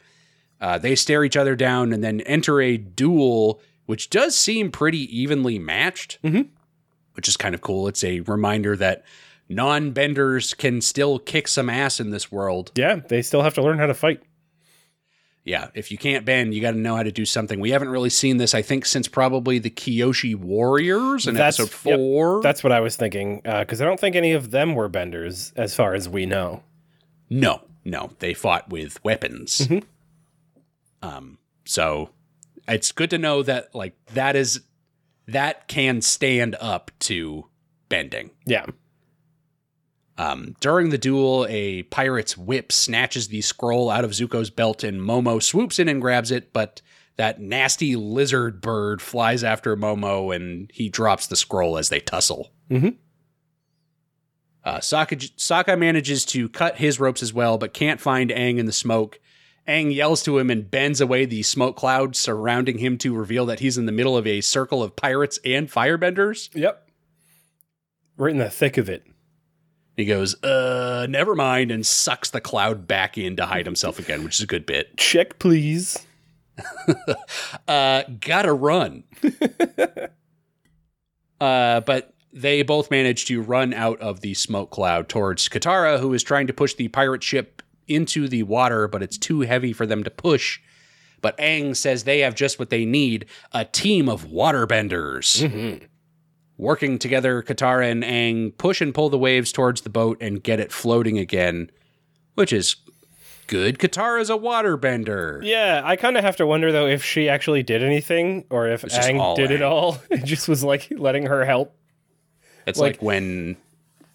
Uh, 0.61 0.77
they 0.77 0.95
stare 0.95 1.23
each 1.23 1.37
other 1.37 1.55
down 1.55 1.91
and 1.93 2.03
then 2.03 2.21
enter 2.21 2.61
a 2.61 2.77
duel, 2.77 3.61
which 3.85 4.09
does 4.09 4.35
seem 4.35 4.71
pretty 4.71 4.99
evenly 5.19 5.59
matched, 5.59 6.19
Mhm. 6.23 6.49
which 7.13 7.27
is 7.27 7.37
kind 7.37 7.53
of 7.53 7.61
cool. 7.61 7.87
It's 7.87 8.03
a 8.03 8.21
reminder 8.21 8.75
that 8.77 9.03
non 9.53 9.91
benders 9.91 10.53
can 10.53 10.81
still 10.81 11.19
kick 11.19 11.47
some 11.47 11.69
ass 11.69 11.99
in 11.99 12.11
this 12.11 12.31
world. 12.31 12.71
Yeah, 12.75 12.95
they 12.95 13.21
still 13.21 13.41
have 13.43 13.53
to 13.55 13.61
learn 13.61 13.77
how 13.79 13.85
to 13.87 13.93
fight. 13.93 14.21
yeah, 15.45 15.67
if 15.73 15.91
you 15.91 15.97
can't 15.97 16.25
bend, 16.25 16.53
you 16.53 16.61
got 16.61 16.71
to 16.71 16.77
know 16.77 16.95
how 16.95 17.03
to 17.03 17.11
do 17.11 17.25
something. 17.25 17.59
We 17.59 17.71
haven't 17.71 17.89
really 17.89 18.09
seen 18.09 18.37
this, 18.37 18.53
I 18.55 18.61
think, 18.61 18.85
since 18.85 19.07
probably 19.09 19.59
the 19.59 19.69
Kyoshi 19.69 20.35
Warriors 20.35 21.27
in 21.27 21.35
That's- 21.35 21.59
episode 21.59 21.89
yep, 21.89 21.97
four. 21.99 22.41
That's 22.41 22.63
what 22.63 22.71
I 22.71 22.79
was 22.79 22.95
thinking, 22.95 23.41
because 23.43 23.81
I 23.81 23.85
don't 23.85 23.99
think 23.99 24.15
any 24.15 24.31
of 24.31 24.51
them 24.51 24.73
were 24.73 24.87
benders, 24.87 25.51
as 25.57 25.75
far 25.75 25.93
as 25.95 26.07
we 26.07 26.25
know. 26.25 26.63
no, 27.29 27.61
no, 27.83 28.11
they 28.19 28.33
fought 28.33 28.69
with 28.69 29.03
weapons. 29.03 29.67
Mhm. 29.67 29.83
Um, 31.01 31.37
so 31.65 32.09
it's 32.67 32.93
good 32.93 33.09
to 33.09 33.17
know 33.17 33.43
that 33.43 33.75
like 33.75 33.93
that 34.13 34.35
is 34.37 34.61
that 35.27 35.67
can 35.67 36.01
stand 36.01 36.55
up 36.61 36.91
to 36.99 37.47
bending. 37.89 38.29
Yeah, 38.45 38.65
Um, 40.17 40.55
during 40.59 40.89
the 40.89 40.97
duel, 40.97 41.47
a 41.49 41.83
pirate's 41.83 42.37
whip 42.37 42.71
snatches 42.71 43.29
the 43.29 43.41
scroll 43.41 43.89
out 43.89 44.03
of 44.05 44.11
Zuko's 44.11 44.49
belt, 44.51 44.83
and 44.83 45.01
Momo 45.01 45.41
swoops 45.41 45.79
in 45.79 45.87
and 45.89 45.99
grabs 46.01 46.29
it. 46.31 46.53
But 46.53 46.81
that 47.15 47.39
nasty 47.41 47.95
lizard 47.95 48.61
bird 48.61 49.01
flies 49.01 49.43
after 49.43 49.75
Momo, 49.75 50.35
and 50.35 50.71
he 50.73 50.89
drops 50.89 51.25
the 51.27 51.35
scroll 51.35 51.77
as 51.77 51.89
they 51.89 51.99
tussle. 51.99 52.51
Mhm. 52.69 52.97
Uh, 54.63 54.77
Sokka, 54.77 55.17
Sokka 55.35 55.77
manages 55.77 56.23
to 56.25 56.47
cut 56.47 56.77
his 56.77 56.99
ropes 56.99 57.21
as 57.21 57.33
well, 57.33 57.57
but 57.57 57.73
can't 57.73 57.99
find 57.99 58.29
Aang 58.29 58.57
in 58.59 58.65
the 58.65 58.71
smoke. 58.71 59.19
Aang 59.67 59.93
yells 59.93 60.23
to 60.23 60.37
him 60.37 60.49
and 60.49 60.69
bends 60.69 61.01
away 61.01 61.25
the 61.25 61.43
smoke 61.43 61.75
cloud 61.75 62.15
surrounding 62.15 62.77
him 62.77 62.97
to 62.99 63.13
reveal 63.15 63.45
that 63.45 63.59
he's 63.59 63.77
in 63.77 63.85
the 63.85 63.91
middle 63.91 64.15
of 64.15 64.25
a 64.27 64.41
circle 64.41 64.81
of 64.83 64.95
pirates 64.95 65.39
and 65.43 65.69
firebenders. 65.69 66.49
yep, 66.53 66.87
right 68.17 68.31
in 68.31 68.37
the 68.37 68.49
thick 68.49 68.77
of 68.77 68.89
it. 68.89 69.05
He 69.95 70.05
goes, 70.05 70.41
uh, 70.43 71.05
never 71.09 71.35
mind, 71.35 71.69
and 71.71 71.85
sucks 71.85 72.31
the 72.31 72.41
cloud 72.41 72.87
back 72.87 73.17
in 73.17 73.35
to 73.35 73.45
hide 73.45 73.65
himself 73.65 73.99
again, 73.99 74.23
which 74.23 74.35
is 74.35 74.41
a 74.41 74.47
good 74.47 74.65
bit. 74.65 74.97
Check, 74.97 75.39
please. 75.39 76.05
Uh, 77.67 78.03
gotta 78.19 78.53
run. 78.53 79.03
uh, 81.41 81.79
but 81.79 82.13
they 82.31 82.61
both 82.61 82.91
manage 82.91 83.25
to 83.25 83.41
run 83.41 83.73
out 83.73 83.99
of 84.01 84.21
the 84.21 84.33
smoke 84.33 84.69
cloud 84.69 85.09
towards 85.09 85.47
Katara, 85.49 85.99
who 85.99 86.13
is 86.13 86.21
trying 86.23 86.47
to 86.47 86.53
push 86.53 86.73
the 86.73 86.89
pirate 86.89 87.23
ship 87.23 87.61
into 87.87 88.27
the 88.27 88.43
water, 88.43 88.87
but 88.87 89.01
it's 89.01 89.17
too 89.17 89.41
heavy 89.41 89.73
for 89.73 89.85
them 89.85 90.03
to 90.03 90.11
push. 90.11 90.59
But 91.21 91.37
Aang 91.37 91.75
says 91.75 92.03
they 92.03 92.19
have 92.19 92.35
just 92.35 92.59
what 92.59 92.69
they 92.69 92.85
need 92.85 93.25
a 93.53 93.65
team 93.65 94.09
of 94.09 94.25
waterbenders. 94.25 95.81
Working 96.57 96.99
together, 96.99 97.41
Katara 97.41 97.89
and 97.91 98.03
Aang 98.03 98.55
push 98.57 98.79
and 98.79 98.93
pull 98.93 99.09
the 99.09 99.17
waves 99.17 99.51
towards 99.51 99.81
the 99.81 99.89
boat 99.89 100.17
and 100.21 100.41
get 100.43 100.59
it 100.59 100.71
floating 100.71 101.17
again, 101.17 101.71
which 102.35 102.53
is 102.53 102.75
good. 103.47 103.79
Katara's 103.79 104.29
a 104.29 104.33
waterbender. 104.33 105.41
Yeah, 105.43 105.81
I 105.83 105.95
kind 105.95 106.15
of 106.15 106.23
have 106.23 106.35
to 106.37 106.45
wonder 106.45 106.71
though 106.71 106.85
if 106.87 107.03
she 107.03 107.27
actually 107.27 107.63
did 107.63 107.81
anything 107.83 108.45
or 108.51 108.67
if 108.69 108.83
Aang 108.83 109.35
did 109.35 109.49
it 109.51 109.61
all. 109.63 109.97
It 110.11 110.25
just 110.25 110.47
was 110.47 110.63
like 110.63 110.87
letting 110.91 111.25
her 111.25 111.43
help. 111.43 111.75
It's 112.67 112.79
Like- 112.79 112.93
like 112.93 113.01
when 113.01 113.57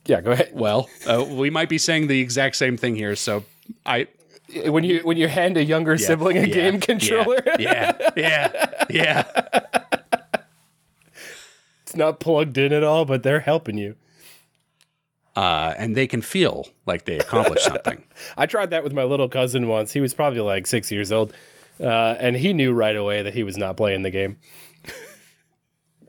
Yeah, 0.06 0.20
go 0.20 0.31
ahead. 0.31 0.51
Well, 0.55 0.89
uh, 1.06 1.24
we 1.28 1.51
might 1.51 1.69
be 1.69 1.77
saying 1.78 2.06
the 2.06 2.20
exact 2.20 2.55
same 2.56 2.77
thing 2.77 2.94
here. 2.94 3.16
So 3.16 3.44
I 3.85 4.06
When 4.65 4.85
you 4.85 5.01
when 5.01 5.16
you 5.19 5.27
hand 5.28 5.56
a 5.59 5.65
younger 5.65 5.98
sibling 5.98 6.39
a 6.39 6.43
yeah, 6.47 6.55
game 6.55 6.81
controller, 6.81 7.43
Yeah, 7.59 7.93
yeah, 8.16 8.85
yeah. 8.89 9.24
it's 9.35 9.78
not 11.99 12.20
plugged 12.20 12.57
in 12.57 12.73
at 12.73 12.83
all, 12.83 13.05
but 13.05 13.23
they're 13.23 13.41
helping 13.41 13.77
you. 13.77 13.97
Uh, 15.37 15.75
and 15.79 15.97
they 15.97 16.07
can 16.07 16.23
feel 16.23 16.66
like 16.87 17.05
they 17.05 17.19
accomplished 17.19 17.65
something. 17.66 18.03
I 18.37 18.47
tried 18.47 18.70
that 18.70 18.83
with 18.83 18.93
my 18.93 19.05
little 19.05 19.29
cousin 19.29 19.69
once. 19.69 19.93
He 19.93 20.01
was 20.01 20.15
probably 20.15 20.41
like 20.41 20.66
six 20.66 20.91
years 20.91 21.12
old, 21.12 21.33
uh, 21.81 22.16
and 22.19 22.35
he 22.35 22.53
knew 22.53 22.73
right 22.73 22.97
away 22.97 23.23
that 23.23 23.35
he 23.35 23.43
was 23.43 23.57
not 23.57 23.77
playing 23.77 24.03
the 24.03 24.11
game. 24.11 24.39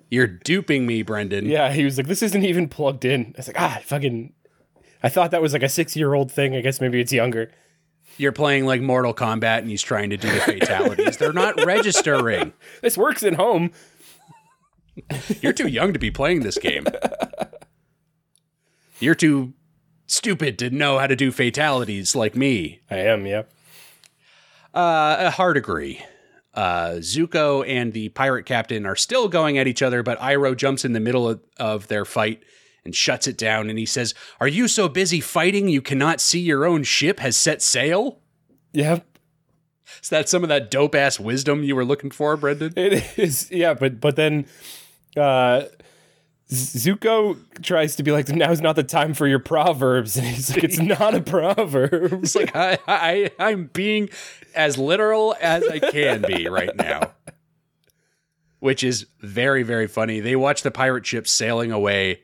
You're 0.10 0.26
duping 0.26 0.88
me, 0.88 1.04
Brendan. 1.04 1.46
Yeah, 1.46 1.72
he 1.72 1.86
was 1.86 1.98
like, 1.98 2.08
"This 2.08 2.24
isn't 2.24 2.44
even 2.44 2.68
plugged 2.68 3.06
in." 3.06 3.34
I 3.36 3.38
was 3.38 3.48
like, 3.48 3.60
"Ah, 3.62 3.80
fucking." 3.84 4.34
I 5.04 5.10
thought 5.10 5.30
that 5.32 5.42
was 5.42 5.54
like 5.54 5.62
a 5.64 5.70
six-year-old 5.70 6.32
thing. 6.32 6.56
I 6.56 6.62
guess 6.62 6.82
maybe 6.82 7.00
it's 7.00 7.14
younger. 7.14 7.52
You're 8.18 8.32
playing 8.32 8.66
like 8.66 8.82
Mortal 8.82 9.14
Kombat, 9.14 9.60
and 9.60 9.70
he's 9.70 9.84
trying 9.84 10.10
to 10.10 10.18
do 10.18 10.28
the 10.28 10.40
fatalities. 10.40 11.18
They're 11.18 11.32
not 11.32 11.64
registering. 11.66 12.54
This 12.82 12.98
works 12.98 13.22
at 13.22 13.36
home. 13.36 13.72
You're 15.42 15.54
too 15.54 15.68
young 15.68 15.94
to 15.94 16.00
be 16.00 16.12
playing 16.12 16.42
this 16.42 16.58
game. 16.58 16.86
You're 19.00 19.16
too 19.16 19.54
stupid 20.08 20.60
to 20.60 20.70
know 20.70 21.00
how 21.00 21.08
to 21.08 21.16
do 21.16 21.32
fatalities 21.32 22.16
like 22.16 22.36
me. 22.36 22.82
I 22.90 22.98
am, 22.98 23.26
yeah. 23.26 23.44
Uh, 24.74 25.16
a 25.20 25.30
hard 25.32 25.58
agree. 25.58 26.04
Uh, 26.54 26.96
Zuko 26.98 27.66
and 27.68 27.94
the 27.94 28.10
pirate 28.10 28.46
captain 28.46 28.86
are 28.86 28.96
still 28.96 29.28
going 29.28 29.58
at 29.58 29.68
each 29.68 29.82
other, 29.82 30.04
but 30.04 30.20
Iroh 30.20 30.58
jumps 30.58 30.84
in 30.84 30.94
the 30.94 31.00
middle 31.00 31.30
of, 31.30 31.42
of 31.58 31.88
their 31.88 32.06
fight 32.06 32.44
and 32.84 32.96
shuts 32.96 33.28
it 33.28 33.38
down. 33.38 33.70
And 33.70 33.78
he 33.80 33.86
says, 33.86 34.14
Are 34.40 34.48
you 34.48 34.68
so 34.68 34.90
busy 34.90 35.22
fighting 35.22 35.68
you 35.68 35.82
cannot 35.82 36.20
see 36.20 36.40
your 36.40 36.66
own 36.66 36.84
ship 36.84 37.20
has 37.20 37.38
set 37.38 37.62
sail? 37.62 38.20
Yep. 38.74 39.06
Is 40.02 40.10
that 40.10 40.30
some 40.30 40.44
of 40.44 40.50
that 40.50 40.72
dope 40.72 40.96
ass 40.96 41.20
wisdom 41.20 41.64
you 41.64 41.76
were 41.76 41.86
looking 41.86 42.12
for, 42.12 42.38
Brendan? 42.38 42.74
It 42.76 43.18
is, 43.18 43.50
yeah, 43.52 43.74
but 43.74 44.00
but 44.00 44.16
then 44.16 44.46
uh 45.18 45.64
Zuko 46.52 47.38
tries 47.62 47.96
to 47.98 48.04
be 48.04 48.12
like, 48.12 48.28
now's 48.30 48.60
not 48.60 48.76
the 48.76 48.84
time 48.84 49.14
for 49.14 49.28
your 49.28 49.40
proverbs, 49.40 50.18
and 50.18 50.26
he's 50.26 50.50
like, 50.50 50.64
it's 50.64 50.80
not 50.80 51.14
a 51.14 51.22
proverb. 51.22 52.24
It's 52.24 52.36
like 52.36 52.56
I, 52.56 52.78
I 52.88 53.32
I'm 53.40 53.68
being 53.68 54.10
as 54.56 54.78
literal 54.78 55.36
as 55.40 55.68
I 55.68 55.80
can 55.80 56.24
be 56.24 56.48
right 56.48 56.76
now. 56.76 57.14
Which 58.60 58.84
is 58.84 59.06
very, 59.22 59.64
very 59.64 59.88
funny. 59.88 60.20
They 60.20 60.36
watch 60.36 60.64
the 60.64 60.72
pirate 60.72 61.06
ship 61.06 61.28
sailing 61.28 61.72
away. 61.72 62.24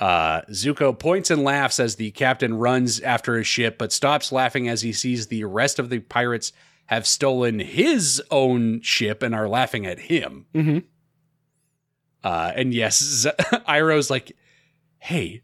Uh, 0.00 0.40
Zuko 0.50 0.98
points 0.98 1.30
and 1.30 1.44
laughs 1.44 1.78
as 1.78 1.96
the 1.96 2.10
captain 2.12 2.54
runs 2.54 3.00
after 3.00 3.36
his 3.36 3.46
ship, 3.46 3.76
but 3.76 3.92
stops 3.92 4.32
laughing 4.32 4.66
as 4.66 4.80
he 4.80 4.92
sees 4.92 5.26
the 5.26 5.44
rest 5.44 5.78
of 5.78 5.90
the 5.90 5.98
pirates 5.98 6.52
have 6.86 7.06
stolen 7.06 7.58
his 7.58 8.22
own 8.30 8.80
ship 8.80 9.22
and 9.22 9.34
are 9.34 9.48
laughing 9.48 9.86
at 9.86 9.98
him. 9.98 10.46
Mm-hmm. 10.54 10.78
Uh, 12.24 12.52
and 12.54 12.72
yes, 12.72 13.02
Z- 13.02 13.30
Iroh's 13.68 14.10
like, 14.10 14.36
"Hey, 14.98 15.42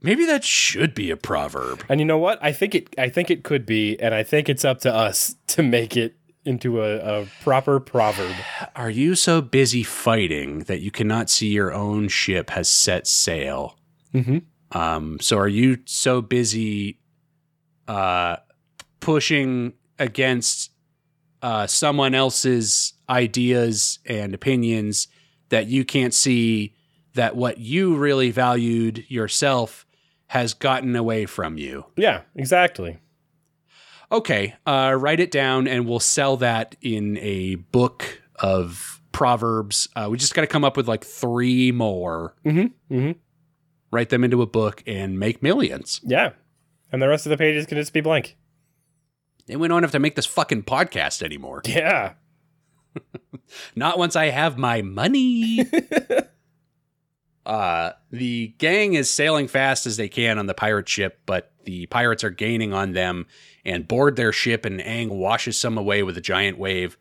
maybe 0.00 0.24
that 0.26 0.44
should 0.44 0.94
be 0.94 1.10
a 1.10 1.16
proverb." 1.16 1.84
And 1.88 2.00
you 2.00 2.06
know 2.06 2.18
what? 2.18 2.38
I 2.42 2.52
think 2.52 2.74
it 2.74 2.94
I 2.98 3.08
think 3.08 3.30
it 3.30 3.44
could 3.44 3.66
be, 3.66 3.98
and 3.98 4.14
I 4.14 4.22
think 4.22 4.48
it's 4.48 4.64
up 4.64 4.80
to 4.80 4.94
us 4.94 5.36
to 5.48 5.62
make 5.62 5.96
it 5.96 6.16
into 6.44 6.82
a, 6.82 7.20
a 7.22 7.26
proper 7.42 7.78
proverb. 7.78 8.34
Are 8.74 8.90
you 8.90 9.14
so 9.14 9.40
busy 9.40 9.84
fighting 9.84 10.60
that 10.60 10.80
you 10.80 10.90
cannot 10.90 11.30
see 11.30 11.48
your 11.48 11.72
own 11.72 12.08
ship 12.08 12.50
has 12.50 12.68
set 12.68 13.06
sail? 13.06 13.78
Mm-hmm. 14.12 14.38
Um, 14.76 15.18
so 15.20 15.38
are 15.38 15.48
you 15.48 15.78
so 15.84 16.20
busy 16.20 16.98
uh, 17.86 18.36
pushing 19.00 19.74
against 19.98 20.70
uh, 21.42 21.66
someone 21.66 22.14
else's 22.14 22.94
ideas 23.08 23.98
and 24.06 24.34
opinions 24.34 25.08
that 25.52 25.66
you 25.68 25.84
can't 25.84 26.12
see 26.12 26.74
that 27.14 27.36
what 27.36 27.58
you 27.58 27.94
really 27.96 28.30
valued 28.30 29.04
yourself 29.08 29.86
has 30.28 30.54
gotten 30.54 30.96
away 30.96 31.26
from 31.26 31.56
you? 31.58 31.84
Yeah, 31.96 32.22
exactly. 32.34 32.98
Okay, 34.10 34.54
uh, 34.66 34.96
write 34.98 35.20
it 35.20 35.30
down 35.30 35.66
and 35.68 35.86
we'll 35.86 36.00
sell 36.00 36.36
that 36.38 36.74
in 36.82 37.16
a 37.18 37.54
book 37.56 38.20
of 38.36 39.00
proverbs. 39.12 39.88
Uh, 39.94 40.08
we 40.10 40.16
just 40.18 40.34
got 40.34 40.40
to 40.40 40.46
come 40.46 40.64
up 40.64 40.76
with 40.76 40.88
like 40.88 41.04
three 41.04 41.70
more, 41.70 42.34
Mm-hmm. 42.44 42.94
Mm-hmm. 42.94 43.12
write 43.90 44.08
them 44.08 44.24
into 44.24 44.40
a 44.42 44.46
book, 44.46 44.82
and 44.86 45.18
make 45.18 45.42
millions. 45.42 46.00
Yeah. 46.02 46.30
And 46.90 47.00
the 47.00 47.08
rest 47.08 47.24
of 47.26 47.30
the 47.30 47.36
pages 47.38 47.66
can 47.66 47.76
just 47.78 47.92
be 47.92 48.00
blank. 48.00 48.36
And 49.48 49.60
we 49.60 49.68
don't 49.68 49.82
have 49.82 49.92
to 49.92 49.98
make 49.98 50.14
this 50.14 50.26
fucking 50.26 50.62
podcast 50.64 51.22
anymore. 51.22 51.62
Yeah. 51.64 52.14
Not 53.76 53.98
once 53.98 54.16
I 54.16 54.26
have 54.26 54.58
my 54.58 54.82
money. 54.82 55.66
uh, 57.46 57.92
the 58.10 58.54
gang 58.58 58.94
is 58.94 59.10
sailing 59.10 59.48
fast 59.48 59.86
as 59.86 59.96
they 59.96 60.08
can 60.08 60.38
on 60.38 60.46
the 60.46 60.54
pirate 60.54 60.88
ship, 60.88 61.20
but 61.26 61.52
the 61.64 61.86
pirates 61.86 62.24
are 62.24 62.30
gaining 62.30 62.72
on 62.72 62.92
them 62.92 63.26
and 63.64 63.86
board 63.88 64.16
their 64.16 64.32
ship, 64.32 64.64
and 64.64 64.80
Aang 64.80 65.08
washes 65.08 65.58
some 65.58 65.78
away 65.78 66.02
with 66.02 66.16
a 66.16 66.22
giant 66.22 66.58
wave. 66.58 66.96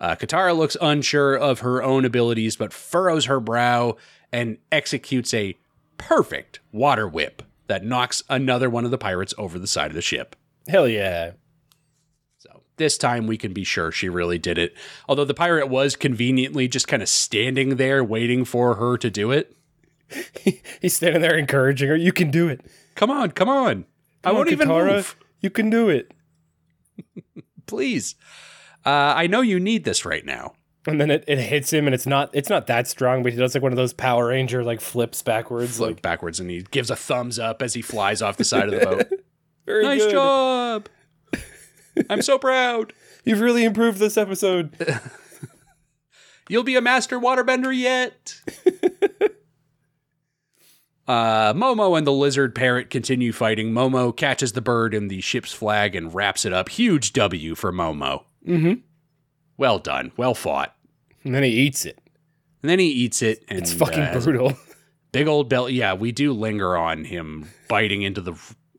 Uh, 0.00 0.16
Katara 0.16 0.56
looks 0.56 0.76
unsure 0.82 1.34
of 1.34 1.60
her 1.60 1.82
own 1.82 2.04
abilities, 2.04 2.56
but 2.56 2.72
furrows 2.72 3.26
her 3.26 3.40
brow 3.40 3.96
and 4.32 4.58
executes 4.70 5.32
a 5.32 5.56
perfect 5.96 6.60
water 6.72 7.08
whip 7.08 7.42
that 7.68 7.84
knocks 7.84 8.22
another 8.28 8.68
one 8.68 8.84
of 8.84 8.90
the 8.90 8.98
pirates 8.98 9.32
over 9.38 9.58
the 9.58 9.66
side 9.66 9.90
of 9.90 9.94
the 9.94 10.02
ship. 10.02 10.36
Hell 10.68 10.88
yeah. 10.88 11.32
This 12.76 12.98
time 12.98 13.26
we 13.26 13.36
can 13.36 13.52
be 13.52 13.62
sure 13.64 13.92
she 13.92 14.08
really 14.08 14.38
did 14.38 14.58
it. 14.58 14.74
Although 15.08 15.24
the 15.24 15.34
pirate 15.34 15.68
was 15.68 15.94
conveniently 15.96 16.66
just 16.68 16.88
kind 16.88 17.02
of 17.02 17.08
standing 17.08 17.76
there 17.76 18.02
waiting 18.02 18.44
for 18.44 18.74
her 18.74 18.96
to 18.98 19.10
do 19.10 19.30
it. 19.30 19.56
He's 20.82 20.94
standing 20.96 21.22
there 21.22 21.36
encouraging 21.36 21.88
her. 21.88 21.96
You 21.96 22.12
can 22.12 22.30
do 22.30 22.48
it. 22.48 22.60
Come 22.94 23.10
on, 23.10 23.30
come 23.30 23.48
on. 23.48 23.84
I 24.24 24.28
Come 24.28 24.30
on, 24.30 24.36
won't 24.36 24.50
even 24.52 24.68
Katara. 24.68 24.92
move. 24.96 25.16
You 25.40 25.50
can 25.50 25.70
do 25.70 25.88
it. 25.88 26.12
Please. 27.66 28.14
Uh, 28.84 29.14
I 29.16 29.26
know 29.26 29.40
you 29.40 29.58
need 29.60 29.84
this 29.84 30.04
right 30.04 30.24
now. 30.24 30.54
And 30.86 31.00
then 31.00 31.10
it, 31.10 31.24
it 31.26 31.38
hits 31.38 31.72
him, 31.72 31.86
and 31.86 31.94
it's 31.94 32.06
not 32.06 32.28
it's 32.34 32.50
not 32.50 32.66
that 32.66 32.86
strong, 32.86 33.22
but 33.22 33.32
he 33.32 33.38
does 33.38 33.54
like 33.54 33.62
one 33.62 33.72
of 33.72 33.76
those 33.76 33.94
Power 33.94 34.28
Ranger 34.28 34.62
like 34.62 34.82
flips 34.82 35.22
backwards. 35.22 35.78
Float 35.78 35.92
Like 35.92 36.02
backwards 36.02 36.40
and 36.40 36.50
he 36.50 36.60
gives 36.70 36.90
a 36.90 36.96
thumbs 36.96 37.38
up 37.38 37.62
as 37.62 37.72
he 37.72 37.80
flies 37.80 38.20
off 38.20 38.36
the 38.36 38.44
side 38.44 38.64
of 38.70 38.78
the 38.78 38.84
boat. 38.86 39.06
very 39.66 39.82
nice 39.84 40.02
good. 40.02 40.10
job. 40.12 40.88
I'm 42.10 42.22
so 42.22 42.38
proud. 42.38 42.92
You've 43.24 43.40
really 43.40 43.64
improved 43.64 43.98
this 43.98 44.16
episode. 44.16 44.74
You'll 46.48 46.62
be 46.62 46.76
a 46.76 46.80
master 46.80 47.18
waterbender 47.18 47.76
yet. 47.76 48.34
uh, 51.08 51.54
Momo 51.54 51.96
and 51.96 52.06
the 52.06 52.12
lizard 52.12 52.54
parrot 52.54 52.90
continue 52.90 53.32
fighting. 53.32 53.72
Momo 53.72 54.14
catches 54.14 54.52
the 54.52 54.60
bird 54.60 54.94
in 54.94 55.08
the 55.08 55.20
ship's 55.20 55.52
flag 55.52 55.94
and 55.94 56.14
wraps 56.14 56.44
it 56.44 56.52
up. 56.52 56.68
Huge 56.68 57.12
W 57.14 57.54
for 57.54 57.72
Momo. 57.72 58.24
mm-hmm. 58.46 58.74
Well 59.56 59.78
done. 59.78 60.12
Well 60.16 60.34
fought. 60.34 60.74
And 61.22 61.34
then 61.34 61.44
he 61.44 61.50
eats 61.50 61.86
it. 61.86 61.98
And 62.62 62.70
then 62.70 62.78
he 62.78 62.86
eats 62.88 63.22
it, 63.22 63.44
and 63.48 63.58
It's 63.58 63.72
fucking 63.72 64.00
uh, 64.02 64.20
brutal. 64.20 64.54
Big 65.12 65.26
old 65.28 65.48
belly. 65.48 65.74
Yeah, 65.74 65.94
we 65.94 66.12
do 66.12 66.32
linger 66.32 66.76
on 66.76 67.04
him 67.04 67.48
biting 67.68 68.02
into 68.02 68.20
the 68.20 68.34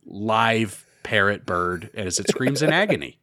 live 0.06 0.85
parrot 1.06 1.46
bird 1.46 1.90
as 1.94 2.20
it 2.20 2.28
screams 2.28 2.62
in 2.62 2.74
agony. 2.74 3.20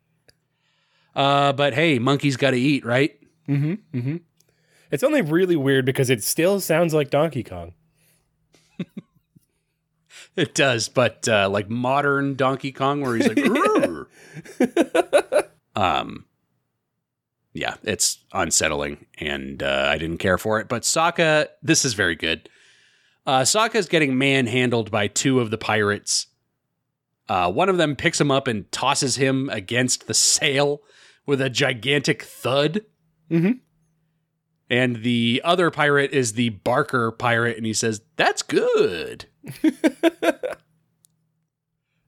Uh, 1.15 1.53
but 1.53 1.75
hey, 1.75 1.99
monkeys 1.99 2.37
got 2.39 2.53
to 2.53 2.59
eat, 2.59 2.85
right? 2.85 3.19
Mm-hmm. 3.49 3.99
Mm-hmm. 3.99 4.17
It's 4.91 5.03
only 5.03 5.21
really 5.21 5.57
weird 5.57 5.85
because 5.85 6.09
it 6.09 6.23
still 6.23 6.61
sounds 6.61 6.95
like 6.95 7.11
Donkey 7.11 7.43
Kong. 7.43 7.75
It 10.35 10.55
does, 10.55 10.89
but 10.89 11.29
uh, 11.29 11.49
like 11.51 11.69
modern 11.69 12.37
Donkey 12.37 12.73
Kong, 12.73 13.03
where 13.03 13.17
he's 13.17 13.29
like, 13.29 13.39
um, 15.77 16.25
yeah, 17.53 17.75
it's 17.83 18.19
unsettling, 18.33 19.05
and 19.19 19.63
uh, 19.63 19.89
I 19.91 19.99
didn't 19.99 20.19
care 20.19 20.39
for 20.39 20.59
it. 20.59 20.69
But 20.69 20.83
Sokka, 20.83 21.49
this 21.63 21.85
is 21.85 21.93
very 21.93 22.17
good. 22.17 22.49
Uh, 23.27 23.41
Sokka's 23.41 23.89
getting 23.89 24.17
manhandled 24.17 24.91
by 24.91 25.07
two 25.07 25.39
of 25.39 25.51
the 25.51 25.59
pirates. 25.59 26.29
Uh, 27.33 27.51
one 27.51 27.71
of 27.71 27.79
them 27.79 27.97
picks 27.97 28.21
him 28.21 28.31
up 28.31 28.47
and 28.47 28.71
tosses 28.71 29.17
him 29.17 29.49
against 29.49 30.07
the 30.07 30.13
sail 30.13 30.83
with 31.25 31.41
a 31.41 31.49
gigantic 31.49 32.23
thud. 32.25 32.83
Mhm. 33.31 33.61
And 34.69 34.97
the 35.03 35.41
other 35.43 35.71
pirate 35.71 36.13
is 36.13 36.35
the 36.35 36.51
Barker 36.51 37.11
pirate, 37.11 37.57
and 37.57 37.65
he 37.65 37.73
says, 37.73 38.03
That's 38.17 38.43
good. 38.43 39.25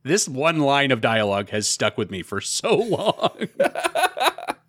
this 0.02 0.28
one 0.28 0.58
line 0.58 0.90
of 0.90 1.00
dialogue 1.00 1.48
has 1.48 1.66
stuck 1.66 1.96
with 1.96 2.10
me 2.10 2.20
for 2.20 2.42
so 2.42 2.76
long. 2.76 3.48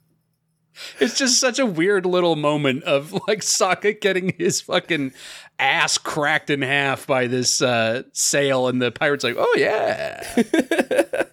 it's 0.99 1.17
just 1.17 1.39
such 1.39 1.59
a 1.59 1.65
weird 1.65 2.05
little 2.05 2.35
moment 2.35 2.83
of 2.83 3.13
like 3.27 3.39
Sokka 3.39 3.99
getting 3.99 4.33
his 4.37 4.61
fucking 4.61 5.13
ass 5.59 5.97
cracked 5.97 6.49
in 6.49 6.61
half 6.61 7.07
by 7.07 7.27
this 7.27 7.61
uh, 7.61 8.03
sail, 8.13 8.67
and 8.67 8.81
the 8.81 8.91
pirate's 8.91 9.23
like, 9.23 9.35
"Oh 9.37 9.55
yeah, 9.57 10.43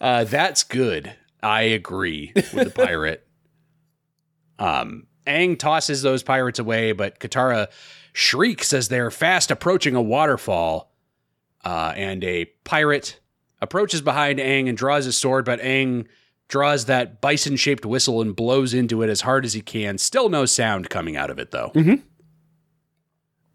uh, 0.00 0.24
that's 0.24 0.64
good." 0.64 1.14
I 1.42 1.62
agree 1.62 2.32
with 2.34 2.52
the 2.52 2.70
pirate. 2.70 3.26
um, 4.58 5.06
Aang 5.26 5.58
tosses 5.58 6.02
those 6.02 6.22
pirates 6.22 6.58
away, 6.58 6.92
but 6.92 7.20
Katara 7.20 7.68
shrieks 8.12 8.72
as 8.72 8.88
they're 8.88 9.10
fast 9.10 9.50
approaching 9.50 9.94
a 9.94 10.02
waterfall. 10.02 10.90
Uh, 11.64 11.94
and 11.96 12.22
a 12.24 12.44
pirate 12.64 13.20
approaches 13.62 14.02
behind 14.02 14.38
Aang 14.38 14.68
and 14.68 14.76
draws 14.76 15.06
his 15.06 15.16
sword, 15.16 15.46
but 15.46 15.60
Aang 15.60 16.06
draws 16.48 16.84
that 16.86 17.20
bison 17.20 17.56
shaped 17.56 17.86
whistle 17.86 18.20
and 18.20 18.36
blows 18.36 18.74
into 18.74 19.02
it 19.02 19.08
as 19.10 19.22
hard 19.22 19.44
as 19.44 19.54
he 19.54 19.60
can. 19.60 19.98
Still 19.98 20.28
no 20.28 20.44
sound 20.44 20.90
coming 20.90 21.16
out 21.16 21.30
of 21.30 21.38
it, 21.38 21.50
though. 21.50 21.72
Mhm. 21.74 22.02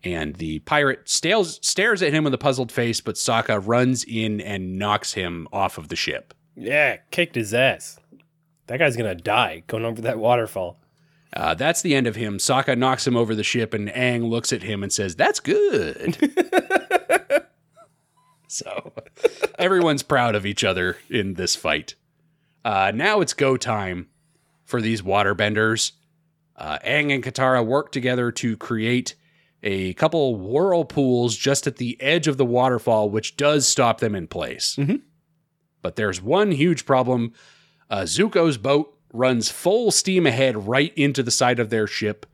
And 0.04 0.36
the 0.36 0.60
pirate 0.60 1.10
stares, 1.10 1.60
stares 1.62 2.02
at 2.02 2.14
him 2.14 2.24
with 2.24 2.34
a 2.34 2.38
puzzled 2.38 2.72
face, 2.72 3.02
but 3.02 3.16
Sokka 3.16 3.62
runs 3.66 4.04
in 4.06 4.40
and 4.42 4.78
knocks 4.80 5.14
him 5.14 5.48
off 5.52 5.78
of 5.78 5.90
the 5.90 5.96
ship. 5.96 6.34
Yeah, 6.56 6.98
kicked 7.12 7.36
his 7.36 7.54
ass. 7.54 8.00
That 8.68 8.80
guy's 8.80 8.96
gonna 8.96 9.16
die 9.16 9.64
going 9.68 9.84
over 9.86 10.02
that 10.02 10.18
waterfall. 10.20 10.80
Uh, 11.34 11.54
that's 11.54 11.82
the 11.82 11.94
end 11.96 12.08
of 12.08 12.16
him. 12.16 12.38
Sokka 12.38 12.78
knocks 12.78 13.06
him 13.06 13.16
over 13.16 13.36
the 13.36 13.44
ship, 13.44 13.74
and 13.74 13.90
Aang 13.90 14.30
looks 14.30 14.52
at 14.52 14.64
him 14.64 14.82
and 14.84 14.92
says, 14.92 15.16
That's 15.16 15.40
good. 15.40 16.18
so 18.48 18.94
everyone's 19.60 20.04
proud 20.04 20.34
of 20.36 20.46
each 20.46 20.64
other 20.64 20.98
in 21.10 21.36
this 21.36 21.56
fight. 21.56 21.96
Uh, 22.64 22.92
now 22.94 23.22
it's 23.22 23.34
go 23.34 23.58
time 23.58 24.08
for 24.66 24.82
these 24.82 25.02
waterbenders. 25.02 25.94
Uh, 26.56 26.78
Aang 26.86 27.14
and 27.14 27.24
Katara 27.24 27.66
work 27.66 27.92
together 27.92 28.32
to 28.34 28.58
create 28.58 29.16
a 29.64 29.94
couple 29.96 30.36
whirlpools 30.36 31.36
just 31.36 31.68
at 31.68 31.78
the 31.78 32.00
edge 32.02 32.28
of 32.28 32.38
the 32.38 32.46
waterfall, 32.46 33.10
which 33.10 33.38
does 33.38 33.68
stop 33.68 34.00
them 34.00 34.16
in 34.16 34.28
place. 34.28 34.76
Mhm. 34.78 35.02
But 35.82 35.96
there's 35.96 36.22
one 36.22 36.52
huge 36.52 36.86
problem. 36.86 37.34
Uh, 37.90 38.02
Zuko's 38.02 38.58
boat 38.58 38.94
runs 39.14 39.50
full 39.50 39.92
steam 39.92 40.26
ahead 40.28 40.68
right 40.68 40.94
into 40.96 41.24
the 41.24 41.32
side 41.32 41.60
of 41.60 41.70
their 41.70 41.88
ship. 41.88 42.26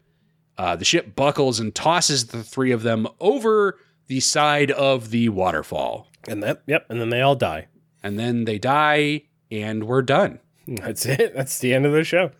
Uh, 0.57 0.75
the 0.75 0.85
ship 0.85 1.15
buckles 1.15 1.59
and 1.59 1.73
tosses 1.73 2.27
the 2.27 2.43
three 2.43 2.71
of 2.71 2.83
them 2.83 3.07
over 3.19 3.79
the 4.07 4.19
side 4.19 4.71
of 4.71 5.09
the 5.11 5.29
waterfall. 5.29 6.07
And 6.27 6.41
that, 6.43 6.63
yep, 6.67 6.85
and 6.89 6.99
then 6.99 7.09
they 7.09 7.21
all 7.21 7.35
die. 7.35 7.67
And 8.03 8.19
then 8.19 8.45
they 8.45 8.57
die, 8.59 9.23
and 9.61 9.85
we're 9.85 10.01
done. 10.01 10.39
That's 10.67 11.05
it. 11.05 11.35
That's 11.35 11.59
the 11.59 11.73
end 11.73 11.85
of 11.85 11.91
the 11.91 12.03
show. 12.03 12.31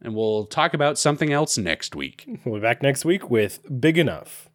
And 0.00 0.14
we'll 0.14 0.46
talk 0.46 0.74
about 0.74 0.98
something 0.98 1.32
else 1.32 1.56
next 1.56 1.94
week. 1.94 2.26
We'll 2.44 2.56
be 2.56 2.60
back 2.60 2.82
next 2.82 3.04
week 3.04 3.30
with 3.30 3.60
Big 3.80 3.96
Enough. 3.98 4.48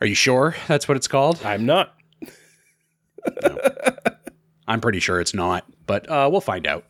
Are 0.00 0.06
you 0.06 0.14
sure 0.14 0.54
that's 0.66 0.88
what 0.88 0.96
it's 0.96 1.08
called? 1.08 1.40
I'm 1.44 1.64
not. 1.66 1.94
I'm 4.66 4.80
pretty 4.80 5.00
sure 5.00 5.20
it's 5.20 5.34
not, 5.34 5.64
but 5.86 6.08
uh, 6.10 6.28
we'll 6.30 6.40
find 6.40 6.66
out. 6.66 6.84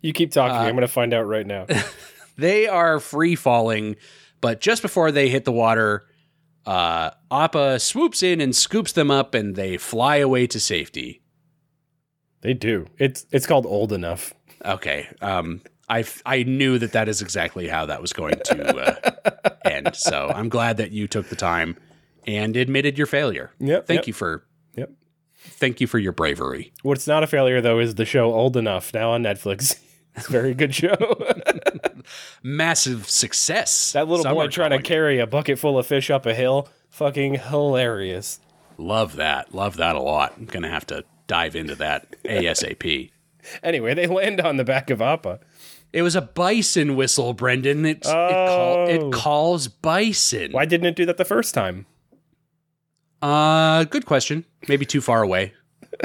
You 0.00 0.12
keep 0.12 0.32
talking. 0.32 0.56
Uh, 0.56 0.60
I'm 0.60 0.74
going 0.74 0.80
to 0.80 0.88
find 0.88 1.12
out 1.12 1.26
right 1.26 1.46
now. 1.46 1.66
They 2.40 2.66
are 2.68 3.00
free 3.00 3.34
falling, 3.34 3.96
but 4.40 4.62
just 4.62 4.80
before 4.80 5.12
they 5.12 5.28
hit 5.28 5.44
the 5.44 5.52
water, 5.52 6.06
uh, 6.64 7.10
Appa 7.30 7.78
swoops 7.80 8.22
in 8.22 8.40
and 8.40 8.56
scoops 8.56 8.92
them 8.92 9.10
up, 9.10 9.34
and 9.34 9.56
they 9.56 9.76
fly 9.76 10.16
away 10.16 10.46
to 10.46 10.58
safety. 10.58 11.19
They 12.42 12.54
do. 12.54 12.86
It's 12.98 13.26
it's 13.32 13.46
called 13.46 13.66
Old 13.66 13.92
Enough. 13.92 14.34
Okay. 14.64 15.08
Um, 15.20 15.60
I 15.88 16.04
I 16.26 16.42
knew 16.44 16.78
that 16.78 16.92
that 16.92 17.08
is 17.08 17.20
exactly 17.22 17.68
how 17.68 17.86
that 17.86 18.00
was 18.00 18.12
going 18.12 18.34
to 18.46 18.76
uh, 18.76 19.50
end. 19.64 19.94
So 19.94 20.30
I'm 20.34 20.48
glad 20.48 20.76
that 20.78 20.90
you 20.92 21.06
took 21.08 21.28
the 21.28 21.36
time 21.36 21.76
and 22.26 22.56
admitted 22.56 22.96
your 22.98 23.06
failure. 23.06 23.50
Yep, 23.58 23.86
Thank 23.86 23.98
yep. 24.00 24.06
you 24.06 24.12
for 24.12 24.44
Yep. 24.76 24.90
thank 25.38 25.80
you 25.80 25.86
for 25.86 25.98
your 25.98 26.12
bravery. 26.12 26.72
What's 26.82 27.06
not 27.06 27.22
a 27.22 27.26
failure 27.26 27.60
though 27.60 27.78
is 27.78 27.94
the 27.96 28.04
show 28.04 28.32
Old 28.32 28.56
Enough 28.56 28.92
now 28.94 29.10
on 29.12 29.22
Netflix. 29.22 29.78
It's 30.16 30.26
a 30.28 30.32
very 30.32 30.54
good 30.54 30.74
show. 30.74 30.96
Massive 32.42 33.08
success. 33.08 33.92
that 33.92 34.08
little 34.08 34.24
Some 34.24 34.34
boy 34.34 34.48
trying 34.48 34.70
to 34.70 34.76
it. 34.76 34.84
carry 34.84 35.18
a 35.20 35.26
bucket 35.26 35.56
full 35.58 35.78
of 35.78 35.86
fish 35.86 36.10
up 36.10 36.26
a 36.26 36.34
hill, 36.34 36.68
fucking 36.88 37.34
hilarious. 37.34 38.40
Love 38.76 39.16
that. 39.16 39.54
Love 39.54 39.76
that 39.76 39.94
a 39.96 40.00
lot. 40.00 40.34
I'm 40.36 40.46
gonna 40.46 40.68
have 40.68 40.86
to 40.86 41.04
dive 41.30 41.54
into 41.54 41.76
that 41.76 42.16
ASAP. 42.24 43.10
Anyway, 43.62 43.94
they 43.94 44.06
land 44.08 44.40
on 44.40 44.56
the 44.56 44.64
back 44.64 44.90
of 44.90 45.00
Appa. 45.00 45.38
It 45.92 46.02
was 46.02 46.16
a 46.16 46.20
bison 46.20 46.96
whistle, 46.96 47.32
Brendan. 47.34 47.86
It's, 47.86 48.08
it, 48.08 48.12
call, 48.12 48.76
Oh. 48.76 48.84
it 48.86 49.12
calls 49.12 49.68
bison. 49.68 50.50
Why 50.50 50.64
didn't 50.64 50.86
it 50.88 50.96
do 50.96 51.06
that 51.06 51.18
the 51.18 51.24
first 51.24 51.54
time? 51.54 51.86
Uh, 53.22 53.84
good 53.84 54.06
question. 54.06 54.44
Maybe 54.68 54.84
too 54.84 55.00
far 55.00 55.22
away. 55.22 55.54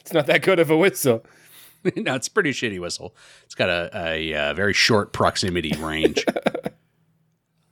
It's 0.00 0.12
not 0.12 0.26
that 0.26 0.42
good 0.42 0.60
of 0.60 0.70
a 0.70 0.76
whistle. 0.76 1.26
no, 1.96 2.14
it's 2.14 2.28
a 2.28 2.30
pretty 2.30 2.52
shitty 2.52 2.78
whistle. 2.78 3.16
It's 3.44 3.56
got 3.56 3.68
a, 3.68 3.90
a, 3.92 4.34
uh 4.34 4.54
very 4.54 4.72
short 4.72 5.12
proximity 5.12 5.72
range. 5.80 6.24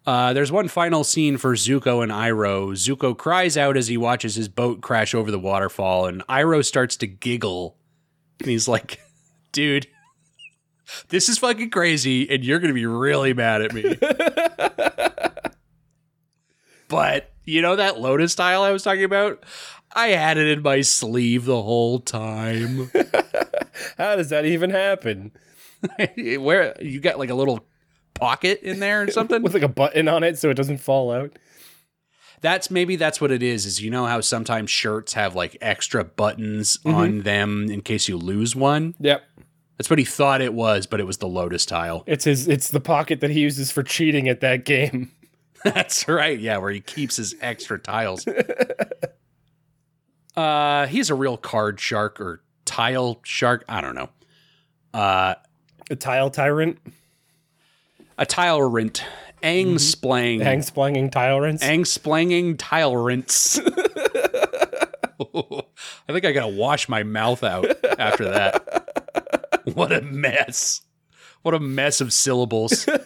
uh, 0.07 0.33
there's 0.33 0.53
one 0.53 0.69
final 0.69 1.05
scene 1.05 1.37
for 1.39 1.55
Zuko 1.55 2.03
and 2.03 2.13
Iroh. 2.13 2.73
Zuko 2.73 3.17
cries 3.17 3.57
out 3.57 3.77
as 3.77 3.89
he 3.89 3.97
watches 3.97 4.35
his 4.35 4.49
boat 4.49 4.81
crash 4.81 5.15
over 5.15 5.31
the 5.31 5.39
waterfall, 5.39 6.07
and 6.07 6.27
Iroh 6.27 6.65
starts 6.65 6.97
to 6.99 7.07
giggle. 7.07 7.77
And 8.41 8.49
he's 8.49 8.69
like, 8.69 9.01
dude, 9.53 9.87
this 11.09 11.29
is 11.29 11.39
fucking 11.39 11.71
crazy, 11.71 12.29
and 12.29 12.45
you're 12.45 12.59
going 12.59 12.69
to 12.69 12.75
be 12.75 12.87
really 12.87 13.33
mad 13.33 13.63
at 13.63 13.73
me. 13.73 13.97
but 16.89 17.33
you 17.45 17.63
know 17.63 17.77
that 17.77 18.01
Lotus 18.01 18.35
tile 18.35 18.63
I 18.63 18.71
was 18.71 18.83
talking 18.83 19.05
about? 19.05 19.45
I 19.95 20.09
had 20.09 20.39
it 20.39 20.49
in 20.49 20.63
my 20.63 20.81
sleeve 20.81 21.45
the 21.45 21.63
whole 21.63 22.01
time. 22.01 22.91
How 23.97 24.17
does 24.17 24.31
that 24.31 24.45
even 24.45 24.71
happen? 24.71 25.33
Where 26.17 26.75
you 26.83 27.01
got 27.01 27.19
like 27.19 27.31
a 27.31 27.35
little 27.35 27.67
pocket 28.15 28.61
in 28.63 28.81
there 28.81 29.03
or 29.03 29.11
something? 29.11 29.43
With 29.43 29.55
like 29.55 29.63
a 29.63 29.69
button 29.69 30.09
on 30.09 30.23
it 30.25 30.39
so 30.39 30.51
it 30.51 30.55
doesn't 30.55 30.79
fall 30.79 31.13
out. 31.13 31.39
that's 32.41 32.71
maybe 32.71 32.97
that's 32.97 33.21
what 33.21 33.31
it 33.31 33.43
is. 33.43 33.67
Is 33.67 33.83
you 33.83 33.91
know 33.91 34.07
how 34.07 34.21
sometimes 34.21 34.71
shirts 34.71 35.15
have 35.15 35.35
like 35.35 35.57
extra 35.61 36.05
buttons 36.05 36.79
on 36.85 37.21
them 37.21 37.69
in 37.71 37.81
case 37.83 38.09
you 38.09 38.17
lose 38.17 38.55
one. 38.57 38.95
Yep. 39.01 39.23
That's 39.77 39.91
what 39.91 39.99
he 39.99 40.05
thought 40.05 40.41
it 40.41 40.55
was, 40.55 40.87
but 40.87 41.01
it 41.01 41.05
was 41.05 41.17
the 41.19 41.27
lotus 41.27 41.67
tile. 41.67 42.05
It's 42.07 42.25
his 42.25 42.47
it's 42.47 42.71
the 42.71 42.81
pocket 42.81 43.21
that 43.21 43.31
he 43.31 43.41
uses 43.41 43.71
for 43.73 43.83
cheating 43.83 44.29
at 44.29 44.41
that 44.41 44.65
game. 44.65 45.11
That's 45.65 46.07
right. 46.09 46.39
Yeah, 46.39 46.59
where 46.59 46.71
he 46.71 46.81
keeps 46.81 47.17
his 47.17 47.35
extra 47.41 47.79
tiles. 47.79 48.27
uh, 50.37 50.87
he's 50.87 51.11
a 51.11 51.15
real 51.15 51.37
card 51.37 51.81
shark 51.81 52.21
or 52.21 52.43
tile 52.65 53.21
shark. 53.25 53.65
I 53.69 53.81
don't 53.81 53.95
know. 53.95 54.11
Uh, 54.93 55.35
A 55.91 55.97
tile 55.97 56.31
tyrant. 56.31 56.79
A 58.19 58.27
tile 58.27 58.63
rent. 58.63 59.05
Ang 59.43 59.77
splang. 59.77 60.43
Ang 60.43 60.63
splanging 60.63 61.11
tyrants. 61.11 61.63
Ang 61.63 61.85
splanging 61.85 62.57
tile 62.57 62.97
rinse. 62.97 63.61
I 65.21 66.13
think 66.13 66.25
I 66.25 66.33
gotta 66.33 66.49
wash 66.49 66.89
my 66.89 67.03
mouth 67.03 67.45
out 67.45 67.67
after 67.99 68.25
that. 68.31 68.81
What 69.75 69.93
a 69.93 70.03
mess. 70.03 70.83
What 71.41 71.55
a 71.55 71.59
mess 71.59 72.03
of 72.03 72.13
syllables. 72.13 72.87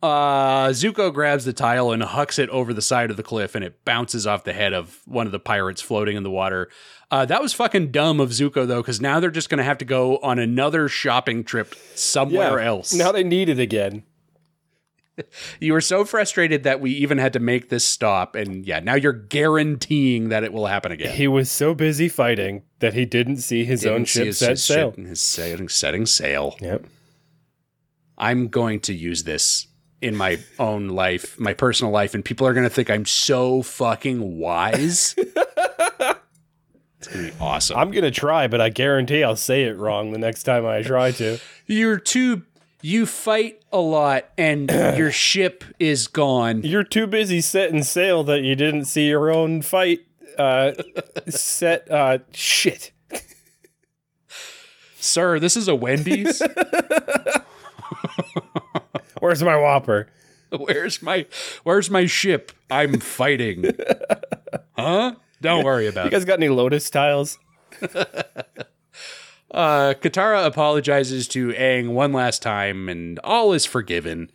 Uh, 0.00 0.68
Zuko 0.68 1.12
grabs 1.12 1.44
the 1.44 1.52
tile 1.52 1.90
and 1.90 2.02
hucks 2.02 2.38
it 2.38 2.48
over 2.50 2.72
the 2.72 2.80
side 2.80 3.10
of 3.10 3.16
the 3.16 3.22
cliff, 3.24 3.56
and 3.56 3.64
it 3.64 3.84
bounces 3.84 4.28
off 4.28 4.44
the 4.44 4.52
head 4.52 4.72
of 4.72 5.00
one 5.06 5.26
of 5.26 5.32
the 5.32 5.40
pirates 5.40 5.82
floating 5.82 6.16
in 6.16 6.22
the 6.22 6.30
water. 6.30 6.70
Uh, 7.10 7.24
that 7.24 7.40
was 7.40 7.54
fucking 7.54 7.90
dumb 7.90 8.20
of 8.20 8.30
Zuko, 8.30 8.66
though, 8.66 8.82
because 8.82 9.00
now 9.00 9.18
they're 9.18 9.30
just 9.30 9.48
going 9.48 9.58
to 9.58 9.64
have 9.64 9.78
to 9.78 9.84
go 9.86 10.18
on 10.18 10.38
another 10.38 10.88
shopping 10.88 11.42
trip 11.42 11.74
somewhere 11.94 12.60
else. 12.60 12.92
Now 12.92 13.12
they 13.12 13.24
need 13.24 13.48
it 13.48 13.58
again. 13.58 14.02
You 15.58 15.72
were 15.72 15.80
so 15.80 16.04
frustrated 16.04 16.62
that 16.62 16.80
we 16.80 16.92
even 16.92 17.18
had 17.18 17.32
to 17.32 17.40
make 17.40 17.70
this 17.70 17.84
stop, 17.84 18.36
and 18.36 18.64
yeah, 18.64 18.78
now 18.78 18.94
you're 18.94 19.12
guaranteeing 19.12 20.28
that 20.28 20.44
it 20.44 20.52
will 20.52 20.66
happen 20.66 20.92
again. 20.92 21.12
He 21.16 21.26
was 21.26 21.50
so 21.50 21.74
busy 21.74 22.08
fighting 22.08 22.62
that 22.78 22.94
he 22.94 23.04
didn't 23.04 23.38
see 23.38 23.64
his 23.64 23.84
own 23.84 24.02
Didn't 24.04 24.08
see 24.10 24.18
ship 24.20 24.26
his- 24.28 24.38
set 24.38 24.50
his 24.50 24.62
sail. 24.64 24.92
ship- 24.94 25.04
his 25.06 25.20
setting, 25.20 25.68
setting 25.68 26.06
sail. 26.06 26.56
Yep. 26.60 26.84
I'm 28.16 28.46
going 28.46 28.78
to 28.82 28.94
use 28.94 29.24
this 29.24 29.66
in 30.00 30.14
my 30.14 30.38
own 30.60 30.86
life, 30.86 31.36
my 31.40 31.52
personal 31.52 31.92
life, 31.92 32.14
and 32.14 32.24
people 32.24 32.46
are 32.46 32.54
gonna 32.54 32.70
think 32.70 32.88
I'm 32.88 33.04
so 33.04 33.62
fucking 33.62 34.38
wise. 34.38 35.16
it's 36.98 37.08
gonna 37.08 37.28
be 37.28 37.34
awesome. 37.40 37.76
I'm 37.76 37.90
gonna 37.90 38.10
try, 38.10 38.48
but 38.48 38.60
I 38.60 38.68
guarantee 38.68 39.22
I'll 39.22 39.36
say 39.36 39.64
it 39.64 39.76
wrong 39.76 40.12
the 40.12 40.18
next 40.18 40.42
time 40.42 40.66
I 40.66 40.82
try 40.82 41.12
to. 41.12 41.38
You're 41.66 41.98
too. 41.98 42.42
You 42.80 43.06
fight 43.06 43.60
a 43.72 43.78
lot, 43.78 44.26
and 44.36 44.70
your 44.96 45.10
ship 45.10 45.64
is 45.78 46.06
gone. 46.06 46.62
You're 46.62 46.84
too 46.84 47.06
busy 47.06 47.40
setting 47.40 47.82
sail 47.82 48.22
that 48.24 48.42
you 48.42 48.54
didn't 48.54 48.84
see 48.84 49.08
your 49.08 49.30
own 49.30 49.62
fight 49.62 50.00
uh, 50.38 50.72
set. 51.28 51.90
Uh, 51.90 52.18
shit. 52.32 52.92
Sir, 55.00 55.38
this 55.38 55.56
is 55.56 55.68
a 55.68 55.74
Wendy's. 55.74 56.42
Where's 59.20 59.42
my 59.42 59.56
Whopper? 59.56 60.08
Where's 60.50 61.02
my 61.02 61.26
Where's 61.62 61.90
my 61.90 62.06
ship? 62.06 62.52
I'm 62.70 63.00
fighting. 63.00 63.70
Huh? 64.76 65.14
Don't 65.40 65.64
worry 65.64 65.86
about 65.86 66.02
You 66.04 66.06
it. 66.08 66.12
You 66.12 66.18
guys 66.18 66.24
got 66.24 66.38
any 66.38 66.48
Lotus 66.48 66.90
tiles? 66.90 67.38
Uh, 69.50 69.94
Katara 69.94 70.44
apologizes 70.44 71.26
to 71.28 71.48
Aang 71.54 71.92
one 71.94 72.12
last 72.12 72.42
time, 72.42 72.86
and 72.88 73.18
all 73.20 73.54
is 73.54 73.64
forgiven. 73.64 74.30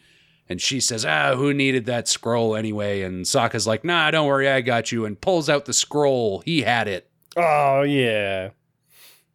And 0.49 0.59
she 0.59 0.79
says, 0.79 1.05
"Ah, 1.05 1.35
who 1.35 1.53
needed 1.53 1.85
that 1.85 2.07
scroll 2.07 2.55
anyway?" 2.55 3.03
And 3.03 3.23
Sokka's 3.25 3.67
like, 3.67 3.83
"Nah, 3.85 4.09
don't 4.09 4.25
worry, 4.27 4.49
I 4.49 4.61
got 4.61 4.91
you." 4.91 5.05
And 5.05 5.21
pulls 5.21 5.49
out 5.49 5.65
the 5.65 5.73
scroll. 5.73 6.41
He 6.45 6.63
had 6.63 6.87
it. 6.87 7.11
Oh 7.37 7.83
yeah. 7.83 8.49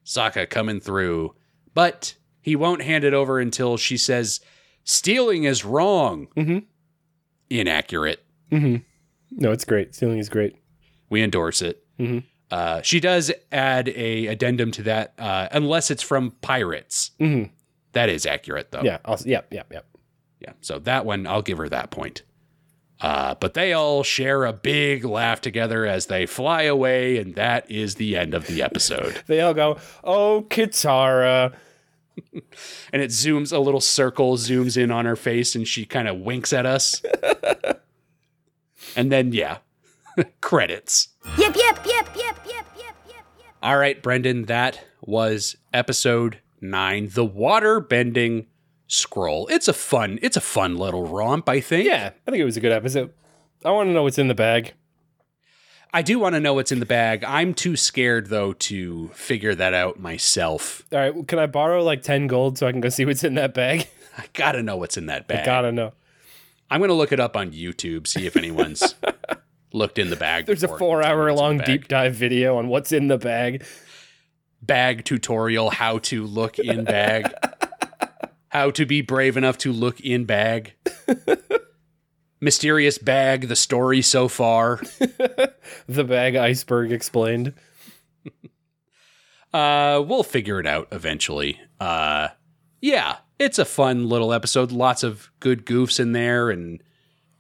Sokka 0.05 0.51
coming 0.51 0.81
through, 0.81 1.35
but 1.75 2.17
he 2.43 2.57
won't 2.57 2.83
hand 2.83 3.05
it 3.05 3.15
over 3.15 3.39
until 3.39 3.77
she 3.77 3.97
says, 3.97 4.41
"Stealing 4.83 5.45
is 5.45 5.65
wrong." 5.65 6.27
Mhm. 6.37 6.65
Inaccurate. 7.51 8.25
No, 8.51 9.53
it's 9.53 9.65
great. 9.65 9.95
Stealing 9.95 10.19
is 10.19 10.29
great. 10.29 10.57
We 11.11 11.23
endorse 11.23 11.63
it. 11.63 11.85
Mhm. 11.99 12.25
Uh, 12.51 12.81
she 12.83 13.01
does 13.01 13.31
add 13.53 13.89
a 13.91 14.27
addendum 14.27 14.71
to 14.73 14.83
that, 14.85 15.13
uh, 15.19 15.49
unless 15.53 15.91
it's 15.91 16.03
from 16.03 16.31
pirates. 16.41 17.11
Mhm. 17.21 17.51
That 17.93 18.09
is 18.09 18.25
accurate, 18.27 18.71
though. 18.71 18.83
Yeah. 18.83 18.99
I'll, 19.05 19.19
yep. 19.25 19.49
Yep. 19.53 19.73
Yep. 19.73 19.87
Yeah. 20.41 20.53
So 20.61 20.79
that 20.81 21.05
one, 21.05 21.27
I'll 21.27 21.43
give 21.43 21.59
her 21.59 21.69
that 21.69 21.91
point. 21.91 22.23
Uh, 23.01 23.35
but 23.39 23.55
they 23.55 23.73
all 23.73 24.03
share 24.03 24.45
a 24.45 24.53
big 24.53 25.05
laugh 25.05 25.41
together 25.41 25.87
as 25.87 26.07
they 26.07 26.27
fly 26.27 26.63
away, 26.63 27.17
and 27.19 27.35
that 27.37 27.71
is 27.71 27.95
the 27.95 28.17
end 28.17 28.35
of 28.35 28.47
the 28.47 28.61
episode. 28.63 29.23
They 29.27 29.41
all 29.41 29.55
go, 29.55 29.79
"Oh, 30.03 30.47
Katara." 30.49 31.53
and 32.93 33.01
it 33.03 33.11
zooms, 33.11 33.53
a 33.53 33.59
little 33.61 33.81
circle 33.81 34.37
zooms 34.37 34.77
in 34.77 34.91
on 34.91 35.05
her 35.05 35.15
face, 35.17 35.55
and 35.55 35.67
she 35.69 35.85
kind 35.85 36.09
of 36.09 36.17
winks 36.19 36.53
at 36.53 36.67
us. 36.67 37.01
and 38.97 39.13
then, 39.13 39.33
yeah, 39.33 39.59
credits. 40.41 41.09
Yep, 41.37 41.57
yep, 41.57 41.87
yep, 41.87 41.87
yep, 41.87 42.17
yep, 42.17 42.47
yep, 42.47 42.67
yep, 42.79 42.97
yep. 43.09 43.25
All 43.63 43.77
right, 43.77 44.03
Brendan, 44.03 44.45
that 44.45 44.85
was 45.01 45.57
episode 45.73 46.39
nine, 46.61 47.11
the 47.13 47.25
water 47.25 47.81
bending 47.81 48.47
scroll. 48.87 49.47
It's 49.49 49.69
a 49.69 49.73
fun, 49.73 50.19
it's 50.23 50.37
a 50.37 50.41
fun 50.41 50.77
little 50.77 51.07
romp, 51.07 51.49
I 51.49 51.61
think. 51.61 51.87
Yeah, 51.87 52.11
I 52.27 52.31
think 52.31 52.41
it 52.41 52.45
was 52.45 52.57
a 52.57 52.61
good 52.61 52.73
episode. 52.73 53.13
I 53.65 53.71
want 53.71 53.89
to 53.89 53.93
know 53.93 54.05
what's 54.05 54.19
in 54.19 54.29
the 54.29 54.35
bag. 54.35 54.75
I 55.93 56.03
do 56.03 56.19
want 56.19 56.35
to 56.35 56.41
know 56.41 56.55
what's 56.55 56.71
in 56.71 56.81
the 56.81 56.87
bag. 56.87 57.25
I'm 57.25 57.55
too 57.55 57.75
scared 57.75 58.27
though 58.29 58.53
to 58.53 59.09
figure 59.09 59.55
that 59.55 59.73
out 59.73 59.99
myself. 59.99 60.83
All 60.93 60.99
right, 60.99 61.15
well, 61.15 61.25
can 61.25 61.39
I 61.39 61.47
borrow 61.47 61.83
like 61.83 62.03
ten 62.03 62.27
gold 62.27 62.59
so 62.59 62.67
I 62.67 62.73
can 62.73 62.81
go 62.81 62.89
see 62.91 63.05
what's 63.05 63.25
in 63.25 63.35
that 63.35 63.55
bag? 63.55 63.89
I 64.19 64.25
gotta 64.35 64.63
know 64.63 64.77
what's 64.77 64.97
in 64.97 65.07
that 65.07 65.27
bag. 65.27 65.41
I 65.41 65.47
gotta 65.47 65.73
know. 65.73 65.93
I'm 66.71 66.81
gonna 66.81 66.93
look 66.93 67.13
it 67.13 67.21
up 67.21 67.37
on 67.37 67.53
YouTube, 67.53 68.07
see 68.07 68.27
if 68.27 68.37
anyone's 68.37 68.95
looked 69.73 69.99
in 69.99 70.11
the 70.11 70.17
bag. 70.17 70.47
There's 70.47 70.63
a 70.63 70.69
before 70.69 71.01
and 71.01 71.05
tell 71.05 71.17
me 71.17 71.19
four-hour 71.19 71.27
what's 71.27 71.31
in 71.31 71.37
the 71.37 71.43
long 71.43 71.59
deep 71.59 71.89
dive 71.89 72.15
video 72.15 72.57
on 72.57 72.69
what's 72.69 72.93
in 72.93 73.09
the 73.09 73.19
bag. 73.19 73.65
bag 74.63 75.05
tutorial: 75.05 75.71
how 75.71 75.99
to 75.99 76.25
look 76.25 76.59
in 76.59 76.85
bag, 76.85 77.33
how 78.49 78.71
to 78.73 78.87
be 78.87 79.01
brave 79.03 79.37
enough 79.37 79.59
to 79.59 79.73
look 79.73 80.01
in 80.01 80.25
bag. 80.25 80.75
Mysterious 82.41 82.99
bag. 82.99 83.49
The 83.49 83.57
story 83.57 84.03
so 84.03 84.29
far. 84.29 84.81
The 85.87 86.05
bag 86.05 86.35
iceberg 86.35 86.93
explained. 86.93 87.55
Uh, 89.53 90.05
we'll 90.07 90.23
figure 90.23 90.61
it 90.61 90.67
out 90.67 90.89
eventually. 90.93 91.59
Uh, 91.81 92.29
yeah, 92.83 93.17
it's 93.39 93.59
a 93.59 93.65
fun 93.65 94.07
little 94.07 94.33
episode. 94.33 94.71
Lots 94.71 95.03
of 95.03 95.31
good 95.41 95.65
goofs 95.65 95.99
in 95.99 96.13
there, 96.13 96.51
and 96.51 96.83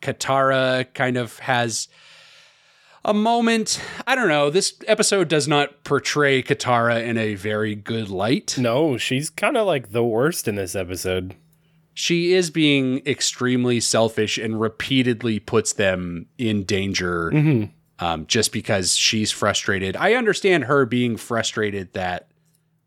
Katara 0.01 0.87
kind 0.95 1.19
of 1.19 1.39
has 1.41 1.89
a 3.05 3.15
moment. 3.15 3.81
I 4.07 4.15
don't 4.15 4.29
know. 4.29 4.51
This 4.51 4.75
episode 4.87 5.29
does 5.29 5.47
not 5.49 5.85
portray 5.85 6.43
Katara 6.43 7.03
in 7.05 7.17
a 7.17 7.35
very 7.35 7.75
good 7.75 8.09
light. 8.11 8.57
No, 8.59 8.97
she's 8.99 9.31
kind 9.31 9.57
of 9.57 9.67
like 9.67 9.93
the 9.93 10.05
worst 10.05 10.49
in 10.49 10.57
this 10.57 10.75
episode. 10.75 11.35
She 11.95 12.33
is 12.33 12.51
being 12.51 13.03
extremely 13.07 13.81
selfish 13.81 14.39
and 14.39 14.61
repeatedly 14.61 15.41
puts 15.41 15.73
them 15.73 16.27
in 16.39 16.63
danger 16.65 17.73
um, 17.99 18.27
just 18.27 18.53
because 18.53 18.95
she's 18.97 19.33
frustrated. 19.33 19.97
I 19.97 20.15
understand 20.15 20.65
her 20.65 20.87
being 20.87 21.17
frustrated 21.17 21.93
that 21.95 22.29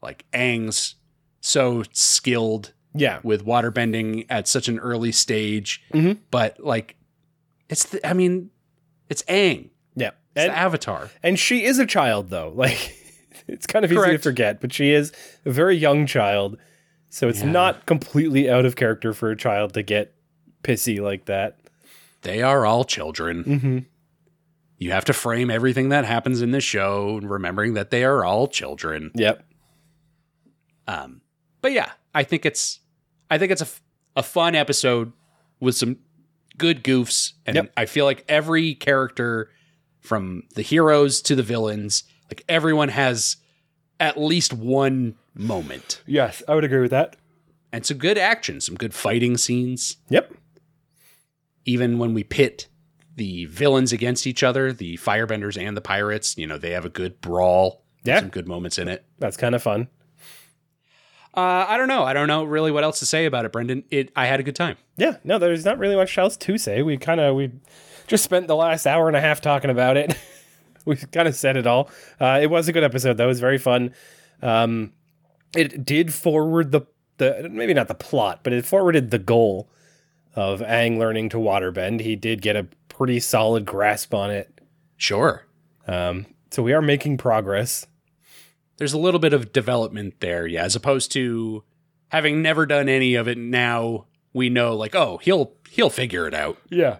like 0.01 0.23
Aang's 0.33 0.95
so 1.41 1.83
skilled 1.91 2.71
Yeah, 2.93 3.19
with 3.23 3.45
waterbending 3.45 4.25
at 4.29 4.47
such 4.47 4.67
an 4.69 4.79
early 4.79 5.11
stage, 5.11 5.83
Mhm. 5.93 6.19
but 6.29 6.63
like 6.63 6.95
it's 7.69 7.85
the, 7.85 8.05
I 8.07 8.13
mean 8.13 8.49
it's 9.09 9.23
Aang, 9.23 9.69
yeah, 9.69 9.69
it's 10.35 10.45
and, 10.45 10.51
Avatar. 10.51 11.09
and 11.23 11.37
she 11.39 11.63
is 11.65 11.79
a 11.79 11.85
child 11.85 12.29
though. 12.29 12.51
Like 12.55 12.97
it's 13.47 13.65
kind 13.65 13.83
of 13.85 13.91
easy 13.91 14.11
to 14.11 14.17
forget, 14.19 14.61
but 14.61 14.71
she 14.73 14.91
is 14.91 15.11
a 15.45 15.51
very 15.51 15.75
young 15.75 16.05
child, 16.05 16.57
so 17.09 17.27
it's 17.27 17.41
Yeah. 17.41 17.51
not 17.51 17.85
completely 17.85 18.49
out 18.49 18.65
of 18.65 18.75
character 18.75 19.13
for 19.13 19.31
a 19.31 19.35
child 19.37 19.73
to 19.73 19.81
get 19.83 20.13
pissy 20.63 20.99
like 21.01 21.25
that. 21.25 21.57
They 22.21 22.41
are 22.43 22.65
all 22.65 22.83
children. 22.83 23.43
Mm-hmm. 23.43 23.77
You 24.77 24.91
have 24.91 25.05
to 25.05 25.13
frame 25.13 25.49
everything 25.49 25.89
that 25.89 26.05
happens 26.05 26.41
in 26.41 26.51
the 26.51 26.61
show, 26.61 27.19
remembering 27.23 27.73
that 27.73 27.89
they 27.89 28.03
are 28.03 28.23
all 28.23 28.47
children. 28.47 29.11
Yep. 29.15 29.43
Um, 30.87 31.21
but 31.61 31.71
yeah, 31.71 31.91
I 32.13 32.23
think 32.23 32.45
it's 32.45 32.79
I 33.29 33.37
think 33.37 33.51
it's 33.51 33.61
a, 33.61 33.65
f- 33.65 33.81
a 34.15 34.23
fun 34.23 34.55
episode 34.55 35.13
with 35.59 35.75
some 35.75 35.97
good 36.57 36.83
goofs, 36.83 37.33
and 37.45 37.55
Yep. 37.55 37.73
I 37.77 37.85
feel 37.85 38.05
like 38.05 38.23
every 38.27 38.75
character 38.75 39.49
from 40.01 40.43
the 40.55 40.61
heroes 40.61 41.21
to 41.21 41.35
the 41.35 41.43
villains, 41.43 42.03
like 42.29 42.43
everyone 42.49 42.89
has 42.89 43.37
at 43.99 44.19
least 44.19 44.51
one 44.53 45.15
moment 45.33 46.01
Yes, 46.05 46.41
I 46.47 46.55
would 46.55 46.63
agree 46.65 46.81
with 46.81 46.91
that. 46.91 47.15
and 47.71 47.85
some 47.85 47.97
good 47.97 48.17
action, 48.17 48.59
some 48.59 48.75
good 48.75 48.93
fighting 48.93 49.37
scenes. 49.37 49.97
Yep. 50.09 50.33
Even 51.65 51.99
when 51.99 52.13
we 52.13 52.23
pit 52.23 52.67
the 53.15 53.45
villains 53.45 53.93
against 53.93 54.25
each 54.25 54.41
other, 54.43 54.73
the 54.73 54.97
firebenders 54.97 55.61
and 55.61 55.77
the 55.77 55.81
pirates, 55.81 56.37
you 56.37 56.47
know, 56.47 56.57
they 56.57 56.71
have 56.71 56.85
a 56.85 56.89
good 56.89 57.21
brawl. 57.21 57.83
Yeah. 58.03 58.19
Some 58.19 58.29
good 58.29 58.47
moments 58.47 58.77
in 58.79 58.87
it. 58.87 59.05
That's 59.19 59.37
kind 59.37 59.53
of 59.53 59.61
fun. 59.61 59.87
Uh, 61.35 61.65
I 61.67 61.77
don't 61.77 61.87
know. 61.87 62.03
I 62.03 62.13
don't 62.13 62.27
know 62.27 62.43
really 62.43 62.71
what 62.71 62.83
else 62.83 62.99
to 62.99 63.05
say 63.05 63.25
about 63.25 63.45
it, 63.45 63.51
Brendan. 63.53 63.83
It 63.89 64.11
I 64.15 64.25
had 64.25 64.39
a 64.39 64.43
good 64.43 64.55
time. 64.55 64.75
Yeah, 64.97 65.17
no, 65.23 65.37
there's 65.37 65.63
not 65.63 65.77
really 65.77 65.95
much 65.95 66.17
else 66.17 66.35
to 66.37 66.57
say. 66.57 66.81
We 66.81 66.97
kind 66.97 67.21
of 67.21 67.35
we 67.35 67.51
just 68.07 68.23
spent 68.23 68.47
the 68.47 68.55
last 68.55 68.85
hour 68.85 69.07
and 69.07 69.15
a 69.15 69.21
half 69.21 69.41
talking 69.41 69.69
about 69.69 69.97
it. 69.97 70.15
we 70.85 70.95
kind 70.95 71.27
of 71.27 71.35
said 71.35 71.57
it 71.57 71.67
all. 71.67 71.89
Uh, 72.19 72.39
it 72.41 72.49
was 72.49 72.67
a 72.67 72.73
good 72.73 72.83
episode 72.83 73.17
though. 73.17 73.25
It 73.25 73.27
was 73.27 73.39
very 73.39 73.57
fun. 73.57 73.93
Um, 74.41 74.93
it 75.55 75.85
did 75.85 76.13
forward 76.13 76.71
the 76.71 76.81
the 77.17 77.49
maybe 77.51 77.73
not 77.73 77.87
the 77.87 77.95
plot, 77.95 78.39
but 78.43 78.53
it 78.53 78.65
forwarded 78.65 79.11
the 79.11 79.19
goal 79.19 79.69
of 80.35 80.61
Aang 80.61 80.97
learning 80.97 81.29
to 81.29 81.37
waterbend. 81.37 82.01
He 82.01 82.15
did 82.15 82.41
get 82.41 82.55
a 82.55 82.67
pretty 82.89 83.19
solid 83.19 83.65
grasp 83.65 84.13
on 84.13 84.31
it. 84.31 84.61
Sure. 84.97 85.45
Um, 85.87 86.25
so 86.51 86.63
we 86.63 86.73
are 86.73 86.81
making 86.81 87.17
progress. 87.17 87.85
there's 88.77 88.93
a 88.93 88.97
little 88.97 89.19
bit 89.19 89.33
of 89.33 89.51
development 89.53 90.19
there, 90.19 90.47
yeah, 90.47 90.63
as 90.63 90.75
opposed 90.75 91.11
to 91.13 91.63
having 92.09 92.41
never 92.41 92.65
done 92.65 92.89
any 92.89 93.15
of 93.15 93.27
it 93.27 93.37
now 93.37 94.05
we 94.33 94.49
know 94.49 94.75
like, 94.75 94.95
oh, 94.95 95.17
he'll 95.17 95.53
he'll 95.69 95.89
figure 95.89 96.27
it 96.27 96.33
out. 96.33 96.57
Yeah. 96.69 96.97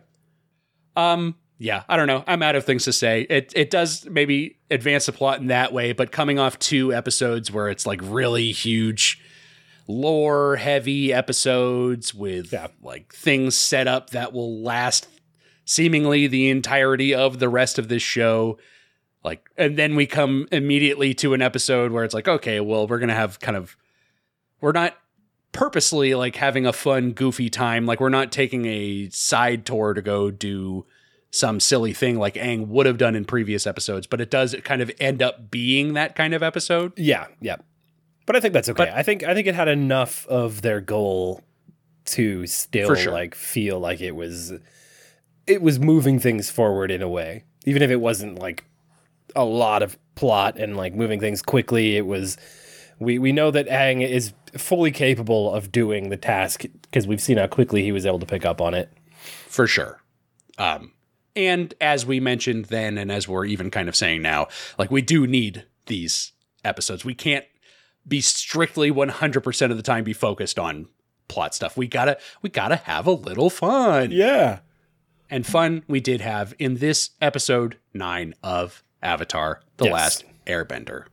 Um 0.95 1.35
yeah, 1.57 1.83
I 1.87 1.95
don't 1.95 2.07
know. 2.07 2.23
I'm 2.25 2.41
out 2.41 2.55
of 2.55 2.65
things 2.65 2.85
to 2.85 2.93
say. 2.93 3.21
It 3.29 3.53
it 3.55 3.69
does 3.69 4.07
maybe 4.09 4.57
advance 4.71 5.05
the 5.05 5.11
plot 5.11 5.39
in 5.39 5.47
that 5.47 5.71
way, 5.71 5.93
but 5.93 6.11
coming 6.11 6.39
off 6.39 6.57
two 6.57 6.91
episodes 6.93 7.51
where 7.51 7.69
it's 7.69 7.85
like 7.85 7.99
really 8.03 8.51
huge 8.51 9.21
lore 9.87 10.55
heavy 10.55 11.11
episodes 11.13 12.13
with 12.15 12.51
Yeah. 12.53 12.67
like 12.81 13.13
things 13.13 13.55
set 13.55 13.87
up 13.87 14.11
that 14.11 14.31
will 14.33 14.61
last 14.61 15.07
seemingly 15.65 16.27
the 16.27 16.49
entirety 16.49 17.13
of 17.13 17.39
the 17.39 17.49
rest 17.49 17.77
of 17.77 17.89
this 17.89 18.01
show. 18.01 18.57
Like 19.23 19.47
and 19.57 19.77
then 19.77 19.95
we 19.95 20.07
come 20.07 20.47
immediately 20.51 21.13
to 21.15 21.33
an 21.35 21.41
episode 21.43 21.91
where 21.91 22.03
it's 22.03 22.13
like, 22.15 22.27
okay, 22.27 22.59
well, 22.59 22.87
we're 22.87 22.97
going 22.99 23.09
to 23.09 23.15
have 23.15 23.39
kind 23.39 23.55
of 23.57 23.77
we're 24.61 24.71
not 24.71 24.95
purposely 25.51 26.15
like 26.15 26.35
having 26.35 26.65
a 26.65 26.73
fun, 26.73 27.11
goofy 27.11 27.49
time. 27.49 27.85
Like 27.85 27.99
we're 27.99 28.09
not 28.09 28.31
taking 28.31 28.65
a 28.65 29.09
side 29.09 29.65
tour 29.65 29.93
to 29.93 30.01
go 30.01 30.31
do 30.31 30.85
some 31.31 31.59
silly 31.59 31.93
thing 31.93 32.19
like 32.19 32.35
Aang 32.35 32.67
would 32.67 32.85
have 32.85 32.97
done 32.97 33.15
in 33.15 33.25
previous 33.25 33.65
episodes, 33.65 34.05
but 34.05 34.19
it 34.19 34.29
does 34.29 34.55
kind 34.63 34.81
of 34.81 34.91
end 34.99 35.21
up 35.21 35.49
being 35.49 35.93
that 35.93 36.15
kind 36.15 36.33
of 36.33 36.43
episode. 36.43 36.91
Yeah, 36.97 37.27
yeah. 37.39 37.57
But 38.25 38.35
I 38.35 38.39
think 38.39 38.53
that's 38.53 38.69
okay. 38.69 38.91
I 38.93 39.03
think 39.03 39.23
I 39.23 39.33
think 39.33 39.47
it 39.47 39.55
had 39.55 39.67
enough 39.67 40.27
of 40.27 40.61
their 40.61 40.81
goal 40.81 41.43
to 42.05 42.45
still 42.47 42.95
sure. 42.95 43.11
like 43.11 43.35
feel 43.35 43.79
like 43.79 44.01
it 44.01 44.15
was 44.15 44.53
it 45.47 45.61
was 45.61 45.79
moving 45.79 46.19
things 46.19 46.49
forward 46.49 46.91
in 46.91 47.01
a 47.01 47.09
way. 47.09 47.45
Even 47.65 47.81
if 47.81 47.89
it 47.89 47.97
wasn't 47.97 48.39
like 48.39 48.65
a 49.35 49.45
lot 49.45 49.83
of 49.83 49.97
plot 50.15 50.57
and 50.57 50.77
like 50.77 50.93
moving 50.93 51.19
things 51.19 51.41
quickly, 51.41 51.97
it 51.97 52.05
was 52.05 52.37
we 53.01 53.19
we 53.19 53.31
know 53.31 53.51
that 53.51 53.67
Aang 53.67 54.07
is 54.07 54.33
fully 54.57 54.91
capable 54.91 55.53
of 55.53 55.71
doing 55.71 56.09
the 56.09 56.17
task 56.17 56.63
because 56.83 57.07
we've 57.07 57.21
seen 57.21 57.37
how 57.37 57.47
quickly 57.47 57.83
he 57.83 57.91
was 57.91 58.05
able 58.05 58.19
to 58.19 58.25
pick 58.25 58.45
up 58.45 58.61
on 58.61 58.73
it. 58.73 58.91
for 59.47 59.67
sure. 59.67 60.01
Um, 60.57 60.93
and 61.35 61.73
as 61.81 62.05
we 62.05 62.19
mentioned 62.19 62.65
then, 62.65 62.97
and 62.97 63.11
as 63.11 63.27
we're 63.27 63.45
even 63.45 63.71
kind 63.71 63.89
of 63.89 63.95
saying 63.95 64.21
now, 64.21 64.47
like 64.77 64.91
we 64.91 65.01
do 65.01 65.25
need 65.25 65.65
these 65.87 66.31
episodes. 66.63 67.03
We 67.03 67.15
can't 67.15 67.45
be 68.07 68.21
strictly 68.21 68.91
100% 68.91 69.71
of 69.71 69.77
the 69.77 69.83
time 69.83 70.03
be 70.03 70.13
focused 70.13 70.59
on 70.59 70.87
plot 71.27 71.55
stuff. 71.55 71.77
We 71.77 71.87
gotta, 71.87 72.17
we 72.41 72.49
gotta 72.49 72.75
have 72.77 73.07
a 73.07 73.11
little 73.11 73.49
fun. 73.49 74.11
Yeah. 74.11 74.59
And 75.29 75.45
fun 75.45 75.83
we 75.87 75.99
did 75.99 76.21
have 76.21 76.53
in 76.59 76.75
this 76.77 77.11
episode 77.21 77.77
nine 77.93 78.33
of 78.43 78.83
Avatar: 79.01 79.61
The 79.77 79.85
Yes. 79.85 79.93
Last 79.93 80.25
Airbender. 80.45 81.05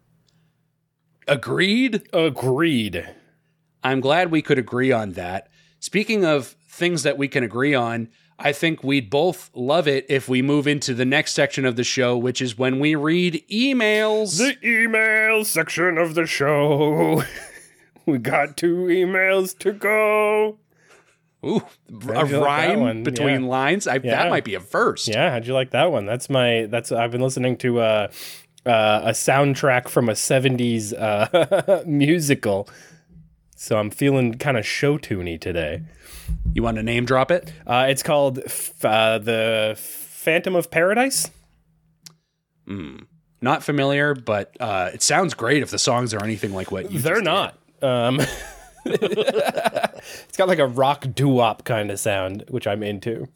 Agreed. 1.28 2.08
Agreed. 2.12 3.08
I'm 3.84 4.00
glad 4.00 4.30
we 4.30 4.42
could 4.42 4.58
agree 4.58 4.90
on 4.92 5.12
that. 5.12 5.48
Speaking 5.80 6.24
of 6.24 6.56
things 6.68 7.02
that 7.04 7.16
we 7.18 7.28
can 7.28 7.44
agree 7.44 7.74
on, 7.74 8.08
I 8.38 8.52
think 8.52 8.82
we'd 8.84 9.10
both 9.10 9.50
love 9.54 9.86
it 9.88 10.06
if 10.08 10.28
we 10.28 10.42
move 10.42 10.66
into 10.66 10.94
the 10.94 11.04
next 11.04 11.34
section 11.34 11.64
of 11.64 11.76
the 11.76 11.84
show, 11.84 12.16
which 12.16 12.40
is 12.40 12.56
when 12.58 12.78
we 12.80 12.94
read 12.94 13.44
emails. 13.50 14.38
The 14.38 14.56
email 14.66 15.44
section 15.44 15.98
of 15.98 16.14
the 16.14 16.26
show. 16.26 17.22
we 18.06 18.18
got 18.18 18.56
two 18.56 18.86
emails 18.86 19.56
to 19.58 19.72
go. 19.72 20.58
Ooh, 21.44 21.62
a 21.90 22.26
you 22.26 22.38
like 22.38 22.44
rhyme 22.44 23.02
between 23.04 23.42
Yeah. 23.42 23.48
lines. 23.48 23.86
I, 23.86 23.94
Yeah. 23.96 24.22
That 24.24 24.30
might 24.30 24.44
be 24.44 24.54
a 24.54 24.60
first. 24.60 25.06
Yeah, 25.08 25.30
how'd 25.30 25.46
you 25.46 25.54
like 25.54 25.70
that 25.70 25.92
one? 25.92 26.04
That's 26.06 26.28
my 26.28 26.66
that's 26.68 26.90
I've 26.90 27.12
been 27.12 27.20
listening 27.20 27.56
to 27.58 27.78
uh, 27.80 28.08
uh, 28.68 29.00
a 29.04 29.10
soundtrack 29.10 29.88
from 29.88 30.08
a 30.08 30.12
70s 30.12 30.92
uh, 30.92 31.82
musical. 31.86 32.68
So 33.56 33.78
I'm 33.78 33.90
feeling 33.90 34.34
kind 34.34 34.56
of 34.56 34.66
show 34.66 34.98
tuney 34.98 35.40
today. 35.40 35.82
You 36.52 36.62
want 36.62 36.76
to 36.76 36.82
name 36.82 37.04
drop 37.04 37.30
it? 37.30 37.52
Uh, 37.66 37.86
it's 37.88 38.02
called 38.02 38.38
f- 38.44 38.84
uh, 38.84 39.18
the 39.18 39.74
Phantom 39.76 40.54
of 40.54 40.70
Paradise. 40.70 41.30
Not 43.40 43.62
familiar, 43.62 44.14
but 44.14 44.54
uh, 44.60 44.90
it 44.92 45.02
sounds 45.02 45.32
great 45.34 45.62
if 45.62 45.70
the 45.70 45.78
songs 45.78 46.12
are 46.12 46.22
anything 46.22 46.52
like 46.52 46.70
what 46.70 46.90
you 46.90 47.00
They're 47.00 47.22
not. 47.22 47.58
Um, 47.80 48.20
it's 48.84 50.36
got 50.36 50.48
like 50.48 50.58
a 50.58 50.66
rock 50.66 51.06
doo-wop 51.14 51.64
kind 51.64 51.90
of 51.90 51.98
sound, 52.00 52.44
which 52.48 52.66
I'm 52.66 52.82
into. 52.82 53.28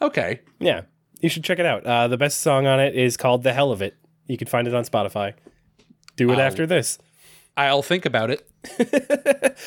Okay. 0.00 0.40
Yeah, 0.58 0.82
you 1.20 1.28
should 1.28 1.44
check 1.44 1.58
it 1.58 1.66
out. 1.66 1.84
Uh, 1.84 2.08
the 2.08 2.16
best 2.16 2.40
song 2.40 2.66
on 2.66 2.80
it 2.80 2.94
is 2.94 3.16
called 3.16 3.42
"The 3.42 3.52
Hell 3.52 3.72
of 3.72 3.82
It." 3.82 3.96
You 4.26 4.36
can 4.36 4.48
find 4.48 4.66
it 4.66 4.74
on 4.74 4.84
Spotify. 4.84 5.34
Do 6.16 6.32
it 6.32 6.38
after 6.38 6.66
this. 6.66 6.98
I'll 7.56 7.82
think 7.82 8.04
about 8.04 8.30
it. 8.30 8.46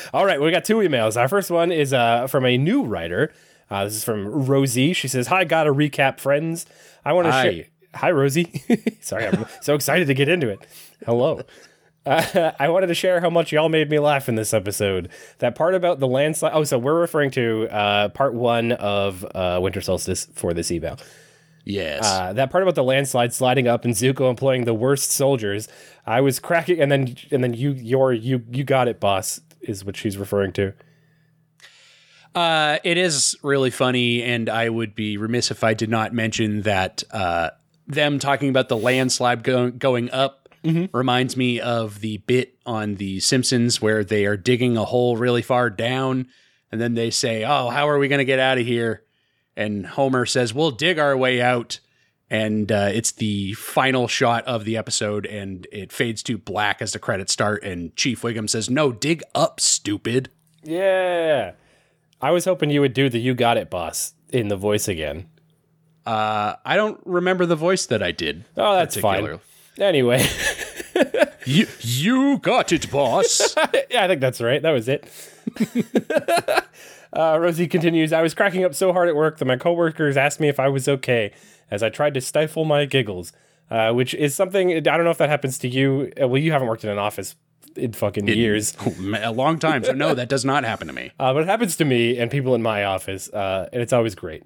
All 0.13 0.25
right, 0.25 0.39
we 0.39 0.51
got 0.51 0.65
two 0.65 0.77
emails. 0.77 1.19
Our 1.19 1.27
first 1.27 1.49
one 1.49 1.71
is 1.71 1.93
uh, 1.93 2.27
from 2.27 2.45
a 2.45 2.57
new 2.57 2.83
writer. 2.83 3.33
Uh, 3.69 3.85
this 3.85 3.95
is 3.95 4.03
from 4.03 4.27
Rosie. 4.45 4.93
She 4.93 5.07
says, 5.07 5.27
"Hi, 5.27 5.43
gotta 5.43 5.73
recap, 5.73 6.19
friends. 6.19 6.65
I 7.05 7.13
want 7.13 7.27
to 7.27 7.31
share." 7.31 7.65
Hi, 7.95 8.11
Rosie. 8.11 8.63
Sorry, 9.01 9.25
I'm 9.25 9.45
so 9.61 9.73
excited 9.75 10.07
to 10.07 10.13
get 10.13 10.29
into 10.29 10.49
it. 10.49 10.59
Hello. 11.05 11.41
Uh, 12.05 12.51
I 12.59 12.69
wanted 12.69 12.87
to 12.87 12.93
share 12.93 13.19
how 13.19 13.29
much 13.29 13.51
y'all 13.51 13.69
made 13.69 13.89
me 13.89 13.99
laugh 13.99 14.29
in 14.29 14.35
this 14.35 14.53
episode. 14.53 15.09
That 15.39 15.55
part 15.55 15.75
about 15.75 15.99
the 15.99 16.07
landslide. 16.07 16.53
Oh, 16.53 16.63
so 16.63 16.77
we're 16.77 16.99
referring 16.99 17.31
to 17.31 17.67
uh, 17.69 18.09
part 18.09 18.33
one 18.33 18.71
of 18.73 19.25
uh, 19.35 19.59
Winter 19.61 19.81
Solstice 19.81 20.27
for 20.33 20.53
this 20.53 20.71
email. 20.71 20.97
Yes. 21.65 22.05
Uh, 22.05 22.33
that 22.33 22.49
part 22.49 22.63
about 22.63 22.75
the 22.75 22.83
landslide 22.83 23.33
sliding 23.33 23.67
up 23.67 23.85
and 23.85 23.93
Zuko 23.93 24.29
employing 24.29 24.65
the 24.65 24.73
worst 24.73 25.11
soldiers, 25.11 25.67
I 26.05 26.21
was 26.21 26.39
cracking, 26.39 26.79
and 26.79 26.91
then 26.91 27.15
and 27.31 27.43
then 27.43 27.53
you 27.53 27.71
your 27.71 28.13
you 28.13 28.43
you 28.49 28.63
got 28.63 28.87
it, 28.87 28.99
boss, 28.99 29.39
is 29.61 29.85
what 29.85 29.95
she's 29.95 30.17
referring 30.17 30.51
to. 30.53 30.73
Uh, 32.35 32.77
it 32.83 32.97
is 32.97 33.37
really 33.43 33.71
funny, 33.71 34.23
and 34.23 34.49
I 34.49 34.69
would 34.69 34.95
be 34.95 35.17
remiss 35.17 35.51
if 35.51 35.63
I 35.63 35.73
did 35.73 35.89
not 35.89 36.13
mention 36.13 36.61
that 36.61 37.03
uh, 37.11 37.49
them 37.87 38.19
talking 38.19 38.49
about 38.49 38.69
the 38.69 38.77
landslide 38.77 39.43
go- 39.43 39.71
going 39.71 40.11
up 40.11 40.49
reminds 40.93 41.37
me 41.37 41.59
of 41.59 42.01
the 42.01 42.17
bit 42.17 42.55
on 42.65 42.95
The 42.95 43.19
Simpsons 43.19 43.81
where 43.81 44.03
they 44.03 44.25
are 44.25 44.37
digging 44.37 44.77
a 44.77 44.85
hole 44.85 45.17
really 45.17 45.41
far 45.41 45.69
down, 45.69 46.27
and 46.71 46.79
then 46.79 46.93
they 46.95 47.09
say, 47.11 47.43
"Oh, 47.43 47.69
how 47.69 47.87
are 47.89 47.97
we 47.97 48.07
going 48.07 48.19
to 48.19 48.25
get 48.25 48.39
out 48.39 48.57
of 48.57 48.65
here?" 48.65 49.03
And 49.59 49.85
Homer 49.85 50.25
says, 50.25 50.53
"We'll 50.53 50.71
dig 50.71 50.97
our 50.97 51.15
way 51.17 51.41
out." 51.41 51.79
And 52.31 52.71
uh, 52.71 52.89
it's 52.93 53.11
the 53.11 53.53
final 53.53 54.07
shot 54.07 54.45
of 54.45 54.63
the 54.63 54.77
episode, 54.77 55.25
and 55.25 55.67
it 55.71 55.91
fades 55.91 56.21
to 56.23 56.37
black 56.37 56.81
as 56.81 56.93
the 56.93 56.99
credits 56.99 57.33
start. 57.33 57.63
And 57.63 57.95
Chief 57.95 58.21
Wiggum 58.21 58.49
says, 58.49 58.69
"No, 58.69 58.91
dig 58.91 59.21
up, 59.35 59.59
stupid." 59.59 60.29
Yeah, 60.63 61.53
I 62.21 62.31
was 62.31 62.45
hoping 62.45 62.69
you 62.69 62.81
would 62.81 62.93
do 62.93 63.09
the 63.09 63.19
"You 63.19 63.33
Got 63.33 63.57
It, 63.57 63.69
boss" 63.69 64.13
in 64.29 64.47
the 64.47 64.55
voice 64.57 64.87
again. 64.87 65.27
Uh, 66.05 66.55
I 66.63 66.75
don't 66.75 66.99
remember 67.05 67.45
the 67.45 67.55
voice 67.55 67.85
that 67.87 68.01
I 68.01 68.11
did. 68.11 68.45
Oh, 68.55 68.75
that's 68.75 68.97
fine. 68.97 69.39
Anyway, 69.77 70.25
You, 71.49 71.65
you 71.79 72.37
got 72.37 72.71
it, 72.71 72.91
boss. 72.91 73.55
yeah, 73.89 74.03
I 74.03 74.07
think 74.07 74.21
that's 74.21 74.39
right. 74.39 74.61
That 74.61 74.71
was 74.71 74.87
it. 74.87 75.07
uh, 77.13 77.37
Rosie 77.39 77.67
continues. 77.67 78.13
I 78.13 78.21
was 78.21 78.33
cracking 78.33 78.63
up 78.63 78.75
so 78.75 78.93
hard 78.93 79.09
at 79.09 79.15
work 79.15 79.37
that 79.37 79.45
my 79.45 79.57
coworkers 79.57 80.17
asked 80.17 80.39
me 80.39 80.47
if 80.47 80.59
I 80.59 80.67
was 80.67 80.87
okay 80.87 81.31
as 81.71 81.83
I 81.83 81.89
tried 81.89 82.13
to 82.15 82.21
stifle 82.21 82.65
my 82.65 82.85
giggles, 82.85 83.33
uh, 83.69 83.91
which 83.93 84.13
is 84.13 84.35
something 84.35 84.71
I 84.71 84.79
don't 84.79 85.03
know 85.03 85.11
if 85.11 85.17
that 85.17 85.29
happens 85.29 85.57
to 85.59 85.67
you. 85.67 86.11
Uh, 86.21 86.27
well, 86.27 86.41
you 86.41 86.51
haven't 86.51 86.67
worked 86.67 86.83
in 86.83 86.89
an 86.89 86.99
office 86.99 87.35
in 87.75 87.93
fucking 87.93 88.27
years, 88.27 88.75
a 89.21 89.31
long 89.31 89.59
time. 89.59 89.83
So 89.83 89.93
no, 89.93 90.13
that 90.13 90.29
does 90.29 90.45
not 90.45 90.63
happen 90.63 90.87
to 90.87 90.93
me. 90.93 91.11
uh, 91.19 91.33
but 91.33 91.43
it 91.43 91.47
happens 91.47 91.75
to 91.77 91.85
me 91.85 92.17
and 92.17 92.29
people 92.29 92.55
in 92.55 92.61
my 92.61 92.83
office, 92.83 93.29
uh, 93.29 93.69
and 93.71 93.81
it's 93.81 93.93
always 93.93 94.15
great. 94.15 94.43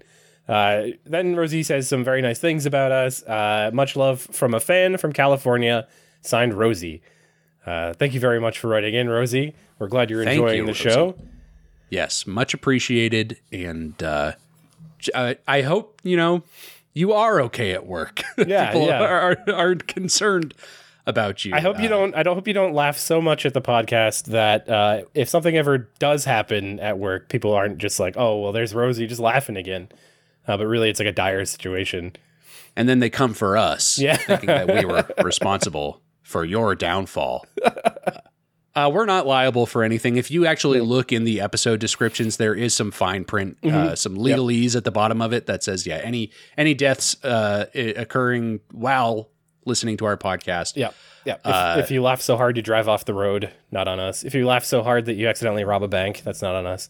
Uh, 0.48 0.88
then 1.06 1.36
Rosie 1.36 1.64
says 1.64 1.88
some 1.88 2.04
very 2.04 2.22
nice 2.22 2.40
things 2.40 2.66
about 2.66 2.92
us. 2.92 3.24
Uh, 3.24 3.72
much 3.74 3.96
love 3.96 4.20
from 4.20 4.54
a 4.54 4.60
fan 4.60 4.98
from 4.98 5.14
California, 5.14 5.88
signed 6.22 6.54
Rosie. 6.54 7.02
Uh, 7.66 7.94
thank 7.94 8.14
you 8.14 8.20
very 8.20 8.42
much 8.42 8.60
for 8.60 8.68
writing 8.68 8.94
in, 8.94 9.10
Rosie. 9.10 9.56
We're 9.80 9.88
glad 9.88 10.10
you're 10.10 10.24
Thank 10.26 10.40
enjoying 10.40 10.58
you, 10.58 10.66
the 10.66 10.72
Rosie. 10.72 10.90
show. 10.90 11.16
Yes, 11.94 12.26
much 12.26 12.54
appreciated, 12.56 13.38
and 13.52 14.02
uh, 14.02 14.32
I 15.48 15.62
hope 15.62 16.00
you 16.04 16.18
know 16.18 16.42
you 16.94 17.14
are 17.14 17.40
okay 17.42 17.72
at 17.74 17.86
work. 17.86 18.22
Yeah, 18.48 18.72
People 18.72 18.88
yeah. 18.88 19.04
Are, 19.04 19.38
are 19.48 19.54
are 19.54 19.76
concerned 19.76 20.56
about 21.06 21.46
you. 21.46 21.54
I 21.54 21.60
hope 21.60 21.78
you 21.80 21.86
Uh, 21.86 21.90
don't. 21.90 22.16
I 22.16 22.24
don't 22.24 22.36
hope 22.36 22.48
you 22.48 22.54
don't 22.56 22.74
laugh 22.74 22.98
so 22.98 23.22
much 23.22 23.46
at 23.46 23.54
the 23.54 23.62
podcast 23.62 24.26
that 24.26 24.68
uh, 24.68 25.04
if 25.14 25.30
something 25.30 25.56
ever 25.56 25.90
does 26.00 26.26
happen 26.26 26.80
at 26.80 26.98
work, 26.98 27.30
people 27.30 27.54
aren't 27.54 27.78
just 27.78 28.00
like, 28.00 28.16
"Oh, 28.18 28.40
well, 28.42 28.52
there's 28.54 28.74
Rosie 28.74 29.06
just 29.06 29.22
laughing 29.22 29.56
again," 29.58 29.90
uh, 30.48 30.58
but 30.58 30.66
really, 30.66 30.90
it's 30.90 31.00
like 31.00 31.10
a 31.10 31.12
dire 31.14 31.46
situation. 31.46 32.14
And 32.76 32.90
then 32.90 33.00
they 33.02 33.12
come 33.12 33.36
for 33.36 33.56
us, 33.56 34.00
Yeah. 34.00 34.18
thinking 34.18 34.48
that 34.48 34.68
we 34.68 34.84
were 34.84 35.06
responsible 35.24 36.02
for 36.24 36.44
your 36.44 36.74
downfall. 36.74 37.46
Uh, 38.76 38.90
we're 38.92 39.06
not 39.06 39.28
liable 39.28 39.68
for 39.68 39.84
anything. 39.84 40.18
If 40.18 40.32
you 40.32 40.48
actually 40.48 40.82
look 40.82 41.12
in 41.12 41.26
the 41.26 41.42
episode 41.42 41.80
descriptions, 41.80 42.38
there 42.38 42.56
is 42.56 42.74
some 42.74 42.90
fine 42.92 43.24
print, 43.24 43.62
Mm-hmm. 43.62 43.78
uh, 43.78 43.96
some 43.96 44.18
legalese 44.18 44.76
at 44.76 44.84
the 44.84 44.92
bottom 44.92 45.22
of 45.22 45.32
it 45.32 45.46
that 45.46 45.64
says, 45.64 45.86
"Yeah, 45.86 45.98
any 45.98 46.32
any 46.58 46.74
deaths 46.74 47.24
uh, 47.24 47.66
occurring 47.76 48.62
while 48.72 49.30
listening 49.66 49.96
to 49.98 50.06
our 50.06 50.18
podcast, 50.18 50.76
Yeah, 50.76 50.90
yeah. 51.24 51.36
If, 51.36 51.46
Uh, 51.46 51.76
if 51.80 51.92
you 51.92 52.02
laugh 52.02 52.20
so 52.22 52.36
hard 52.36 52.58
you 52.58 52.64
drive 52.64 52.90
off 52.90 53.06
the 53.06 53.14
road, 53.14 53.52
not 53.72 53.88
on 53.88 53.98
us. 54.00 54.24
If 54.24 54.34
you 54.36 54.46
laugh 54.46 54.66
so 54.66 54.82
hard 54.84 55.06
that 55.06 55.14
you 55.14 55.28
accidentally 55.30 55.64
rob 55.64 55.84
a 55.84 55.88
bank, 55.88 56.24
that's 56.26 56.42
not 56.42 56.56
on 56.56 56.66
us. 56.66 56.90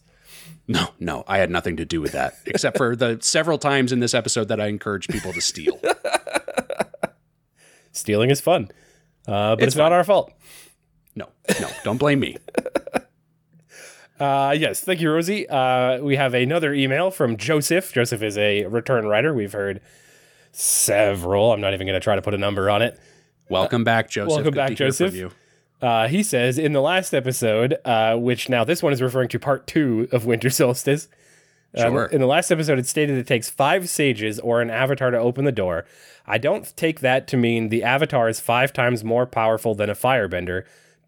No, 0.66 0.88
no, 0.98 1.22
I 1.28 1.36
had 1.38 1.50
nothing 1.50 1.76
to 1.76 1.84
do 1.84 2.00
with 2.00 2.12
that, 2.12 2.34
except 2.46 2.78
for 2.78 2.96
the 2.96 3.18
several 3.20 3.58
times 3.58 3.92
in 3.92 4.00
this 4.00 4.14
episode 4.14 4.48
that 4.48 4.60
I 4.60 4.66
encourage 4.68 5.06
people 5.08 5.32
to 5.34 5.40
steal. 5.42 5.78
Stealing 7.92 8.30
is 8.30 8.40
fun, 8.40 8.70
uh, 9.28 9.54
but 9.54 9.62
it's, 9.62 9.68
It's 9.68 9.76
not 9.76 9.84
fun. 9.86 9.92
our 9.92 10.04
fault. 10.04 10.32
No, 11.60 11.68
don't 11.82 11.98
blame 11.98 12.20
me. 12.20 12.36
Uh, 14.18 14.54
yes, 14.56 14.80
thank 14.80 15.00
you, 15.00 15.10
Rosie. 15.10 15.48
Uh, 15.48 15.98
we 16.00 16.16
have 16.16 16.34
another 16.34 16.72
email 16.72 17.10
from 17.10 17.36
Joseph. 17.36 17.92
Joseph 17.92 18.22
is 18.22 18.38
a 18.38 18.64
return 18.66 19.06
writer. 19.06 19.34
We've 19.34 19.52
heard 19.52 19.80
several. 20.52 21.52
I'm 21.52 21.60
not 21.60 21.74
even 21.74 21.86
going 21.86 21.98
to 21.98 22.04
try 22.04 22.14
to 22.14 22.22
put 22.22 22.32
a 22.32 22.38
number 22.38 22.70
on 22.70 22.80
it. 22.80 22.98
Welcome 23.48 23.82
back, 23.84 24.08
Joseph. 24.08 24.28
welcome 24.28 24.44
Good 24.44 24.54
back, 24.54 24.68
to 24.68 24.74
hear 24.84 24.92
from 24.92 25.10
Joseph. 25.10 25.34
Uh, 25.82 26.08
he 26.08 26.22
says 26.22 26.58
in 26.58 26.72
the 26.72 26.80
last 26.80 27.12
episode, 27.12 27.76
uh, 27.84 28.16
which 28.16 28.48
now 28.48 28.64
this 28.64 28.82
one 28.82 28.92
is 28.92 29.02
referring 29.02 29.28
to 29.30 29.38
part 29.38 29.66
two 29.66 30.08
of 30.12 30.24
Winter 30.24 30.48
Solstice. 30.48 31.08
Um, 31.76 31.92
Sure. 31.92 32.04
in 32.06 32.20
the 32.20 32.26
last 32.28 32.52
episode, 32.52 32.78
it 32.78 32.86
stated 32.86 33.18
it 33.18 33.26
takes 33.26 33.50
five 33.50 33.88
sages 33.88 34.38
or 34.38 34.62
an 34.62 34.70
avatar 34.70 35.10
to 35.10 35.18
open 35.18 35.44
the 35.44 35.50
door. 35.52 35.84
I 36.24 36.38
don't 36.38 36.72
take 36.76 37.00
that 37.00 37.26
to 37.28 37.36
mean 37.36 37.68
the 37.68 37.82
avatar 37.82 38.28
is 38.28 38.38
five 38.38 38.72
times 38.72 39.02
more 39.02 39.26
powerful 39.26 39.74
than 39.74 39.90
a 39.90 39.94
firebender, 39.94 40.62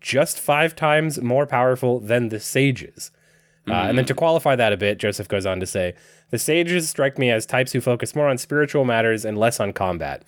just 0.07 0.39
five 0.39 0.77
times 0.77 1.21
more 1.21 1.47
powerful 1.47 1.99
than 1.99 2.29
the 2.29 2.39
sages. 2.39 3.11
Uh, 3.69 3.73
and 3.73 3.99
then 3.99 4.05
to 4.05 4.15
qualify 4.15 4.55
that 4.55 4.73
a 4.73 4.77
bit, 4.77 4.99
Joseph 4.99 5.27
goes 5.27 5.45
on 5.45 5.59
to 5.59 5.67
say, 5.67 5.95
The 6.31 6.39
sages 6.39 6.89
strike 6.89 7.19
me 7.19 7.33
as 7.33 7.45
types 7.45 7.73
who 7.73 7.81
focus 7.81 8.15
more 8.15 8.29
on 8.29 8.39
spiritual 8.39 8.85
matters 8.85 9.25
and 9.25 9.37
less 9.37 9.59
on 9.59 9.73
combat. 9.73 10.23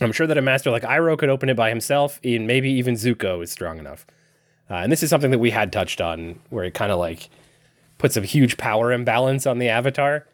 I'm 0.00 0.12
sure 0.12 0.28
that 0.28 0.38
a 0.38 0.42
master 0.42 0.70
like 0.70 0.84
Iroh 0.84 1.18
could 1.18 1.30
open 1.30 1.48
it 1.48 1.56
by 1.56 1.70
himself, 1.70 2.20
and 2.22 2.46
maybe 2.46 2.70
even 2.70 2.94
Zuko 2.94 3.42
is 3.42 3.50
strong 3.50 3.78
enough. 3.78 4.06
Uh, 4.70 4.74
and 4.74 4.92
this 4.92 5.02
is 5.02 5.10
something 5.10 5.32
that 5.32 5.40
we 5.40 5.50
had 5.50 5.72
touched 5.72 6.00
on, 6.00 6.38
where 6.50 6.64
it 6.64 6.74
kind 6.74 6.92
of 6.92 7.00
like 7.00 7.28
puts 7.98 8.16
a 8.16 8.20
huge 8.20 8.56
power 8.56 8.92
imbalance 8.92 9.46
on 9.46 9.58
the 9.58 9.68
Avatar. 9.68 10.28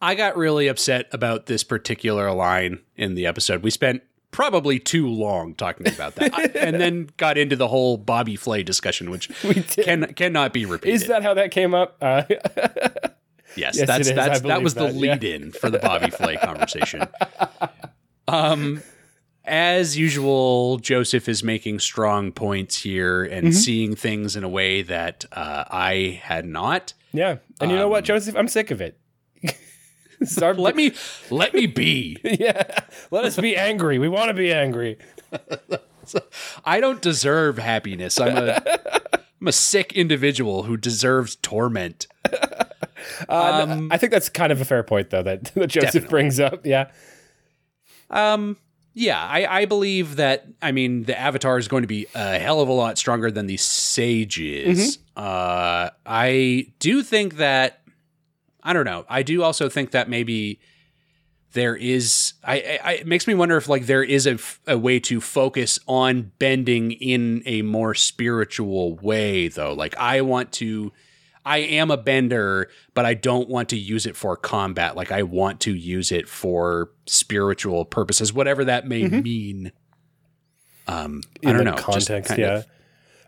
I 0.00 0.14
got 0.14 0.38
really 0.38 0.66
upset 0.66 1.08
about 1.12 1.44
this 1.44 1.62
particular 1.62 2.32
line 2.32 2.80
in 2.96 3.14
the 3.14 3.26
episode. 3.26 3.62
We 3.62 3.70
spent 3.70 4.02
probably 4.32 4.78
too 4.80 5.06
long 5.08 5.54
talking 5.54 5.86
about 5.88 6.16
that, 6.16 6.34
I- 6.34 6.46
and 6.58 6.80
then 6.80 7.10
got 7.16 7.38
into 7.38 7.54
the 7.54 7.68
whole 7.68 7.96
Bobby 7.96 8.34
Flay 8.34 8.64
discussion, 8.64 9.10
which 9.10 9.28
can 9.76 10.12
cannot 10.14 10.52
be 10.52 10.66
repeated. 10.66 10.94
Is 10.94 11.06
that 11.06 11.22
how 11.22 11.34
that 11.34 11.52
came 11.52 11.72
up? 11.74 11.96
Uh, 12.02 12.24
yes, 12.30 13.76
Yes, 13.78 13.86
that's 13.86 14.08
it 14.08 14.12
is. 14.12 14.18
I 14.18 14.28
that's 14.28 14.40
that 14.40 14.62
was 14.62 14.74
the 14.74 14.86
that, 14.86 14.94
yeah. 14.94 15.12
lead 15.12 15.24
in 15.24 15.52
for 15.52 15.70
the 15.70 15.78
Bobby 15.78 16.10
Flay 16.10 16.36
conversation. 16.36 17.06
Um, 18.28 18.82
as 19.44 19.98
usual, 19.98 20.78
Joseph 20.78 21.28
is 21.28 21.42
making 21.42 21.80
strong 21.80 22.30
points 22.32 22.82
here 22.82 23.24
and 23.24 23.48
Mm-hmm. 23.48 23.52
seeing 23.56 23.96
things 23.96 24.36
in 24.36 24.44
a 24.44 24.48
way 24.48 24.82
that 24.82 25.24
uh, 25.32 25.64
I 25.68 26.20
had 26.22 26.46
not. 26.46 26.94
yeah. 27.12 27.38
And 27.60 27.70
you 27.70 27.76
know 27.76 27.88
what, 27.88 28.04
Joseph? 28.04 28.36
I'm 28.36 28.48
sick 28.48 28.70
of 28.70 28.80
it. 28.80 28.96
Start, 30.26 30.58
Let 30.58 30.76
me 30.76 30.92
let 31.30 31.54
me 31.54 31.66
be. 31.66 32.18
yeah. 32.24 32.80
Let 33.10 33.24
us 33.24 33.36
be 33.36 33.56
angry. 33.56 33.98
We 33.98 34.08
want 34.08 34.28
to 34.28 34.34
be 34.34 34.52
angry. 34.52 34.98
I 36.64 36.80
don't 36.80 37.00
deserve 37.00 37.58
happiness. 37.58 38.20
I'm 38.20 38.36
a 38.36 38.62
I'm 39.40 39.48
a 39.48 39.52
sick 39.52 39.92
individual 39.92 40.64
who 40.64 40.76
deserves 40.76 41.36
torment. 41.36 42.06
Um, 43.28 43.88
I 43.90 43.98
think 43.98 44.12
that's 44.12 44.28
kind 44.28 44.52
of 44.52 44.60
a 44.60 44.64
fair 44.64 44.84
point, 44.84 45.10
though, 45.10 45.24
that, 45.24 45.46
that 45.54 45.66
Joseph 45.66 45.92
Definitely. 45.92 46.08
brings 46.08 46.38
up. 46.40 46.64
Yeah. 46.64 46.90
Um, 48.10 48.56
yeah, 48.94 49.20
I, 49.20 49.62
I 49.62 49.64
believe 49.64 50.16
that. 50.16 50.46
I 50.60 50.70
mean, 50.72 51.04
the 51.04 51.18
Avatar 51.18 51.58
is 51.58 51.66
going 51.66 51.82
to 51.82 51.88
be 51.88 52.06
a 52.14 52.38
hell 52.38 52.60
of 52.60 52.68
a 52.68 52.72
lot 52.72 52.98
stronger 52.98 53.30
than 53.30 53.46
the 53.46 53.56
Sages. 53.56 54.98
Uh, 55.16 55.90
I 56.06 56.68
do 56.78 57.02
think 57.02 57.36
that. 57.36 57.81
I 58.62 58.72
don't 58.72 58.84
know. 58.84 59.04
I 59.08 59.22
do 59.22 59.42
also 59.42 59.68
think 59.68 59.90
that 59.92 60.08
maybe 60.08 60.60
there 61.52 61.76
is. 61.76 62.34
I, 62.44 62.78
I 62.82 62.92
it 62.94 63.06
makes 63.06 63.26
me 63.26 63.34
wonder 63.34 63.56
if 63.56 63.68
like 63.68 63.86
there 63.86 64.02
is 64.02 64.26
a, 64.26 64.32
f- 64.32 64.60
a 64.66 64.78
way 64.78 65.00
to 65.00 65.20
focus 65.20 65.78
on 65.86 66.32
bending 66.38 66.92
in 66.92 67.42
a 67.46 67.62
more 67.62 67.94
spiritual 67.94 68.96
way, 68.96 69.48
though. 69.48 69.72
Like 69.72 69.96
I 69.96 70.20
want 70.22 70.52
to. 70.52 70.92
I 71.44 71.58
am 71.58 71.90
a 71.90 71.96
bender, 71.96 72.70
but 72.94 73.04
I 73.04 73.14
don't 73.14 73.48
want 73.48 73.70
to 73.70 73.76
use 73.76 74.06
it 74.06 74.16
for 74.16 74.36
combat. 74.36 74.94
Like 74.94 75.10
I 75.10 75.24
want 75.24 75.58
to 75.62 75.74
use 75.74 76.12
it 76.12 76.28
for 76.28 76.92
spiritual 77.06 77.84
purposes, 77.84 78.32
whatever 78.32 78.64
that 78.66 78.86
may 78.86 79.08
mean. 79.08 79.72
Um, 80.86 81.20
I 81.44 81.52
don't 81.52 81.64
know. 81.64 81.74
Context, 81.74 82.38
yeah. 82.38 82.58
of 82.58 82.66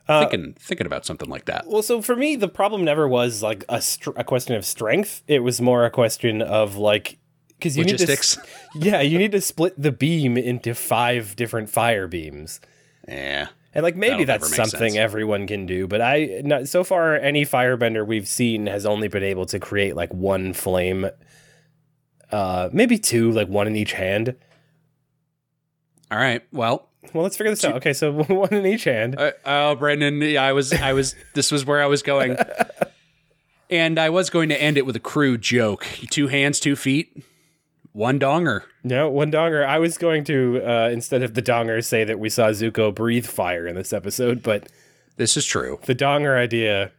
thinking 0.06 0.54
thinking 0.58 0.86
about 0.86 1.04
something 1.06 1.28
like 1.28 1.46
that. 1.46 1.66
Well, 1.66 1.82
so 1.82 2.02
for 2.02 2.14
me, 2.16 2.36
the 2.36 2.48
problem 2.48 2.84
never 2.84 3.06
was 3.08 3.42
like 3.42 3.64
a, 3.68 3.80
str- 3.80 4.10
a 4.16 4.24
question 4.24 4.54
of 4.54 4.64
strength. 4.64 5.22
It 5.26 5.40
was 5.40 5.60
more 5.60 5.84
a 5.84 5.90
question 5.90 6.42
of 6.42 6.76
like 6.76 7.18
because 7.58 7.76
you 7.76 7.84
Logistics. 7.84 8.36
need 8.74 8.82
to, 8.82 8.88
yeah, 8.90 9.00
you 9.00 9.18
need 9.18 9.32
to 9.32 9.40
split 9.40 9.74
the 9.80 9.92
beam 9.92 10.36
into 10.36 10.74
five 10.74 11.34
different 11.36 11.70
fire 11.70 12.06
beams, 12.06 12.60
Yeah. 13.08 13.46
and 13.72 13.82
like 13.82 13.96
maybe 13.96 14.24
That'll 14.24 14.46
that's 14.48 14.54
something 14.56 14.90
sense. 14.92 14.96
everyone 14.96 15.46
can 15.46 15.64
do. 15.64 15.86
But 15.86 16.02
I, 16.02 16.42
not, 16.44 16.68
so 16.68 16.84
far, 16.84 17.14
any 17.16 17.46
firebender 17.46 18.06
we've 18.06 18.28
seen 18.28 18.66
has 18.66 18.84
only 18.84 19.08
been 19.08 19.22
able 19.22 19.46
to 19.46 19.58
create 19.58 19.96
like 19.96 20.12
one 20.12 20.52
flame, 20.52 21.08
uh, 22.30 22.68
maybe 22.72 22.98
two, 22.98 23.30
like 23.30 23.48
one 23.48 23.66
in 23.66 23.76
each 23.76 23.92
hand. 23.92 24.34
All 26.10 26.18
right. 26.18 26.42
Well, 26.52 26.88
Well, 27.12 27.22
let's 27.22 27.36
figure 27.36 27.50
this 27.50 27.64
out. 27.64 27.74
Okay, 27.76 27.92
so 27.92 28.12
one 28.24 28.52
in 28.54 28.66
each 28.66 28.84
hand. 28.84 29.18
Uh, 29.18 29.32
oh, 29.44 29.74
Brendan, 29.76 30.20
yeah, 30.22 30.42
I 30.42 30.52
was, 30.52 30.72
I 30.72 30.92
was, 30.92 31.14
this 31.34 31.52
was 31.52 31.64
where 31.64 31.82
I 31.82 31.86
was 31.86 32.02
going. 32.02 32.36
And 33.70 33.98
I 33.98 34.10
was 34.10 34.28
going 34.30 34.50
to 34.50 34.62
end 34.62 34.76
it 34.76 34.84
with 34.84 34.94
a 34.94 35.00
crude 35.00 35.40
joke. 35.40 35.86
Two 36.10 36.28
hands, 36.28 36.60
two 36.60 36.76
feet, 36.76 37.24
one 37.92 38.20
donger. 38.20 38.60
No, 38.84 39.08
one 39.08 39.32
donger. 39.32 39.66
I 39.66 39.78
was 39.78 39.96
going 39.96 40.22
to 40.24 40.60
uh, 40.64 40.90
instead 40.90 41.22
of 41.22 41.32
the 41.34 41.42
donger 41.42 41.82
say 41.84 42.04
that 42.04 42.18
we 42.20 42.28
saw 42.28 42.48
Zuko 42.48 42.94
breathe 42.94 43.26
fire 43.26 43.66
in 43.66 43.74
this 43.74 43.92
episode, 43.92 44.42
but 44.42 44.68
This 45.16 45.36
is 45.38 45.46
true. 45.46 45.80
the 45.86 45.94
donger 45.94 46.36
idea. 46.38 46.92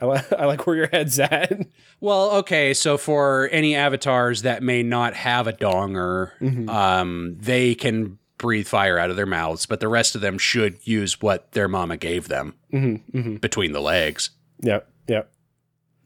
I 0.00 0.04
like 0.46 0.66
where 0.66 0.74
your 0.76 0.88
head's 0.88 1.18
at. 1.20 1.52
Well, 2.00 2.30
okay, 2.38 2.72
so 2.72 2.96
for 2.96 3.48
any 3.52 3.76
avatars 3.76 4.42
that 4.42 4.62
may 4.62 4.82
not 4.82 5.14
have 5.14 5.46
a 5.46 5.52
donger, 5.52 6.30
Mm-hmm. 6.40 6.68
um, 6.70 7.36
they 7.38 7.74
can 7.74 8.17
breathe 8.38 8.66
fire 8.66 8.98
out 8.98 9.10
of 9.10 9.16
their 9.16 9.26
mouths, 9.26 9.66
but 9.66 9.80
the 9.80 9.88
rest 9.88 10.14
of 10.14 10.20
them 10.20 10.38
should 10.38 10.78
use 10.86 11.20
what 11.20 11.52
their 11.52 11.68
mama 11.68 11.96
gave 11.96 12.28
them 12.28 12.54
Mm-hmm, 12.72 13.36
between 13.36 13.72
the 13.72 13.80
legs. 13.80 14.30
Yep, 14.62 14.88
yep. 15.08 15.30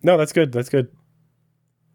No, 0.02 0.16
that's 0.18 0.32
good. 0.32 0.50
That's 0.52 0.68
good. 0.68 0.88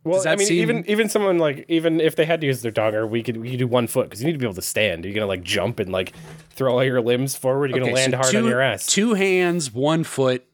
Well, 0.04 0.26
I 0.26 0.36
mean, 0.38 0.48
seem- 0.48 0.62
even 0.62 0.86
even 0.90 1.10
someone 1.10 1.38
like 1.38 1.66
even 1.68 2.00
if 2.00 2.16
they 2.16 2.24
had 2.26 2.40
to 2.42 2.48
use 2.48 2.62
their 2.62 2.72
donger, 2.72 3.10
we 3.10 3.22
could 3.24 3.36
we 3.38 3.50
could 3.50 3.60
do 3.60 3.68
one 3.68 3.88
foot 3.88 4.06
because 4.08 4.22
you 4.22 4.28
need 4.28 4.34
to 4.34 4.40
be 4.40 4.46
able 4.46 4.56
to 4.56 4.62
stand. 4.62 5.04
You're 5.04 5.14
gonna 5.14 5.26
like 5.26 5.44
jump 5.44 5.80
and 5.80 5.92
like 5.92 6.14
throw 6.52 6.74
all 6.78 6.84
your 6.84 7.02
limbs 7.02 7.36
forward. 7.36 7.72
You're 7.72 7.80
Okay, 7.80 7.90
gonna 7.90 7.96
land 7.96 8.14
so 8.14 8.18
hard 8.18 8.32
two, 8.32 8.38
on 8.40 8.46
your 8.46 8.62
ass. 8.62 8.86
Two 8.86 9.16
hands, 9.16 9.74
one 9.74 10.06
foot, 10.06 10.46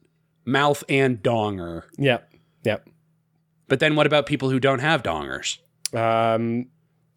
mouth, 0.45 0.83
and 0.89 1.21
donger. 1.21 1.83
Yep, 1.99 2.33
yep. 2.63 2.89
But 3.67 3.79
then 3.79 3.95
what 3.95 4.07
about 4.07 4.25
people 4.25 4.49
who 4.49 4.59
don't 4.59 4.79
have 4.79 5.03
dongers? 5.03 5.59
Um, 5.95 6.67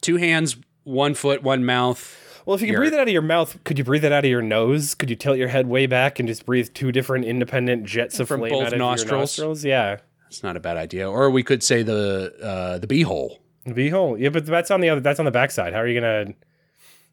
Two 0.02 0.16
hands, 0.16 0.56
one 0.84 1.14
foot, 1.14 1.42
one 1.42 1.64
mouth. 1.64 2.22
Well, 2.46 2.54
if 2.54 2.60
you 2.62 2.68
could 2.68 2.72
Your- 2.72 2.80
breathe 2.82 2.94
it 2.94 3.00
out 3.00 3.08
of 3.08 3.12
your 3.12 3.22
mouth, 3.22 3.62
could 3.64 3.76
you 3.76 3.84
breathe 3.84 4.04
it 4.04 4.12
out 4.12 4.24
of 4.24 4.30
your 4.30 4.40
nose? 4.40 4.94
Could 4.94 5.10
you 5.10 5.16
tilt 5.16 5.36
your 5.36 5.48
head 5.48 5.66
way 5.66 5.86
back 5.86 6.18
and 6.20 6.28
just 6.28 6.46
breathe 6.46 6.72
two 6.72 6.92
different 6.92 7.24
independent 7.24 7.84
jets 7.84 8.20
of 8.20 8.28
From 8.28 8.40
flame 8.40 8.52
both 8.52 8.66
out 8.68 8.72
of 8.72 8.78
nostrils? 8.78 9.08
your 9.10 9.18
nostrils? 9.18 9.64
Yeah. 9.64 9.98
It's 10.28 10.42
not 10.42 10.56
a 10.56 10.60
bad 10.60 10.76
idea. 10.76 11.10
Or 11.10 11.28
we 11.30 11.42
could 11.42 11.62
say 11.62 11.82
the 11.82 12.32
uh, 12.42 12.78
the 12.78 12.86
beehole. 12.86 13.38
The 13.64 13.74
beehole. 13.74 14.18
Yeah, 14.18 14.28
but 14.28 14.46
that's 14.46 14.70
on 14.70 14.80
the 14.80 14.88
other 14.90 15.00
that's 15.00 15.18
on 15.18 15.24
the 15.24 15.30
backside. 15.32 15.72
How 15.72 15.80
are 15.80 15.86
you 15.88 16.00
gonna 16.00 16.34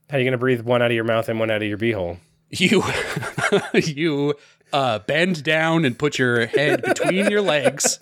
how 0.09 0.17
are 0.17 0.19
you 0.19 0.25
gonna 0.25 0.37
breathe 0.37 0.61
one 0.61 0.81
out 0.83 0.91
of 0.91 0.95
your 0.95 1.03
mouth 1.03 1.27
and 1.29 1.39
one 1.39 1.49
out 1.49 1.61
of 1.61 1.67
your 1.67 1.77
beehole? 1.77 2.17
You 2.51 2.83
you 3.73 4.35
uh, 4.71 4.99
bend 4.99 5.43
down 5.43 5.85
and 5.85 5.97
put 5.97 6.19
your 6.19 6.45
head 6.45 6.83
between 6.83 7.31
your 7.31 7.41
legs. 7.41 7.97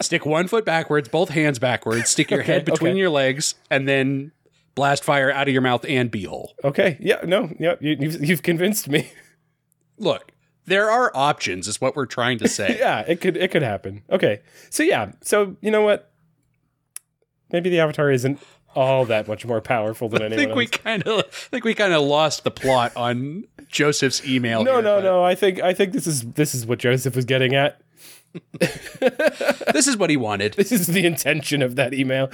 Stick 0.00 0.24
one 0.24 0.48
foot 0.48 0.64
backwards, 0.64 1.08
both 1.08 1.28
hands 1.28 1.58
backwards. 1.58 2.08
Stick 2.08 2.30
your 2.30 2.42
head 2.42 2.64
between 2.64 2.92
okay. 2.92 2.98
your 3.00 3.10
legs, 3.10 3.54
and 3.70 3.86
then 3.86 4.32
blast 4.74 5.04
fire 5.04 5.30
out 5.30 5.48
of 5.48 5.52
your 5.52 5.62
mouth 5.62 5.84
and 5.88 6.10
beehole. 6.10 6.48
Okay. 6.64 6.96
Yeah, 7.00 7.20
no, 7.24 7.50
yeah, 7.58 7.74
you, 7.80 7.96
you've 8.00 8.24
you've 8.24 8.42
convinced 8.42 8.88
me. 8.88 9.10
Look, 9.98 10.32
there 10.66 10.90
are 10.90 11.10
options. 11.14 11.68
Is 11.68 11.80
what 11.80 11.94
we're 11.96 12.06
trying 12.06 12.38
to 12.38 12.48
say. 12.58 12.76
yeah, 12.78 13.00
it 13.06 13.20
could 13.20 13.36
it 13.36 13.50
could 13.50 13.62
happen. 13.62 14.02
Okay. 14.10 14.40
So 14.70 14.82
yeah, 14.82 15.12
so 15.20 15.56
you 15.60 15.70
know 15.70 15.82
what? 15.82 16.10
Maybe 17.50 17.68
the 17.70 17.80
avatar 17.80 18.10
isn't 18.10 18.40
all 18.74 19.04
that 19.04 19.28
much 19.28 19.44
more 19.44 19.60
powerful 19.60 20.08
than 20.08 20.22
I 20.22 20.26
anyone 20.26 20.44
think 20.44 20.56
we 20.56 20.64
else. 20.64 20.76
kind 20.78 21.02
of 21.02 21.18
I 21.18 21.22
think 21.50 21.64
we 21.64 21.74
kind 21.74 21.92
of 21.92 22.02
lost 22.02 22.42
the 22.44 22.50
plot 22.50 22.96
on 22.96 23.44
Joseph's 23.68 24.26
email. 24.26 24.64
no, 24.64 24.74
here, 24.74 24.82
no, 24.82 25.00
no. 25.00 25.22
I 25.24 25.34
think 25.34 25.60
I 25.60 25.74
think 25.74 25.92
this 25.92 26.06
is 26.06 26.22
this 26.32 26.54
is 26.54 26.64
what 26.64 26.78
Joseph 26.78 27.14
was 27.14 27.24
getting 27.26 27.54
at. 27.54 27.80
This 29.72 29.86
is 29.86 29.96
what 29.96 30.10
he 30.10 30.16
wanted. 30.16 30.54
This 30.54 30.70
is 30.72 30.86
the 30.86 31.04
intention 31.06 31.60
of 31.62 31.76
that 31.76 31.92
email. 31.94 32.30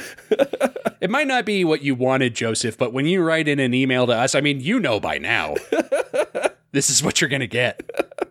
It 1.01 1.11
might 1.11 1.29
not 1.29 1.45
be 1.45 1.65
what 1.65 1.83
you 1.83 1.95
wanted, 1.95 2.35
Joseph, 2.35 2.77
but 2.77 2.93
when 2.93 3.07
you 3.07 3.23
write 3.23 3.47
in 3.47 3.61
an 3.61 3.73
email 3.73 4.07
to 4.07 4.13
us, 4.13 4.35
I 4.35 4.41
mean, 4.41 4.61
you 4.61 4.81
know 4.81 4.99
by 4.99 5.19
now. 5.19 5.55
this 6.73 6.91
is 6.91 7.03
what 7.03 7.21
you're 7.21 7.31
going 7.31 7.41
to 7.41 7.47
get. 7.47 7.89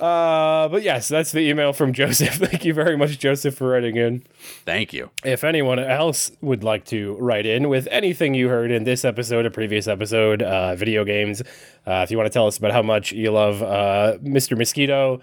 Uh, 0.00 0.66
but 0.68 0.82
yes, 0.82 1.06
that's 1.06 1.30
the 1.30 1.38
email 1.38 1.72
from 1.72 1.92
Joseph. 1.92 2.34
Thank 2.34 2.64
you 2.64 2.74
very 2.74 2.96
much, 2.96 3.16
Joseph, 3.16 3.54
for 3.54 3.68
writing 3.68 3.96
in. 3.96 4.24
Thank 4.66 4.92
you. 4.92 5.10
If 5.24 5.44
anyone 5.44 5.78
else 5.78 6.32
would 6.40 6.64
like 6.64 6.84
to 6.86 7.16
write 7.20 7.46
in 7.46 7.68
with 7.68 7.86
anything 7.92 8.34
you 8.34 8.48
heard 8.48 8.72
in 8.72 8.82
this 8.82 9.04
episode, 9.04 9.46
a 9.46 9.52
previous 9.52 9.86
episode, 9.86 10.42
uh, 10.42 10.74
video 10.74 11.04
games, 11.04 11.42
uh, 11.86 12.02
if 12.02 12.10
you 12.10 12.16
want 12.16 12.26
to 12.26 12.32
tell 12.32 12.48
us 12.48 12.58
about 12.58 12.72
how 12.72 12.82
much 12.82 13.12
you 13.12 13.30
love 13.30 13.62
uh, 13.62 14.18
Mr. 14.18 14.58
Mosquito, 14.58 15.20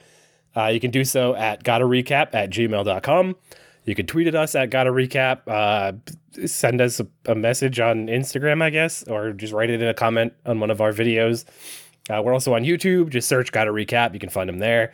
uh, 0.56 0.68
you 0.68 0.80
can 0.80 0.90
do 0.90 1.04
so 1.04 1.36
at 1.36 1.64
gotta 1.64 1.86
recap 1.86 2.34
at 2.34 2.50
gmail.com. 2.50 3.36
You 3.86 3.96
can 3.96 4.06
tweet 4.06 4.28
at 4.28 4.36
us 4.36 4.54
at 4.56 4.70
gotta 4.70 4.92
recap. 4.92 5.42
Uh, 5.48 5.94
send 6.46 6.82
us 6.82 7.00
a, 7.00 7.08
a 7.26 7.36
message 7.36 7.80
on 7.80 8.08
Instagram, 8.08 8.62
I 8.62 8.70
guess, 8.70 9.04
or 9.04 9.32
just 9.34 9.54
write 9.54 9.70
it 9.70 9.82
in 9.82 9.88
a 9.88 9.94
comment 9.94 10.34
on 10.46 10.60
one 10.60 10.70
of 10.70 10.82
our 10.82 10.92
videos. 10.92 11.46
Uh, 12.10 12.22
we're 12.24 12.34
also 12.34 12.54
on 12.54 12.64
YouTube. 12.64 13.10
Just 13.10 13.28
search 13.28 13.52
"Got 13.52 13.66
to 13.66 13.72
Recap." 13.72 14.14
You 14.14 14.20
can 14.20 14.30
find 14.30 14.48
them 14.48 14.60
there. 14.60 14.94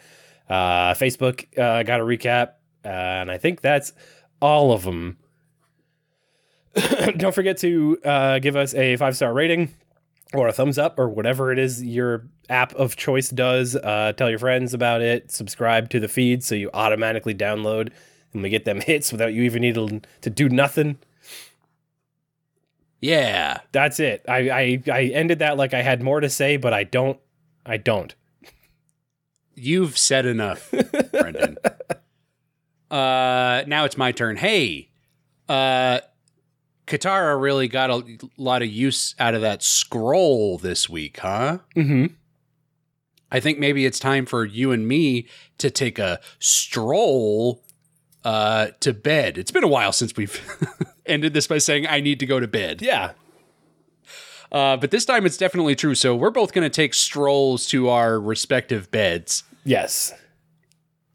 Uh, 0.49 0.93
Facebook 0.93 1.45
uh, 1.57 1.84
"Got 1.84 1.97
to 1.97 2.03
Recap," 2.03 2.53
uh, 2.85 2.88
and 2.88 3.31
I 3.31 3.38
think 3.38 3.61
that's 3.61 3.91
all 4.41 4.72
of 4.72 4.84
them. 4.84 5.18
Don't 7.18 7.35
forget 7.35 7.57
to 7.57 7.99
uh, 8.05 8.39
give 8.39 8.55
us 8.55 8.73
a 8.73 8.95
five 8.95 9.15
star 9.15 9.34
rating 9.34 9.73
or 10.34 10.47
a 10.47 10.53
thumbs 10.53 10.77
up 10.77 10.99
or 10.99 11.09
whatever 11.09 11.51
it 11.51 11.59
is 11.59 11.84
your 11.84 12.27
app 12.49 12.73
of 12.76 12.95
choice 12.95 13.30
does. 13.30 13.76
Uh, 13.76 14.14
tell 14.15 14.30
your 14.30 14.39
friends 14.39 14.73
about 14.73 15.01
it. 15.01 15.31
Subscribe 15.31 15.89
to 15.89 15.99
the 15.99 16.07
feed 16.07 16.43
so 16.43 16.55
you 16.55 16.69
automatically 16.73 17.34
download 17.34 17.91
and 18.33 18.43
we 18.43 18.49
get 18.49 18.65
them 18.65 18.81
hits 18.85 19.11
without 19.11 19.33
you 19.33 19.43
even 19.43 19.61
needing 19.61 20.03
to 20.21 20.29
do 20.29 20.49
nothing. 20.49 20.97
Yeah. 22.99 23.59
That's 23.71 23.99
it. 23.99 24.25
I, 24.27 24.49
I 24.49 24.83
I 24.91 25.03
ended 25.05 25.39
that 25.39 25.57
like 25.57 25.73
I 25.73 25.81
had 25.81 26.01
more 26.01 26.19
to 26.19 26.29
say, 26.29 26.57
but 26.57 26.73
I 26.73 26.83
don't. 26.83 27.19
I 27.65 27.77
don't. 27.77 28.15
You've 29.55 29.97
said 29.97 30.25
enough, 30.25 30.71
Brendan. 31.11 31.57
uh, 32.91 33.63
now 33.67 33.85
it's 33.85 33.97
my 33.97 34.11
turn. 34.11 34.37
Hey, 34.37 34.89
uh, 35.49 35.99
Katara 36.85 37.39
really 37.39 37.67
got 37.67 37.89
a 37.89 38.17
lot 38.37 38.61
of 38.61 38.69
use 38.69 39.15
out 39.19 39.33
of 39.33 39.41
that 39.41 39.63
scroll 39.63 40.57
this 40.57 40.87
week, 40.87 41.19
huh? 41.19 41.57
Mm-hmm. 41.75 42.13
I 43.31 43.39
think 43.39 43.59
maybe 43.59 43.85
it's 43.85 43.99
time 43.99 44.25
for 44.25 44.45
you 44.45 44.71
and 44.71 44.87
me 44.87 45.27
to 45.57 45.69
take 45.69 45.99
a 45.99 46.19
stroll 46.39 47.63
uh, 48.27 48.71
to 48.81 48.91
bed. 48.91 49.37
It's 49.37 49.51
been 49.51 49.63
a 49.63 49.69
while 49.69 49.93
since 49.93 50.13
we've 50.17 50.41
ended 51.05 51.33
this 51.33 51.47
by 51.47 51.59
saying 51.59 51.87
I 51.87 52.01
need 52.01 52.19
to 52.19 52.25
go 52.25 52.41
to 52.41 52.47
bed. 52.47 52.81
Yeah. 52.81 53.13
Uh, 54.51 54.75
but 54.75 54.91
this 54.91 55.05
time 55.05 55.25
it's 55.25 55.37
definitely 55.37 55.75
true. 55.75 55.95
So 55.95 56.13
we're 56.13 56.29
both 56.29 56.51
going 56.51 56.65
to 56.65 56.69
take 56.69 56.93
strolls 56.93 57.67
to 57.67 57.87
our 57.87 58.19
respective 58.19 58.91
beds. 58.91 59.45
Yes. 59.63 60.13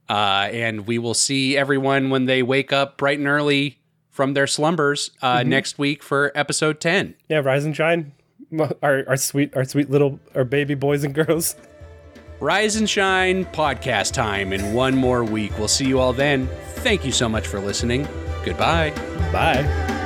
Uh, 0.08 0.48
and 0.52 0.86
we 0.86 0.98
will 0.98 1.12
see 1.12 1.54
everyone 1.54 2.08
when 2.08 2.24
they 2.24 2.42
wake 2.42 2.72
up 2.72 2.96
bright 2.96 3.18
and 3.18 3.28
early 3.28 3.78
from 4.08 4.32
their 4.32 4.46
slumbers 4.46 5.10
uh, 5.20 5.42
next 5.42 5.78
week 5.78 6.02
for 6.02 6.32
episode 6.34 6.80
10. 6.80 7.14
Yeah. 7.28 7.40
Rise 7.40 7.66
and 7.66 7.76
shine. 7.76 8.12
Our, 8.82 9.04
our 9.08 9.16
sweet 9.16 9.56
our 9.56 9.64
sweet 9.64 9.88
little 9.88 10.20
our 10.34 10.44
baby 10.44 10.74
boys 10.74 11.04
and 11.04 11.14
girls. 11.14 11.56
Rise 12.42 12.74
and 12.74 12.90
Shine 12.90 13.44
podcast 13.44 14.14
time 14.14 14.52
in 14.52 14.74
one 14.74 14.96
more 14.96 15.22
week. 15.22 15.56
We'll 15.58 15.68
see 15.68 15.86
you 15.86 16.00
all 16.00 16.12
then. 16.12 16.48
Thank 16.78 17.04
you 17.04 17.12
so 17.12 17.28
much 17.28 17.46
for 17.46 17.60
listening. 17.60 18.08
Goodbye. 18.44 18.90
Bye. 19.30 20.01